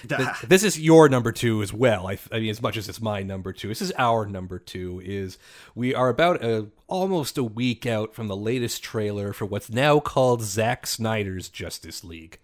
this 0.47 0.63
is 0.63 0.79
your 0.79 1.07
number 1.07 1.31
two 1.31 1.61
as 1.61 1.71
well. 1.71 2.07
I, 2.07 2.17
I, 2.31 2.39
mean, 2.39 2.49
as 2.49 2.61
much 2.61 2.75
as 2.75 2.89
it's 2.89 3.01
my 3.01 3.21
number 3.23 3.53
two, 3.53 3.67
this 3.67 3.81
is 3.81 3.93
our 3.97 4.25
number 4.25 4.57
two. 4.57 4.99
Is 5.05 5.37
we 5.75 5.93
are 5.93 6.09
about 6.09 6.43
a 6.43 6.69
almost 6.87 7.37
a 7.37 7.43
week 7.43 7.85
out 7.85 8.15
from 8.15 8.27
the 8.27 8.35
latest 8.35 8.81
trailer 8.83 9.31
for 9.31 9.45
what's 9.45 9.69
now 9.69 9.99
called 9.99 10.41
Zack 10.41 10.87
Snyder's 10.87 11.49
Justice 11.49 12.03
League 12.03 12.39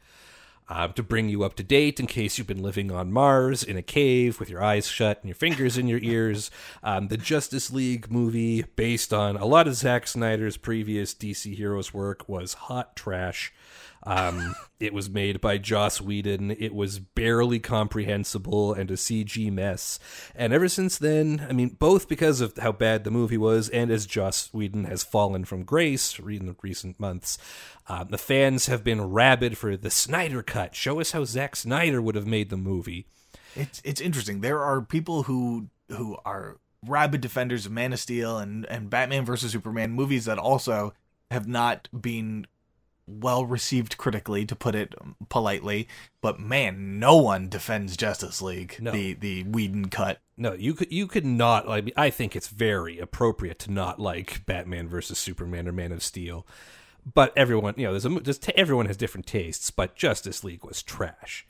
uh, 0.69 0.87
to 0.89 1.03
bring 1.03 1.29
you 1.29 1.43
up 1.43 1.55
to 1.55 1.63
date 1.63 1.99
in 1.99 2.07
case 2.07 2.37
you've 2.37 2.47
been 2.47 2.61
living 2.61 2.91
on 2.91 3.11
Mars 3.11 3.63
in 3.63 3.77
a 3.77 3.81
cave 3.81 4.39
with 4.39 4.49
your 4.49 4.63
eyes 4.63 4.87
shut 4.87 5.19
and 5.21 5.29
your 5.29 5.35
fingers 5.35 5.77
in 5.77 5.87
your 5.87 5.99
ears. 6.01 6.51
Um, 6.83 7.07
the 7.07 7.17
Justice 7.17 7.71
League 7.71 8.11
movie, 8.11 8.63
based 8.75 9.13
on 9.13 9.37
a 9.37 9.45
lot 9.45 9.67
of 9.67 9.75
Zack 9.75 10.07
Snyder's 10.07 10.57
previous 10.57 11.13
DC 11.13 11.55
Heroes 11.55 11.93
work, 11.93 12.27
was 12.27 12.53
hot 12.53 12.95
trash. 12.95 13.53
Um, 14.07 14.55
it 14.79 14.93
was 14.93 15.09
made 15.09 15.41
by 15.41 15.57
Joss 15.57 15.99
Whedon. 15.99 16.51
It 16.51 16.73
was 16.73 16.97
barely 16.97 17.59
comprehensible 17.59 18.73
and 18.73 18.89
a 18.89 18.93
CG 18.93 19.51
mess. 19.51 19.99
And 20.33 20.53
ever 20.53 20.69
since 20.69 20.97
then, 20.97 21.45
I 21.49 21.51
mean, 21.51 21.75
both 21.77 22.07
because 22.07 22.39
of 22.39 22.55
how 22.57 22.71
bad 22.71 23.03
the 23.03 23.11
movie 23.11 23.37
was 23.37 23.67
and 23.67 23.91
as 23.91 24.05
Joss 24.05 24.53
Whedon 24.53 24.85
has 24.85 25.03
fallen 25.03 25.43
from 25.43 25.65
grace 25.65 26.17
in 26.19 26.45
the 26.45 26.55
recent 26.63 26.97
months, 27.01 27.37
um, 27.89 28.07
the 28.09 28.17
fans 28.17 28.67
have 28.67 28.81
been 28.81 29.01
rabid 29.01 29.57
for 29.57 29.75
the 29.75 29.89
Snyder 29.89 30.41
cut. 30.41 30.73
Show 30.73 31.01
us 31.01 31.11
how 31.11 31.25
Zack 31.25 31.57
Snyder 31.57 32.01
would 32.01 32.15
have 32.15 32.27
made 32.27 32.49
the 32.49 32.55
movie. 32.55 33.07
It's 33.57 33.81
it's 33.83 33.99
interesting. 33.99 34.39
There 34.39 34.63
are 34.63 34.81
people 34.81 35.23
who 35.23 35.67
who 35.89 36.17
are 36.23 36.59
rabid 36.85 37.19
defenders 37.19 37.65
of 37.65 37.73
Man 37.73 37.91
of 37.91 37.99
Steel 37.99 38.37
and 38.37 38.65
and 38.67 38.89
Batman 38.89 39.25
versus 39.25 39.51
Superman 39.51 39.91
movies 39.91 40.25
that 40.25 40.37
also 40.37 40.93
have 41.29 41.45
not 41.45 41.89
been 41.99 42.47
well 43.07 43.45
received 43.45 43.97
critically, 43.97 44.45
to 44.45 44.55
put 44.55 44.75
it 44.75 44.93
politely. 45.29 45.87
But 46.21 46.39
man, 46.39 46.99
no 46.99 47.15
one 47.15 47.47
defends 47.49 47.95
Justice 47.97 48.41
League, 48.41 48.77
No. 48.79 48.91
the 48.91 49.13
the 49.13 49.43
Whedon 49.43 49.89
cut. 49.89 50.19
No, 50.35 50.53
you 50.53 50.73
could 50.73 50.91
you 50.91 51.07
could 51.07 51.25
not. 51.25 51.67
I 51.69 51.81
mean, 51.81 51.93
I 51.97 52.09
think 52.09 52.35
it's 52.35 52.49
very 52.49 52.99
appropriate 52.99 53.59
to 53.59 53.71
not 53.71 53.99
like 53.99 54.45
Batman 54.45 54.87
versus 54.87 55.17
Superman 55.17 55.67
or 55.67 55.71
Man 55.71 55.91
of 55.91 56.03
Steel, 56.03 56.45
but 57.13 57.31
everyone, 57.37 57.73
you 57.77 57.85
know, 57.85 57.91
there's 57.91 58.05
a 58.05 58.09
there's 58.09 58.37
t- 58.37 58.53
everyone 58.55 58.85
has 58.87 58.97
different 58.97 59.25
tastes. 59.25 59.71
But 59.71 59.95
Justice 59.95 60.43
League 60.43 60.63
was 60.65 60.83
trash. 60.83 61.47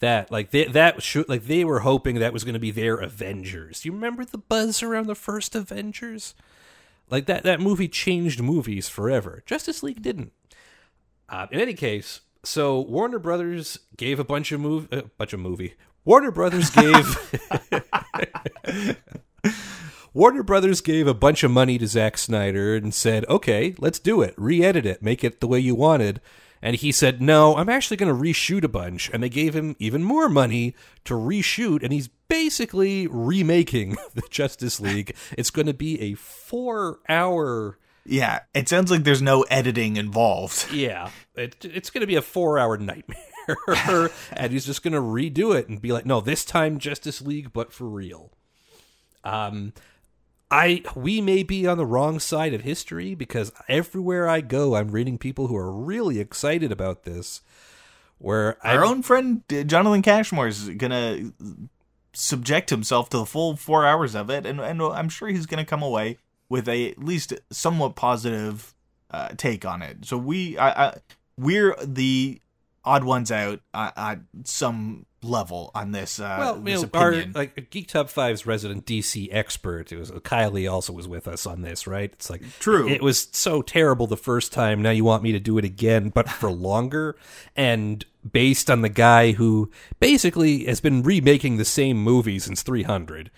That 0.00 0.30
like 0.30 0.50
they, 0.50 0.64
that 0.64 1.02
should 1.02 1.28
like 1.28 1.44
they 1.44 1.64
were 1.64 1.80
hoping 1.80 2.16
that 2.18 2.32
was 2.34 2.44
going 2.44 2.52
to 2.52 2.58
be 2.60 2.70
their 2.70 2.96
Avengers. 2.96 3.84
You 3.86 3.92
remember 3.92 4.24
the 4.26 4.36
buzz 4.36 4.82
around 4.82 5.06
the 5.06 5.14
first 5.14 5.54
Avengers? 5.54 6.34
Like 7.08 7.24
that 7.26 7.44
that 7.44 7.60
movie 7.60 7.88
changed 7.88 8.42
movies 8.42 8.88
forever. 8.90 9.42
Justice 9.46 9.82
League 9.82 10.02
didn't. 10.02 10.32
Uh, 11.28 11.46
in 11.50 11.60
any 11.60 11.74
case, 11.74 12.20
so 12.44 12.80
Warner 12.80 13.18
Brothers 13.18 13.78
gave 13.96 14.18
a 14.18 14.24
bunch 14.24 14.52
of 14.52 14.60
move 14.60 14.88
a 14.92 15.02
bunch 15.18 15.32
of 15.32 15.40
movie. 15.40 15.74
Warner 16.04 16.30
Brothers 16.30 16.70
gave 16.70 17.36
Warner 20.14 20.44
Brothers 20.44 20.80
gave 20.80 21.06
a 21.06 21.14
bunch 21.14 21.42
of 21.42 21.50
money 21.50 21.76
to 21.78 21.86
Zack 21.86 22.16
Snyder 22.16 22.76
and 22.76 22.94
said, 22.94 23.26
"Okay, 23.28 23.74
let's 23.78 23.98
do 23.98 24.22
it. 24.22 24.34
Re-edit 24.36 24.86
it. 24.86 25.02
Make 25.02 25.24
it 25.24 25.40
the 25.40 25.48
way 25.48 25.58
you 25.58 25.74
wanted." 25.74 26.20
And 26.62 26.76
he 26.76 26.92
said, 26.92 27.20
"No, 27.20 27.56
I'm 27.56 27.68
actually 27.68 27.96
going 27.96 28.14
to 28.14 28.20
reshoot 28.20 28.62
a 28.62 28.68
bunch." 28.68 29.10
And 29.12 29.22
they 29.22 29.28
gave 29.28 29.54
him 29.54 29.74
even 29.78 30.04
more 30.04 30.28
money 30.28 30.74
to 31.04 31.14
reshoot, 31.14 31.82
and 31.82 31.92
he's 31.92 32.08
basically 32.28 33.06
remaking 33.08 33.96
the 34.14 34.22
Justice 34.30 34.80
League. 34.80 35.14
It's 35.36 35.50
going 35.50 35.66
to 35.66 35.74
be 35.74 36.00
a 36.00 36.14
4-hour 36.14 37.78
Yeah, 38.08 38.40
it 38.54 38.68
sounds 38.68 38.90
like 38.90 39.04
there's 39.04 39.22
no 39.22 39.42
editing 39.42 39.96
involved. 39.96 40.66
yeah, 40.72 41.10
it, 41.34 41.64
it's 41.64 41.90
going 41.90 42.02
to 42.02 42.06
be 42.06 42.16
a 42.16 42.22
four-hour 42.22 42.78
nightmare, 42.78 44.10
and 44.32 44.52
he's 44.52 44.66
just 44.66 44.82
going 44.82 44.94
to 44.94 45.00
redo 45.00 45.56
it 45.56 45.68
and 45.68 45.80
be 45.80 45.92
like, 45.92 46.06
"No, 46.06 46.20
this 46.20 46.44
time 46.44 46.78
Justice 46.78 47.20
League, 47.20 47.52
but 47.52 47.72
for 47.72 47.88
real." 47.88 48.32
Um, 49.24 49.72
I 50.50 50.82
we 50.94 51.20
may 51.20 51.42
be 51.42 51.66
on 51.66 51.78
the 51.78 51.86
wrong 51.86 52.20
side 52.20 52.54
of 52.54 52.60
history 52.62 53.14
because 53.14 53.52
everywhere 53.68 54.28
I 54.28 54.40
go, 54.40 54.76
I'm 54.76 54.88
reading 54.88 55.18
people 55.18 55.48
who 55.48 55.56
are 55.56 55.72
really 55.72 56.20
excited 56.20 56.70
about 56.70 57.02
this. 57.02 57.42
Where 58.18 58.56
Our 58.64 58.84
I 58.84 58.88
own 58.88 59.02
friend 59.02 59.42
uh, 59.52 59.64
Jonathan 59.64 60.02
Cashmore 60.02 60.46
is 60.46 60.68
gonna 60.70 61.32
subject 62.12 62.70
himself 62.70 63.10
to 63.10 63.18
the 63.18 63.26
full 63.26 63.56
four 63.56 63.84
hours 63.84 64.14
of 64.14 64.30
it, 64.30 64.46
and, 64.46 64.60
and 64.60 64.80
I'm 64.80 65.08
sure 65.08 65.28
he's 65.28 65.46
gonna 65.46 65.64
come 65.64 65.82
away 65.82 66.18
with 66.48 66.68
a 66.68 66.90
at 66.90 66.98
least 66.98 67.32
somewhat 67.50 67.96
positive 67.96 68.74
uh, 69.10 69.28
take 69.36 69.64
on 69.64 69.82
it. 69.82 70.04
So 70.04 70.16
we, 70.16 70.58
I, 70.58 70.86
I, 70.86 70.94
we're 71.38 71.76
the 71.82 72.40
odd 72.84 73.04
ones 73.04 73.32
out 73.32 73.60
uh, 73.74 73.90
at 73.96 74.20
some 74.44 75.06
level 75.22 75.70
on 75.74 75.90
this. 75.90 76.20
Uh, 76.20 76.36
well, 76.38 76.56
you 76.58 76.64
this 76.64 76.82
know, 76.82 76.88
our 76.94 77.24
like 77.34 77.70
Geek 77.70 77.88
Top 77.88 78.08
5's 78.08 78.46
resident 78.46 78.86
DC 78.86 79.28
expert, 79.32 79.92
it 79.92 79.98
was 79.98 80.10
Kylie, 80.10 80.70
also 80.70 80.92
was 80.92 81.08
with 81.08 81.26
us 81.26 81.46
on 81.46 81.62
this, 81.62 81.86
right? 81.86 82.12
It's 82.12 82.30
like 82.30 82.42
True. 82.60 82.88
It 82.88 83.02
was 83.02 83.28
so 83.32 83.60
terrible 83.60 84.06
the 84.06 84.16
first 84.16 84.52
time. 84.52 84.80
Now 84.80 84.90
you 84.90 85.04
want 85.04 85.22
me 85.22 85.32
to 85.32 85.40
do 85.40 85.58
it 85.58 85.64
again, 85.64 86.10
but 86.10 86.28
for 86.28 86.50
longer, 86.50 87.16
and 87.54 88.04
based 88.30 88.70
on 88.70 88.82
the 88.82 88.88
guy 88.88 89.32
who 89.32 89.70
basically 90.00 90.64
has 90.64 90.80
been 90.80 91.02
remaking 91.02 91.56
the 91.56 91.64
same 91.64 92.02
movie 92.02 92.38
since 92.38 92.62
300 92.62 93.30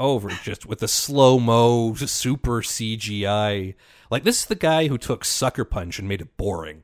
over 0.00 0.30
just 0.42 0.66
with 0.66 0.80
the 0.80 0.88
slow 0.88 1.38
mo, 1.38 1.94
super 1.94 2.62
CGI. 2.62 3.74
Like 4.10 4.24
this 4.24 4.40
is 4.40 4.46
the 4.46 4.54
guy 4.56 4.88
who 4.88 4.98
took 4.98 5.24
Sucker 5.24 5.64
Punch 5.64 5.98
and 6.00 6.08
made 6.08 6.20
it 6.20 6.36
boring. 6.36 6.82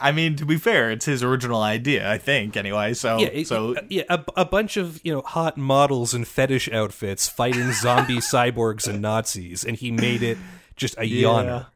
I 0.00 0.12
mean, 0.12 0.36
to 0.36 0.44
be 0.44 0.58
fair, 0.58 0.90
it's 0.90 1.06
his 1.06 1.22
original 1.22 1.62
idea, 1.62 2.10
I 2.10 2.18
think. 2.18 2.56
Anyway, 2.56 2.92
so 2.94 3.18
yeah, 3.18 3.28
it- 3.28 3.46
so 3.46 3.74
uh, 3.74 3.80
yeah, 3.88 4.02
a, 4.10 4.22
a 4.36 4.44
bunch 4.44 4.76
of 4.76 5.00
you 5.02 5.12
know 5.12 5.22
hot 5.22 5.56
models 5.56 6.12
in 6.14 6.24
fetish 6.24 6.68
outfits 6.70 7.28
fighting 7.28 7.72
zombie 7.72 8.16
cyborgs 8.18 8.86
and 8.86 9.00
Nazis, 9.00 9.64
and 9.64 9.76
he 9.76 9.90
made 9.90 10.22
it 10.22 10.36
just 10.76 10.94
a 10.98 11.08
yawner. 11.10 11.66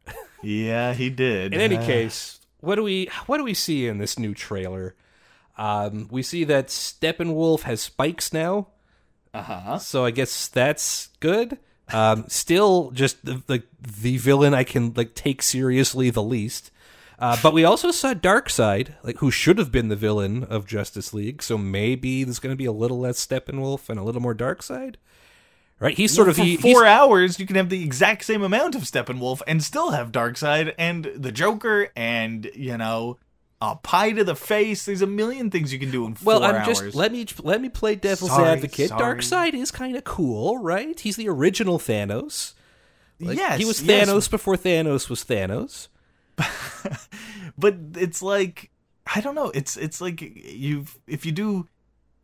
yeah, 0.42 0.92
he 0.92 1.08
did. 1.10 1.54
In 1.54 1.60
any 1.60 1.76
case, 1.78 2.40
what 2.60 2.74
do 2.76 2.82
we 2.82 3.08
what 3.26 3.38
do 3.38 3.44
we 3.44 3.54
see 3.54 3.86
in 3.86 3.98
this 3.98 4.18
new 4.18 4.34
trailer? 4.34 4.94
Um, 5.56 6.08
we 6.10 6.22
see 6.22 6.44
that 6.44 6.68
Steppenwolf 6.68 7.62
has 7.62 7.80
spikes 7.80 8.32
now, 8.32 8.68
uh 9.34 9.42
huh. 9.42 9.78
so 9.78 10.04
I 10.04 10.10
guess 10.10 10.48
that's 10.48 11.08
good. 11.20 11.58
Um, 11.92 12.24
still, 12.28 12.90
just 12.92 13.24
the, 13.24 13.42
the 13.46 13.62
the 13.80 14.16
villain 14.16 14.54
I 14.54 14.64
can 14.64 14.92
like 14.94 15.14
take 15.14 15.42
seriously 15.42 16.10
the 16.10 16.22
least. 16.22 16.70
Uh, 17.18 17.36
but 17.40 17.52
we 17.52 17.62
also 17.62 17.92
saw 17.92 18.14
Darkseid, 18.14 18.94
like 19.04 19.18
who 19.18 19.30
should 19.30 19.58
have 19.58 19.70
been 19.70 19.88
the 19.88 19.96
villain 19.96 20.42
of 20.42 20.66
Justice 20.66 21.14
League. 21.14 21.40
So 21.42 21.56
maybe 21.56 22.24
there's 22.24 22.40
going 22.40 22.52
to 22.52 22.58
be 22.58 22.64
a 22.64 22.72
little 22.72 22.98
less 22.98 23.24
Steppenwolf 23.24 23.88
and 23.88 23.98
a 23.98 24.02
little 24.02 24.20
more 24.20 24.34
Darkseid. 24.34 24.96
Right? 25.78 25.96
He's 25.96 26.12
sort 26.12 26.28
of 26.28 26.36
for 26.36 26.42
he, 26.42 26.56
four 26.56 26.86
hours, 26.86 27.38
you 27.40 27.46
can 27.46 27.56
have 27.56 27.68
the 27.68 27.82
exact 27.82 28.24
same 28.24 28.42
amount 28.42 28.74
of 28.74 28.82
Steppenwolf 28.82 29.40
and 29.46 29.62
still 29.62 29.90
have 29.90 30.12
Darkseid 30.12 30.74
and 30.78 31.04
the 31.16 31.32
Joker 31.32 31.90
and 31.94 32.50
you 32.54 32.76
know 32.76 33.18
a 33.62 33.76
pie 33.76 34.10
to 34.10 34.24
the 34.24 34.34
face. 34.34 34.84
There's 34.84 35.02
a 35.02 35.06
million 35.06 35.48
things 35.48 35.72
you 35.72 35.78
can 35.78 35.92
do 35.92 36.04
in 36.04 36.14
four 36.14 36.34
well, 36.34 36.44
I'm 36.44 36.56
hours. 36.56 36.80
just 36.80 36.94
let 36.96 37.12
me 37.12 37.24
let 37.42 37.60
me 37.60 37.68
play 37.68 37.94
devil's 37.94 38.30
Sorry, 38.30 38.48
advocate. 38.48 38.88
sorry. 38.88 39.00
Darkseid 39.00 39.54
is 39.54 39.70
kind 39.70 39.94
of 39.94 40.02
cool, 40.02 40.58
right? 40.58 40.98
He's 40.98 41.14
the 41.14 41.28
original 41.28 41.78
Thanos. 41.78 42.54
Like, 43.20 43.38
yes, 43.38 43.58
he 43.58 43.64
was 43.64 43.80
yes, 43.80 44.08
Thanos 44.08 44.28
before 44.28 44.56
Thanos 44.56 45.08
was 45.08 45.24
Thanos. 45.24 45.86
but 47.56 47.76
it's 47.94 48.20
like 48.20 48.70
I 49.14 49.20
don't 49.20 49.36
know. 49.36 49.52
It's 49.54 49.76
it's 49.76 50.00
like 50.00 50.20
you 50.20 50.86
if 51.06 51.24
you 51.24 51.30
do. 51.30 51.68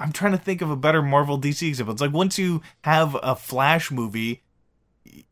I'm 0.01 0.12
trying 0.12 0.32
to 0.32 0.39
think 0.39 0.61
of 0.61 0.70
a 0.70 0.76
better 0.76 1.03
Marvel 1.03 1.41
DC 1.41 1.66
example. 1.66 1.93
It's 1.93 2.01
like 2.01 2.12
once 2.12 2.39
you 2.39 2.62
have 2.82 3.16
a 3.22 3.36
Flash 3.36 3.93
movie. 3.93 4.43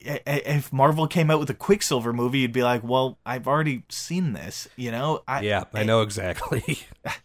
If 0.00 0.72
Marvel 0.72 1.06
came 1.06 1.30
out 1.30 1.40
with 1.40 1.50
a 1.50 1.54
Quicksilver 1.54 2.12
movie, 2.12 2.40
you'd 2.40 2.52
be 2.52 2.62
like, 2.62 2.82
"Well, 2.82 3.18
I've 3.24 3.46
already 3.46 3.84
seen 3.88 4.32
this," 4.32 4.68
you 4.76 4.90
know. 4.90 5.22
I, 5.26 5.40
Yeah, 5.42 5.64
I 5.74 5.84
know 5.84 6.02
exactly. 6.02 6.80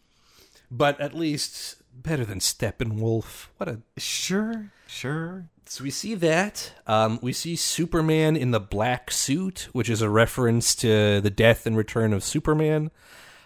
but 0.72 1.00
at 1.00 1.14
least 1.14 1.82
better 1.94 2.26
than 2.26 2.40
Steppenwolf. 2.40 3.48
What 3.58 3.70
a 3.70 3.82
Sure, 3.98 4.72
sure. 4.88 5.46
So 5.66 5.84
we 5.86 5.90
see 5.90 6.16
that. 6.16 6.74
Um, 6.86 7.20
we 7.22 7.32
see 7.32 7.56
Superman 7.56 8.36
in 8.36 8.52
the 8.52 8.60
black 8.60 9.10
suit, 9.10 9.70
which 9.72 9.90
is 9.90 10.02
a 10.02 10.10
reference 10.10 10.76
to 10.76 11.22
the 11.22 11.30
death 11.30 11.66
and 11.66 11.78
return 11.78 12.12
of 12.12 12.26
Superman, 12.26 12.92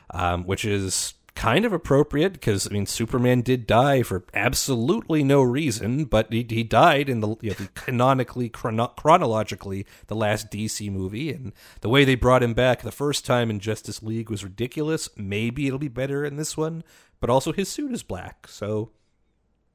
um, 0.10 0.44
which 0.44 0.66
is 0.66 1.14
kind 1.36 1.66
of 1.66 1.74
appropriate 1.74 2.34
because 2.34 2.66
I 2.68 2.72
mean 2.74 2.86
Superman 2.86 3.42
did 3.42 3.68
die 3.68 4.04
for 4.04 4.24
absolutely 4.34 5.24
no 5.24 5.42
reason, 5.42 6.06
but 6.06 6.32
he, 6.32 6.46
he 6.50 6.64
died 6.64 7.10
in 7.10 7.20
the, 7.20 7.36
you 7.42 7.50
know, 7.50 7.56
the 7.56 7.68
canonically 7.74 8.50
chrono- 8.50 8.94
chronologically 8.98 9.86
the 10.08 10.16
last 10.16 10.50
DC 10.50 10.90
movie, 10.92 11.32
and 11.32 11.52
the 11.82 11.90
way 11.90 12.06
they 12.06 12.16
brought 12.16 12.42
him 12.44 12.54
back 12.54 12.82
the 12.82 12.92
first 12.92 13.26
time 13.26 13.50
in 13.50 13.60
Justice 13.60 14.02
League 14.02 14.30
was 14.30 14.44
ridiculous. 14.44 15.10
Maybe 15.18 15.68
it'll 15.68 15.78
be 15.80 15.88
better 15.90 16.24
in 16.26 16.38
this 16.38 16.56
one, 16.56 16.84
but 17.20 17.30
also 17.30 17.52
his 17.52 17.68
suit 17.70 17.92
is 17.92 18.04
black, 18.04 18.48
so 18.48 18.92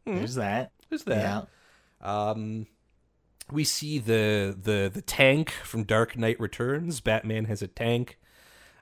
There's 0.07 0.35
that. 0.37 0.73
there's 0.89 1.05
that. 1.05 1.47
Yeah. 2.03 2.31
Um, 2.31 2.67
we 3.51 3.65
see 3.65 3.99
the 3.99 4.57
the 4.59 4.91
the 4.93 5.03
tank 5.03 5.51
from 5.51 5.85
Dark 5.85 6.17
Knight 6.17 6.41
Returns. 6.41 7.01
Batman 7.01 7.45
has 7.47 7.63
a 7.63 7.69
tank. 7.69 8.19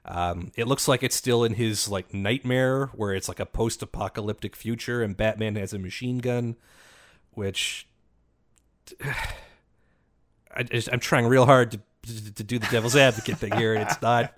Um, 0.09 0.51
it 0.55 0.67
looks 0.67 0.87
like 0.87 1.03
it's 1.03 1.15
still 1.15 1.43
in 1.43 1.53
his 1.53 1.87
like 1.87 2.13
nightmare, 2.13 2.87
where 2.87 3.13
it's 3.13 3.27
like 3.27 3.39
a 3.39 3.45
post-apocalyptic 3.45 4.55
future, 4.55 5.03
and 5.03 5.15
Batman 5.15 5.55
has 5.55 5.71
a 5.71 5.79
machine 5.79 6.17
gun, 6.17 6.55
which 7.31 7.87
I 9.03 10.65
I'm 10.91 10.99
trying 10.99 11.27
real 11.27 11.45
hard 11.45 11.71
to 11.71 11.79
to 12.33 12.43
do 12.43 12.57
the 12.57 12.67
devil's 12.71 12.95
advocate 12.95 13.37
thing 13.37 13.53
here, 13.53 13.75
and 13.75 13.83
it's 13.83 14.01
not 14.01 14.33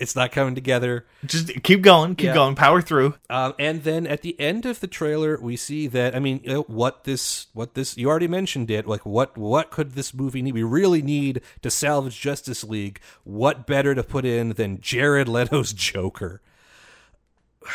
It's 0.00 0.16
not 0.16 0.32
coming 0.32 0.54
together. 0.54 1.06
Just 1.26 1.62
keep 1.62 1.82
going, 1.82 2.16
keep 2.16 2.28
Yeah. 2.28 2.34
going, 2.34 2.54
power 2.54 2.80
through. 2.80 3.14
Um, 3.28 3.52
and 3.58 3.84
then 3.84 4.06
at 4.06 4.22
the 4.22 4.38
end 4.40 4.64
of 4.66 4.80
the 4.80 4.86
trailer, 4.86 5.38
we 5.40 5.56
see 5.56 5.86
that 5.88 6.16
I 6.16 6.18
mean, 6.18 6.40
you 6.42 6.50
know, 6.52 6.62
what 6.62 7.04
this, 7.04 7.48
what 7.52 7.74
this, 7.74 7.96
you 7.98 8.08
already 8.08 8.26
mentioned 8.28 8.70
it. 8.70 8.86
Like, 8.86 9.04
what, 9.04 9.36
what 9.36 9.70
could 9.70 9.92
this 9.92 10.14
movie 10.14 10.40
need? 10.42 10.54
We 10.54 10.62
really 10.62 11.02
need 11.02 11.42
to 11.62 11.70
salvage 11.70 12.18
Justice 12.18 12.64
League. 12.64 12.98
What 13.24 13.66
better 13.66 13.94
to 13.94 14.02
put 14.02 14.24
in 14.24 14.54
than 14.54 14.80
Jared 14.80 15.28
Leto's 15.28 15.72
Joker? 15.74 16.40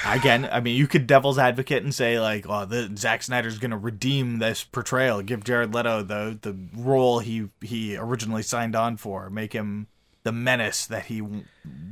Again, 0.03 0.49
I 0.51 0.61
mean, 0.61 0.75
you 0.75 0.87
could 0.87 1.05
devil's 1.05 1.37
advocate 1.37 1.83
and 1.83 1.93
say 1.93 2.19
like, 2.19 2.47
"Oh, 2.49 2.65
the 2.65 2.91
Zack 2.97 3.21
Snyder's 3.21 3.59
going 3.59 3.69
to 3.71 3.77
redeem 3.77 4.39
this 4.39 4.63
portrayal, 4.63 5.21
give 5.21 5.43
Jared 5.43 5.75
Leto 5.75 6.01
the 6.01 6.37
the 6.41 6.57
role 6.75 7.19
he 7.19 7.49
he 7.61 7.95
originally 7.95 8.41
signed 8.41 8.75
on 8.75 8.97
for, 8.97 9.29
make 9.29 9.53
him 9.53 9.85
the 10.25 10.33
menace 10.33 10.85
that 10.87 11.05
he 11.05 11.23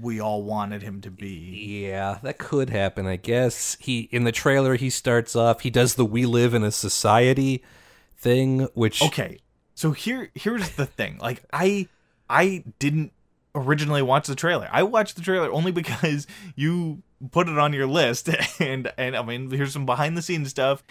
we 0.01 0.19
all 0.19 0.43
wanted 0.43 0.81
him 0.81 0.99
to 1.01 1.11
be." 1.11 1.85
Yeah, 1.85 2.17
that 2.23 2.37
could 2.37 2.69
happen. 2.69 3.07
I 3.07 3.15
guess 3.15 3.77
he 3.79 4.09
in 4.11 4.25
the 4.25 4.33
trailer 4.33 4.75
he 4.75 4.89
starts 4.89 5.35
off. 5.35 5.61
He 5.61 5.69
does 5.69 5.95
the 5.95 6.03
"We 6.03 6.25
live 6.25 6.53
in 6.53 6.63
a 6.63 6.71
society" 6.71 7.63
thing, 8.17 8.67
which 8.73 9.01
Okay, 9.01 9.39
so 9.75 9.91
here 9.91 10.31
here's 10.33 10.71
the 10.71 10.85
thing. 10.85 11.19
Like, 11.19 11.43
I 11.53 11.87
I 12.29 12.63
didn't 12.79 13.13
originally 13.55 14.01
watch 14.01 14.27
the 14.27 14.35
trailer. 14.35 14.67
I 14.71 14.83
watched 14.83 15.15
the 15.15 15.21
trailer 15.21 15.51
only 15.51 15.71
because 15.71 16.25
you 16.55 17.03
put 17.31 17.47
it 17.47 17.57
on 17.57 17.73
your 17.73 17.87
list, 17.87 18.29
and 18.59 18.91
and 18.97 19.15
I 19.15 19.23
mean, 19.23 19.49
here's 19.51 19.73
some 19.73 19.85
behind 19.85 20.17
the 20.17 20.21
scenes 20.21 20.49
stuff. 20.49 20.83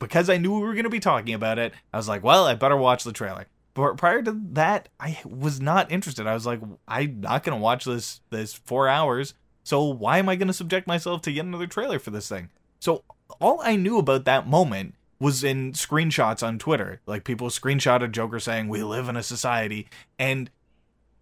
Because 0.00 0.28
I 0.28 0.36
knew 0.36 0.52
we 0.54 0.60
were 0.60 0.74
going 0.74 0.84
to 0.84 0.90
be 0.90 0.98
talking 0.98 1.32
about 1.32 1.60
it, 1.60 1.72
I 1.92 1.96
was 1.96 2.08
like, 2.08 2.24
well, 2.24 2.44
I 2.44 2.54
better 2.56 2.76
watch 2.76 3.04
the 3.04 3.12
trailer. 3.12 3.46
But 3.74 3.96
prior 3.96 4.22
to 4.22 4.40
that, 4.52 4.88
I 5.00 5.18
was 5.24 5.60
not 5.60 5.90
interested. 5.90 6.26
I 6.26 6.34
was 6.34 6.46
like, 6.46 6.60
I'm 6.86 7.20
not 7.20 7.42
going 7.42 7.58
to 7.58 7.62
watch 7.62 7.84
this 7.84 8.20
this 8.30 8.54
four 8.54 8.88
hours. 8.88 9.34
So 9.64 9.82
why 9.82 10.18
am 10.18 10.28
I 10.28 10.36
going 10.36 10.48
to 10.48 10.54
subject 10.54 10.86
myself 10.86 11.22
to 11.22 11.32
yet 11.32 11.44
another 11.44 11.66
trailer 11.66 11.98
for 11.98 12.10
this 12.10 12.28
thing? 12.28 12.50
So 12.78 13.02
all 13.40 13.60
I 13.62 13.76
knew 13.76 13.98
about 13.98 14.24
that 14.26 14.46
moment 14.46 14.94
was 15.18 15.42
in 15.42 15.72
screenshots 15.72 16.46
on 16.46 16.58
Twitter. 16.58 17.00
Like 17.06 17.24
people 17.24 17.48
screenshotted 17.48 18.12
Joker 18.12 18.38
saying, 18.38 18.68
"We 18.68 18.82
live 18.82 19.08
in 19.08 19.16
a 19.16 19.22
society," 19.22 19.88
and 20.18 20.50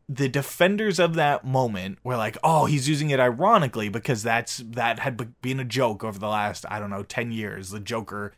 the 0.08 0.28
defenders 0.28 0.98
of 0.98 1.14
that 1.14 1.44
moment 1.44 1.98
were 2.02 2.16
like, 2.16 2.36
"Oh, 2.42 2.66
he's 2.66 2.88
using 2.88 3.10
it 3.10 3.20
ironically 3.20 3.88
because 3.88 4.22
that's 4.22 4.58
that 4.58 4.98
had 4.98 5.40
been 5.40 5.60
a 5.60 5.64
joke 5.64 6.04
over 6.04 6.18
the 6.18 6.28
last 6.28 6.66
I 6.68 6.80
don't 6.80 6.90
know 6.90 7.04
ten 7.04 7.32
years." 7.32 7.70
The 7.70 7.80
Joker 7.80 8.32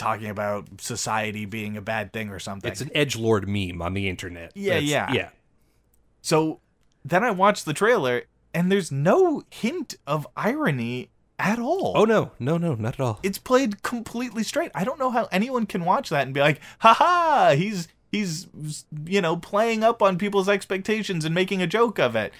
talking 0.00 0.28
about 0.28 0.66
society 0.80 1.44
being 1.44 1.76
a 1.76 1.80
bad 1.80 2.12
thing 2.12 2.30
or 2.30 2.38
something. 2.38 2.70
it's 2.70 2.80
an 2.80 2.90
edge 2.94 3.16
lord 3.16 3.48
meme 3.48 3.80
on 3.82 3.94
the 3.94 4.08
internet. 4.08 4.52
Yeah, 4.54 4.74
That's- 4.74 4.88
yeah. 4.90 5.12
yeah. 5.12 5.28
so 6.22 6.60
then 7.04 7.24
I 7.24 7.30
watched 7.30 7.64
the 7.64 7.72
trailer, 7.72 8.22
and 8.52 8.70
there's 8.70 8.92
no 8.92 9.42
hint 9.50 9.94
of 10.06 10.26
irony 10.36 11.10
at 11.38 11.58
all. 11.58 11.92
Oh 11.96 12.04
no, 12.04 12.32
no, 12.38 12.58
no, 12.58 12.74
not 12.74 12.94
at 12.94 13.00
all. 13.00 13.20
it's 13.22 13.38
played 13.38 13.82
completely 13.82 14.42
straight. 14.42 14.70
I 14.74 14.84
don't 14.84 14.98
know 14.98 15.10
how 15.10 15.28
anyone 15.32 15.64
can 15.66 15.84
watch 15.84 16.10
that 16.10 16.26
and 16.26 16.34
be 16.34 16.40
like, 16.40 16.60
"Ha 16.80 16.92
ha, 16.92 17.54
he's 17.56 17.88
he's 18.12 18.48
you 19.06 19.20
know 19.22 19.36
playing 19.36 19.82
up 19.82 20.02
on 20.02 20.18
people's 20.18 20.48
expectations 20.48 21.24
and 21.24 21.34
making 21.34 21.62
a 21.62 21.66
joke 21.66 21.98
of 21.98 22.14
it." 22.16 22.32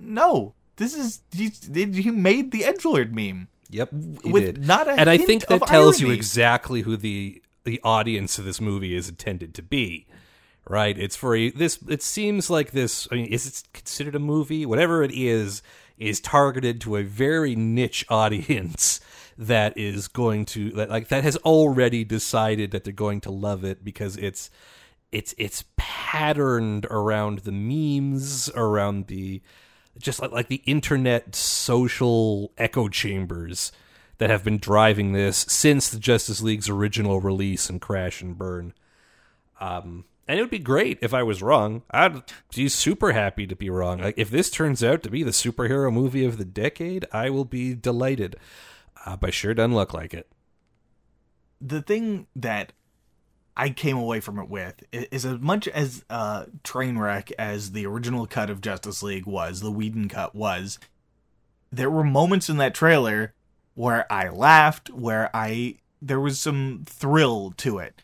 No, 0.00 0.54
this 0.76 0.94
is 0.96 1.20
he, 1.32 1.50
he 1.72 2.10
made 2.10 2.50
the 2.50 2.62
edgelord 2.62 3.12
meme 3.12 3.46
Yep, 3.70 3.92
with 4.24 4.44
did. 4.44 4.66
not 4.66 4.88
a 4.88 4.92
and 4.92 5.08
I 5.08 5.18
think 5.18 5.46
that 5.46 5.66
tells 5.66 6.00
you 6.00 6.10
exactly 6.10 6.82
who 6.82 6.96
the 6.96 7.42
the 7.64 7.80
audience 7.82 8.38
of 8.38 8.44
this 8.44 8.60
movie 8.60 8.94
is 8.94 9.08
intended 9.08 9.54
to 9.54 9.62
be. 9.62 10.06
Right? 10.66 10.98
It's 10.98 11.14
for 11.14 11.36
a, 11.36 11.50
this. 11.50 11.78
It 11.88 12.02
seems 12.02 12.48
like 12.48 12.70
this. 12.70 13.06
I 13.12 13.16
mean, 13.16 13.26
is 13.26 13.46
it 13.46 13.62
considered 13.74 14.14
a 14.14 14.18
movie? 14.18 14.64
Whatever 14.64 15.02
it 15.02 15.12
is, 15.12 15.62
is 15.98 16.20
targeted 16.20 16.80
to 16.82 16.96
a 16.96 17.02
very 17.02 17.54
niche 17.54 18.04
audience 18.10 19.00
that 19.36 19.76
is 19.76 20.08
going 20.08 20.44
to 20.44 20.70
that 20.70 20.88
like 20.88 21.08
that 21.08 21.24
has 21.24 21.36
already 21.38 22.04
decided 22.04 22.70
that 22.70 22.84
they're 22.84 22.92
going 22.92 23.20
to 23.20 23.30
love 23.30 23.64
it 23.64 23.84
because 23.84 24.16
it's 24.16 24.48
it's 25.10 25.34
it's 25.38 25.64
patterned 25.76 26.86
around 26.86 27.40
the 27.40 27.52
memes 27.52 28.48
around 28.54 29.08
the 29.08 29.42
just 29.98 30.20
like, 30.20 30.32
like 30.32 30.48
the 30.48 30.62
internet 30.66 31.34
social 31.34 32.52
echo 32.58 32.88
chambers 32.88 33.72
that 34.18 34.30
have 34.30 34.44
been 34.44 34.58
driving 34.58 35.12
this 35.12 35.38
since 35.48 35.88
the 35.88 35.98
Justice 35.98 36.40
League's 36.42 36.68
original 36.68 37.20
release 37.20 37.68
and 37.68 37.80
crash 37.80 38.22
and 38.22 38.38
burn. 38.38 38.72
Um, 39.60 40.04
and 40.26 40.38
it 40.38 40.42
would 40.42 40.50
be 40.50 40.58
great 40.58 40.98
if 41.02 41.12
I 41.12 41.22
was 41.22 41.42
wrong. 41.42 41.82
I'd 41.90 42.22
be 42.54 42.68
super 42.68 43.12
happy 43.12 43.46
to 43.46 43.56
be 43.56 43.70
wrong. 43.70 44.00
Like 44.00 44.14
if 44.16 44.30
this 44.30 44.50
turns 44.50 44.82
out 44.82 45.02
to 45.02 45.10
be 45.10 45.22
the 45.22 45.32
superhero 45.32 45.92
movie 45.92 46.24
of 46.24 46.38
the 46.38 46.44
decade, 46.44 47.06
I 47.12 47.30
will 47.30 47.44
be 47.44 47.74
delighted. 47.74 48.36
Uh, 49.04 49.16
but 49.16 49.34
sure 49.34 49.52
doesn't 49.52 49.74
look 49.74 49.92
like 49.92 50.14
it. 50.14 50.28
the 51.60 51.82
thing 51.82 52.26
that 52.36 52.72
I 53.56 53.70
came 53.70 53.96
away 53.96 54.20
from 54.20 54.38
it 54.38 54.48
with 54.48 54.82
is 54.92 55.24
as 55.24 55.38
much 55.40 55.68
as 55.68 56.04
uh 56.10 56.46
train 56.62 56.98
wreck 56.98 57.30
as 57.38 57.72
the 57.72 57.86
original 57.86 58.26
cut 58.26 58.50
of 58.50 58.60
Justice 58.60 59.02
League 59.02 59.26
was, 59.26 59.60
the 59.60 59.70
Whedon 59.70 60.08
cut 60.08 60.34
was, 60.34 60.78
there 61.70 61.90
were 61.90 62.04
moments 62.04 62.48
in 62.48 62.56
that 62.58 62.74
trailer 62.74 63.34
where 63.74 64.10
I 64.12 64.28
laughed, 64.28 64.90
where 64.90 65.30
I 65.34 65.76
there 66.00 66.20
was 66.20 66.38
some 66.38 66.84
thrill 66.86 67.52
to 67.58 67.78
it. 67.78 68.02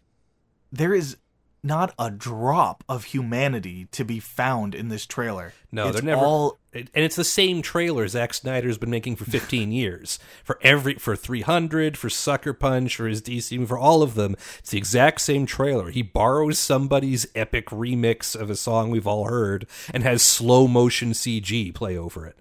There 0.72 0.94
is 0.94 1.16
not 1.62 1.94
a 1.98 2.10
drop 2.10 2.84
of 2.88 3.04
humanity 3.04 3.86
to 3.92 4.04
be 4.04 4.20
found 4.20 4.74
in 4.74 4.88
this 4.88 5.06
trailer. 5.06 5.52
No, 5.72 5.88
it's 5.88 5.96
they're 5.96 6.04
never. 6.04 6.24
all 6.24 6.58
and 6.72 6.88
it's 6.94 7.16
the 7.16 7.24
same 7.24 7.62
trailer 7.62 8.06
Zack 8.06 8.32
Snyder's 8.32 8.78
been 8.78 8.90
making 8.90 9.16
for 9.16 9.24
15 9.24 9.72
years. 9.82 10.18
For 10.44 10.58
every 10.62 10.94
for 10.94 11.16
300, 11.16 11.98
for 11.98 12.08
Sucker 12.08 12.52
Punch, 12.52 12.96
for 12.96 13.08
his 13.08 13.20
DC, 13.20 13.66
for 13.66 13.78
all 13.78 14.02
of 14.02 14.14
them, 14.14 14.36
it's 14.58 14.70
the 14.70 14.78
exact 14.78 15.20
same 15.20 15.46
trailer. 15.46 15.90
He 15.90 16.02
borrows 16.02 16.58
somebody's 16.58 17.26
epic 17.34 17.66
remix 17.66 18.40
of 18.40 18.50
a 18.50 18.56
song 18.56 18.90
we've 18.90 19.06
all 19.06 19.24
heard 19.24 19.66
and 19.92 20.02
has 20.02 20.22
slow 20.22 20.68
motion 20.68 21.10
CG 21.10 21.74
play 21.74 21.96
over 21.96 22.24
it. 22.26 22.36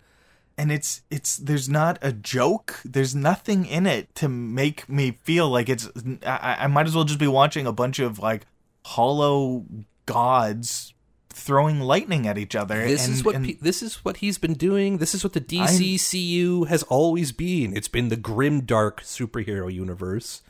and 0.57 0.71
it's 0.71 1.01
it's 1.09 1.37
there's 1.37 1.69
not 1.69 1.97
a 2.01 2.11
joke 2.11 2.81
there's 2.83 3.15
nothing 3.15 3.65
in 3.65 3.87
it 3.87 4.13
to 4.13 4.27
make 4.27 4.87
me 4.89 5.17
feel 5.23 5.49
like 5.49 5.69
it's 5.69 5.89
I, 6.25 6.57
I 6.59 6.67
might 6.67 6.85
as 6.85 6.93
well 6.95 7.05
just 7.05 7.19
be 7.19 7.27
watching 7.27 7.65
a 7.65 7.71
bunch 7.71 7.97
of 7.99 8.19
like 8.19 8.45
hollow 8.89 9.65
gods 10.05 10.93
throwing 11.29 11.79
lightning 11.79 12.27
at 12.27 12.37
each 12.37 12.55
other 12.55 12.85
This 12.85 13.05
and, 13.05 13.13
is 13.13 13.23
what 13.23 13.35
and 13.35 13.45
pe- 13.45 13.57
this 13.61 13.83
is 13.83 14.03
what 14.03 14.17
he's 14.17 14.37
been 14.37 14.55
doing. 14.55 14.97
This 14.97 15.13
is 15.13 15.23
what 15.23 15.33
the 15.33 15.41
DCCU 15.41 16.67
has 16.67 16.83
always 16.83 17.31
been. 17.31 17.75
It's 17.77 17.87
been 17.87 18.09
the 18.09 18.17
grim 18.17 18.61
dark 18.61 19.01
superhero 19.01 19.71
universe. 19.71 20.41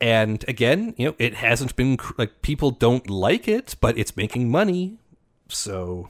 And 0.00 0.44
again, 0.48 0.94
you 0.96 1.08
know, 1.08 1.14
it 1.18 1.34
hasn't 1.34 1.76
been 1.76 1.98
like 2.16 2.40
people 2.42 2.70
don't 2.70 3.08
like 3.10 3.46
it, 3.48 3.76
but 3.80 3.98
it's 3.98 4.16
making 4.16 4.50
money. 4.50 4.98
So 5.48 6.08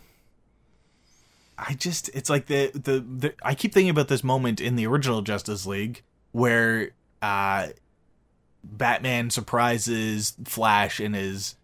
I 1.59 1.75
just 1.75 2.09
it's 2.15 2.31
like 2.31 2.47
the, 2.47 2.71
the 2.75 3.01
the 3.01 3.35
I 3.43 3.55
keep 3.55 3.75
thinking 3.75 3.91
about 3.91 4.09
this 4.09 4.23
moment 4.23 4.61
in 4.61 4.77
the 4.77 4.87
original 4.87 5.23
Justice 5.23 5.67
League 5.67 6.03
where 6.33 6.91
uh 7.21 7.69
Batman 8.63 9.31
surprises 9.31 10.37
Flash 10.45 11.01
in 11.01 11.15
his 11.15 11.57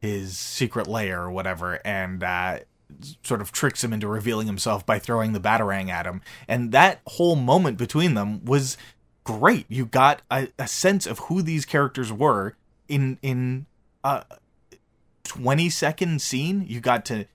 his 0.00 0.36
secret 0.36 0.88
lair 0.88 1.22
or 1.22 1.30
whatever 1.30 1.80
and 1.84 2.24
uh 2.24 2.58
sort 3.22 3.40
of 3.40 3.52
tricks 3.52 3.82
him 3.82 3.92
into 3.92 4.08
revealing 4.08 4.46
himself 4.46 4.84
by 4.84 4.98
throwing 4.98 5.32
the 5.32 5.40
batarang 5.40 5.88
at 5.88 6.06
him. 6.06 6.20
And 6.46 6.72
that 6.72 7.00
whole 7.06 7.36
moment 7.36 7.78
between 7.78 8.14
them 8.14 8.44
was 8.44 8.76
great. 9.24 9.66
You 9.68 9.86
got 9.86 10.22
a, 10.30 10.48
a 10.58 10.68
sense 10.68 11.06
of 11.06 11.18
who 11.20 11.42
these 11.42 11.64
characters 11.64 12.12
were 12.12 12.54
in 12.88 13.18
in 13.22 13.66
a 14.04 14.24
20 15.24 15.70
second 15.70 16.22
scene. 16.22 16.64
You 16.68 16.80
got 16.80 17.04
to 17.06 17.26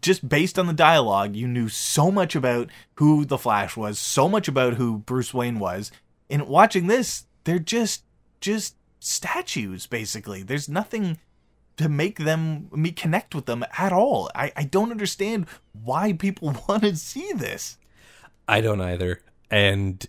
just 0.00 0.26
based 0.26 0.58
on 0.58 0.66
the 0.66 0.72
dialogue, 0.72 1.36
you 1.36 1.46
knew 1.46 1.68
so 1.68 2.10
much 2.10 2.34
about 2.34 2.70
who 2.94 3.24
the 3.24 3.38
Flash 3.38 3.76
was, 3.76 3.98
so 3.98 4.28
much 4.28 4.48
about 4.48 4.74
who 4.74 4.98
Bruce 4.98 5.34
Wayne 5.34 5.58
was. 5.58 5.92
And 6.30 6.48
watching 6.48 6.86
this, 6.86 7.26
they're 7.44 7.58
just 7.58 8.04
just 8.42 8.76
statues 9.00 9.86
basically. 9.86 10.42
There's 10.42 10.68
nothing 10.68 11.18
to 11.78 11.88
make 11.88 12.18
them 12.18 12.68
me 12.72 12.92
connect 12.92 13.34
with 13.34 13.46
them 13.46 13.64
at 13.78 13.92
all. 13.92 14.30
I, 14.34 14.52
I 14.56 14.64
don't 14.64 14.90
understand 14.90 15.46
why 15.72 16.12
people 16.12 16.54
want 16.68 16.82
to 16.82 16.96
see 16.96 17.32
this. 17.32 17.78
I 18.46 18.60
don't 18.60 18.80
either. 18.80 19.22
And 19.50 20.06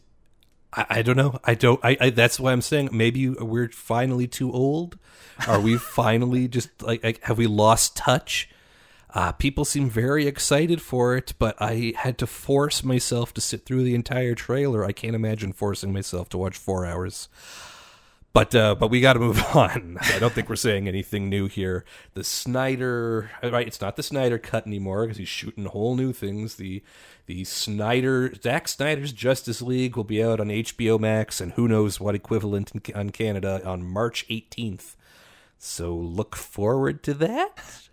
I, 0.73 0.85
I 0.89 1.01
don't 1.01 1.17
know. 1.17 1.39
I 1.43 1.55
don't. 1.55 1.79
I, 1.83 1.97
I. 1.99 2.09
That's 2.09 2.39
why 2.39 2.51
I'm 2.51 2.61
saying 2.61 2.89
maybe 2.91 3.29
we're 3.29 3.69
finally 3.69 4.27
too 4.27 4.51
old. 4.51 4.97
Are 5.47 5.59
we 5.59 5.77
finally 5.77 6.47
just 6.47 6.81
like, 6.81 7.03
like 7.03 7.23
have 7.23 7.37
we 7.37 7.47
lost 7.47 7.95
touch? 7.95 8.49
Uh, 9.15 9.31
people 9.31 9.63
seem 9.63 9.91
very 9.91 10.25
excited 10.25 10.81
for 10.81 11.15
it, 11.15 11.33
but 11.37 11.55
I 11.61 11.93
had 11.97 12.17
to 12.17 12.27
force 12.27 12.83
myself 12.83 13.31
to 13.35 13.41
sit 13.41 13.63
through 13.63 13.83
the 13.83 13.93
entire 13.93 14.33
trailer. 14.33 14.83
I 14.83 14.91
can't 14.91 15.15
imagine 15.15 15.53
forcing 15.53 15.93
myself 15.93 16.29
to 16.29 16.37
watch 16.39 16.57
four 16.57 16.83
hours. 16.83 17.29
But 18.33 18.55
uh, 18.55 18.73
but 18.73 18.89
we 18.89 18.99
got 18.99 19.13
to 19.13 19.19
move 19.19 19.43
on. 19.55 19.97
I 20.01 20.17
don't 20.17 20.33
think 20.33 20.49
we're 20.49 20.55
saying 20.55 20.87
anything 20.87 21.29
new 21.29 21.47
here. 21.47 21.85
The 22.15 22.23
Snyder, 22.23 23.29
uh, 23.43 23.51
right? 23.51 23.67
It's 23.67 23.79
not 23.79 23.95
the 23.95 24.03
Snyder 24.03 24.39
cut 24.39 24.65
anymore 24.65 25.03
because 25.03 25.17
he's 25.17 25.27
shooting 25.27 25.65
whole 25.65 25.95
new 25.95 26.13
things. 26.13 26.55
The 26.55 26.81
the 27.27 27.43
Snyder 27.43 28.33
Zack 28.41 28.67
Snyder's 28.67 29.13
Justice 29.13 29.61
League 29.61 29.95
will 29.95 30.03
be 30.03 30.23
out 30.23 30.39
on 30.39 30.47
HBO 30.47 30.99
Max 30.99 31.39
and 31.39 31.53
who 31.53 31.67
knows 31.67 31.99
what 31.99 32.15
equivalent 32.15 32.71
in, 32.71 32.95
on 32.95 33.11
Canada 33.11 33.61
on 33.65 33.85
March 33.85 34.27
18th. 34.27 34.95
So 35.59 35.95
look 35.95 36.35
forward 36.35 37.03
to 37.03 37.13
that. 37.13 37.87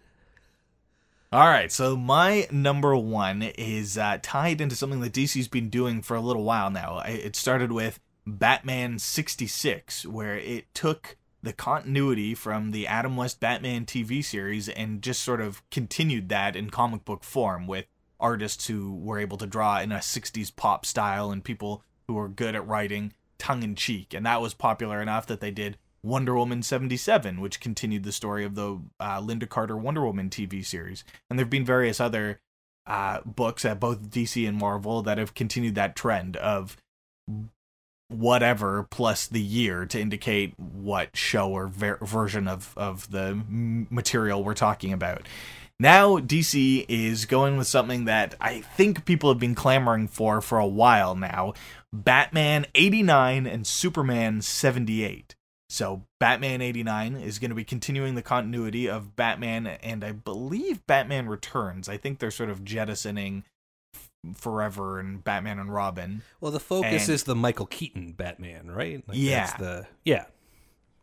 All 1.33 1.47
right, 1.47 1.71
so 1.71 1.97
my 1.97 2.49
number 2.51 2.97
one 2.97 3.43
is 3.43 3.97
uh, 3.97 4.19
tied 4.21 4.61
into 4.61 4.75
something 4.75 4.99
that 4.99 5.13
DC's 5.13 5.47
been 5.47 5.71
doing 5.71 6.03
for 6.03 6.17
a 6.17 6.21
little 6.21 6.43
while 6.43 6.71
now. 6.71 6.99
It 7.07 7.37
started 7.37 7.71
with 7.71 8.01
Batman 8.27 8.99
66, 8.99 10.07
where 10.07 10.37
it 10.37 10.73
took 10.75 11.17
the 11.43 11.53
continuity 11.53 12.35
from 12.35 12.71
the 12.71 12.87
Adam 12.87 13.17
West 13.17 13.41
Batman 13.41 13.87
TV 13.87 14.25
series 14.25 14.69
and 14.69 15.03
just 15.03 15.23
sort 15.23 15.41
of 15.41 15.63
continued 15.71 16.29
that 16.29 16.55
in 16.55 16.71
comic 16.71 17.05
book 17.05 17.25
form 17.25 17.67
with 17.67 17.87
artists 18.19 18.67
who 18.67 18.95
were 18.95 19.19
able 19.19 19.39
to 19.39 19.47
draw 19.47 19.81
in 19.81 19.93
a 19.93 19.97
60s 19.97 20.55
pop 20.55 20.85
style 20.85 21.31
and 21.31 21.43
people 21.43 21.83
who 22.07 22.15
were 22.15 22.29
good 22.29 22.55
at 22.55 22.67
writing 22.67 23.15
tongue 23.39 23.63
in 23.63 23.75
cheek. 23.75 24.13
And 24.13 24.27
that 24.27 24.43
was 24.43 24.53
popular 24.53 25.01
enough 25.01 25.27
that 25.27 25.41
they 25.41 25.51
did 25.51 25.79
Wonder 26.03 26.35
Woman 26.35 26.63
77, 26.63 27.41
which 27.41 27.61
continued 27.61 28.05
the 28.05 28.13
story 28.13 28.45
of 28.45 28.55
the 28.55 28.81
uh, 28.99 29.21
Lynda 29.21 29.49
Carter 29.49 29.77
Wonder 29.77 30.05
Woman 30.05 30.31
TV 30.31 30.65
series. 30.65 31.05
And 31.29 31.39
there 31.39 31.45
have 31.45 31.51
been 31.51 31.65
various 31.65 32.01
other 32.01 32.41
uh, 32.87 33.21
books 33.25 33.65
at 33.65 33.81
both 33.81 34.11
DC 34.11 34.47
and 34.49 34.59
Marvel 34.59 35.03
that 35.03 35.19
have 35.19 35.35
continued 35.35 35.75
that 35.75 35.97
trend 35.97 36.37
of 36.37 36.77
whatever 38.11 38.87
plus 38.91 39.27
the 39.27 39.41
year 39.41 39.87
to 39.87 40.01
indicate 40.01 40.53
what 40.59 41.17
show 41.17 41.51
or 41.51 41.69
ver- 41.69 41.99
version 42.03 42.49
of, 42.49 42.75
of 42.77 43.11
the 43.11 43.41
material 43.49 44.43
we're 44.43 44.55
talking 44.55 44.93
about. 44.93 45.27
Now, 45.79 46.19
DC 46.19 46.85
is 46.91 47.25
going 47.25 47.57
with 47.57 47.67
something 47.67 48.05
that 48.05 48.35
I 48.39 48.61
think 48.61 49.07
people 49.07 49.31
have 49.31 49.39
been 49.39 49.55
clamoring 49.55 50.09
for 50.09 50.43
for 50.43 50.59
a 50.59 50.67
while 50.67 51.15
now 51.15 51.55
Batman 51.91 52.67
89 52.75 53.47
and 53.47 53.67
Superman 53.67 54.43
78. 54.43 55.35
So, 55.71 56.03
Batman 56.19 56.61
89 56.61 57.17
is 57.17 57.39
going 57.39 57.49
to 57.49 57.55
be 57.55 57.65
continuing 57.65 58.15
the 58.15 58.23
continuity 58.23 58.91
of 58.91 59.17
Batman 59.17 59.67
and 59.67 60.05
I 60.05 60.13
believe 60.13 60.87
Batman 60.87 61.29
Returns. 61.29 61.89
I 61.89 61.97
think 61.97 62.19
they're 62.19 62.31
sort 62.31 62.51
of 62.51 62.65
jettisoning 62.65 63.45
Forever 64.35 64.99
and 64.99 65.25
Batman 65.25 65.59
and 65.59 65.73
Robin. 65.73 66.23
Well, 66.41 66.53
the 66.53 66.61
focus 66.61 67.07
and, 67.09 67.15
is 67.15 67.25
the 67.25 67.35
Michael 67.35 67.67
Keaton 67.67 68.13
Batman, 68.13 68.71
right? 68.71 69.03
Like 69.07 69.17
yeah. 69.19 69.57
the 69.57 69.87
yeah. 70.05 70.25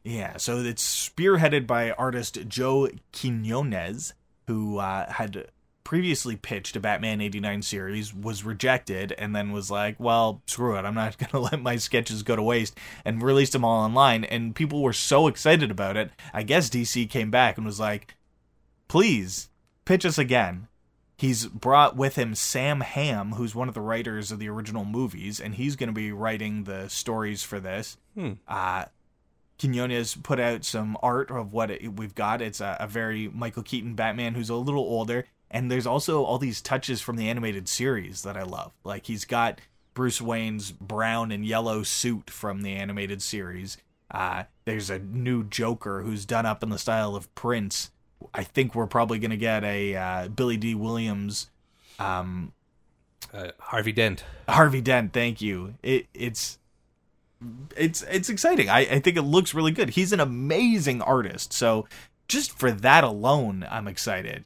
Yeah, 0.04 0.38
so 0.38 0.60
it's 0.60 1.10
spearheaded 1.10 1.68
by 1.68 1.92
artist 1.92 2.40
Joe 2.48 2.88
Quinones, 3.12 4.14
who 4.48 4.78
uh, 4.78 5.12
had 5.12 5.50
previously 5.84 6.36
pitched 6.36 6.76
a 6.76 6.80
Batman 6.80 7.20
89 7.20 7.62
series, 7.62 8.14
was 8.14 8.44
rejected, 8.44 9.14
and 9.18 9.36
then 9.36 9.52
was 9.52 9.72
like, 9.72 10.00
well, 10.00 10.42
screw 10.46 10.78
it, 10.78 10.86
I'm 10.86 10.96
not 10.96 11.18
going 11.18 11.30
to 11.32 11.40
let 11.40 11.62
my 11.62 11.76
sketches 11.76 12.24
go 12.24 12.36
to 12.36 12.44
waste, 12.44 12.78
and 13.04 13.22
released 13.22 13.54
them 13.54 13.66
all 13.66 13.84
online. 13.84 14.24
And 14.24 14.56
people 14.56 14.82
were 14.82 14.94
so 14.94 15.28
excited 15.28 15.72
about 15.72 15.98
it. 15.98 16.12
I 16.34 16.44
guess 16.44 16.70
DC 16.70 17.10
came 17.10 17.32
back 17.32 17.58
and 17.58 17.66
was 17.66 17.80
like, 17.80 18.16
please, 18.88 19.50
pitch 19.86 20.06
us 20.06 20.18
again. 20.18 20.68
He's 21.18 21.48
brought 21.48 21.96
with 21.96 22.16
him 22.16 22.36
Sam 22.36 22.82
Hamm, 22.82 23.34
who's 23.34 23.56
one 23.56 23.68
of 23.68 23.74
the 23.74 23.82
writers 23.82 24.32
of 24.32 24.38
the 24.38 24.50
original 24.50 24.86
movies, 24.86 25.40
and 25.40 25.56
he's 25.56 25.76
going 25.76 25.90
to 25.90 25.94
be 25.94 26.12
writing 26.12 26.66
the 26.66 26.90
stories 26.90 27.42
for 27.42 27.60
this. 27.60 27.98
Hmm. 28.14 28.34
Uh, 28.48 28.86
Quinones 29.60 30.16
put 30.16 30.40
out 30.40 30.64
some 30.64 30.96
art 31.02 31.32
of 31.32 31.54
what 31.54 31.72
it, 31.72 31.96
we've 31.96 32.14
got. 32.14 32.42
It's 32.42 32.62
a, 32.62 32.78
a, 32.80 32.88
very 32.88 33.28
Michael 33.30 33.64
Keaton 33.64 33.96
Batman 33.96 34.36
who's 34.36 34.50
a 34.50 34.56
little 34.56 34.84
older, 34.84 35.26
and 35.50 35.72
there's 35.72 35.88
also 35.88 36.24
all 36.24 36.38
these 36.38 36.62
touches 36.62 37.02
from 37.02 37.16
the 37.16 37.30
animated 37.30 37.68
series 37.68 38.22
that 38.22 38.38
I 38.38 38.44
love. 38.44 38.74
Like 38.84 39.08
he's 39.08 39.26
got 39.26 39.60
Bruce 39.96 40.22
Wayne's 40.22 40.72
brown 40.72 41.32
and 41.32 41.44
yellow 41.44 41.82
suit 41.82 42.30
from 42.30 42.62
the 42.62 42.74
animated 42.74 43.24
series. 43.24 43.78
Uh, 44.12 44.44
there's 44.66 44.92
a 44.92 45.00
new 45.00 45.44
Joker 45.44 46.04
who's 46.04 46.26
done 46.26 46.46
up 46.46 46.62
in 46.62 46.70
the 46.70 46.78
style 46.78 47.16
of 47.16 47.34
Prince. 47.34 47.90
I 48.34 48.44
think 48.44 48.76
we're 48.76 48.88
probably 48.88 49.20
going 49.20 49.32
to 49.32 49.38
get 49.38 49.64
a 49.64 49.96
uh, 49.96 50.28
Billy 50.28 50.58
Dee 50.58 50.76
Williams, 50.76 51.50
um, 52.00 52.54
uh, 53.34 53.52
Harvey 53.60 53.92
Dent. 53.92 54.24
Harvey 54.48 54.82
Dent, 54.82 55.14
thank 55.14 55.42
you. 55.42 55.76
It, 55.82 56.08
it's 56.14 56.60
it's 57.76 58.04
it's 58.04 58.30
exciting. 58.30 58.70
I, 58.70 58.80
I 58.80 59.00
think 59.00 59.18
it 59.18 59.24
looks 59.24 59.54
really 59.54 59.72
good. 59.72 59.92
He's 59.92 60.12
an 60.12 60.20
amazing 60.20 61.02
artist. 61.02 61.54
So 61.54 61.88
just 62.28 62.58
for 62.58 62.72
that 62.72 63.04
alone, 63.04 63.66
I'm 63.70 63.88
excited. 63.88 64.46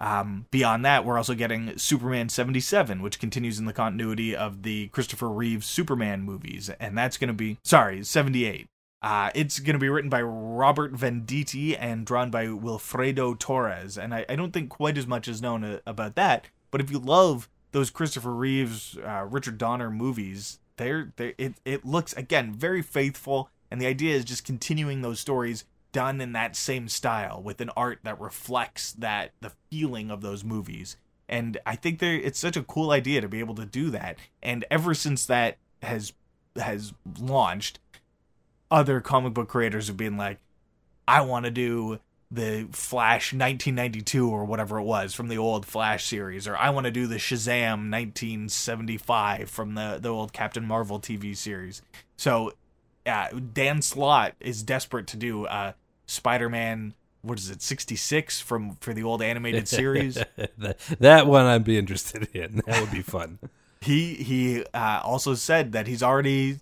Um, 0.00 0.46
beyond 0.50 0.84
that, 0.84 1.04
we're 1.04 1.16
also 1.16 1.34
getting 1.34 1.78
Superman 1.78 2.28
77, 2.28 3.00
which 3.00 3.18
continues 3.18 3.58
in 3.58 3.64
the 3.64 3.72
continuity 3.72 4.34
of 4.34 4.62
the 4.62 4.88
Christopher 4.88 5.30
Reeves 5.30 5.66
Superman 5.66 6.22
movies, 6.22 6.68
and 6.80 6.98
that's 6.98 7.16
going 7.16 7.28
to 7.28 7.34
be 7.34 7.58
sorry 7.62 8.02
78. 8.02 8.66
Uh, 9.04 9.28
it's 9.34 9.60
going 9.60 9.74
to 9.74 9.78
be 9.78 9.90
written 9.90 10.08
by 10.08 10.22
Robert 10.22 10.94
Venditti 10.94 11.76
and 11.78 12.06
drawn 12.06 12.30
by 12.30 12.46
Wilfredo 12.46 13.38
Torres, 13.38 13.98
and 13.98 14.14
I, 14.14 14.24
I 14.30 14.34
don't 14.34 14.50
think 14.50 14.70
quite 14.70 14.96
as 14.96 15.06
much 15.06 15.28
is 15.28 15.42
known 15.42 15.62
a, 15.62 15.74
uh, 15.74 15.78
about 15.86 16.14
that. 16.14 16.46
But 16.70 16.80
if 16.80 16.90
you 16.90 16.98
love 16.98 17.50
those 17.72 17.90
Christopher 17.90 18.32
Reeves, 18.32 18.96
uh, 18.96 19.26
Richard 19.28 19.58
Donner 19.58 19.90
movies, 19.90 20.58
they're, 20.78 21.12
they 21.16 21.34
it, 21.36 21.52
it 21.66 21.84
looks 21.84 22.14
again 22.14 22.54
very 22.54 22.80
faithful, 22.80 23.50
and 23.70 23.78
the 23.78 23.86
idea 23.86 24.16
is 24.16 24.24
just 24.24 24.42
continuing 24.42 25.02
those 25.02 25.20
stories 25.20 25.66
done 25.92 26.18
in 26.22 26.32
that 26.32 26.56
same 26.56 26.88
style 26.88 27.42
with 27.42 27.60
an 27.60 27.68
art 27.76 27.98
that 28.04 28.18
reflects 28.18 28.90
that 28.92 29.32
the 29.42 29.52
feeling 29.70 30.10
of 30.10 30.22
those 30.22 30.42
movies. 30.42 30.96
And 31.28 31.58
I 31.66 31.76
think 31.76 32.02
it's 32.02 32.38
such 32.38 32.56
a 32.56 32.62
cool 32.62 32.90
idea 32.90 33.20
to 33.20 33.28
be 33.28 33.40
able 33.40 33.54
to 33.56 33.66
do 33.66 33.90
that. 33.90 34.16
And 34.42 34.64
ever 34.70 34.94
since 34.94 35.26
that 35.26 35.58
has 35.82 36.14
has 36.56 36.94
launched, 37.20 37.80
other 38.74 39.00
comic 39.00 39.32
book 39.32 39.48
creators 39.48 39.86
have 39.86 39.96
been 39.96 40.16
like, 40.16 40.38
I 41.06 41.20
want 41.20 41.44
to 41.44 41.50
do 41.50 42.00
the 42.30 42.66
Flash 42.72 43.32
1992 43.32 44.28
or 44.28 44.44
whatever 44.44 44.78
it 44.78 44.82
was 44.82 45.14
from 45.14 45.28
the 45.28 45.38
old 45.38 45.64
Flash 45.64 46.04
series, 46.04 46.48
or 46.48 46.56
I 46.56 46.70
want 46.70 46.86
to 46.86 46.90
do 46.90 47.06
the 47.06 47.16
Shazam 47.16 47.90
1975 47.90 49.48
from 49.48 49.74
the 49.74 49.98
the 50.00 50.08
old 50.08 50.32
Captain 50.32 50.66
Marvel 50.66 50.98
TV 50.98 51.36
series. 51.36 51.82
So, 52.16 52.52
uh, 53.06 53.28
Dan 53.52 53.80
Slott 53.80 54.34
is 54.40 54.62
desperate 54.64 55.06
to 55.08 55.16
do 55.16 55.46
uh, 55.46 55.72
Spider-Man. 56.06 56.94
What 57.22 57.38
is 57.38 57.48
it, 57.48 57.62
66 57.62 58.40
from 58.40 58.76
for 58.80 58.92
the 58.92 59.04
old 59.04 59.22
animated 59.22 59.68
series? 59.68 60.14
that, 60.58 60.78
that 60.98 61.26
one 61.26 61.46
I'd 61.46 61.64
be 61.64 61.78
interested 61.78 62.28
in. 62.34 62.62
That 62.66 62.80
would 62.80 62.90
be 62.90 63.02
fun. 63.02 63.38
he 63.80 64.14
he 64.14 64.64
uh, 64.74 65.00
also 65.04 65.34
said 65.34 65.72
that 65.72 65.86
he's 65.86 66.02
already 66.02 66.58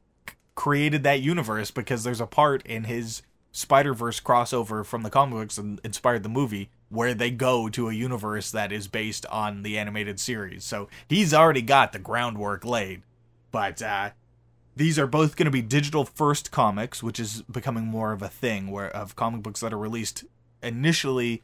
created 0.63 1.03
that 1.03 1.21
universe 1.21 1.73
because 1.73 2.05
there's 2.05 2.21
a 2.21 2.27
part 2.27 2.65
in 2.65 2.85
his 2.85 3.21
Spider 3.51 3.93
Verse 3.93 4.21
crossover 4.21 4.87
from 4.87 5.03
the 5.03 5.11
comic 5.11 5.35
books 5.35 5.59
and 5.59 5.81
inspired 5.83 6.23
the 6.23 6.29
movie 6.29 6.71
where 6.89 7.15
they 7.15 7.33
go 7.33 7.69
to 7.69 7.89
a 7.89 7.93
universe 7.93 8.53
that 8.53 8.71
is 8.71 8.87
based 8.87 9.27
on 9.27 9.65
the 9.65 9.77
animated 9.77 10.21
series. 10.21 10.63
So 10.63 10.89
he's 11.09 11.35
already 11.35 11.63
got 11.63 11.93
the 11.93 11.99
groundwork 11.99 12.65
laid. 12.65 13.03
But 13.51 13.83
uh, 13.83 14.11
these 14.77 15.01
are 15.01 15.09
both 15.09 15.35
going 15.35 15.47
to 15.47 15.51
be 15.51 15.63
digital 15.63 16.05
first 16.05 16.53
comics, 16.53 17.03
which 17.03 17.19
is 17.19 17.43
becoming 17.51 17.87
more 17.87 18.13
of 18.13 18.23
a 18.23 18.29
thing 18.29 18.71
where 18.71 18.89
of 18.89 19.17
comic 19.17 19.43
books 19.43 19.63
that 19.63 19.73
are 19.73 19.79
released 19.79 20.23
initially 20.63 21.43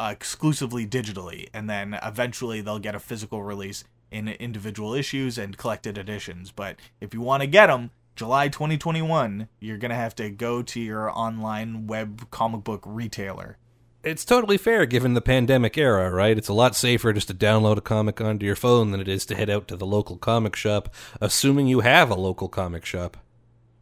uh, 0.00 0.10
exclusively 0.10 0.84
digitally, 0.84 1.48
and 1.54 1.70
then 1.70 1.96
eventually 2.02 2.60
they'll 2.60 2.80
get 2.80 2.96
a 2.96 2.98
physical 2.98 3.44
release 3.44 3.84
in 4.10 4.26
individual 4.26 4.94
issues 4.94 5.38
and 5.38 5.56
collected 5.56 5.96
editions. 5.96 6.50
But 6.50 6.74
if 7.00 7.14
you 7.14 7.20
want 7.20 7.42
to 7.42 7.46
get 7.46 7.68
them, 7.68 7.92
July 8.18 8.48
2021, 8.48 9.46
you're 9.60 9.78
going 9.78 9.90
to 9.90 9.94
have 9.94 10.16
to 10.16 10.28
go 10.28 10.60
to 10.60 10.80
your 10.80 11.08
online 11.16 11.86
web 11.86 12.28
comic 12.32 12.64
book 12.64 12.82
retailer. 12.84 13.58
It's 14.02 14.24
totally 14.24 14.58
fair 14.58 14.86
given 14.86 15.14
the 15.14 15.20
pandemic 15.20 15.78
era, 15.78 16.10
right? 16.10 16.36
It's 16.36 16.48
a 16.48 16.52
lot 16.52 16.74
safer 16.74 17.12
just 17.12 17.28
to 17.28 17.34
download 17.34 17.76
a 17.76 17.80
comic 17.80 18.20
onto 18.20 18.44
your 18.44 18.56
phone 18.56 18.90
than 18.90 19.00
it 19.00 19.06
is 19.06 19.24
to 19.26 19.36
head 19.36 19.48
out 19.48 19.68
to 19.68 19.76
the 19.76 19.86
local 19.86 20.16
comic 20.16 20.56
shop, 20.56 20.92
assuming 21.20 21.68
you 21.68 21.78
have 21.78 22.10
a 22.10 22.16
local 22.16 22.48
comic 22.48 22.84
shop. 22.84 23.18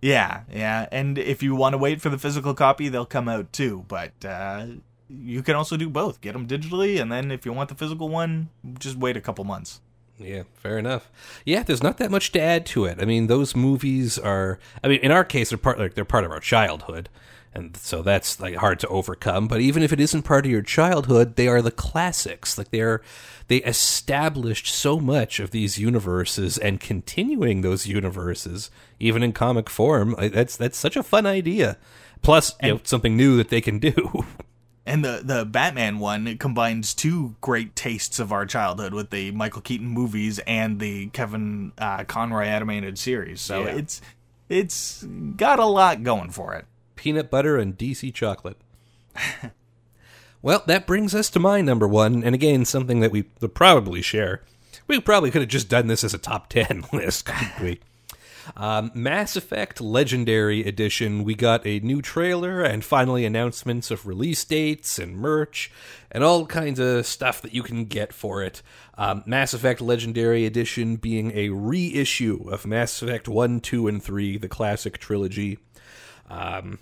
Yeah, 0.02 0.42
yeah. 0.52 0.86
And 0.92 1.16
if 1.16 1.42
you 1.42 1.54
want 1.54 1.72
to 1.72 1.78
wait 1.78 2.02
for 2.02 2.10
the 2.10 2.18
physical 2.18 2.52
copy, 2.52 2.90
they'll 2.90 3.06
come 3.06 3.30
out 3.30 3.54
too. 3.54 3.86
But 3.88 4.22
uh, 4.22 4.66
you 5.08 5.42
can 5.42 5.54
also 5.54 5.78
do 5.78 5.88
both. 5.88 6.20
Get 6.20 6.34
them 6.34 6.46
digitally, 6.46 7.00
and 7.00 7.10
then 7.10 7.30
if 7.30 7.46
you 7.46 7.54
want 7.54 7.70
the 7.70 7.74
physical 7.74 8.10
one, 8.10 8.50
just 8.78 8.98
wait 8.98 9.16
a 9.16 9.22
couple 9.22 9.44
months. 9.44 9.80
Yeah, 10.18 10.44
fair 10.54 10.78
enough. 10.78 11.10
Yeah, 11.44 11.62
there's 11.62 11.82
not 11.82 11.98
that 11.98 12.10
much 12.10 12.32
to 12.32 12.40
add 12.40 12.64
to 12.66 12.86
it. 12.86 12.98
I 13.00 13.04
mean, 13.04 13.26
those 13.26 13.54
movies 13.54 14.18
are. 14.18 14.58
I 14.82 14.88
mean, 14.88 15.00
in 15.00 15.10
our 15.10 15.24
case, 15.24 15.50
they're 15.50 15.58
part 15.58 15.78
like 15.78 15.94
they're 15.94 16.04
part 16.04 16.24
of 16.24 16.30
our 16.30 16.40
childhood, 16.40 17.08
and 17.52 17.76
so 17.76 18.02
that's 18.02 18.40
like 18.40 18.54
hard 18.56 18.80
to 18.80 18.88
overcome. 18.88 19.46
But 19.46 19.60
even 19.60 19.82
if 19.82 19.92
it 19.92 20.00
isn't 20.00 20.22
part 20.22 20.46
of 20.46 20.52
your 20.52 20.62
childhood, 20.62 21.36
they 21.36 21.48
are 21.48 21.60
the 21.60 21.70
classics. 21.70 22.56
Like 22.56 22.70
they're 22.70 23.02
they 23.48 23.58
established 23.58 24.66
so 24.68 24.98
much 24.98 25.38
of 25.38 25.50
these 25.50 25.78
universes 25.78 26.56
and 26.56 26.80
continuing 26.80 27.60
those 27.60 27.86
universes, 27.86 28.70
even 28.98 29.22
in 29.22 29.32
comic 29.32 29.68
form. 29.68 30.14
That's 30.18 30.56
that's 30.56 30.78
such 30.78 30.96
a 30.96 31.02
fun 31.02 31.26
idea. 31.26 31.76
Plus, 32.22 32.54
you 32.62 32.70
know, 32.70 32.80
something 32.82 33.16
new 33.16 33.36
that 33.36 33.50
they 33.50 33.60
can 33.60 33.78
do. 33.78 34.24
And 34.88 35.04
the 35.04 35.20
the 35.24 35.44
Batman 35.44 35.98
one 35.98 36.28
it 36.28 36.38
combines 36.38 36.94
two 36.94 37.34
great 37.40 37.74
tastes 37.74 38.20
of 38.20 38.30
our 38.32 38.46
childhood 38.46 38.94
with 38.94 39.10
the 39.10 39.32
Michael 39.32 39.60
Keaton 39.60 39.88
movies 39.88 40.38
and 40.46 40.78
the 40.78 41.08
Kevin 41.08 41.72
uh, 41.76 42.04
Conroy 42.04 42.44
animated 42.44 42.96
series. 42.96 43.40
So 43.40 43.64
Yeah. 43.64 43.74
it's 43.76 44.00
it's 44.48 45.02
got 45.02 45.58
a 45.58 45.64
lot 45.66 46.04
going 46.04 46.30
for 46.30 46.54
it. 46.54 46.66
peanut 46.94 47.30
butter 47.30 47.56
and 47.58 47.76
DC 47.76 48.14
chocolate. 48.14 48.56
well, 50.42 50.62
that 50.66 50.86
brings 50.86 51.14
us 51.14 51.30
to 51.30 51.40
my 51.40 51.60
number 51.60 51.88
one, 51.88 52.22
and 52.22 52.34
again, 52.34 52.64
something 52.64 53.00
that 53.00 53.10
we 53.10 53.24
would 53.40 53.54
probably 53.54 54.02
share. 54.02 54.42
We 54.86 55.00
probably 55.00 55.32
could 55.32 55.42
have 55.42 55.48
just 55.50 55.68
done 55.68 55.88
this 55.88 56.04
as 56.04 56.14
a 56.14 56.18
top 56.18 56.48
10 56.48 56.84
list, 56.92 57.24
couldn't 57.26 57.60
we? 57.60 57.80
Um, 58.56 58.90
Mass 58.94 59.36
Effect 59.36 59.80
Legendary 59.80 60.64
Edition. 60.64 61.24
We 61.24 61.34
got 61.34 61.66
a 61.66 61.80
new 61.80 62.02
trailer 62.02 62.62
and 62.62 62.84
finally 62.84 63.24
announcements 63.24 63.90
of 63.90 64.06
release 64.06 64.44
dates 64.44 64.98
and 64.98 65.16
merch 65.16 65.70
and 66.10 66.22
all 66.22 66.46
kinds 66.46 66.78
of 66.78 67.06
stuff 67.06 67.42
that 67.42 67.54
you 67.54 67.62
can 67.62 67.86
get 67.86 68.12
for 68.12 68.42
it. 68.42 68.62
Um, 68.98 69.22
Mass 69.26 69.54
Effect 69.54 69.80
Legendary 69.80 70.44
Edition 70.44 70.96
being 70.96 71.32
a 71.34 71.48
reissue 71.48 72.48
of 72.50 72.66
Mass 72.66 73.02
Effect 73.02 73.28
1, 73.28 73.60
2, 73.60 73.88
and 73.88 74.02
3, 74.02 74.38
the 74.38 74.48
classic 74.48 74.98
trilogy 74.98 75.58
um, 76.28 76.78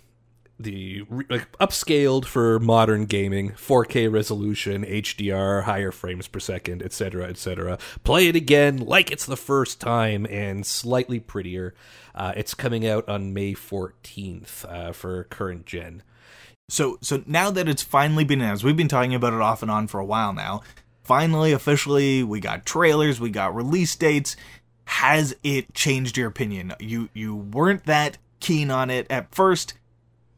the 0.57 1.03
like 1.29 1.51
upscaled 1.59 2.25
for 2.25 2.59
modern 2.59 3.05
gaming 3.05 3.51
4k 3.51 4.09
resolution 4.11 4.85
hdr 4.85 5.63
higher 5.63 5.91
frames 5.91 6.29
per 6.29 6.39
second 6.39 6.81
etc 6.81 7.25
etc 7.25 7.77
play 8.05 8.27
it 8.27 8.37
again 8.37 8.77
like 8.77 9.11
it's 9.11 9.25
the 9.25 9.35
first 9.35 9.81
time 9.81 10.25
and 10.29 10.65
slightly 10.65 11.19
prettier 11.19 11.73
uh, 12.15 12.31
it's 12.37 12.53
coming 12.53 12.87
out 12.87 13.07
on 13.09 13.33
may 13.33 13.53
14th 13.53 14.63
uh, 14.71 14.93
for 14.93 15.25
current 15.25 15.65
gen 15.65 16.01
So 16.69 16.97
so 17.01 17.23
now 17.25 17.51
that 17.51 17.67
it's 17.69 17.83
finally 17.83 18.23
been 18.23 18.41
announced, 18.41 18.63
we've 18.63 18.77
been 18.77 18.87
talking 18.87 19.13
about 19.13 19.33
it 19.33 19.41
off 19.41 19.61
and 19.61 19.69
on 19.69 19.87
for 19.87 19.99
a 19.99 20.05
while 20.05 20.33
now. 20.33 20.61
Finally, 21.03 21.51
officially, 21.51 22.23
we 22.23 22.39
got 22.39 22.65
trailers, 22.65 23.19
we 23.19 23.29
got 23.29 23.55
release 23.55 23.95
dates. 23.95 24.35
Has 24.85 25.35
it 25.43 25.73
changed 25.73 26.17
your 26.17 26.27
opinion? 26.27 26.73
You 26.79 27.09
you 27.13 27.35
weren't 27.35 27.85
that 27.85 28.17
keen 28.39 28.71
on 28.71 28.89
it 28.89 29.05
at 29.09 29.33
first. 29.33 29.75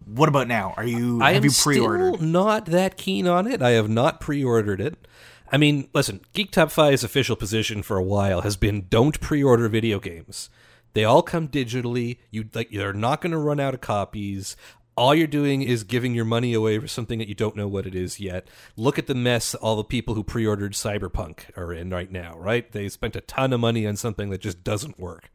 What 0.07 0.29
about 0.29 0.47
now? 0.47 0.73
Are 0.77 0.85
you 0.85 1.21
I 1.21 1.33
have 1.33 1.43
am 1.43 1.49
you 1.49 1.51
pre-ordered? 1.51 2.15
still 2.15 2.27
not 2.27 2.65
that 2.67 2.97
keen 2.97 3.27
on 3.27 3.47
it. 3.47 3.61
I 3.61 3.71
have 3.71 3.89
not 3.89 4.21
pre-ordered 4.21 4.79
it. 4.79 5.07
I 5.51 5.57
mean, 5.57 5.89
listen, 5.93 6.21
Geek 6.33 6.51
Top 6.51 6.69
5's 6.69 7.03
official 7.03 7.35
position 7.35 7.81
for 7.83 7.97
a 7.97 8.03
while 8.03 8.41
has 8.41 8.57
been 8.57 8.87
don't 8.89 9.19
pre-order 9.19 9.67
video 9.69 9.99
games. 9.99 10.49
They 10.93 11.03
all 11.03 11.21
come 11.21 11.47
digitally. 11.47 12.17
You 12.31 12.49
like 12.53 12.71
you're 12.71 12.93
not 12.93 13.21
going 13.21 13.31
to 13.31 13.37
run 13.37 13.59
out 13.59 13.73
of 13.73 13.81
copies. 13.81 14.55
All 14.95 15.13
you're 15.13 15.27
doing 15.27 15.61
is 15.61 15.83
giving 15.83 16.15
your 16.15 16.25
money 16.25 16.53
away 16.53 16.79
for 16.79 16.87
something 16.87 17.19
that 17.19 17.27
you 17.27 17.35
don't 17.35 17.55
know 17.55 17.67
what 17.67 17.85
it 17.85 17.93
is 17.93 18.19
yet. 18.19 18.47
Look 18.75 18.97
at 18.97 19.05
the 19.05 19.13
mess 19.13 19.53
all 19.53 19.75
the 19.75 19.83
people 19.83 20.15
who 20.15 20.23
pre-ordered 20.23 20.73
Cyberpunk 20.73 21.55
are 21.55 21.71
in 21.71 21.91
right 21.91 22.11
now, 22.11 22.35
right? 22.39 22.71
They 22.71 22.89
spent 22.89 23.15
a 23.15 23.21
ton 23.21 23.53
of 23.53 23.59
money 23.59 23.85
on 23.85 23.95
something 23.95 24.31
that 24.31 24.41
just 24.41 24.63
doesn't 24.63 24.99
work. 24.99 25.29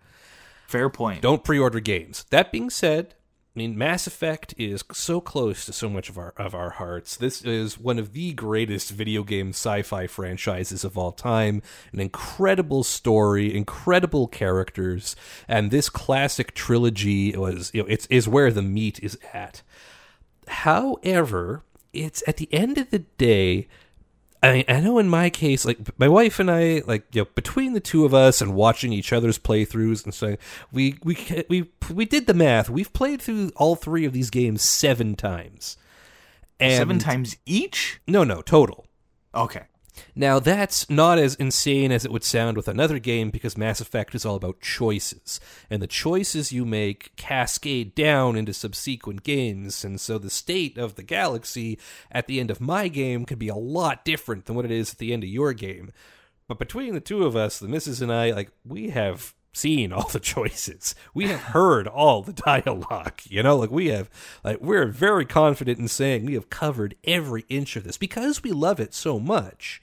Fair 0.67 0.91
point. 0.91 1.23
Don't 1.23 1.45
pre-order 1.45 1.79
games. 1.79 2.25
That 2.31 2.51
being 2.51 2.71
said, 2.71 3.15
I 3.55 3.59
mean 3.59 3.77
Mass 3.77 4.07
Effect 4.07 4.55
is 4.57 4.83
so 4.93 5.21
close 5.21 5.67
to 5.67 5.75
so 5.75 5.91
much 5.91 6.09
of 6.09 6.17
our 6.17 6.33
of 6.39 6.55
our 6.55 6.71
hearts. 6.71 7.17
This 7.17 7.43
is 7.43 7.79
one 7.79 7.99
of 7.99 8.15
the 8.15 8.33
greatest 8.33 8.91
video 8.91 9.23
game 9.23 9.51
sci-fi 9.51 10.07
franchises 10.07 10.85
of 10.85 10.97
all 10.97 11.13
time. 11.13 11.61
An 11.93 12.01
incredible 12.01 12.83
story, 12.83 13.55
incredible 13.55 14.27
characters, 14.27 15.17
and 15.49 15.71
this 15.71 15.91
classic 15.91 16.55
trilogy 16.55 17.37
was 17.37 17.71
you 17.75 17.83
know 17.83 17.89
it's 17.91 18.07
is 18.07 18.27
where 18.27 18.51
the 18.51 18.63
meat 18.63 18.99
is 19.03 19.19
at. 19.35 19.61
However, 20.49 21.63
it's 21.93 22.23
at 22.27 22.39
the 22.39 22.49
end 22.55 22.79
of 22.79 22.89
the 22.89 23.01
day 23.01 23.69
I 24.43 24.65
I 24.69 24.81
know 24.81 24.99
in 24.99 25.09
my 25.09 25.31
case, 25.31 25.65
like 25.65 25.79
my 25.99 26.09
wife 26.09 26.41
and 26.41 26.51
I, 26.51 26.83
like 26.87 27.05
you 27.13 27.23
know, 27.23 27.29
between 27.35 27.75
the 27.75 27.81
two 27.81 28.05
of 28.05 28.13
us 28.13 28.41
and 28.41 28.55
watching 28.55 28.93
each 28.93 29.13
other's 29.13 29.39
playthroughs 29.39 30.05
and 30.05 30.13
stuff, 30.13 30.39
we 30.73 30.99
we 31.05 31.17
we 31.49 31.71
we 31.93 32.05
did 32.05 32.27
the 32.27 32.35
math. 32.35 32.69
We've 32.69 32.93
played 32.93 33.23
through 33.23 33.53
all 33.57 33.77
three 33.77 34.05
of 34.05 34.13
these 34.13 34.31
games 34.31 34.63
seven 34.63 35.15
times. 35.15 35.77
And 36.59 36.79
Seven 36.79 36.99
times 36.99 37.37
each? 37.45 38.01
No, 38.07 38.23
no, 38.25 38.41
total. 38.41 38.87
Okay. 39.35 39.63
Now, 40.15 40.39
that's 40.39 40.89
not 40.89 41.19
as 41.19 41.35
insane 41.35 41.93
as 41.93 42.05
it 42.05 42.13
would 42.13 42.25
sound 42.25 42.57
with 42.57 42.69
another 42.69 42.99
game 42.99 43.31
because 43.31 43.57
Mass 43.57 43.81
Effect 43.81 44.15
is 44.15 44.25
all 44.25 44.37
about 44.37 44.61
choices. 44.61 45.41
And 45.71 45.83
the 45.83 45.87
choices 45.87 46.53
you 46.53 46.65
make 46.65 47.15
cascade 47.17 47.95
down 47.95 48.37
into 48.37 48.53
subsequent 48.53 49.23
games. 49.23 49.85
And 49.85 50.01
so 50.01 50.19
the 50.19 50.31
state 50.31 50.79
of 50.79 50.95
the 50.95 51.03
galaxy 51.03 51.79
at 52.11 52.27
the 52.27 52.41
end 52.41 52.51
of 52.51 52.61
my 52.61 52.89
game 52.89 53.25
could 53.25 53.39
be 53.39 53.49
a 53.49 53.55
lot 53.55 54.05
different 54.05 54.47
than 54.47 54.57
what 54.57 54.65
it 54.65 54.71
is 54.71 54.93
at 54.93 54.99
the 54.99 55.13
end 55.13 55.25
of 55.25 55.31
your 55.31 55.53
game. 55.53 55.93
But 56.49 56.59
between 56.59 56.95
the 56.95 57.01
two 57.01 57.25
of 57.25 57.37
us, 57.37 57.59
the 57.59 57.69
missus 57.69 58.03
and 58.03 58.13
I, 58.13 58.33
like, 58.33 58.51
we 58.65 58.91
have 58.91 59.35
seen 59.53 59.93
all 59.93 60.09
the 60.09 60.21
choices. 60.35 60.95
We 61.15 61.29
have 61.29 61.41
heard 61.41 61.87
all 61.87 62.23
the 62.23 62.33
dialogue. 62.33 63.21
You 63.25 63.43
know, 63.43 63.57
like 63.57 63.71
we 63.71 63.89
have 63.89 64.11
like 64.45 64.61
we're 64.61 64.87
very 64.87 65.25
confident 65.25 65.79
in 65.79 65.89
saying 65.89 66.27
we 66.27 66.35
have 66.35 66.51
covered 66.51 66.97
every 67.05 67.45
inch 67.49 67.77
of 67.77 67.85
this 67.85 67.99
because 67.99 68.43
we 68.43 68.51
love 68.51 68.81
it 68.81 68.95
so 68.95 69.19
much. 69.19 69.83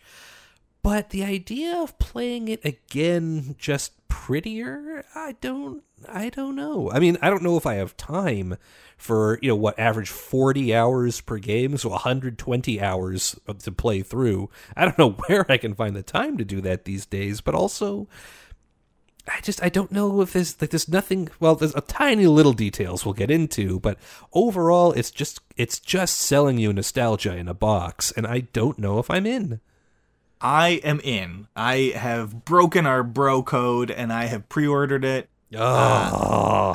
But 0.82 1.10
the 1.10 1.24
idea 1.24 1.76
of 1.78 2.00
playing 2.00 2.48
it 2.48 2.64
again 2.64 3.56
just 3.58 4.08
prettier, 4.08 5.06
I 5.14 5.36
don't 5.42 5.84
I 6.08 6.30
don't 6.30 6.56
know. 6.56 6.90
I 6.92 7.00
mean, 7.00 7.18
I 7.22 7.30
don't 7.30 7.44
know 7.44 7.58
if 7.58 7.66
I 7.66 7.76
have 7.76 7.98
time 7.98 8.58
for, 8.98 9.40
you 9.42 9.50
know, 9.50 9.56
what 9.56 9.80
average 9.80 10.10
40 10.10 10.74
hours 10.74 11.22
per 11.22 11.38
game, 11.38 11.78
so 11.78 11.90
120 11.90 12.82
hours 12.82 13.40
to 13.60 13.72
play 13.72 14.02
through. 14.02 14.50
I 14.76 14.86
don't 14.86 14.98
know 14.98 15.12
where 15.28 15.50
I 15.52 15.58
can 15.58 15.74
find 15.74 15.96
the 15.96 16.04
time 16.04 16.38
to 16.38 16.46
do 16.46 16.62
that 16.62 16.86
these 16.86 17.06
days, 17.06 17.42
but 17.42 17.56
also 17.56 18.08
I 19.30 19.42
just 19.42 19.64
I 19.64 19.70
don't 19.70 19.92
know 19.92 20.22
if 20.22 20.34
there's 20.34 20.60
like 20.62 20.72
there's 20.72 20.90
nothing 20.90 21.30
well 21.40 21.56
there's 21.56 21.76
a 21.76 21.82
tiny 21.82 22.28
little 22.28 22.54
details 22.54 23.06
we'll 23.06 23.14
get 23.14 23.32
into 23.32 23.80
but 23.80 23.98
overall 24.34 24.92
it's 24.94 25.12
just 25.12 25.40
it's 25.56 25.80
just 25.80 26.18
selling 26.18 26.58
you 26.58 26.74
nostalgia 26.74 27.36
in 27.36 27.48
a 27.48 27.54
box 27.54 28.12
and 28.12 28.26
I 28.26 28.42
don't 28.42 28.80
know 28.80 29.00
if 29.00 29.10
I'm 29.10 29.26
in. 29.26 29.60
I 30.42 30.80
am 30.84 31.02
in. 31.04 31.48
I 31.56 31.94
have 31.96 32.46
broken 32.46 32.86
our 32.86 33.04
bro 33.04 33.44
code 33.44 33.92
and 33.92 34.14
I 34.14 34.26
have 34.26 34.48
pre-ordered 34.48 35.04
it. 35.04 35.30
Oh, 35.54 36.74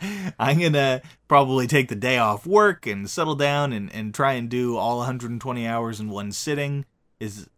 I'm 0.38 0.58
gonna 0.58 1.02
probably 1.28 1.66
take 1.66 1.88
the 1.88 1.94
day 1.94 2.18
off 2.18 2.46
work 2.46 2.86
and 2.86 3.08
settle 3.08 3.34
down 3.34 3.72
and, 3.72 3.92
and 3.92 4.14
try 4.14 4.32
and 4.32 4.48
do 4.48 4.76
all 4.76 4.98
120 4.98 5.66
hours 5.66 6.00
in 6.00 6.08
one 6.08 6.32
sitting. 6.32 6.84
Is 7.22 7.48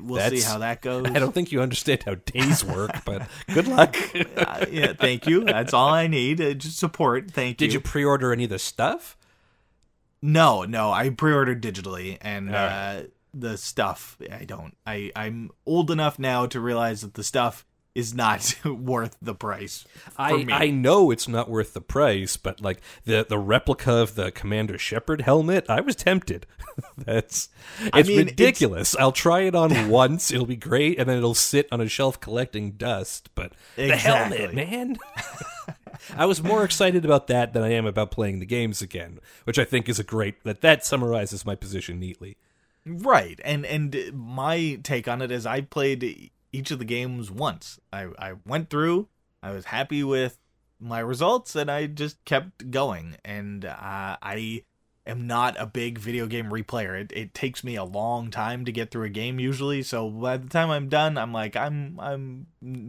we'll 0.00 0.28
see 0.28 0.40
how 0.40 0.58
that 0.58 0.82
goes. 0.82 1.06
I 1.06 1.20
don't 1.20 1.32
think 1.32 1.52
you 1.52 1.62
understand 1.62 2.02
how 2.02 2.16
days 2.16 2.64
work, 2.64 2.90
but 3.04 3.28
good 3.52 3.68
luck. 3.68 3.96
Uh, 4.36 4.66
yeah, 4.68 4.92
thank 4.92 5.28
you. 5.28 5.44
That's 5.44 5.72
all 5.72 5.90
I 5.90 6.08
need. 6.08 6.40
Uh, 6.40 6.54
just 6.54 6.78
support. 6.78 7.30
Thank 7.30 7.58
Did 7.58 7.66
you. 7.66 7.68
Did 7.68 7.74
you 7.74 7.80
pre-order 7.92 8.32
any 8.32 8.44
of 8.44 8.50
the 8.50 8.58
stuff? 8.58 9.16
No, 10.20 10.64
no. 10.64 10.90
I 10.90 11.10
pre-ordered 11.10 11.62
digitally, 11.62 12.18
and 12.20 12.48
All 12.48 12.56
uh, 12.56 13.02
the 13.32 13.56
stuff 13.56 14.18
I 14.32 14.44
don't. 14.44 14.76
I 14.84 15.12
I'm 15.14 15.52
old 15.64 15.92
enough 15.92 16.18
now 16.18 16.46
to 16.46 16.58
realize 16.58 17.02
that 17.02 17.14
the 17.14 17.22
stuff 17.24 17.64
is 17.94 18.12
not 18.14 18.54
worth 18.64 19.16
the 19.22 19.34
price. 19.34 19.84
For 20.10 20.22
I, 20.22 20.44
me. 20.44 20.52
I 20.52 20.70
know 20.70 21.10
it's 21.10 21.28
not 21.28 21.48
worth 21.48 21.74
the 21.74 21.80
price, 21.80 22.36
but 22.36 22.60
like 22.60 22.80
the 23.04 23.24
the 23.28 23.38
replica 23.38 23.92
of 23.92 24.14
the 24.14 24.30
Commander 24.32 24.78
Shepard 24.78 25.22
helmet, 25.22 25.66
I 25.68 25.80
was 25.80 25.94
tempted. 25.96 26.46
That's 26.98 27.48
I 27.92 28.00
it's 28.00 28.08
mean, 28.08 28.20
it's- 28.20 28.32
ridiculous. 28.32 28.96
I'll 28.96 29.12
try 29.12 29.42
it 29.42 29.54
on 29.54 29.88
once, 29.88 30.32
it'll 30.32 30.46
be 30.46 30.56
great, 30.56 30.98
and 30.98 31.08
then 31.08 31.18
it'll 31.18 31.34
sit 31.34 31.68
on 31.70 31.80
a 31.80 31.88
shelf 31.88 32.20
collecting 32.20 32.72
dust. 32.72 33.30
But 33.34 33.52
the 33.76 33.96
helmet, 33.96 34.54
man. 34.54 34.96
I 36.16 36.26
was 36.26 36.42
more 36.42 36.64
excited 36.64 37.04
about 37.04 37.28
that 37.28 37.52
than 37.54 37.62
I 37.62 37.72
am 37.72 37.86
about 37.86 38.10
playing 38.10 38.38
the 38.40 38.46
games 38.46 38.82
again, 38.82 39.20
which 39.44 39.58
I 39.58 39.64
think 39.64 39.88
is 39.88 39.98
a 39.98 40.04
great 40.04 40.42
that 40.44 40.60
that 40.60 40.84
summarizes 40.84 41.46
my 41.46 41.54
position 41.54 41.98
neatly. 42.00 42.36
Right, 42.84 43.40
and 43.44 43.64
and 43.64 44.10
my 44.12 44.78
take 44.82 45.08
on 45.08 45.22
it 45.22 45.30
is 45.30 45.46
I 45.46 45.62
played 45.62 46.30
each 46.54 46.70
of 46.70 46.78
the 46.78 46.84
games 46.84 47.30
once. 47.30 47.80
I 47.92 48.08
I 48.18 48.34
went 48.46 48.70
through. 48.70 49.08
I 49.42 49.50
was 49.50 49.66
happy 49.66 50.04
with 50.04 50.38
my 50.80 51.00
results, 51.00 51.56
and 51.56 51.70
I 51.70 51.86
just 51.86 52.24
kept 52.24 52.70
going. 52.70 53.16
And 53.24 53.64
uh, 53.64 54.16
I 54.22 54.64
am 55.06 55.26
not 55.26 55.56
a 55.58 55.66
big 55.66 55.98
video 55.98 56.26
game 56.26 56.50
replayer. 56.50 56.98
It 57.00 57.12
it 57.12 57.34
takes 57.34 57.64
me 57.64 57.74
a 57.74 57.84
long 57.84 58.30
time 58.30 58.64
to 58.64 58.72
get 58.72 58.90
through 58.90 59.04
a 59.04 59.10
game 59.10 59.40
usually. 59.40 59.82
So 59.82 60.08
by 60.08 60.36
the 60.36 60.48
time 60.48 60.70
I'm 60.70 60.88
done, 60.88 61.18
I'm 61.18 61.32
like 61.32 61.56
I'm 61.56 61.98
I'm 62.00 62.46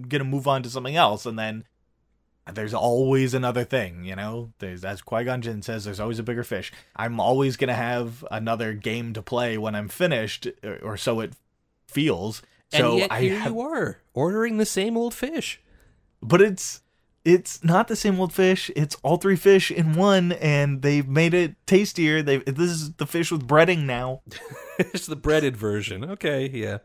gonna 0.08 0.24
move 0.24 0.48
on 0.48 0.62
to 0.64 0.70
something 0.70 0.96
else, 0.96 1.26
and 1.26 1.38
then 1.38 1.66
there's 2.54 2.76
always 2.76 3.34
another 3.34 3.64
thing, 3.64 4.04
you 4.04 4.16
know. 4.16 4.54
There's 4.60 4.86
as 4.86 5.02
Qui 5.02 5.24
Gon 5.24 5.42
Jinn 5.42 5.64
says, 5.64 5.86
there's 5.86 6.00
always 6.00 6.20
a 6.20 6.24
bigger 6.24 6.44
fish. 6.44 6.72
I'm 6.96 7.20
always 7.20 7.58
gonna 7.58 7.74
have 7.74 8.24
another 8.30 8.74
game 8.74 9.14
to 9.14 9.24
play 9.24 9.58
when 9.58 9.74
I'm 9.74 9.88
finished, 9.88 10.48
or, 10.64 10.78
or 10.84 10.98
so 10.98 11.20
it 11.22 11.34
feels. 11.88 12.44
So 12.72 12.92
and 12.92 13.00
yet 13.00 13.12
I 13.12 13.22
here 13.22 13.40
have, 13.40 13.52
you 13.52 13.62
are 13.62 14.02
ordering 14.14 14.58
the 14.58 14.66
same 14.66 14.98
old 14.98 15.14
fish. 15.14 15.62
but 16.22 16.42
it's 16.42 16.82
it's 17.24 17.64
not 17.64 17.88
the 17.88 17.96
same 17.96 18.20
old 18.20 18.32
fish. 18.32 18.70
It's 18.76 18.96
all 19.02 19.18
three 19.18 19.36
fish 19.36 19.72
in 19.72 19.94
one, 19.94 20.32
and 20.34 20.84
they've 20.84 21.08
made 21.08 21.34
it 21.34 21.56
tastier. 21.66 22.22
They 22.22 22.38
this 22.38 22.70
is 22.70 22.94
the 22.94 23.08
fish 23.08 23.32
with 23.32 23.48
breading 23.48 23.86
now. 23.86 24.22
it's 24.80 25.08
the 25.08 25.16
breaded 25.16 25.58
version. 25.58 26.04
Okay, 26.06 26.48
yeah. 26.54 26.78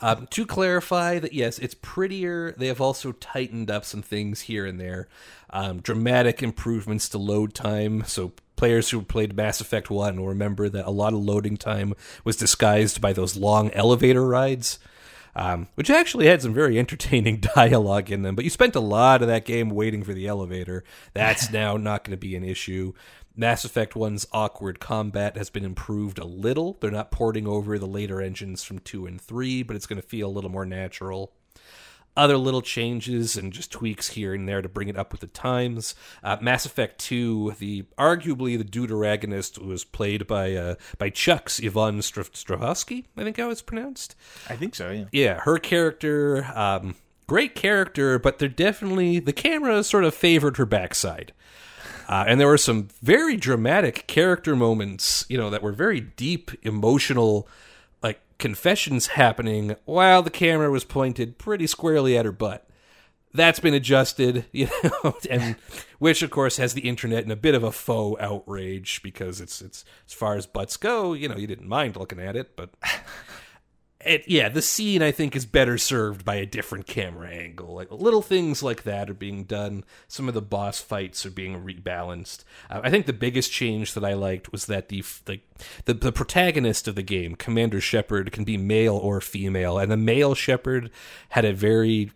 Um, 0.00 0.26
to 0.30 0.46
clarify 0.46 1.18
that, 1.18 1.34
yes, 1.34 1.58
it's 1.58 1.74
prettier. 1.74 2.52
They 2.56 2.68
have 2.68 2.80
also 2.80 3.12
tightened 3.12 3.70
up 3.70 3.84
some 3.84 4.00
things 4.00 4.42
here 4.42 4.64
and 4.64 4.80
there. 4.80 5.08
Um, 5.50 5.80
dramatic 5.80 6.42
improvements 6.42 7.10
to 7.10 7.18
load 7.18 7.52
time. 7.52 8.04
So 8.06 8.32
players 8.56 8.88
who 8.90 9.02
played 9.02 9.36
Mass 9.36 9.60
Effect 9.60 9.90
One 9.90 10.18
will 10.18 10.28
remember 10.28 10.70
that 10.70 10.86
a 10.86 10.90
lot 10.90 11.12
of 11.12 11.18
loading 11.18 11.58
time 11.58 11.92
was 12.24 12.36
disguised 12.36 13.02
by 13.02 13.12
those 13.12 13.36
long 13.36 13.70
elevator 13.72 14.26
rides. 14.26 14.78
Um, 15.34 15.68
which 15.76 15.88
actually 15.88 16.26
had 16.26 16.42
some 16.42 16.52
very 16.52 16.78
entertaining 16.78 17.40
dialogue 17.54 18.10
in 18.10 18.20
them, 18.20 18.34
but 18.34 18.44
you 18.44 18.50
spent 18.50 18.76
a 18.76 18.80
lot 18.80 19.22
of 19.22 19.28
that 19.28 19.46
game 19.46 19.70
waiting 19.70 20.02
for 20.02 20.12
the 20.12 20.26
elevator. 20.26 20.84
That's 21.14 21.50
now 21.52 21.78
not 21.78 22.04
going 22.04 22.10
to 22.10 22.20
be 22.20 22.36
an 22.36 22.44
issue. 22.44 22.92
Mass 23.34 23.64
Effect 23.64 23.94
1's 23.94 24.26
awkward 24.32 24.78
combat 24.78 25.38
has 25.38 25.48
been 25.48 25.64
improved 25.64 26.18
a 26.18 26.26
little. 26.26 26.76
They're 26.80 26.90
not 26.90 27.10
porting 27.10 27.46
over 27.46 27.78
the 27.78 27.86
later 27.86 28.20
engines 28.20 28.62
from 28.62 28.80
2 28.80 29.06
and 29.06 29.18
3, 29.18 29.62
but 29.62 29.74
it's 29.74 29.86
going 29.86 30.00
to 30.00 30.06
feel 30.06 30.28
a 30.28 30.30
little 30.30 30.50
more 30.50 30.66
natural. 30.66 31.32
Other 32.14 32.36
little 32.36 32.60
changes 32.60 33.36
and 33.36 33.52
just 33.52 33.72
tweaks 33.72 34.10
here 34.10 34.34
and 34.34 34.46
there 34.46 34.60
to 34.60 34.68
bring 34.68 34.88
it 34.88 34.98
up 34.98 35.12
with 35.12 35.22
the 35.22 35.26
times. 35.28 35.94
Uh, 36.22 36.36
Mass 36.42 36.66
Effect 36.66 36.98
2, 36.98 37.54
the 37.58 37.84
arguably 37.96 38.58
the 38.58 38.64
deuteragonist 38.64 39.64
was 39.64 39.84
played 39.84 40.26
by 40.26 40.54
uh, 40.54 40.74
by 40.98 41.08
Chuck's 41.08 41.58
Yvonne 41.58 42.02
Str- 42.02 42.20
Strahovski, 42.22 43.04
I 43.16 43.24
think 43.24 43.38
how 43.38 43.48
it's 43.48 43.62
pronounced. 43.62 44.14
I 44.50 44.56
think 44.56 44.74
so. 44.74 44.90
Yeah. 44.90 45.04
Yeah, 45.10 45.40
her 45.40 45.58
character, 45.58 46.44
um, 46.54 46.96
great 47.26 47.54
character, 47.54 48.18
but 48.18 48.38
they're 48.38 48.48
definitely 48.48 49.18
the 49.18 49.32
camera 49.32 49.82
sort 49.82 50.04
of 50.04 50.14
favored 50.14 50.58
her 50.58 50.66
backside. 50.66 51.32
Uh, 52.08 52.24
and 52.26 52.38
there 52.38 52.48
were 52.48 52.58
some 52.58 52.88
very 53.00 53.36
dramatic 53.36 54.06
character 54.06 54.54
moments, 54.54 55.24
you 55.30 55.38
know, 55.38 55.48
that 55.48 55.62
were 55.62 55.72
very 55.72 56.00
deep, 56.00 56.50
emotional, 56.62 57.48
confessions 58.42 59.06
happening 59.06 59.76
while 59.84 60.20
the 60.20 60.28
camera 60.28 60.68
was 60.68 60.82
pointed 60.82 61.38
pretty 61.38 61.64
squarely 61.64 62.18
at 62.18 62.24
her 62.24 62.32
butt. 62.32 62.68
That's 63.32 63.60
been 63.60 63.72
adjusted, 63.72 64.46
you 64.52 64.68
know, 64.82 65.16
and 65.30 65.54
which 66.00 66.22
of 66.22 66.30
course 66.30 66.56
has 66.56 66.74
the 66.74 66.88
internet 66.88 67.24
in 67.24 67.30
a 67.30 67.36
bit 67.36 67.54
of 67.54 67.62
a 67.62 67.70
faux 67.70 68.20
outrage 68.20 69.00
because 69.04 69.40
it's 69.40 69.62
it's 69.62 69.84
as 70.08 70.12
far 70.12 70.34
as 70.34 70.46
butts 70.46 70.76
go, 70.76 71.12
you 71.12 71.28
know, 71.28 71.36
you 71.36 71.46
didn't 71.46 71.68
mind 71.68 71.94
looking 71.94 72.18
at 72.18 72.34
it, 72.34 72.56
but 72.56 72.70
it, 74.04 74.28
yeah, 74.28 74.48
the 74.48 74.62
scene 74.62 75.02
I 75.02 75.10
think 75.10 75.36
is 75.36 75.46
better 75.46 75.78
served 75.78 76.24
by 76.24 76.36
a 76.36 76.46
different 76.46 76.86
camera 76.86 77.28
angle. 77.28 77.74
Like 77.74 77.90
little 77.90 78.22
things 78.22 78.62
like 78.62 78.82
that 78.84 79.10
are 79.10 79.14
being 79.14 79.44
done. 79.44 79.84
Some 80.08 80.28
of 80.28 80.34
the 80.34 80.42
boss 80.42 80.80
fights 80.80 81.24
are 81.26 81.30
being 81.30 81.64
rebalanced. 81.64 82.44
Uh, 82.70 82.80
I 82.82 82.90
think 82.90 83.06
the 83.06 83.12
biggest 83.12 83.52
change 83.52 83.94
that 83.94 84.04
I 84.04 84.14
liked 84.14 84.52
was 84.52 84.66
that 84.66 84.88
the 84.88 85.04
the 85.24 85.40
the, 85.84 85.94
the 85.94 86.12
protagonist 86.12 86.88
of 86.88 86.94
the 86.94 87.02
game, 87.02 87.34
Commander 87.36 87.80
Shepard, 87.80 88.32
can 88.32 88.44
be 88.44 88.56
male 88.56 88.96
or 88.96 89.20
female, 89.20 89.78
and 89.78 89.90
the 89.90 89.96
male 89.96 90.34
Shepard 90.34 90.90
had 91.30 91.44
a 91.44 91.52
very 91.52 92.12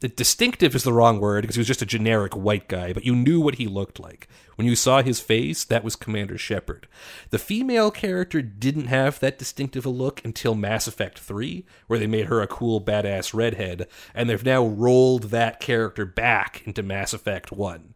the 0.00 0.08
distinctive 0.08 0.74
is 0.74 0.82
the 0.82 0.92
wrong 0.92 1.20
word 1.20 1.42
because 1.42 1.56
he 1.56 1.60
was 1.60 1.66
just 1.66 1.82
a 1.82 1.86
generic 1.86 2.34
white 2.34 2.68
guy, 2.68 2.92
but 2.92 3.06
you 3.06 3.16
knew 3.16 3.40
what 3.40 3.54
he 3.54 3.66
looked 3.66 3.98
like. 3.98 4.28
When 4.56 4.66
you 4.66 4.76
saw 4.76 5.02
his 5.02 5.20
face, 5.20 5.64
that 5.64 5.84
was 5.84 5.96
Commander 5.96 6.36
Shepard. 6.36 6.86
The 7.30 7.38
female 7.38 7.90
character 7.90 8.42
didn't 8.42 8.86
have 8.86 9.20
that 9.20 9.38
distinctive 9.38 9.86
a 9.86 9.90
look 9.90 10.22
until 10.24 10.54
Mass 10.54 10.86
Effect 10.86 11.18
3, 11.18 11.64
where 11.86 11.98
they 11.98 12.06
made 12.06 12.26
her 12.26 12.42
a 12.42 12.46
cool, 12.46 12.80
badass 12.80 13.32
redhead, 13.32 13.86
and 14.14 14.28
they've 14.28 14.44
now 14.44 14.66
rolled 14.66 15.24
that 15.24 15.60
character 15.60 16.04
back 16.04 16.62
into 16.66 16.82
Mass 16.82 17.14
Effect 17.14 17.50
1. 17.50 17.94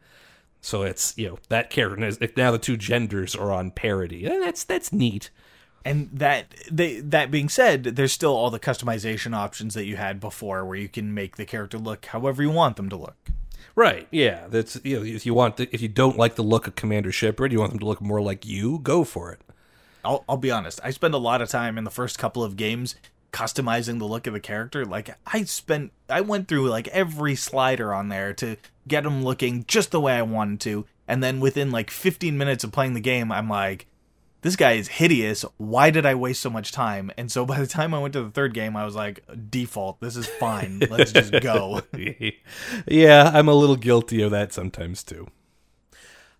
So 0.62 0.82
it's, 0.82 1.16
you 1.16 1.28
know, 1.28 1.38
that 1.48 1.70
character, 1.70 2.28
now 2.36 2.50
the 2.50 2.58
two 2.58 2.76
genders 2.76 3.34
are 3.34 3.52
on 3.52 3.70
parity. 3.70 4.26
And 4.26 4.42
that's, 4.42 4.64
that's 4.64 4.92
neat. 4.92 5.30
And 5.84 6.10
that 6.12 6.54
they 6.70 7.00
that 7.00 7.30
being 7.30 7.48
said, 7.48 7.84
there's 7.84 8.12
still 8.12 8.34
all 8.34 8.50
the 8.50 8.60
customization 8.60 9.34
options 9.34 9.74
that 9.74 9.86
you 9.86 9.96
had 9.96 10.20
before, 10.20 10.64
where 10.64 10.76
you 10.76 10.88
can 10.88 11.14
make 11.14 11.36
the 11.36 11.46
character 11.46 11.78
look 11.78 12.06
however 12.06 12.42
you 12.42 12.50
want 12.50 12.76
them 12.76 12.88
to 12.90 12.96
look. 12.96 13.16
Right. 13.74 14.06
Yeah. 14.10 14.46
That's 14.48 14.80
you 14.84 14.98
know, 14.98 15.04
if 15.04 15.24
you 15.24 15.32
want 15.32 15.56
the, 15.56 15.68
if 15.72 15.80
you 15.80 15.88
don't 15.88 16.18
like 16.18 16.34
the 16.34 16.42
look 16.42 16.66
of 16.66 16.74
Commander 16.74 17.12
Shepard, 17.12 17.52
you 17.52 17.60
want 17.60 17.70
them 17.70 17.78
to 17.80 17.86
look 17.86 18.00
more 18.00 18.20
like 18.20 18.44
you, 18.44 18.78
go 18.80 19.04
for 19.04 19.32
it. 19.32 19.40
I'll 20.04 20.24
I'll 20.28 20.36
be 20.36 20.50
honest. 20.50 20.80
I 20.84 20.90
spend 20.90 21.14
a 21.14 21.18
lot 21.18 21.40
of 21.42 21.48
time 21.48 21.78
in 21.78 21.84
the 21.84 21.90
first 21.90 22.18
couple 22.18 22.44
of 22.44 22.56
games 22.56 22.96
customizing 23.32 23.98
the 23.98 24.06
look 24.06 24.26
of 24.26 24.34
the 24.34 24.40
character. 24.40 24.84
Like 24.84 25.16
I 25.26 25.44
spent 25.44 25.92
I 26.08 26.20
went 26.20 26.48
through 26.48 26.68
like 26.68 26.88
every 26.88 27.34
slider 27.34 27.94
on 27.94 28.08
there 28.08 28.32
to 28.34 28.56
get 28.88 29.04
them 29.04 29.22
looking 29.22 29.64
just 29.66 29.90
the 29.90 30.00
way 30.00 30.14
I 30.14 30.22
wanted 30.22 30.60
to. 30.60 30.86
And 31.06 31.22
then 31.22 31.40
within 31.40 31.70
like 31.70 31.90
15 31.90 32.36
minutes 32.36 32.64
of 32.64 32.72
playing 32.72 32.94
the 32.94 33.00
game, 33.00 33.32
I'm 33.32 33.48
like 33.48 33.86
this 34.42 34.56
guy 34.56 34.72
is 34.72 34.88
hideous. 34.88 35.44
Why 35.58 35.90
did 35.90 36.06
I 36.06 36.14
waste 36.14 36.40
so 36.40 36.50
much 36.50 36.72
time? 36.72 37.10
And 37.16 37.30
so 37.30 37.44
by 37.44 37.60
the 37.60 37.66
time 37.66 37.92
I 37.92 37.98
went 37.98 38.14
to 38.14 38.22
the 38.22 38.30
third 38.30 38.54
game, 38.54 38.76
I 38.76 38.84
was 38.84 38.94
like, 38.94 39.24
default, 39.50 40.00
this 40.00 40.16
is 40.16 40.26
fine. 40.26 40.80
Let's 40.90 41.12
just 41.12 41.32
go. 41.40 41.82
yeah, 42.86 43.30
I'm 43.32 43.48
a 43.48 43.54
little 43.54 43.76
guilty 43.76 44.22
of 44.22 44.30
that 44.30 44.52
sometimes 44.52 45.02
too. 45.02 45.28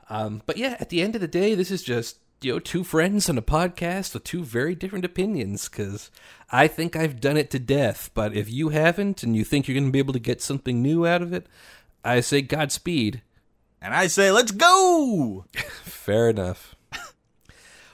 Um, 0.09 0.43
but 0.47 0.57
yeah, 0.57 0.77
at 0.81 0.89
the 0.89 1.03
end 1.03 1.15
of 1.15 1.21
the 1.21 1.29
day, 1.29 1.55
this 1.55 1.71
is 1.71 1.83
just 1.83 2.19
you 2.41 2.53
know 2.53 2.59
two 2.59 2.85
friends 2.85 3.29
on 3.29 3.37
a 3.37 3.43
podcast 3.43 4.15
with 4.15 4.25
two 4.25 4.45
very 4.45 4.75
different 4.75 5.05
opinions. 5.05 5.69
Because 5.69 6.11
I 6.51 6.69
think 6.69 6.97
I've 6.97 7.21
done 7.21 7.37
it 7.37 7.51
to 7.51 7.59
death, 7.59 8.11
but 8.15 8.35
if 8.35 8.51
you 8.51 8.71
haven't 8.71 9.23
and 9.23 9.37
you 9.37 9.45
think 9.45 9.69
you're 9.69 9.75
going 9.75 9.87
to 9.87 9.93
be 9.93 9.99
able 9.99 10.15
to 10.15 10.19
get 10.19 10.43
something 10.43 10.83
new 10.83 11.07
out 11.07 11.23
of 11.23 11.33
it, 11.33 11.47
I 12.05 12.21
say 12.21 12.43
Godspeed. 12.43 13.23
And 13.83 13.95
I 13.95 14.09
say, 14.09 14.31
let's 14.31 14.53
go. 14.53 15.47
Fair 15.85 16.29
enough. 16.29 16.75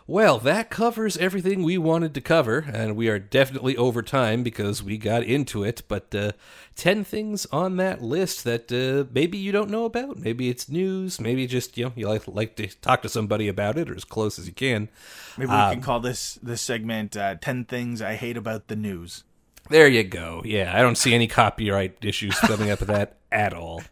Well, 0.08 0.38
that 0.38 0.70
covers 0.70 1.16
everything 1.16 1.64
we 1.64 1.76
wanted 1.78 2.14
to 2.14 2.20
cover, 2.20 2.64
and 2.72 2.94
we 2.94 3.08
are 3.08 3.18
definitely 3.18 3.76
over 3.76 4.02
time 4.02 4.44
because 4.44 4.80
we 4.80 4.98
got 4.98 5.24
into 5.24 5.64
it. 5.64 5.82
But 5.88 6.14
uh, 6.14 6.32
10 6.76 7.02
things 7.02 7.44
on 7.46 7.76
that 7.78 8.02
list 8.02 8.44
that 8.44 8.70
uh, 8.70 9.10
maybe 9.12 9.36
you 9.36 9.50
don't 9.50 9.68
know 9.68 9.84
about. 9.84 10.18
Maybe 10.18 10.48
it's 10.48 10.68
news. 10.68 11.20
Maybe 11.20 11.48
just, 11.48 11.76
you 11.76 11.86
know, 11.86 11.92
you 11.96 12.08
like, 12.08 12.28
like 12.28 12.54
to 12.56 12.68
talk 12.68 13.02
to 13.02 13.08
somebody 13.08 13.48
about 13.48 13.76
it 13.76 13.90
or 13.90 13.96
as 13.96 14.04
close 14.04 14.38
as 14.38 14.46
you 14.46 14.52
can. 14.52 14.88
Maybe 15.36 15.50
we 15.50 15.56
um, 15.56 15.74
can 15.74 15.82
call 15.82 15.98
this, 15.98 16.38
this 16.40 16.62
segment 16.62 17.16
uh, 17.16 17.34
10 17.34 17.64
Things 17.64 18.00
I 18.00 18.14
Hate 18.14 18.36
About 18.36 18.68
the 18.68 18.76
News. 18.76 19.24
There 19.70 19.88
you 19.88 20.04
go. 20.04 20.40
Yeah, 20.44 20.72
I 20.72 20.82
don't 20.82 20.96
see 20.96 21.14
any 21.14 21.26
copyright 21.26 21.96
issues 22.02 22.38
coming 22.38 22.70
up 22.70 22.78
with 22.78 22.90
that 22.90 23.16
at 23.32 23.54
all. 23.54 23.82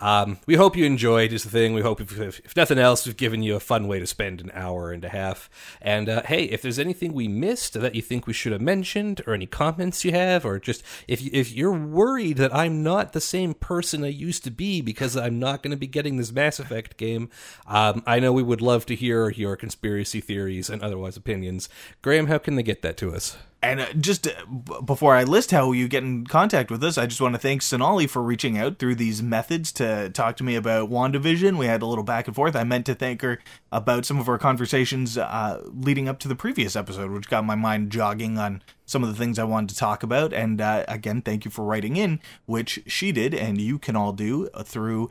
Um, 0.00 0.38
we 0.46 0.54
hope 0.54 0.76
you 0.76 0.84
enjoyed 0.84 1.32
is 1.32 1.44
the 1.44 1.50
thing. 1.50 1.74
We 1.74 1.82
hope, 1.82 2.00
if, 2.00 2.18
if, 2.18 2.56
nothing 2.56 2.78
else, 2.78 3.06
we've 3.06 3.16
given 3.16 3.42
you 3.42 3.54
a 3.54 3.60
fun 3.60 3.86
way 3.86 4.00
to 4.00 4.06
spend 4.06 4.40
an 4.40 4.50
hour 4.54 4.92
and 4.92 5.04
a 5.04 5.10
half. 5.10 5.50
And 5.80 6.08
uh, 6.08 6.22
hey, 6.22 6.44
if 6.44 6.62
there's 6.62 6.78
anything 6.78 7.12
we 7.12 7.28
missed 7.28 7.74
that 7.74 7.94
you 7.94 8.02
think 8.02 8.26
we 8.26 8.32
should 8.32 8.52
have 8.52 8.60
mentioned, 8.60 9.20
or 9.26 9.34
any 9.34 9.46
comments 9.46 10.04
you 10.04 10.12
have, 10.12 10.46
or 10.46 10.58
just 10.58 10.82
if 11.06 11.20
you, 11.20 11.30
if 11.32 11.52
you're 11.52 11.72
worried 11.72 12.38
that 12.38 12.54
I'm 12.54 12.82
not 12.82 13.12
the 13.12 13.20
same 13.20 13.54
person 13.54 14.02
I 14.02 14.08
used 14.08 14.44
to 14.44 14.50
be 14.50 14.80
because 14.80 15.16
I'm 15.16 15.38
not 15.38 15.62
going 15.62 15.72
to 15.72 15.76
be 15.76 15.86
getting 15.86 16.16
this 16.16 16.32
Mass 16.32 16.58
Effect 16.58 16.96
game, 16.96 17.28
um, 17.66 18.02
I 18.06 18.20
know 18.20 18.32
we 18.32 18.42
would 18.42 18.62
love 18.62 18.86
to 18.86 18.96
hear 18.96 19.30
your 19.30 19.56
conspiracy 19.56 20.20
theories 20.20 20.70
and 20.70 20.82
otherwise 20.82 21.16
opinions. 21.16 21.68
Graham, 22.00 22.28
how 22.28 22.38
can 22.38 22.54
they 22.54 22.62
get 22.62 22.82
that 22.82 22.96
to 22.98 23.12
us? 23.14 23.36
And 23.62 23.80
uh, 23.80 23.92
just 23.92 24.26
uh, 24.26 24.80
before 24.80 25.14
I 25.14 25.24
list 25.24 25.50
how 25.50 25.72
you 25.72 25.86
get 25.86 26.02
in 26.02 26.26
contact 26.26 26.70
with 26.70 26.82
us, 26.82 26.96
I 26.96 27.06
just 27.06 27.20
want 27.20 27.34
to 27.34 27.38
thank 27.38 27.60
Sonali 27.60 28.06
for 28.06 28.22
reaching 28.22 28.56
out 28.56 28.78
through 28.78 28.94
these 28.94 29.22
methods 29.22 29.70
to 29.72 30.08
talk 30.10 30.36
to 30.38 30.44
me 30.44 30.56
about 30.56 30.88
WandaVision. 30.88 31.58
We 31.58 31.66
had 31.66 31.82
a 31.82 31.86
little 31.86 32.04
back 32.04 32.26
and 32.26 32.34
forth. 32.34 32.56
I 32.56 32.64
meant 32.64 32.86
to 32.86 32.94
thank 32.94 33.20
her 33.20 33.38
about 33.70 34.06
some 34.06 34.18
of 34.18 34.28
our 34.28 34.38
conversations 34.38 35.18
uh, 35.18 35.62
leading 35.64 36.08
up 36.08 36.18
to 36.20 36.28
the 36.28 36.34
previous 36.34 36.74
episode, 36.74 37.10
which 37.10 37.28
got 37.28 37.44
my 37.44 37.54
mind 37.54 37.90
jogging 37.92 38.38
on 38.38 38.62
some 38.86 39.04
of 39.04 39.10
the 39.10 39.16
things 39.16 39.38
I 39.38 39.44
wanted 39.44 39.68
to 39.70 39.76
talk 39.76 40.02
about. 40.02 40.32
And 40.32 40.60
uh, 40.60 40.84
again, 40.88 41.20
thank 41.20 41.44
you 41.44 41.50
for 41.50 41.64
writing 41.64 41.96
in, 41.96 42.20
which 42.46 42.80
she 42.86 43.12
did, 43.12 43.34
and 43.34 43.60
you 43.60 43.78
can 43.78 43.94
all 43.94 44.14
do 44.14 44.48
through 44.64 45.10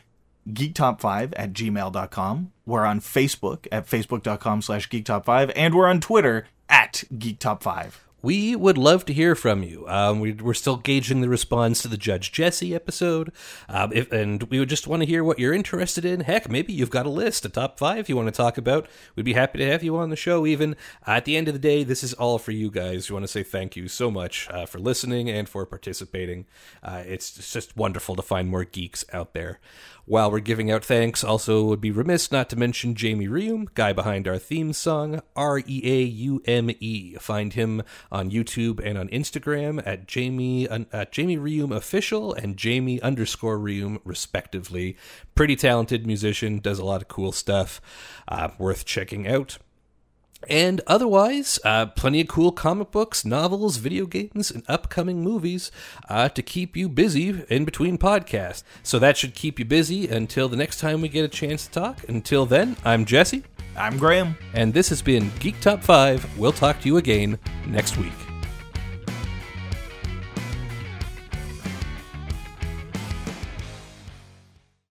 geektop5 0.49 1.33
at 1.35 1.53
gmail.com. 1.53 2.51
We're 2.65 2.85
on 2.85 2.99
Facebook 2.99 3.67
at 3.71 3.85
facebook.com 3.85 4.63
slash 4.63 4.89
geektop5, 4.89 5.51
and 5.55 5.75
we're 5.75 5.87
on 5.87 5.99
Twitter 5.99 6.47
at 6.67 7.03
geektop5 7.13 8.08
we 8.21 8.55
would 8.55 8.77
love 8.77 9.05
to 9.05 9.13
hear 9.13 9.35
from 9.35 9.63
you. 9.63 9.87
Um, 9.87 10.19
we, 10.19 10.37
are 10.43 10.53
still 10.53 10.77
gauging 10.77 11.21
the 11.21 11.29
response 11.29 11.81
to 11.81 11.87
the 11.87 11.97
Judge 11.97 12.31
Jesse 12.31 12.75
episode, 12.75 13.31
um, 13.67 13.91
if, 13.93 14.11
and 14.11 14.43
we 14.43 14.59
would 14.59 14.69
just 14.69 14.87
want 14.87 15.01
to 15.01 15.05
hear 15.05 15.23
what 15.23 15.39
you're 15.39 15.53
interested 15.53 16.05
in. 16.05 16.21
Heck, 16.21 16.49
maybe 16.49 16.73
you've 16.73 16.89
got 16.89 17.05
a 17.05 17.09
list, 17.09 17.45
a 17.45 17.49
top 17.49 17.79
five 17.79 18.09
you 18.09 18.15
want 18.15 18.27
to 18.27 18.31
talk 18.31 18.57
about. 18.57 18.87
We'd 19.15 19.23
be 19.23 19.33
happy 19.33 19.59
to 19.59 19.71
have 19.71 19.83
you 19.83 19.97
on 19.97 20.09
the 20.09 20.15
show. 20.15 20.45
Even 20.45 20.75
at 21.07 21.25
the 21.25 21.37
end 21.37 21.47
of 21.47 21.53
the 21.53 21.59
day, 21.59 21.83
this 21.83 22.03
is 22.03 22.13
all 22.13 22.37
for 22.37 22.51
you 22.51 22.69
guys. 22.69 23.09
We 23.09 23.13
want 23.13 23.23
to 23.23 23.27
say 23.27 23.43
thank 23.43 23.75
you 23.75 23.87
so 23.87 24.11
much 24.11 24.49
uh, 24.49 24.65
for 24.65 24.79
listening 24.79 25.29
and 25.29 25.47
for 25.47 25.65
participating. 25.65 26.45
Uh, 26.83 27.03
it's, 27.05 27.37
it's 27.37 27.53
just 27.53 27.77
wonderful 27.77 28.15
to 28.15 28.21
find 28.21 28.49
more 28.49 28.65
geeks 28.65 29.05
out 29.13 29.33
there. 29.33 29.59
While 30.09 30.31
we're 30.31 30.39
giving 30.39 30.71
out 30.71 30.83
thanks, 30.83 31.23
also 31.23 31.63
would 31.65 31.81
be 31.81 31.91
remiss 31.91 32.31
not 32.31 32.49
to 32.49 32.55
mention 32.55 32.95
Jamie 32.95 33.27
Reaume, 33.27 33.71
guy 33.75 33.93
behind 33.93 34.27
our 34.27 34.39
theme 34.39 34.73
song, 34.73 35.21
R 35.35 35.59
E 35.59 35.81
A 35.83 36.01
U 36.01 36.41
M 36.47 36.71
E. 36.79 37.13
Find 37.19 37.53
him 37.53 37.83
on 38.11 38.31
YouTube 38.31 38.83
and 38.83 38.97
on 38.97 39.07
Instagram 39.09 39.85
at 39.85 40.07
Jamie 40.07 40.67
at 40.67 41.11
Jamie 41.11 41.37
Reaume 41.37 41.75
official 41.75 42.33
and 42.33 42.57
Jamie 42.57 42.99
underscore 43.03 43.59
Reaume 43.59 43.99
respectively. 44.03 44.97
Pretty 45.35 45.55
talented 45.55 46.07
musician, 46.07 46.57
does 46.57 46.79
a 46.79 46.85
lot 46.85 47.03
of 47.03 47.07
cool 47.07 47.31
stuff, 47.31 47.79
uh, 48.27 48.49
worth 48.57 48.85
checking 48.85 49.27
out. 49.27 49.59
And 50.47 50.81
otherwise, 50.87 51.59
uh, 51.65 51.87
plenty 51.87 52.21
of 52.21 52.27
cool 52.27 52.51
comic 52.51 52.91
books, 52.91 53.25
novels, 53.25 53.77
video 53.77 54.05
games, 54.05 54.49
and 54.49 54.63
upcoming 54.67 55.21
movies 55.21 55.71
uh, 56.07 56.29
to 56.29 56.41
keep 56.41 56.77
you 56.77 56.87
busy 56.87 57.43
in 57.49 57.65
between 57.65 57.97
podcasts. 57.97 58.63
So 58.81 58.99
that 58.99 59.17
should 59.17 59.35
keep 59.35 59.59
you 59.59 59.65
busy 59.65 60.07
until 60.07 60.47
the 60.47 60.57
next 60.57 60.79
time 60.79 61.01
we 61.01 61.09
get 61.09 61.25
a 61.25 61.29
chance 61.29 61.65
to 61.65 61.71
talk. 61.71 62.07
Until 62.07 62.45
then, 62.45 62.77
I'm 62.85 63.05
Jesse. 63.05 63.43
I'm 63.75 63.97
Graham. 63.97 64.35
And 64.53 64.73
this 64.73 64.89
has 64.89 65.01
been 65.01 65.31
Geek 65.39 65.59
Top 65.61 65.83
5. 65.83 66.37
We'll 66.37 66.51
talk 66.51 66.79
to 66.81 66.87
you 66.87 66.97
again 66.97 67.37
next 67.67 67.97
week. 67.97 68.28